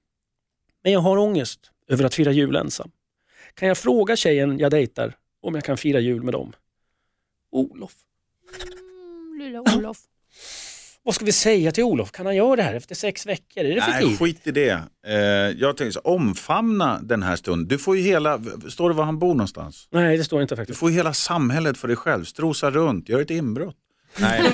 Men 0.83 0.93
jag 0.93 0.99
har 0.99 1.17
ångest 1.17 1.71
över 1.87 2.03
att 2.03 2.13
fira 2.13 2.31
jul 2.31 2.55
ensam. 2.55 2.91
Kan 3.53 3.67
jag 3.67 3.77
fråga 3.77 4.15
tjejen 4.15 4.59
jag 4.59 4.71
dejtar 4.71 5.17
om 5.41 5.55
jag 5.55 5.63
kan 5.63 5.77
fira 5.77 5.99
jul 5.99 6.23
med 6.23 6.33
dem? 6.33 6.53
Olof. 7.51 7.93
Mm, 8.61 9.39
lilla 9.39 9.61
Olof. 9.61 9.97
Vad 11.05 11.15
ska 11.15 11.25
vi 11.25 11.31
säga 11.31 11.71
till 11.71 11.83
Olof? 11.83 12.11
Kan 12.11 12.25
han 12.25 12.35
göra 12.35 12.55
det 12.55 12.63
här 12.63 12.73
efter 12.73 12.95
sex 12.95 13.25
veckor? 13.25 13.63
Är 13.63 13.75
det 13.75 13.81
för 13.81 13.91
Nej, 13.91 14.03
tidigt? 14.03 14.19
skit 14.19 14.47
i 14.47 14.51
det. 14.51 14.81
Eh, 15.07 15.13
jag 15.59 15.77
tänkte 15.77 15.91
så, 15.91 15.99
omfamna 15.99 16.99
den 17.03 17.23
här 17.23 17.35
stunden. 17.35 17.67
Du 17.67 17.77
får 17.77 17.97
ju 17.97 18.01
hela, 18.03 18.39
står 18.69 18.89
det 18.89 18.95
var 18.95 19.03
han 19.03 19.19
bor 19.19 19.27
någonstans? 19.33 19.87
Nej, 19.91 20.17
det 20.17 20.23
står 20.23 20.41
inte 20.41 20.55
Du 20.55 20.59
faktiskt. 20.59 20.79
får 20.79 20.89
ju 20.89 20.95
hela 20.95 21.13
samhället 21.13 21.77
för 21.77 21.87
dig 21.87 21.97
själv. 21.97 22.23
Strosa 22.23 22.71
runt, 22.71 23.09
gör 23.09 23.21
ett 23.21 23.29
inbrott. 23.29 23.75
Nej, 24.17 24.41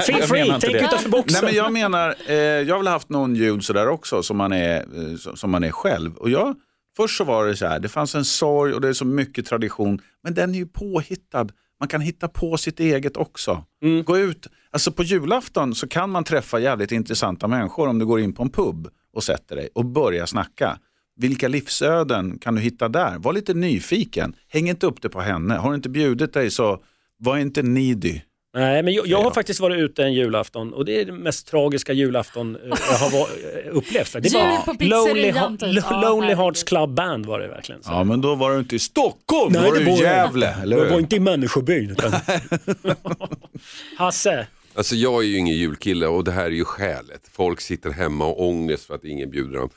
Feel 0.00 0.18
jag 0.18 0.28
free, 0.28 0.54
tänk 0.60 0.76
utanför 0.76 1.08
boxen. 1.10 1.38
Nej, 1.44 1.52
men 1.52 1.64
jag 1.64 1.72
menar, 1.72 2.14
eh, 2.28 2.34
jag 2.36 2.74
har 2.74 2.78
väl 2.78 2.86
haft 2.86 3.08
någon 3.08 3.34
jul 3.36 3.62
sådär 3.62 3.88
också 3.88 4.22
som 4.22 4.36
man 4.36 4.52
är, 4.52 4.76
eh, 4.76 5.16
som 5.34 5.50
man 5.50 5.64
är 5.64 5.70
själv. 5.70 6.16
Och 6.16 6.30
jag, 6.30 6.54
först 6.96 7.16
så 7.18 7.24
var 7.24 7.46
det 7.46 7.56
så 7.56 7.66
här, 7.66 7.80
det 7.80 7.88
fanns 7.88 8.14
en 8.14 8.24
sorg 8.24 8.72
och 8.74 8.80
det 8.80 8.88
är 8.88 8.92
så 8.92 9.04
mycket 9.04 9.46
tradition, 9.46 10.00
men 10.22 10.34
den 10.34 10.50
är 10.54 10.58
ju 10.58 10.66
påhittad. 10.66 11.48
Man 11.80 11.88
kan 11.88 12.00
hitta 12.00 12.28
på 12.28 12.56
sitt 12.56 12.80
eget 12.80 13.16
också. 13.16 13.64
Mm. 13.82 14.04
Gå 14.04 14.18
ut, 14.18 14.46
alltså 14.70 14.92
på 14.92 15.02
julafton 15.02 15.74
så 15.74 15.88
kan 15.88 16.10
man 16.10 16.24
träffa 16.24 16.58
jävligt 16.58 16.92
intressanta 16.92 17.48
människor 17.48 17.88
om 17.88 17.98
du 17.98 18.06
går 18.06 18.20
in 18.20 18.32
på 18.32 18.42
en 18.42 18.50
pub 18.50 18.88
och 19.12 19.24
sätter 19.24 19.56
dig 19.56 19.68
och 19.74 19.84
börjar 19.84 20.26
snacka. 20.26 20.78
Vilka 21.16 21.48
livsöden 21.48 22.38
kan 22.38 22.54
du 22.54 22.60
hitta 22.60 22.88
där? 22.88 23.18
Var 23.18 23.32
lite 23.32 23.54
nyfiken. 23.54 24.36
Häng 24.48 24.68
inte 24.68 24.86
upp 24.86 25.02
det 25.02 25.08
på 25.08 25.20
henne. 25.20 25.54
Har 25.54 25.70
du 25.70 25.76
inte 25.76 25.88
bjudit 25.88 26.32
dig 26.32 26.50
så 26.50 26.82
var 27.18 27.38
inte 27.38 27.62
needy. 27.62 28.20
Nej, 28.54 28.82
men 28.82 28.94
jag, 28.94 29.06
jag 29.06 29.22
har 29.22 29.30
faktiskt 29.30 29.60
varit 29.60 29.78
ute 29.78 30.02
en 30.02 30.12
julafton 30.12 30.72
och 30.72 30.84
det 30.84 31.00
är 31.00 31.04
den 31.04 31.16
mest 31.16 31.46
tragiska 31.46 31.92
julafton 31.92 32.56
eh, 32.56 32.60
jag 32.90 32.98
har 32.98 33.18
eh, 33.18 33.76
upplevt. 33.76 34.12
Det 34.12 34.28
Jul 34.28 34.40
var 34.40 34.74
på 34.74 34.84
Lonely, 34.84 35.22
pizzerian, 35.22 35.58
typ. 35.58 35.84
Lonely. 35.90 36.34
Hearts 36.34 36.62
Club 36.62 36.94
Band 36.94 37.26
var 37.26 37.40
det 37.40 37.48
verkligen. 37.48 37.82
Så. 37.82 37.92
Ja 37.92 38.04
men 38.04 38.20
då 38.20 38.34
var 38.34 38.50
du 38.52 38.58
inte 38.58 38.76
i 38.76 38.78
Stockholm, 38.78 39.52
Nej, 39.52 39.62
då 39.62 39.68
var 39.68 39.78
det 39.78 39.84
du 39.84 39.90
i 39.90 40.00
Gävle. 40.00 40.54
Eller 40.62 40.76
Jag 40.76 40.90
var 40.90 40.98
inte 40.98 41.16
i 41.16 41.20
människobyn. 41.20 41.90
Utan... 41.90 42.12
Hasse, 43.98 44.46
Alltså 44.76 44.94
jag 44.94 45.22
är 45.22 45.26
ju 45.26 45.38
ingen 45.38 45.56
julkille 45.56 46.06
och 46.06 46.24
det 46.24 46.32
här 46.32 46.44
är 46.44 46.50
ju 46.50 46.64
skälet. 46.64 47.28
Folk 47.32 47.60
sitter 47.60 47.90
hemma 47.90 48.26
och 48.26 48.48
ångest 48.48 48.84
för 48.84 48.94
att 48.94 49.04
ingen 49.04 49.30
bjuder 49.30 49.58
dem. 49.58 49.70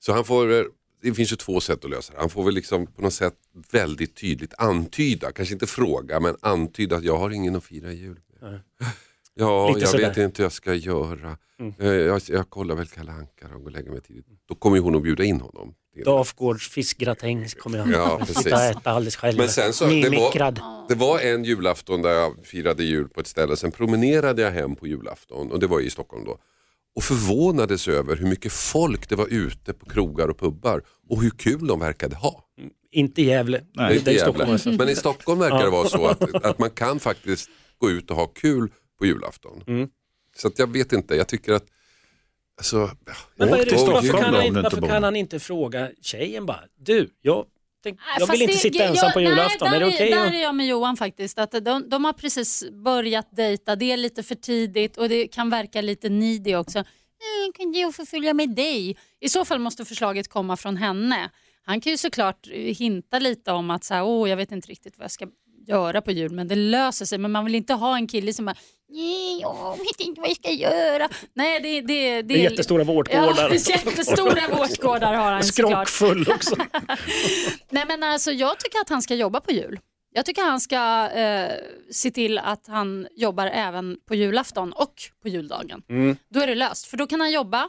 Så 0.00 0.12
han 0.12 0.24
får, 0.24 0.52
eh, 0.52 0.62
det 1.02 1.14
finns 1.14 1.32
ju 1.32 1.36
två 1.36 1.60
sätt 1.60 1.84
att 1.84 1.90
lösa 1.90 2.12
det. 2.12 2.18
Han 2.18 2.30
får 2.30 2.44
väl 2.44 2.54
liksom 2.54 2.86
på 2.86 3.02
något 3.02 3.12
sätt 3.14 3.34
väldigt 3.72 4.16
tydligt 4.16 4.54
antyda, 4.58 5.32
kanske 5.32 5.54
inte 5.54 5.66
fråga 5.66 6.20
men 6.20 6.36
antyda 6.40 6.96
att 6.96 7.04
jag 7.04 7.16
har 7.18 7.30
ingen 7.30 7.56
att 7.56 7.64
fira 7.64 7.92
jul 7.92 8.20
med. 8.40 8.60
Ja, 9.34 9.68
Lite 9.68 9.80
jag 9.80 9.88
sådär. 9.88 10.08
vet 10.08 10.16
inte 10.16 10.42
hur 10.42 10.44
jag 10.44 10.52
ska 10.52 10.74
göra. 10.74 11.36
Eh, 11.78 11.86
Jag, 11.88 12.20
jag 12.28 12.50
kollar 12.50 12.74
väl 12.74 12.86
Kalle 12.86 13.12
Anka 13.12 13.46
och 13.46 13.50
går 13.60 13.64
och 13.64 13.70
lägger 13.72 13.90
mig 13.90 14.00
tidigt. 14.00 14.26
Då 14.48 14.54
kommer 14.54 14.76
ju 14.76 14.82
hon 14.82 14.94
att 14.96 15.02
bjuda 15.02 15.24
in 15.24 15.40
honom. 15.40 15.74
Dafgårds 16.04 16.68
fiskgratäng 16.70 17.48
kommer 17.48 17.78
jag 17.78 17.90
Ja, 17.90 18.26
sitta 18.26 18.56
och 18.56 18.62
äta 18.62 18.90
alldeles 18.90 19.16
själv. 19.16 19.38
Men 19.38 19.48
sen 19.48 19.72
så, 19.72 19.84
det 19.86 20.08
var, 20.10 20.88
det 20.88 20.94
var 20.94 21.18
en 21.20 21.44
julafton 21.44 22.02
där 22.02 22.10
jag 22.10 22.34
firade 22.42 22.84
jul 22.84 23.08
på 23.08 23.20
ett 23.20 23.26
ställe, 23.26 23.56
sen 23.56 23.72
promenerade 23.72 24.42
jag 24.42 24.50
hem 24.50 24.76
på 24.76 24.86
julafton 24.86 25.52
och 25.52 25.58
det 25.60 25.66
var 25.66 25.80
i 25.80 25.90
Stockholm 25.90 26.24
då. 26.24 26.38
Och 26.94 27.04
förvånades 27.04 27.88
över 27.88 28.16
hur 28.16 28.26
mycket 28.26 28.52
folk 28.52 29.08
det 29.08 29.16
var 29.16 29.26
ute 29.26 29.72
på 29.72 29.86
krogar 29.86 30.28
och 30.28 30.38
pubbar 30.38 30.82
och 31.08 31.22
hur 31.22 31.30
kul 31.30 31.66
de 31.66 31.80
verkade 31.80 32.16
ha. 32.16 32.44
Inte 32.90 33.22
i 33.22 33.24
Gävle. 33.24 33.62
Nej, 33.74 33.96
inte 33.98 34.14
Stockholm. 34.14 34.38
jävla. 34.38 34.52
alltså. 34.52 34.70
Men 34.70 34.88
i 34.88 34.96
Stockholm 34.96 35.40
verkar 35.40 35.64
det 35.64 35.70
vara 35.70 35.88
så 35.88 36.06
att, 36.06 36.44
att 36.44 36.58
man 36.58 36.70
kan 36.70 37.00
faktiskt 37.00 37.50
gå 37.78 37.90
ut 37.90 38.10
och 38.10 38.16
ha 38.16 38.26
kul 38.26 38.70
på 38.98 39.06
julafton. 39.06 39.64
Mm. 39.66 39.88
Så 40.36 40.48
att 40.48 40.58
jag 40.58 40.72
vet 40.72 40.92
inte, 40.92 41.16
jag 41.16 41.28
tycker 41.28 41.52
att 41.52 41.64
Alltså, 42.56 42.90
Men 43.34 43.48
vad 43.48 43.60
är 43.60 43.64
det, 43.64 43.76
varför 43.76 44.02
Stockholm 44.02 44.24
kan, 44.24 44.34
han, 44.34 44.62
varför 44.62 44.88
kan 44.88 45.02
han 45.02 45.16
inte 45.16 45.38
fråga 45.38 45.90
tjejen 46.02 46.46
bara, 46.46 46.64
du, 46.76 47.10
jag, 47.22 47.46
tänk, 47.82 47.98
Nej, 48.00 48.16
jag 48.18 48.26
vill 48.26 48.42
inte 48.42 48.54
det- 48.54 48.58
sitta 48.58 48.78
jag- 48.78 48.88
ensam 48.88 49.12
på 49.12 49.18
nej, 49.20 49.28
julafton. 49.28 49.70
där 49.70 49.76
är 49.76 49.80
det 49.80 49.86
okej? 49.86 50.10
Där 50.10 50.32
är 50.32 50.42
jag 50.42 50.54
med 50.54 50.66
Johan 50.66 50.96
faktiskt. 50.96 51.38
Att 51.38 51.50
de, 51.64 51.88
de 51.88 52.04
har 52.04 52.12
precis 52.12 52.64
börjat 52.84 53.28
dejta, 53.36 53.76
det 53.76 53.92
är 53.92 53.96
lite 53.96 54.22
för 54.22 54.34
tidigt 54.34 54.96
och 54.96 55.08
det 55.08 55.28
kan 55.28 55.50
verka 55.50 55.80
lite 55.80 56.08
needy 56.08 56.54
också. 56.56 56.78
Eh, 56.78 57.52
Kan 57.58 57.72
jag 57.72 57.94
få 57.94 58.06
följa 58.06 58.34
med 58.34 58.50
dig? 58.54 58.96
I 59.20 59.28
så 59.28 59.44
fall 59.44 59.58
måste 59.58 59.84
förslaget 59.84 60.28
komma 60.28 60.56
från 60.56 60.76
henne. 60.76 61.30
Han 61.64 61.80
kan 61.80 61.90
ju 61.92 61.96
såklart 61.96 62.48
eh, 62.52 62.58
hinta 62.76 63.18
lite 63.18 63.52
om 63.52 63.70
att 63.70 63.84
så 63.84 63.94
här, 63.94 64.02
Åh, 64.04 64.30
jag 64.30 64.36
vet 64.36 64.52
inte 64.52 64.68
riktigt 64.68 64.98
vad 64.98 65.04
jag 65.04 65.10
ska 65.10 65.26
göra 65.66 66.02
på 66.02 66.10
jul 66.12 66.32
men 66.32 66.48
det 66.48 66.54
löser 66.54 67.04
sig. 67.04 67.18
Men 67.18 67.32
man 67.32 67.44
vill 67.44 67.54
inte 67.54 67.74
ha 67.74 67.96
en 67.96 68.06
kille 68.06 68.32
som 68.32 68.44
bara 68.44 68.56
Nej, 68.94 69.40
jag 69.40 69.78
vet 69.78 70.00
inte 70.00 70.20
vad 70.20 70.30
jag 70.30 70.36
ska 70.36 70.50
göra. 70.50 71.08
Nej, 71.34 71.60
det, 71.60 71.80
det, 71.80 72.22
Det 72.22 72.34
är 72.34 72.50
jättestora 72.50 72.84
vårtgårdar. 72.84 73.50
Ja, 73.50 73.54
jättestora 73.68 74.56
vårtgårdar 74.56 75.14
har 75.14 75.32
han 75.32 75.44
såklart. 75.44 75.88
Skrockfull 75.88 76.32
också. 76.34 76.56
Nej, 77.70 77.84
men 77.88 78.02
alltså, 78.02 78.32
jag 78.32 78.60
tycker 78.60 78.78
att 78.80 78.88
han 78.88 79.02
ska 79.02 79.14
jobba 79.14 79.40
på 79.40 79.52
jul. 79.52 79.78
Jag 80.14 80.26
tycker 80.26 80.42
han 80.42 80.60
ska 80.60 81.10
eh, 81.10 81.50
se 81.90 82.10
till 82.10 82.38
att 82.38 82.66
han 82.66 83.06
jobbar 83.16 83.46
även 83.46 83.96
på 84.08 84.14
julafton 84.14 84.72
och 84.72 84.94
på 85.22 85.28
juldagen. 85.28 85.82
Mm. 85.88 86.16
Då 86.30 86.40
är 86.40 86.46
det 86.46 86.54
löst, 86.54 86.86
för 86.86 86.96
då 86.96 87.06
kan 87.06 87.20
han 87.20 87.32
jobba 87.32 87.68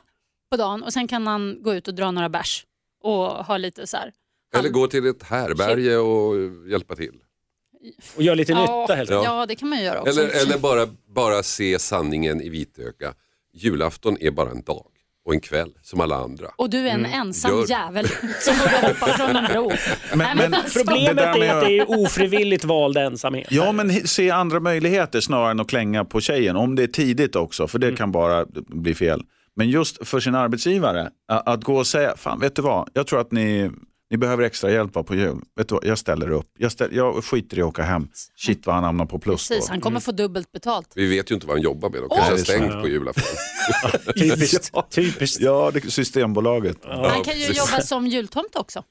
på 0.51 0.57
dagen 0.57 0.83
och 0.83 0.93
sen 0.93 1.07
kan 1.07 1.27
han 1.27 1.57
gå 1.61 1.73
ut 1.73 1.87
och 1.87 1.93
dra 1.95 2.11
några 2.11 2.29
bärs 2.29 2.65
och 3.03 3.27
ha 3.45 3.57
lite 3.57 3.87
så 3.87 3.97
här. 3.97 4.11
Eller 4.55 4.69
gå 4.69 4.87
till 4.87 5.07
ett 5.07 5.23
härberge 5.23 5.97
och 5.97 6.35
hjälpa 6.69 6.95
till. 6.95 7.22
Och 8.15 8.23
gör 8.23 8.35
lite 8.35 8.51
ja, 8.51 8.81
nytta 8.81 8.95
helst. 8.95 9.11
Ja. 9.11 9.45
det 9.45 9.55
kan 9.55 9.69
man 9.69 9.77
ju 9.79 9.85
göra 9.85 10.01
också. 10.01 10.19
Eller, 10.21 10.41
eller 10.41 10.57
bara, 10.57 10.87
bara 11.15 11.43
se 11.43 11.79
sanningen 11.79 12.41
i 12.41 12.49
vitöga. 12.49 13.13
Julafton 13.53 14.17
är 14.19 14.31
bara 14.31 14.49
en 14.49 14.61
dag 14.63 14.85
och 15.25 15.33
en 15.33 15.39
kväll 15.41 15.69
som 15.81 16.01
alla 16.01 16.15
andra. 16.15 16.47
Och 16.57 16.69
du 16.69 16.77
är 16.77 16.91
en 16.91 17.05
Mm. 17.05 17.19
ensam 17.19 17.51
Gör- 17.51 17.69
jävel 17.69 18.07
som 18.39 18.55
borde 18.57 18.87
hoppa 18.87 19.07
från 19.07 19.35
en 19.35 19.45
bro. 19.53 19.71
Men, 20.09 20.17
Nej, 20.17 20.35
men, 20.35 20.53
alltså, 20.53 20.79
Problemet 20.79 21.17
är 21.25 21.29
att 21.55 21.65
det 21.67 21.77
är 21.79 21.99
ofrivilligt 22.05 22.63
vald 22.65 22.97
ensamhet. 22.97 23.47
Ja, 23.51 23.71
men 23.71 24.07
se 24.07 24.29
andra 24.31 24.59
möjligheter 24.59 25.21
snarare 25.21 25.51
än 25.51 25.59
att 25.59 25.69
klänga 25.69 26.05
på 26.05 26.21
tjejen. 26.21 26.55
Om 26.55 26.75
det 26.75 26.83
är 26.83 26.87
tidigt 26.87 27.35
också, 27.35 27.67
för 27.67 27.79
det 27.79 27.87
Mm. 27.87 27.97
kan 27.97 28.11
bara 28.11 28.45
bli 28.67 28.95
fel. 28.95 29.21
Men 29.55 29.69
just 29.69 30.07
för 30.07 30.19
sin 30.19 30.35
arbetsgivare, 30.35 31.09
att 31.27 31.63
gå 31.63 31.75
och 31.77 31.87
säga, 31.87 32.17
fan 32.17 32.39
vet 32.39 32.55
du 32.55 32.61
vad, 32.61 32.89
jag 32.93 33.07
tror 33.07 33.19
att 33.21 33.31
ni, 33.31 33.71
ni 34.13 34.17
behöver 34.17 34.43
extra 34.43 34.71
hjälp 34.71 34.93
på 34.93 35.15
jul. 35.15 35.37
Vet 35.55 35.67
du 35.69 35.75
vad, 35.75 35.85
jag 35.85 35.97
ställer 35.97 36.31
upp. 36.31 36.47
Jag, 36.57 36.71
ställer, 36.71 36.95
jag 36.95 37.23
skiter 37.23 37.57
i 37.59 37.61
att 37.61 37.67
åka 37.67 37.81
hem. 37.83 38.07
Shit 38.35 38.65
vad 38.65 38.75
han 38.75 38.83
hamnar 38.83 39.05
på 39.05 39.19
plus 39.19 39.47
Precis, 39.47 39.65
då. 39.67 39.71
han 39.71 39.81
kommer 39.81 39.99
få 39.99 40.11
dubbelt 40.11 40.51
betalt. 40.51 40.91
Vi 40.95 41.07
vet 41.07 41.31
ju 41.31 41.35
inte 41.35 41.47
vad 41.47 41.55
han 41.55 41.63
jobbar 41.63 41.89
med. 41.89 42.01
De 42.01 42.09
kanske 42.09 42.25
har 42.25 42.35
det 42.35 42.41
är 42.41 42.43
stängt 42.43 42.81
på 42.81 42.87
julafton. 42.87 43.23
Typiskt. 44.19 44.69
Ja. 44.73 44.87
Typiskt. 44.91 45.41
Ja, 45.41 45.71
det 45.73 45.91
Systembolaget. 45.91 46.77
han 46.83 47.23
kan 47.23 47.39
ju 47.39 47.45
jobba 47.47 47.81
som 47.81 48.07
jultomt 48.07 48.55
också. 48.55 48.83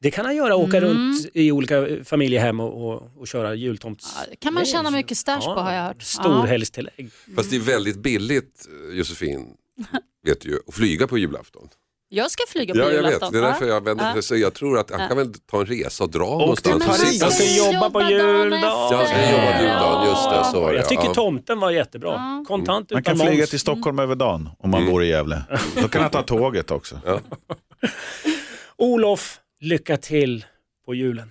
Det 0.00 0.10
kan 0.10 0.24
han 0.24 0.36
göra, 0.36 0.56
åka 0.56 0.76
Mm. 0.76 0.90
runt 0.90 1.26
i 1.34 1.52
olika 1.52 1.86
familjehem 2.04 2.60
och, 2.60 2.88
och, 2.90 3.10
och 3.16 3.28
köra 3.28 3.54
jultomts... 3.54 4.14
Ja, 4.20 4.26
det 4.30 4.36
kan 4.36 4.54
man 4.54 4.64
tjäna 4.66 4.90
mycket 4.90 5.18
stash 5.18 5.40
på 5.40 5.60
har 5.60 5.72
jag 5.72 5.82
hört. 5.82 5.96
Ja. 5.98 6.04
Storhelgstillägg. 6.04 7.10
Fast 7.36 7.50
det 7.50 7.56
är 7.56 7.60
väldigt 7.60 7.98
billigt, 7.98 8.68
eh, 8.90 8.96
Josefin, 8.98 9.46
vet 10.26 10.40
du 10.40 10.48
ju, 10.48 10.58
att 10.66 10.74
flyga 10.74 11.06
på 11.06 11.18
julafton. 11.18 11.68
Jag 12.12 12.30
ska 12.30 12.42
flyga 12.48 12.74
på 12.74 12.80
Ja, 12.80 12.84
jag 12.84 12.90
vet. 12.90 12.96
julafton. 13.04 13.32
Det 13.32 13.38
är 13.38 13.42
därför 13.42 13.66
Ja. 13.66 13.74
jag 13.74 13.84
vänder 13.84 14.12
Ja. 14.16 14.22
Så 14.22 14.36
jag 14.36 14.54
tror 14.54 14.78
att 14.78 14.90
han 14.90 15.08
kan 15.08 15.16
väl 15.16 15.32
ta 15.50 15.60
en 15.60 15.66
resa 15.66 16.04
och 16.04 16.10
dra 16.10 16.18
till 16.24 16.30
någonstans. 16.30 16.74
Och 16.84 16.88
Men 16.88 16.96
sitta- 16.98 17.24
Jag 17.26 17.32
ska 17.32 17.72
jobba 17.72 17.90
på 17.90 17.98
dagen 17.98 18.10
juldagen. 18.10 18.60
Jag 18.62 19.08
ska 19.08 19.30
jobba 19.30 19.52
på 19.58 19.62
juldagen, 19.62 20.06
just 20.08 20.30
det. 20.30 20.44
Så 20.52 20.60
var 20.60 20.70
det. 20.72 20.76
Jag 20.78 20.88
tycker 20.88 21.04
ja. 21.04 21.14
tomten 21.14 21.60
var 21.60 21.70
jättebra. 21.70 22.10
Ja. 22.10 22.44
Kontant 22.48 22.90
Man 22.90 23.02
kan 23.02 23.18
flyga 23.18 23.46
till 23.46 23.60
Stockholm 23.60 23.98
över 23.98 24.14
dagen 24.14 24.48
om 24.58 24.70
man 24.70 24.86
bor 24.86 25.02
i 25.04 25.08
Gävle. 25.08 25.42
Då 25.82 25.88
kan 25.88 26.02
han 26.02 26.10
ta 26.10 26.22
tåget 26.22 26.70
också. 26.70 27.00
Olof, 28.76 29.40
lycka 29.60 29.96
till 29.96 30.44
på 30.86 30.94
julen. 30.94 31.30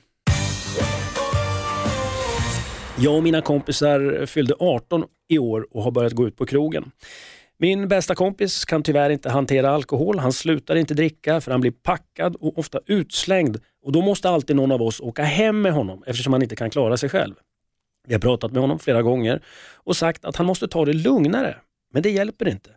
Jag 2.98 3.16
och 3.16 3.24
mina 3.24 3.42
kompisar 3.42 4.26
fyllde 4.26 4.54
18 4.60 5.04
i 5.30 5.40
år 5.40 5.68
och 5.72 5.84
har 5.84 5.92
börjat 5.92 6.14
gå 6.14 6.28
ut 6.28 6.38
på 6.38 6.46
krogen. 6.46 6.92
Min 7.62 7.88
bästa 7.88 8.16
kompis 8.16 8.66
kan 8.66 8.84
tyvärr 8.84 9.10
inte 9.10 9.30
hantera 9.30 9.70
alkohol. 9.70 10.20
Han 10.20 10.34
slutar 10.34 10.76
inte 10.76 10.94
dricka 10.94 11.42
för 11.42 11.52
han 11.52 11.62
blir 11.62 11.72
packad 11.72 12.36
och 12.36 12.58
ofta 12.58 12.80
utslängd 12.86 13.60
och 13.86 13.92
då 13.92 14.02
måste 14.02 14.30
alltid 14.30 14.56
någon 14.56 14.72
av 14.72 14.82
oss 14.82 15.00
åka 15.00 15.24
hem 15.24 15.62
med 15.62 15.74
honom 15.74 16.04
eftersom 16.08 16.34
han 16.34 16.42
inte 16.42 16.56
kan 16.56 16.70
klara 16.70 16.98
sig 16.98 17.10
själv. 17.10 17.36
Vi 18.08 18.14
har 18.14 18.20
pratat 18.20 18.52
med 18.52 18.62
honom 18.62 18.80
flera 18.80 19.02
gånger 19.02 19.42
och 19.76 19.98
sagt 19.98 20.26
att 20.26 20.36
han 20.36 20.46
måste 20.46 20.68
ta 20.68 20.86
det 20.86 20.94
lugnare, 20.94 21.56
men 21.94 22.04
det 22.04 22.10
hjälper 22.10 22.48
inte. 22.48 22.70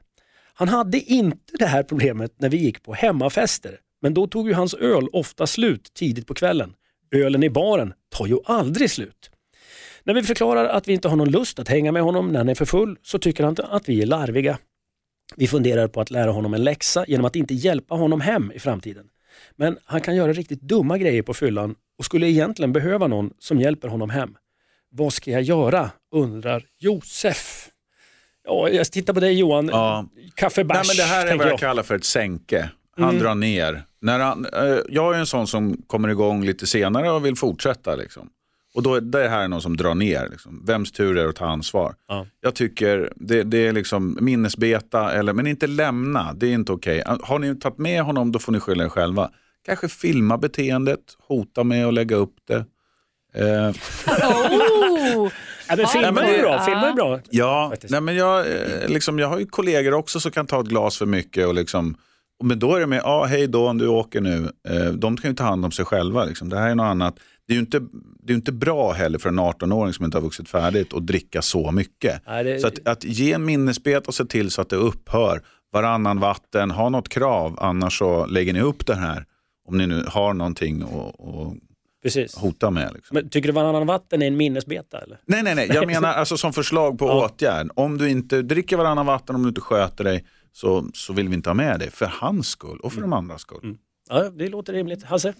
Han 0.54 0.68
hade 0.68 0.98
inte 0.98 1.52
det 1.58 1.66
här 1.66 1.82
problemet 1.82 2.34
när 2.36 2.48
vi 2.48 2.56
gick 2.56 2.82
på 2.82 2.94
hemmafester, 2.94 3.78
men 4.00 4.14
då 4.14 4.26
tog 4.26 4.48
ju 4.48 4.54
hans 4.54 4.74
öl 4.74 5.08
ofta 5.12 5.46
slut 5.46 5.94
tidigt 5.94 6.26
på 6.26 6.34
kvällen. 6.34 6.74
Ölen 7.14 7.42
i 7.42 7.50
baren 7.50 7.94
tar 8.10 8.26
ju 8.26 8.38
aldrig 8.44 8.90
slut. 8.90 9.30
När 10.04 10.14
vi 10.14 10.22
förklarar 10.22 10.64
att 10.64 10.88
vi 10.88 10.92
inte 10.92 11.08
har 11.08 11.16
någon 11.16 11.30
lust 11.30 11.58
att 11.58 11.68
hänga 11.68 11.92
med 11.92 12.02
honom 12.02 12.28
när 12.28 12.38
han 12.38 12.48
är 12.48 12.54
för 12.54 12.64
full 12.64 12.98
så 13.02 13.18
tycker 13.18 13.44
han 13.44 13.56
att 13.68 13.88
vi 13.88 14.02
är 14.02 14.06
larviga. 14.06 14.58
Vi 15.36 15.46
funderar 15.46 15.88
på 15.88 16.00
att 16.00 16.10
lära 16.10 16.30
honom 16.30 16.54
en 16.54 16.64
läxa 16.64 17.04
genom 17.08 17.24
att 17.26 17.36
inte 17.36 17.54
hjälpa 17.54 17.94
honom 17.94 18.20
hem 18.20 18.52
i 18.54 18.58
framtiden. 18.58 19.04
Men 19.56 19.76
han 19.84 20.00
kan 20.00 20.16
göra 20.16 20.32
riktigt 20.32 20.60
dumma 20.60 20.98
grejer 20.98 21.22
på 21.22 21.34
fyllan 21.34 21.74
och 21.98 22.04
skulle 22.04 22.26
egentligen 22.28 22.72
behöva 22.72 23.06
någon 23.06 23.30
som 23.38 23.60
hjälper 23.60 23.88
honom 23.88 24.10
hem. 24.10 24.34
Vad 24.90 25.12
ska 25.12 25.30
jag 25.30 25.42
göra? 25.42 25.90
undrar 26.14 26.62
Josef. 26.78 27.68
Ja, 28.44 28.68
jag 28.68 28.92
tittar 28.92 29.14
på 29.14 29.20
dig 29.20 29.38
Johan. 29.38 29.68
Ja. 29.68 30.06
Kaffebärs, 30.34 30.76
Nej, 30.76 30.84
men 30.88 30.96
det 30.96 31.14
här 31.14 31.26
är 31.26 31.36
vad 31.36 31.46
jag 31.46 31.52
jag. 31.52 31.58
kallar 31.60 31.82
för 31.82 31.94
ett 31.94 32.04
sänke. 32.04 32.70
Han 32.96 33.08
Mm. 33.08 33.22
drar 33.22 33.34
ner. 33.34 33.82
När 34.00 34.18
han, 34.18 34.46
eh, 34.46 34.78
jag 34.88 35.14
är 35.14 35.18
en 35.18 35.26
sån 35.26 35.46
som 35.46 35.82
kommer 35.86 36.08
igång 36.08 36.44
lite 36.44 36.66
senare 36.66 37.10
och 37.10 37.26
vill 37.26 37.36
fortsätta. 37.36 37.94
Liksom. 37.96 38.28
Och 38.74 38.82
då 38.82 38.94
är 38.94 39.00
det 39.00 39.28
här 39.28 39.44
är 39.44 39.48
någon 39.48 39.62
som 39.62 39.76
drar 39.76 39.94
ner. 39.94 40.28
Liksom. 40.30 40.62
Vems 40.66 40.92
tur 40.92 41.18
är 41.18 41.22
det 41.22 41.28
att 41.28 41.36
ta 41.36 41.46
ansvar? 41.46 41.94
Ja. 42.08 42.26
Jag 42.40 42.54
tycker 42.54 43.12
det, 43.16 43.42
det 43.42 43.66
är 43.66 43.72
liksom 43.72 44.18
minnesbeta, 44.20 45.12
eller, 45.12 45.32
men 45.32 45.46
inte 45.46 45.66
lämna. 45.66 46.32
Det 46.32 46.46
är 46.46 46.52
inte 46.52 46.72
okej. 46.72 47.02
Har 47.22 47.38
ni 47.38 47.56
tagit 47.56 47.78
med 47.78 48.02
honom 48.02 48.32
då 48.32 48.38
får 48.38 48.52
ni 48.52 48.60
skylla 48.60 48.84
er 48.84 48.88
själva. 48.88 49.30
Kanske 49.66 49.88
filma 49.88 50.38
beteendet, 50.38 51.00
hota 51.28 51.64
med 51.64 51.86
att 51.86 51.94
lägga 51.94 52.16
upp 52.16 52.34
det. 52.48 52.64
Eh, 53.34 53.72
Oh! 54.06 55.30
Ja, 55.68 55.76
men 55.76 55.86
filma 55.86 56.06
Ja, 56.06 56.12
men 56.12 56.24
är 56.24 56.42
bra. 56.42 56.64
Filma 56.64 56.88
är 56.88 56.92
bra. 56.92 57.20
Ja, 57.30 57.68
Faktiskt. 57.70 57.90
nej, 57.92 58.00
men 58.00 58.16
jag, 58.16 58.38
eh, 58.40 58.88
liksom, 58.88 59.18
jag 59.18 59.28
har 59.28 59.38
ju 59.38 59.46
kollegor 59.46 59.94
också 59.94 60.20
som 60.20 60.32
kan 60.32 60.46
ta 60.46 60.60
ett 60.60 60.66
glas 60.66 60.98
för 60.98 61.06
mycket. 61.06 61.46
Och 61.46 61.54
liksom, 61.54 61.94
men 62.44 62.58
då 62.58 62.74
är 62.74 62.80
det 62.80 62.86
med, 62.86 63.00
ja 63.04 63.24
hej 63.24 63.46
då 63.46 63.68
om 63.68 63.78
du 63.78 63.86
åker 63.88 64.20
nu. 64.20 64.48
Eh, 64.68 64.92
de 64.92 65.16
kan 65.16 65.30
ju 65.30 65.34
ta 65.36 65.44
hand 65.44 65.64
om 65.64 65.70
sig 65.70 65.84
själva. 65.84 66.24
Liksom. 66.24 66.48
Det 66.48 66.58
här 66.58 66.70
är 66.70 66.74
något 66.74 66.84
annat. 66.84 67.14
Det 67.52 67.54
är 67.54 67.58
ju 67.58 67.60
inte, 67.60 67.80
det 68.22 68.32
är 68.32 68.34
inte 68.34 68.52
bra 68.52 68.92
heller 68.92 69.18
för 69.18 69.28
en 69.28 69.38
18-åring 69.40 69.92
som 69.92 70.04
inte 70.04 70.16
har 70.16 70.22
vuxit 70.22 70.48
färdigt 70.48 70.94
att 70.94 71.06
dricka 71.06 71.42
så 71.42 71.70
mycket. 71.70 72.22
Nej, 72.26 72.44
det- 72.44 72.60
Så 72.60 72.66
att, 72.66 72.86
att 72.88 73.04
ge 73.04 73.32
en 73.32 73.44
minnesbet 73.44 74.06
och 74.06 74.14
se 74.14 74.24
till 74.24 74.50
så 74.50 74.60
att 74.62 74.68
det 74.68 74.76
upphör. 74.76 75.42
Varannan 75.72 76.20
vatten, 76.20 76.70
ha 76.70 76.88
något 76.88 77.08
krav, 77.08 77.56
annars 77.60 77.98
så 77.98 78.26
lägger 78.26 78.52
ni 78.52 78.60
upp 78.60 78.86
det 78.86 78.94
här. 78.94 79.24
Om 79.68 79.78
ni 79.78 79.86
nu 79.86 80.04
har 80.08 80.34
någonting 80.34 80.82
att, 80.82 81.14
Precis. 82.02 82.34
hota 82.36 82.70
med. 82.70 82.90
Liksom. 82.94 83.14
Men 83.14 83.28
tycker 83.28 83.48
du 83.48 83.52
varannan 83.52 83.86
vatten 83.86 84.22
är 84.22 84.26
en 84.26 84.36
minnesbeta 84.36 84.98
eller? 84.98 85.18
Nej, 85.26 85.42
nej, 85.42 85.54
nej. 85.54 85.70
Jag 85.74 85.86
menar 85.92 86.12
alltså 86.12 86.36
som 86.36 86.52
förslag 86.52 86.98
på 86.98 87.06
Ja. 87.06 87.24
åtgärd. 87.26 87.68
Om 87.74 87.98
du 87.98 88.10
inte 88.10 88.42
dricker 88.42 88.76
varannan 88.76 89.06
vatten, 89.06 89.34
om 89.36 89.42
du 89.42 89.48
inte 89.48 89.60
sköter 89.60 90.04
dig, 90.04 90.24
så, 90.52 90.86
så 90.94 91.12
vill 91.12 91.28
vi 91.28 91.34
inte 91.34 91.48
ha 91.50 91.54
med 91.54 91.78
dig. 91.78 91.90
För 91.90 92.06
hans 92.06 92.48
skull 92.48 92.78
och 92.82 92.92
för 92.92 93.00
de 93.00 93.12
andras 93.12 93.40
skull. 93.40 93.76
Ja, 94.08 94.30
det 94.30 94.48
låter 94.48 94.72
rimligt. 94.72 95.02
Hasse? 95.04 95.34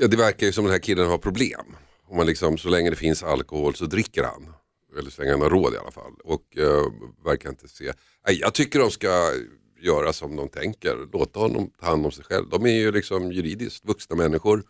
Ja, 0.00 0.06
det 0.06 0.16
verkar 0.16 0.46
ju 0.46 0.52
som 0.52 0.64
den 0.64 0.72
här 0.72 0.78
killen 0.80 1.08
har 1.08 1.18
problem. 1.18 1.76
Om 2.08 2.16
man 2.16 2.26
liksom, 2.26 2.58
så 2.58 2.68
länge 2.68 2.90
det 2.90 2.96
finns 2.96 3.22
alkohol 3.22 3.74
så 3.74 3.86
dricker 3.86 4.22
han. 4.24 4.54
Eller 4.98 5.10
så 5.10 5.20
länge 5.22 5.32
han 5.32 5.40
har 5.42 5.50
råd 5.50 5.74
i 5.74 5.76
alla 5.76 5.90
fall. 5.90 6.12
Och 6.24 6.56
eh, 6.58 6.82
verkar 7.24 7.48
inte 7.48 7.68
se. 7.68 7.92
Nej, 8.26 8.38
jag 8.40 8.54
tycker 8.54 8.78
de 8.78 8.90
ska 8.90 9.30
göra 9.80 10.12
som 10.12 10.36
de 10.36 10.48
tänker. 10.48 10.96
Låta 11.12 11.40
honom 11.40 11.70
ta 11.80 11.86
hand 11.86 12.06
om 12.06 12.12
sig 12.12 12.24
själv. 12.24 12.48
De 12.48 12.66
är 12.66 12.70
ju 12.70 12.92
liksom 12.92 13.32
juridiskt 13.32 13.84
vuxna 13.84 14.16
människor. 14.16 14.62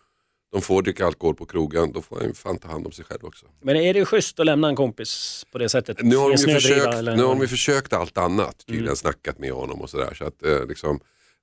De 0.51 0.61
får 0.61 0.81
dricka 0.81 1.05
alkohol 1.05 1.35
på 1.35 1.45
krogen. 1.45 1.91
Då 1.91 2.01
får 2.01 2.15
han 2.15 2.25
ju 2.27 2.33
fan 2.33 2.57
ta 2.57 2.67
hand 2.67 2.85
om 2.85 2.91
sig 2.91 3.05
själv 3.05 3.25
också. 3.25 3.45
Men 3.61 3.75
är 3.75 3.93
det 3.93 4.05
schysst 4.05 4.39
att 4.39 4.45
lämna 4.45 4.69
en 4.69 4.75
kompis 4.75 5.45
på 5.51 5.57
det 5.57 5.69
sättet? 5.69 5.97
Nu 6.01 6.15
har 6.15 6.29
de 6.29 6.35
ju 6.35 6.53
försökt, 6.53 6.93
eller 6.93 7.15
nu 7.15 7.23
har 7.23 7.35
de 7.35 7.47
försökt 7.47 7.93
allt 7.93 8.17
annat. 8.17 8.57
Tydligen 8.65 8.85
Mm. 8.85 8.95
snackat 8.95 9.39
med 9.39 9.51
honom 9.51 9.81
och 9.81 9.89
sådär. 9.89 10.13
Så 10.13 10.25
att, 10.25 10.43
eh, 10.45 10.65
liksom, 10.67 10.99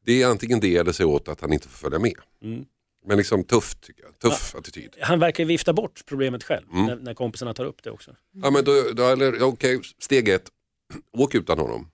det 0.06 0.22
är 0.22 0.26
antingen 0.26 0.60
det 0.60 0.76
eller 0.76 0.92
så 0.92 1.04
åt 1.04 1.28
att 1.28 1.40
han 1.40 1.52
inte 1.52 1.68
får 1.68 1.78
följa 1.78 1.98
med. 1.98 2.14
Mm. 2.44 2.64
Men 3.06 3.16
liksom 3.18 3.44
tufft 3.44 3.80
tycker 3.80 4.02
jag. 4.04 4.18
Tuff 4.18 4.54
attityd. 4.54 4.96
Han 5.00 5.18
verkar 5.20 5.44
vifta 5.44 5.72
bort 5.72 6.02
problemet 6.06 6.44
själv 6.44 6.66
Mm. 6.72 6.86
när, 6.86 6.96
när 6.96 7.14
kompisarna 7.14 7.54
tar 7.54 7.64
upp 7.64 7.82
det 7.82 7.90
också. 7.90 8.16
Ja 8.32 8.50
men 8.50 8.64
då, 8.64 8.82
då 8.92 9.02
eller, 9.08 9.42
okej, 9.42 9.80
steg 9.98 10.28
ett, 10.28 10.50
åk 11.12 11.34
utan 11.34 11.58
honom. 11.58 11.90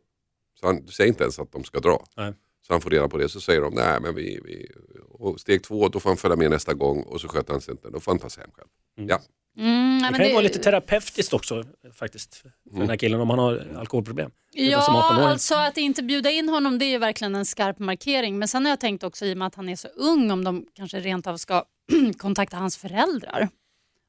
Så 0.60 0.66
han 0.66 0.88
säger 0.88 1.08
inte 1.08 1.22
ens 1.22 1.38
att 1.38 1.52
de 1.52 1.64
ska 1.64 1.80
dra. 1.80 2.06
Nej. 2.16 2.32
Så 2.66 2.72
han 2.74 2.80
får 2.80 2.90
reda 2.90 3.08
på 3.08 3.18
det, 3.18 3.28
så 3.28 3.40
säger 3.40 3.60
de 3.60 3.74
nej 3.74 4.00
men 4.00 4.14
vi, 4.14 4.40
vi 4.44 4.70
och 5.10 5.40
steg 5.40 5.62
två, 5.62 5.88
då 5.88 6.00
får 6.00 6.10
han 6.10 6.16
följa 6.16 6.36
med 6.36 6.50
nästa 6.50 6.74
gång 6.74 7.02
och 7.02 7.20
så 7.20 7.28
sköter 7.28 7.52
han 7.52 7.60
sig 7.60 7.72
inte, 7.72 7.90
då 7.90 8.00
får 8.00 8.12
han 8.12 8.18
ta 8.18 8.30
sig 8.30 8.40
hem 8.42 8.50
själv. 8.52 8.68
Mm. 8.98 9.08
Ja. 9.10 9.20
Mm, 9.58 10.02
Det 10.02 10.10
men 10.10 10.14
kan 10.14 10.26
ju 10.26 10.32
vara 10.32 10.42
lite 10.42 10.58
terapeutiskt 10.58 11.32
också 11.32 11.64
faktiskt 11.94 12.34
för 12.34 12.52
Mm. 12.70 12.80
den 12.80 12.88
här 12.90 12.96
killen 12.96 13.20
om 13.20 13.30
han 13.30 13.38
har 13.38 13.66
alkoholproblem. 13.78 14.30
Ja, 14.52 14.78
18-åring. 14.78 15.26
alltså 15.30 15.54
att 15.54 15.76
inte 15.76 16.02
bjuda 16.02 16.30
in 16.30 16.48
honom 16.48 16.78
det 16.78 16.84
är 16.84 16.90
ju 16.90 16.98
verkligen 16.98 17.34
en 17.34 17.46
skarp 17.46 17.78
markering. 17.78 18.38
Men 18.38 18.48
sen 18.48 18.64
har 18.64 18.70
jag 18.72 18.80
tänkt 18.80 19.02
också 19.04 19.24
i 19.26 19.32
och 19.34 19.38
med 19.38 19.46
att 19.46 19.54
han 19.54 19.68
är 19.68 19.76
så 19.76 19.88
ung 19.88 20.30
om 20.30 20.44
de 20.44 20.66
kanske 20.74 21.00
rent 21.00 21.26
av 21.26 21.36
ska 21.36 21.64
kontakta 22.18 22.56
hans 22.56 22.76
föräldrar 22.76 23.48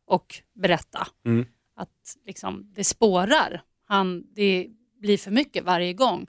och 0.08 0.36
berätta 0.56 1.08
Mm. 1.26 1.46
att 1.76 2.18
liksom, 2.26 2.72
det 2.76 2.84
spårar. 2.84 3.62
Han, 3.88 4.24
det 4.36 4.68
blir 5.02 5.18
för 5.18 5.32
mycket 5.32 5.64
varje 5.64 5.94
gång. 5.94 6.28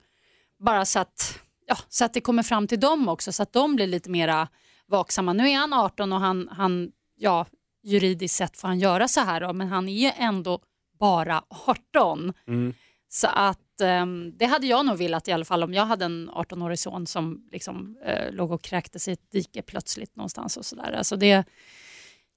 Bara 0.59 0.85
så 0.85 0.99
att, 0.99 1.39
ja, 1.67 1.77
så 1.89 2.05
att 2.05 2.13
det 2.13 2.21
kommer 2.21 2.43
fram 2.43 2.67
till 2.67 2.79
dem 2.79 3.09
också 3.09 3.31
så 3.31 3.43
att 3.43 3.53
de 3.53 3.75
blir 3.75 3.87
lite 3.87 4.09
mera 4.09 4.47
vaksamma. 4.87 5.33
Nu 5.33 5.49
är 5.49 5.55
han 5.57 5.73
18 5.73 6.13
och 6.13 6.19
han, 6.19 6.47
han 6.51 6.91
ja, 7.17 7.45
juridiskt 7.85 8.35
sett 8.35 8.57
får 8.57 8.67
han 8.67 8.79
göra 8.79 9.07
så 9.07 9.19
här 9.21 9.41
då, 9.41 9.53
men 9.53 9.67
han 9.67 9.89
är 9.89 9.93
ju 9.93 10.11
ändå 10.17 10.59
bara 10.99 11.43
18. 11.67 12.33
Mm. 12.47 12.73
Så 13.09 13.27
att 13.27 13.81
ehm, 13.81 14.33
det 14.37 14.45
hade 14.45 14.67
jag 14.67 14.85
nog 14.85 14.97
velat 14.97 15.27
i 15.27 15.31
alla 15.31 15.45
fall 15.45 15.63
om 15.63 15.73
jag 15.73 15.85
hade 15.85 16.05
en 16.05 16.29
18-årig 16.29 16.79
son 16.79 17.07
som 17.07 17.47
liksom, 17.51 17.97
eh, 18.05 18.31
låg 18.31 18.51
och 18.51 18.61
kräktes 18.61 19.07
i 19.07 19.11
ett 19.11 19.31
dike 19.31 19.61
plötsligt 19.61 20.15
någonstans 20.15 20.57
och 20.57 20.65
sådär. 20.65 20.91
Alltså 20.97 21.15
det, 21.15 21.43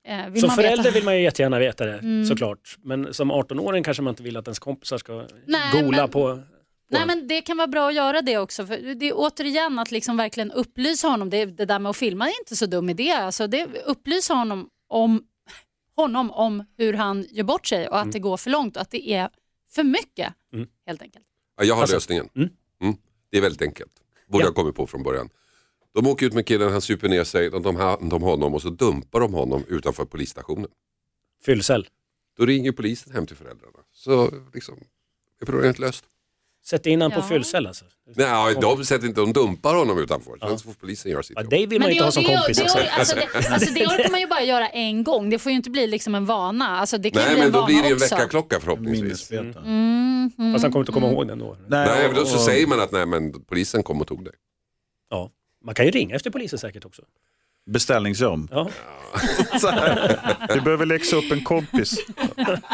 eh, 0.09 0.29
vill 0.29 0.41
Som 0.41 0.47
man 0.47 0.57
förälder 0.57 0.83
veta. 0.85 0.95
vill 0.95 1.05
man 1.05 1.17
ju 1.17 1.23
jättegärna 1.23 1.59
veta 1.59 1.85
det 1.87 1.99
Mm. 1.99 2.25
såklart. 2.27 2.77
Men 2.83 3.15
som 3.15 3.31
18-åring 3.33 3.85
kanske 3.85 4.03
man 4.03 4.13
inte 4.13 4.23
vill 4.23 4.37
att 4.37 4.47
ens 4.47 4.59
kompisar 4.59 4.99
ska 4.99 5.27
Nej, 5.47 5.83
gola 5.83 5.97
men- 6.03 6.09
på... 6.11 6.43
Nej 6.91 7.07
men 7.07 7.29
det 7.29 7.41
kan 7.41 7.57
vara 7.57 7.67
bra 7.67 7.89
att 7.89 7.95
göra 7.95 8.23
det 8.23 8.39
också. 8.39 8.67
För 8.67 8.95
det 8.95 9.09
är 9.09 9.13
återigen 9.17 9.79
att 9.79 9.91
liksom 9.91 10.17
verkligen 10.17 10.53
upplysa 10.53 11.09
honom. 11.09 11.31
Det, 11.31 11.45
det 11.45 11.65
där 11.65 11.79
med 11.79 11.91
att 11.91 11.97
filma 11.97 12.27
är 12.29 12.41
inte 12.41 12.57
så 12.57 12.67
dum 12.67 12.91
idé. 12.91 13.11
Alltså 13.13 13.47
det, 13.47 13.67
upplysa 13.87 14.35
honom 14.35 14.69
om, 14.89 15.23
honom 16.03 16.31
om 16.31 16.65
hur 16.77 16.93
han 16.95 17.27
gör 17.31 17.45
bort 17.45 17.67
sig 17.67 17.89
och 17.89 17.99
att 18.01 18.13
det 18.13 18.19
går 18.19 18.37
för 18.37 18.51
långt 18.51 18.77
och 18.77 18.83
att 18.83 18.91
det 18.91 19.09
är 19.11 19.31
för 19.71 19.85
mycket 19.85 20.35
Mm. 20.53 20.69
helt 20.87 21.03
enkelt. 21.03 21.25
Ja, 21.57 21.65
jag 21.65 21.75
har 21.75 21.83
Alltså, 21.83 21.97
lösningen. 21.97 22.29
mm. 22.37 22.49
Mm. 22.83 22.97
Det 23.31 23.37
är 23.39 23.43
väldigt 23.43 23.63
enkelt. 23.63 23.93
Borde 24.29 24.45
Ja. 24.45 24.49
jag 24.49 24.55
kommit 24.55 24.75
på 24.75 24.87
från 24.87 25.03
början. 25.03 25.29
De 25.95 26.07
åker 26.07 26.27
ut 26.27 26.33
med 26.35 26.47
killen, 26.47 26.73
han 26.73 26.81
super 26.81 27.09
ner 27.09 27.25
sig, 27.25 27.51
de 27.51 27.63
tar 27.63 27.73
hand 27.73 28.13
om 28.13 28.23
honom 28.23 28.55
och 28.55 28.63
så 28.63 28.71
dumpar 28.71 29.21
de 29.21 29.35
honom 29.35 29.65
utanför 29.69 30.05
polisstationen. 30.05 30.71
Fyllcell. 31.45 31.89
Då 32.37 32.47
ringer 32.47 32.73
polisen 32.73 33.13
hem 33.13 33.27
till 33.27 33.37
föräldrarna. 33.37 33.79
Så 33.93 34.31
liksom, 34.55 34.79
är 35.41 35.47
problemet 35.47 35.79
löst. 35.79 36.05
Sätt 36.71 36.87
in 36.87 37.01
han 37.01 37.11
på 37.11 37.23
fyllcell 37.23 37.67
alltså. 37.67 37.85
Nej, 38.17 38.55
de 38.61 38.85
sätter 38.85 39.07
inte, 39.07 39.21
de 39.21 39.33
dumpar 39.33 39.75
honom 39.75 39.99
utanför. 39.99 40.39
Sen 40.41 40.59
får 40.59 40.73
polisen 40.73 41.13
göra 41.13 41.23
sitt 41.23 41.37
Ja, 41.37 41.43
jobb. 41.43 41.51
dig 41.51 41.67
vill 41.67 41.81
man 41.81 41.89
ju 41.89 41.93
inte 41.95 42.05
ha 42.05 42.13
som 42.13 42.23
det, 42.23 42.37
kompis. 42.37 42.57
det, 42.57 42.63
alltså. 42.63 42.79
det, 42.79 42.91
alltså, 42.91 43.17
det, 43.17 43.49
alltså 43.55 43.75
det 43.75 43.87
orkar 43.87 44.11
man 44.11 44.21
ju 44.21 44.27
bara 44.27 44.43
göra 44.43 44.69
en 44.69 45.05
gång. 45.05 45.31
Det 45.31 45.39
får 45.39 45.51
ju 45.53 45.57
inte 45.57 45.71
bli 45.71 45.87
liksom 45.87 46.15
en 46.15 46.27
vana. 46.27 46.79
Alltså 46.81 46.99
det 46.99 47.11
kan 47.11 47.23
Nej, 47.23 47.31
bli 47.31 47.39
men 47.39 47.47
en 47.47 47.53
då 47.53 47.67
blir 47.67 47.77
det 47.83 47.89
ju 47.89 47.95
en 47.95 48.03
också. 48.03 48.15
väckarklocka 48.15 48.61
förhoppningsvis. 48.61 49.31
Mm, 49.31 49.53
mm, 50.39 50.53
Fast 50.53 50.63
han 50.63 50.73
kommer 50.73 50.83
inte 50.83 50.93
komma 50.93 51.11
ihåg 51.11 51.29
den 51.29 51.39
då. 51.39 51.57
Nej, 51.69 52.07
men 52.07 52.15
då 52.17 52.25
så 52.25 52.39
säger 52.39 52.67
man 52.67 52.81
att 52.81 52.93
nej, 52.93 53.07
men 53.07 53.43
polisen 53.45 53.83
kom 53.83 54.01
och 54.01 54.07
tog 54.07 54.25
dig. 54.25 54.35
Ja. 55.11 55.31
Man 55.65 55.75
kan 55.75 55.85
ju 55.85 55.91
ringa 55.91 56.17
efter 56.17 56.31
polisen 56.31 56.59
säkert 56.59 56.85
också. 56.85 57.03
Beställningsjobb. 57.69 58.49
Ja. 58.51 58.69
Vi 60.55 60.61
behöver 60.61 60.87
läxa 60.87 61.17
upp 61.17 61.33
en 61.33 61.45
kompis. 61.45 61.99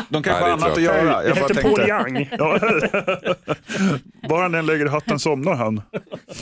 De 0.09 0.22
kanske 0.22 0.45
har 0.45 0.51
annat 0.51 0.70
att 0.72 0.82
jag 0.82 1.05
göra. 1.05 1.24
Jag 1.24 1.36
bara 1.36 1.49
tänkte, 1.49 1.82
Young. 1.82 2.28
ja. 2.38 2.59
Bara 4.28 4.42
han 4.42 4.55
än 4.55 4.66
lägger 4.66 4.86
hatten 4.86 5.18
somnar 5.18 5.55
han. 5.55 5.82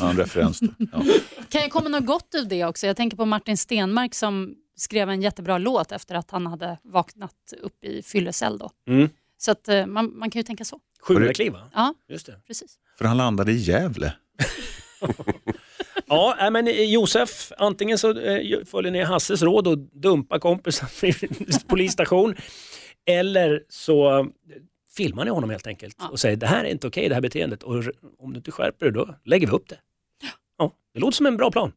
Ja, 0.00 0.11
en 0.11 0.16
referens. 0.16 0.61
Ja. 0.92 1.03
Kan 1.48 1.62
ju 1.62 1.68
komma 1.68 1.88
något 1.88 2.07
gott 2.07 2.34
ur 2.34 2.44
det 2.44 2.64
också. 2.64 2.86
Jag 2.86 2.96
tänker 2.96 3.16
på 3.16 3.24
Martin 3.24 3.57
Stenmark 3.57 4.14
som 4.14 4.55
skrev 4.76 5.11
en 5.11 5.22
jättebra 5.22 5.59
låt 5.59 5.92
efter 5.92 6.14
att 6.14 6.30
han 6.30 6.46
hade 6.46 6.78
vaknat 6.82 7.34
upp 7.62 7.84
i 7.84 8.03
fyllecell. 8.03 8.59
Då. 8.59 8.70
Mm. 8.88 9.09
Så 9.38 9.50
att, 9.50 9.68
eh, 9.68 9.86
man, 9.86 10.18
man 10.18 10.30
kan 10.30 10.40
ju 10.40 10.44
tänka 10.44 10.64
så. 10.64 10.78
Sjuhundrakliv 11.03 11.53
va? 11.53 11.61
Ja, 11.74 11.94
Just 12.09 12.26
det. 12.26 12.40
precis. 12.46 12.76
För 12.98 13.05
han 13.05 13.16
landade 13.16 13.53
i 13.53 13.57
Gävle. 13.57 14.12
Ja, 16.07 16.48
men 16.53 16.68
eh, 16.68 16.74
Josef, 16.82 17.53
antingen 17.59 17.98
så 17.98 18.18
eh, 18.18 18.59
följer 18.70 18.92
ni 18.92 19.03
Hasses 19.03 19.42
råd 19.42 19.66
och 19.68 19.78
dumpar 19.78 20.38
kompisen 20.38 20.88
vid 21.03 21.68
polisstation. 21.68 22.34
Eller 23.07 23.62
så 23.68 24.18
eh, 24.18 24.24
filmar 24.96 25.24
ni 25.24 25.30
honom 25.30 25.50
helt 25.50 25.66
enkelt 25.66 25.96
Ja. 25.98 26.09
och 26.09 26.20
säger 26.20 26.36
det 26.36 26.46
här 26.46 26.64
är 26.64 26.68
inte 26.68 26.86
okej 26.86 27.09
det 27.09 27.14
här 27.14 27.22
beteendet 27.22 27.62
och 27.62 27.74
om 28.18 28.32
du 28.32 28.36
inte 28.36 28.50
skärper 28.50 28.86
dig 28.86 28.94
då 28.94 29.14
lägger 29.24 29.46
vi 29.46 29.53
upp 29.53 29.68
det. 29.68 29.76
Ja, 30.59 30.72
det 30.94 31.00
låter 31.00 31.16
som 31.16 31.26
en 31.26 31.36
bra 31.36 31.50
plan. 31.50 31.72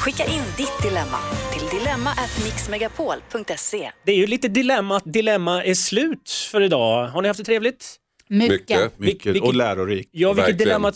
Skicka 0.00 0.24
in 0.24 0.42
ditt 0.56 0.82
dilemma 0.82 1.18
till 1.52 1.78
dilemma@mixmegapol.se. 1.78 3.90
Det 4.04 4.12
är 4.12 4.16
ju 4.16 4.26
lite 4.26 4.48
dilemma 4.48 4.96
att 4.96 5.12
dilemma 5.12 5.64
är 5.64 5.74
slut 5.74 6.30
för 6.30 6.60
idag. 6.60 7.06
Har 7.08 7.22
ni 7.22 7.28
haft 7.28 7.38
det 7.38 7.44
trevligt? 7.44 7.96
Mycket. 8.28 8.98
Mycket. 8.98 8.98
Mycket. 8.98 9.42
Och 9.42 9.54
lärorikt. 9.54 10.08
Ja, 10.12 10.32
vilket 10.32 10.44
Verkligen. 10.48 10.82
dilemma 10.82 10.88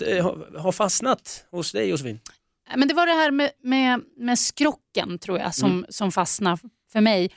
eh, 0.56 0.60
har- 0.62 0.72
fastnat 0.72 1.44
hos 1.50 1.72
dig 1.72 1.88
Josefin? 1.88 2.20
Men 2.76 2.88
det 2.88 2.94
var 2.94 3.06
det 3.06 3.12
här 3.12 3.30
med, 3.30 3.50
med, 3.62 4.00
med 4.16 4.38
skrocken 4.38 5.18
tror 5.18 5.38
jag 5.38 5.54
som, 5.54 5.70
Mm. 5.70 5.86
som 5.88 6.12
fastnar 6.12 6.58
för 6.92 7.00
mig. 7.00 7.30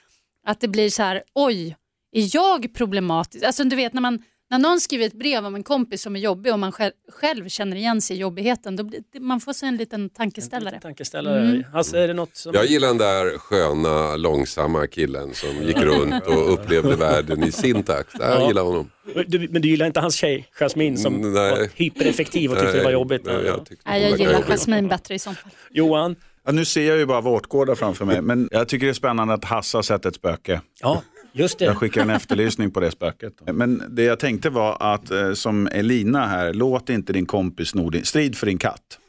Att 0.47 0.61
det 0.61 0.67
blir 0.67 0.89
så 0.89 1.03
här, 1.03 1.23
oj, 1.35 1.75
är 2.11 2.35
jag 2.35 2.73
problematisk? 2.73 3.45
Alltså 3.45 3.63
du 3.63 3.75
vet 3.75 3.93
när, 3.93 4.01
man, 4.01 4.23
när 4.49 4.59
någon 4.59 4.79
skriver 4.79 5.05
ett 5.05 5.13
brev 5.13 5.45
om 5.45 5.55
en 5.55 5.63
kompis 5.63 6.01
som 6.01 6.15
är 6.15 6.19
jobbig 6.19 6.53
och 6.53 6.59
man 6.59 6.71
själv, 6.71 6.91
själv 7.11 7.49
känner 7.49 7.77
igen 7.77 8.01
sig 8.01 8.15
i 8.15 8.19
jobbigheten, 8.19 8.75
då 8.75 8.83
blir 8.83 8.99
man 9.19 9.39
får 9.39 9.53
sig 9.53 9.67
en 9.69 9.77
liten 9.77 10.09
tankeställare. 10.09 10.79
Tankeställare. 10.81 11.41
Mm. 11.41 11.63
Hasse, 11.73 11.99
är 11.99 12.07
det 12.07 12.13
något 12.13 12.35
som... 12.35 12.53
Jag 12.53 12.65
gillar 12.65 12.87
den 12.87 12.97
där 12.97 13.37
sköna, 13.37 14.15
långsamma 14.15 14.87
killen 14.87 15.33
som 15.33 15.49
gick 15.63 15.77
runt 15.77 16.27
och 16.27 16.49
upplevde 16.53 16.95
världen 16.95 17.43
i 17.43 17.51
sin 17.51 17.83
takt. 17.83 18.09
Jag 18.19 18.41
Ja. 18.41 18.47
gillar 18.47 18.61
honom. 18.63 18.89
Du, 19.27 19.47
men 19.51 19.61
du 19.61 19.67
gillar 19.69 19.85
inte 19.85 19.99
hans 19.99 20.15
tjej, 20.15 20.47
Jasmine, 20.59 20.97
som 20.97 21.15
Mm, 21.15 21.33
var 21.33 21.57
nej. 21.57 21.69
hypereffektiv 21.75 22.51
och 22.51 22.57
tyckte 22.59 22.77
det 22.77 22.83
var 22.83 22.91
jobbigt? 22.91 23.21
Nej, 23.25 23.35
Ja, 23.35 23.41
ja. 23.41 23.47
jag, 23.47 23.67
Nej, 23.85 24.01
jag 24.09 24.19
gillar. 24.19 24.41
Jasmine 24.41 24.87
bättre 24.87 25.15
i 25.15 25.19
sånt 25.19 25.37
fall. 25.37 25.51
Johan? 25.71 26.15
Ja, 26.45 26.51
nu 26.51 26.65
ser 26.65 26.87
jag 26.87 26.97
ju 26.97 27.05
bara 27.05 27.21
vårtgårdar 27.21 27.75
framför 27.75 28.05
mig. 28.05 28.21
Men 28.21 28.49
jag 28.51 28.67
tycker 28.67 28.85
det 28.85 28.91
är 28.91 28.93
spännande 28.93 29.33
att 29.33 29.45
Hasse 29.45 29.77
har 29.77 29.81
sett 29.81 30.05
ett 30.05 30.15
spöke. 30.15 30.61
Ja, 30.81 31.01
just 31.35 31.59
det. 31.59 31.65
Jag 31.65 31.77
skickar 31.77 32.01
en 32.01 32.09
efterlysning 32.09 32.71
på 32.71 32.79
det 32.79 32.91
spöket. 32.91 33.33
Men 33.53 33.83
det 33.89 34.03
jag 34.03 34.19
tänkte 34.19 34.49
var 34.49 34.77
att 34.93 35.11
eh, 35.11 35.33
som 35.33 35.67
Elina 35.67 36.27
här, 36.27 36.53
låt 36.53 36.89
inte 36.89 37.13
din 37.13 37.25
kompis 37.25 37.69
sno 37.69 37.89
din, 37.89 38.05
strid 38.05 38.37
för 38.37 38.45
din 38.45 38.57
katt. 38.57 38.99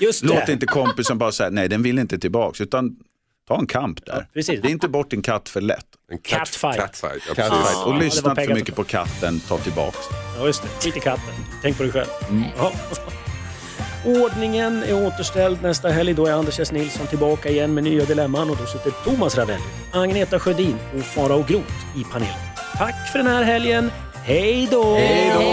Just 0.00 0.24
Låt 0.24 0.46
det. 0.46 0.52
inte 0.52 0.66
kompisen 0.66 1.18
bara 1.18 1.32
säga 1.32 1.50
nej 1.50 1.68
den 1.68 1.82
vill 1.82 1.98
inte 1.98 2.18
tillbaks 2.18 2.60
utan 2.60 2.96
ta 3.48 3.58
en 3.58 3.66
kamp 3.66 4.06
där. 4.06 4.26
precis. 4.34 4.60
Det 4.62 4.68
är 4.68 4.72
inte 4.72 4.88
bort 4.88 5.10
din 5.10 5.22
katt 5.22 5.48
för 5.48 5.60
lätt. 5.60 5.86
En 6.12 6.18
cat, 6.18 6.38
Catfight. 6.38 6.76
catfight. 6.76 7.22
Ja, 7.28 7.34
Catfight. 7.34 7.86
Och 7.86 7.98
lyssna 7.98 8.30
inte 8.30 8.44
för 8.44 8.54
mycket 8.54 8.74
på 8.76 8.84
katten, 8.84 9.40
ta 9.40 9.58
tillbaks. 9.58 9.98
Ja, 10.38 10.46
just 10.46 10.62
det. 10.62 10.68
Skit 10.68 10.96
i 10.96 11.00
katten. 11.00 11.34
Tänk 11.62 11.76
på 11.76 11.82
dig 11.82 11.92
själv. 11.92 12.08
Ja. 12.58 12.72
Ordningen 14.04 14.82
är 14.82 15.06
återställd. 15.06 15.62
Nästa 15.62 15.88
helg 15.88 16.14
då 16.14 16.26
är 16.26 16.32
Anders 16.32 16.60
S. 16.60 16.72
Nilsson 16.72 17.06
tillbaka 17.06 17.48
igen 17.48 17.74
med 17.74 17.84
nya 17.84 18.04
dilemman 18.04 18.50
och 18.50 18.56
då 18.56 18.66
sitter 18.66 18.90
Thomas 19.04 19.36
Ravelli, 19.36 19.62
Agneta 19.92 20.38
Sjödin 20.38 20.76
och 20.98 21.04
Farao 21.04 21.44
Groth 21.48 21.98
i 21.98 22.04
panelen. 22.12 22.34
Tack 22.78 23.12
för 23.12 23.18
den 23.18 23.26
här 23.26 23.42
helgen. 23.42 23.90
Hej 24.14 24.68
då! 24.70 24.94
Hej 24.94 25.32
då! 25.34 25.48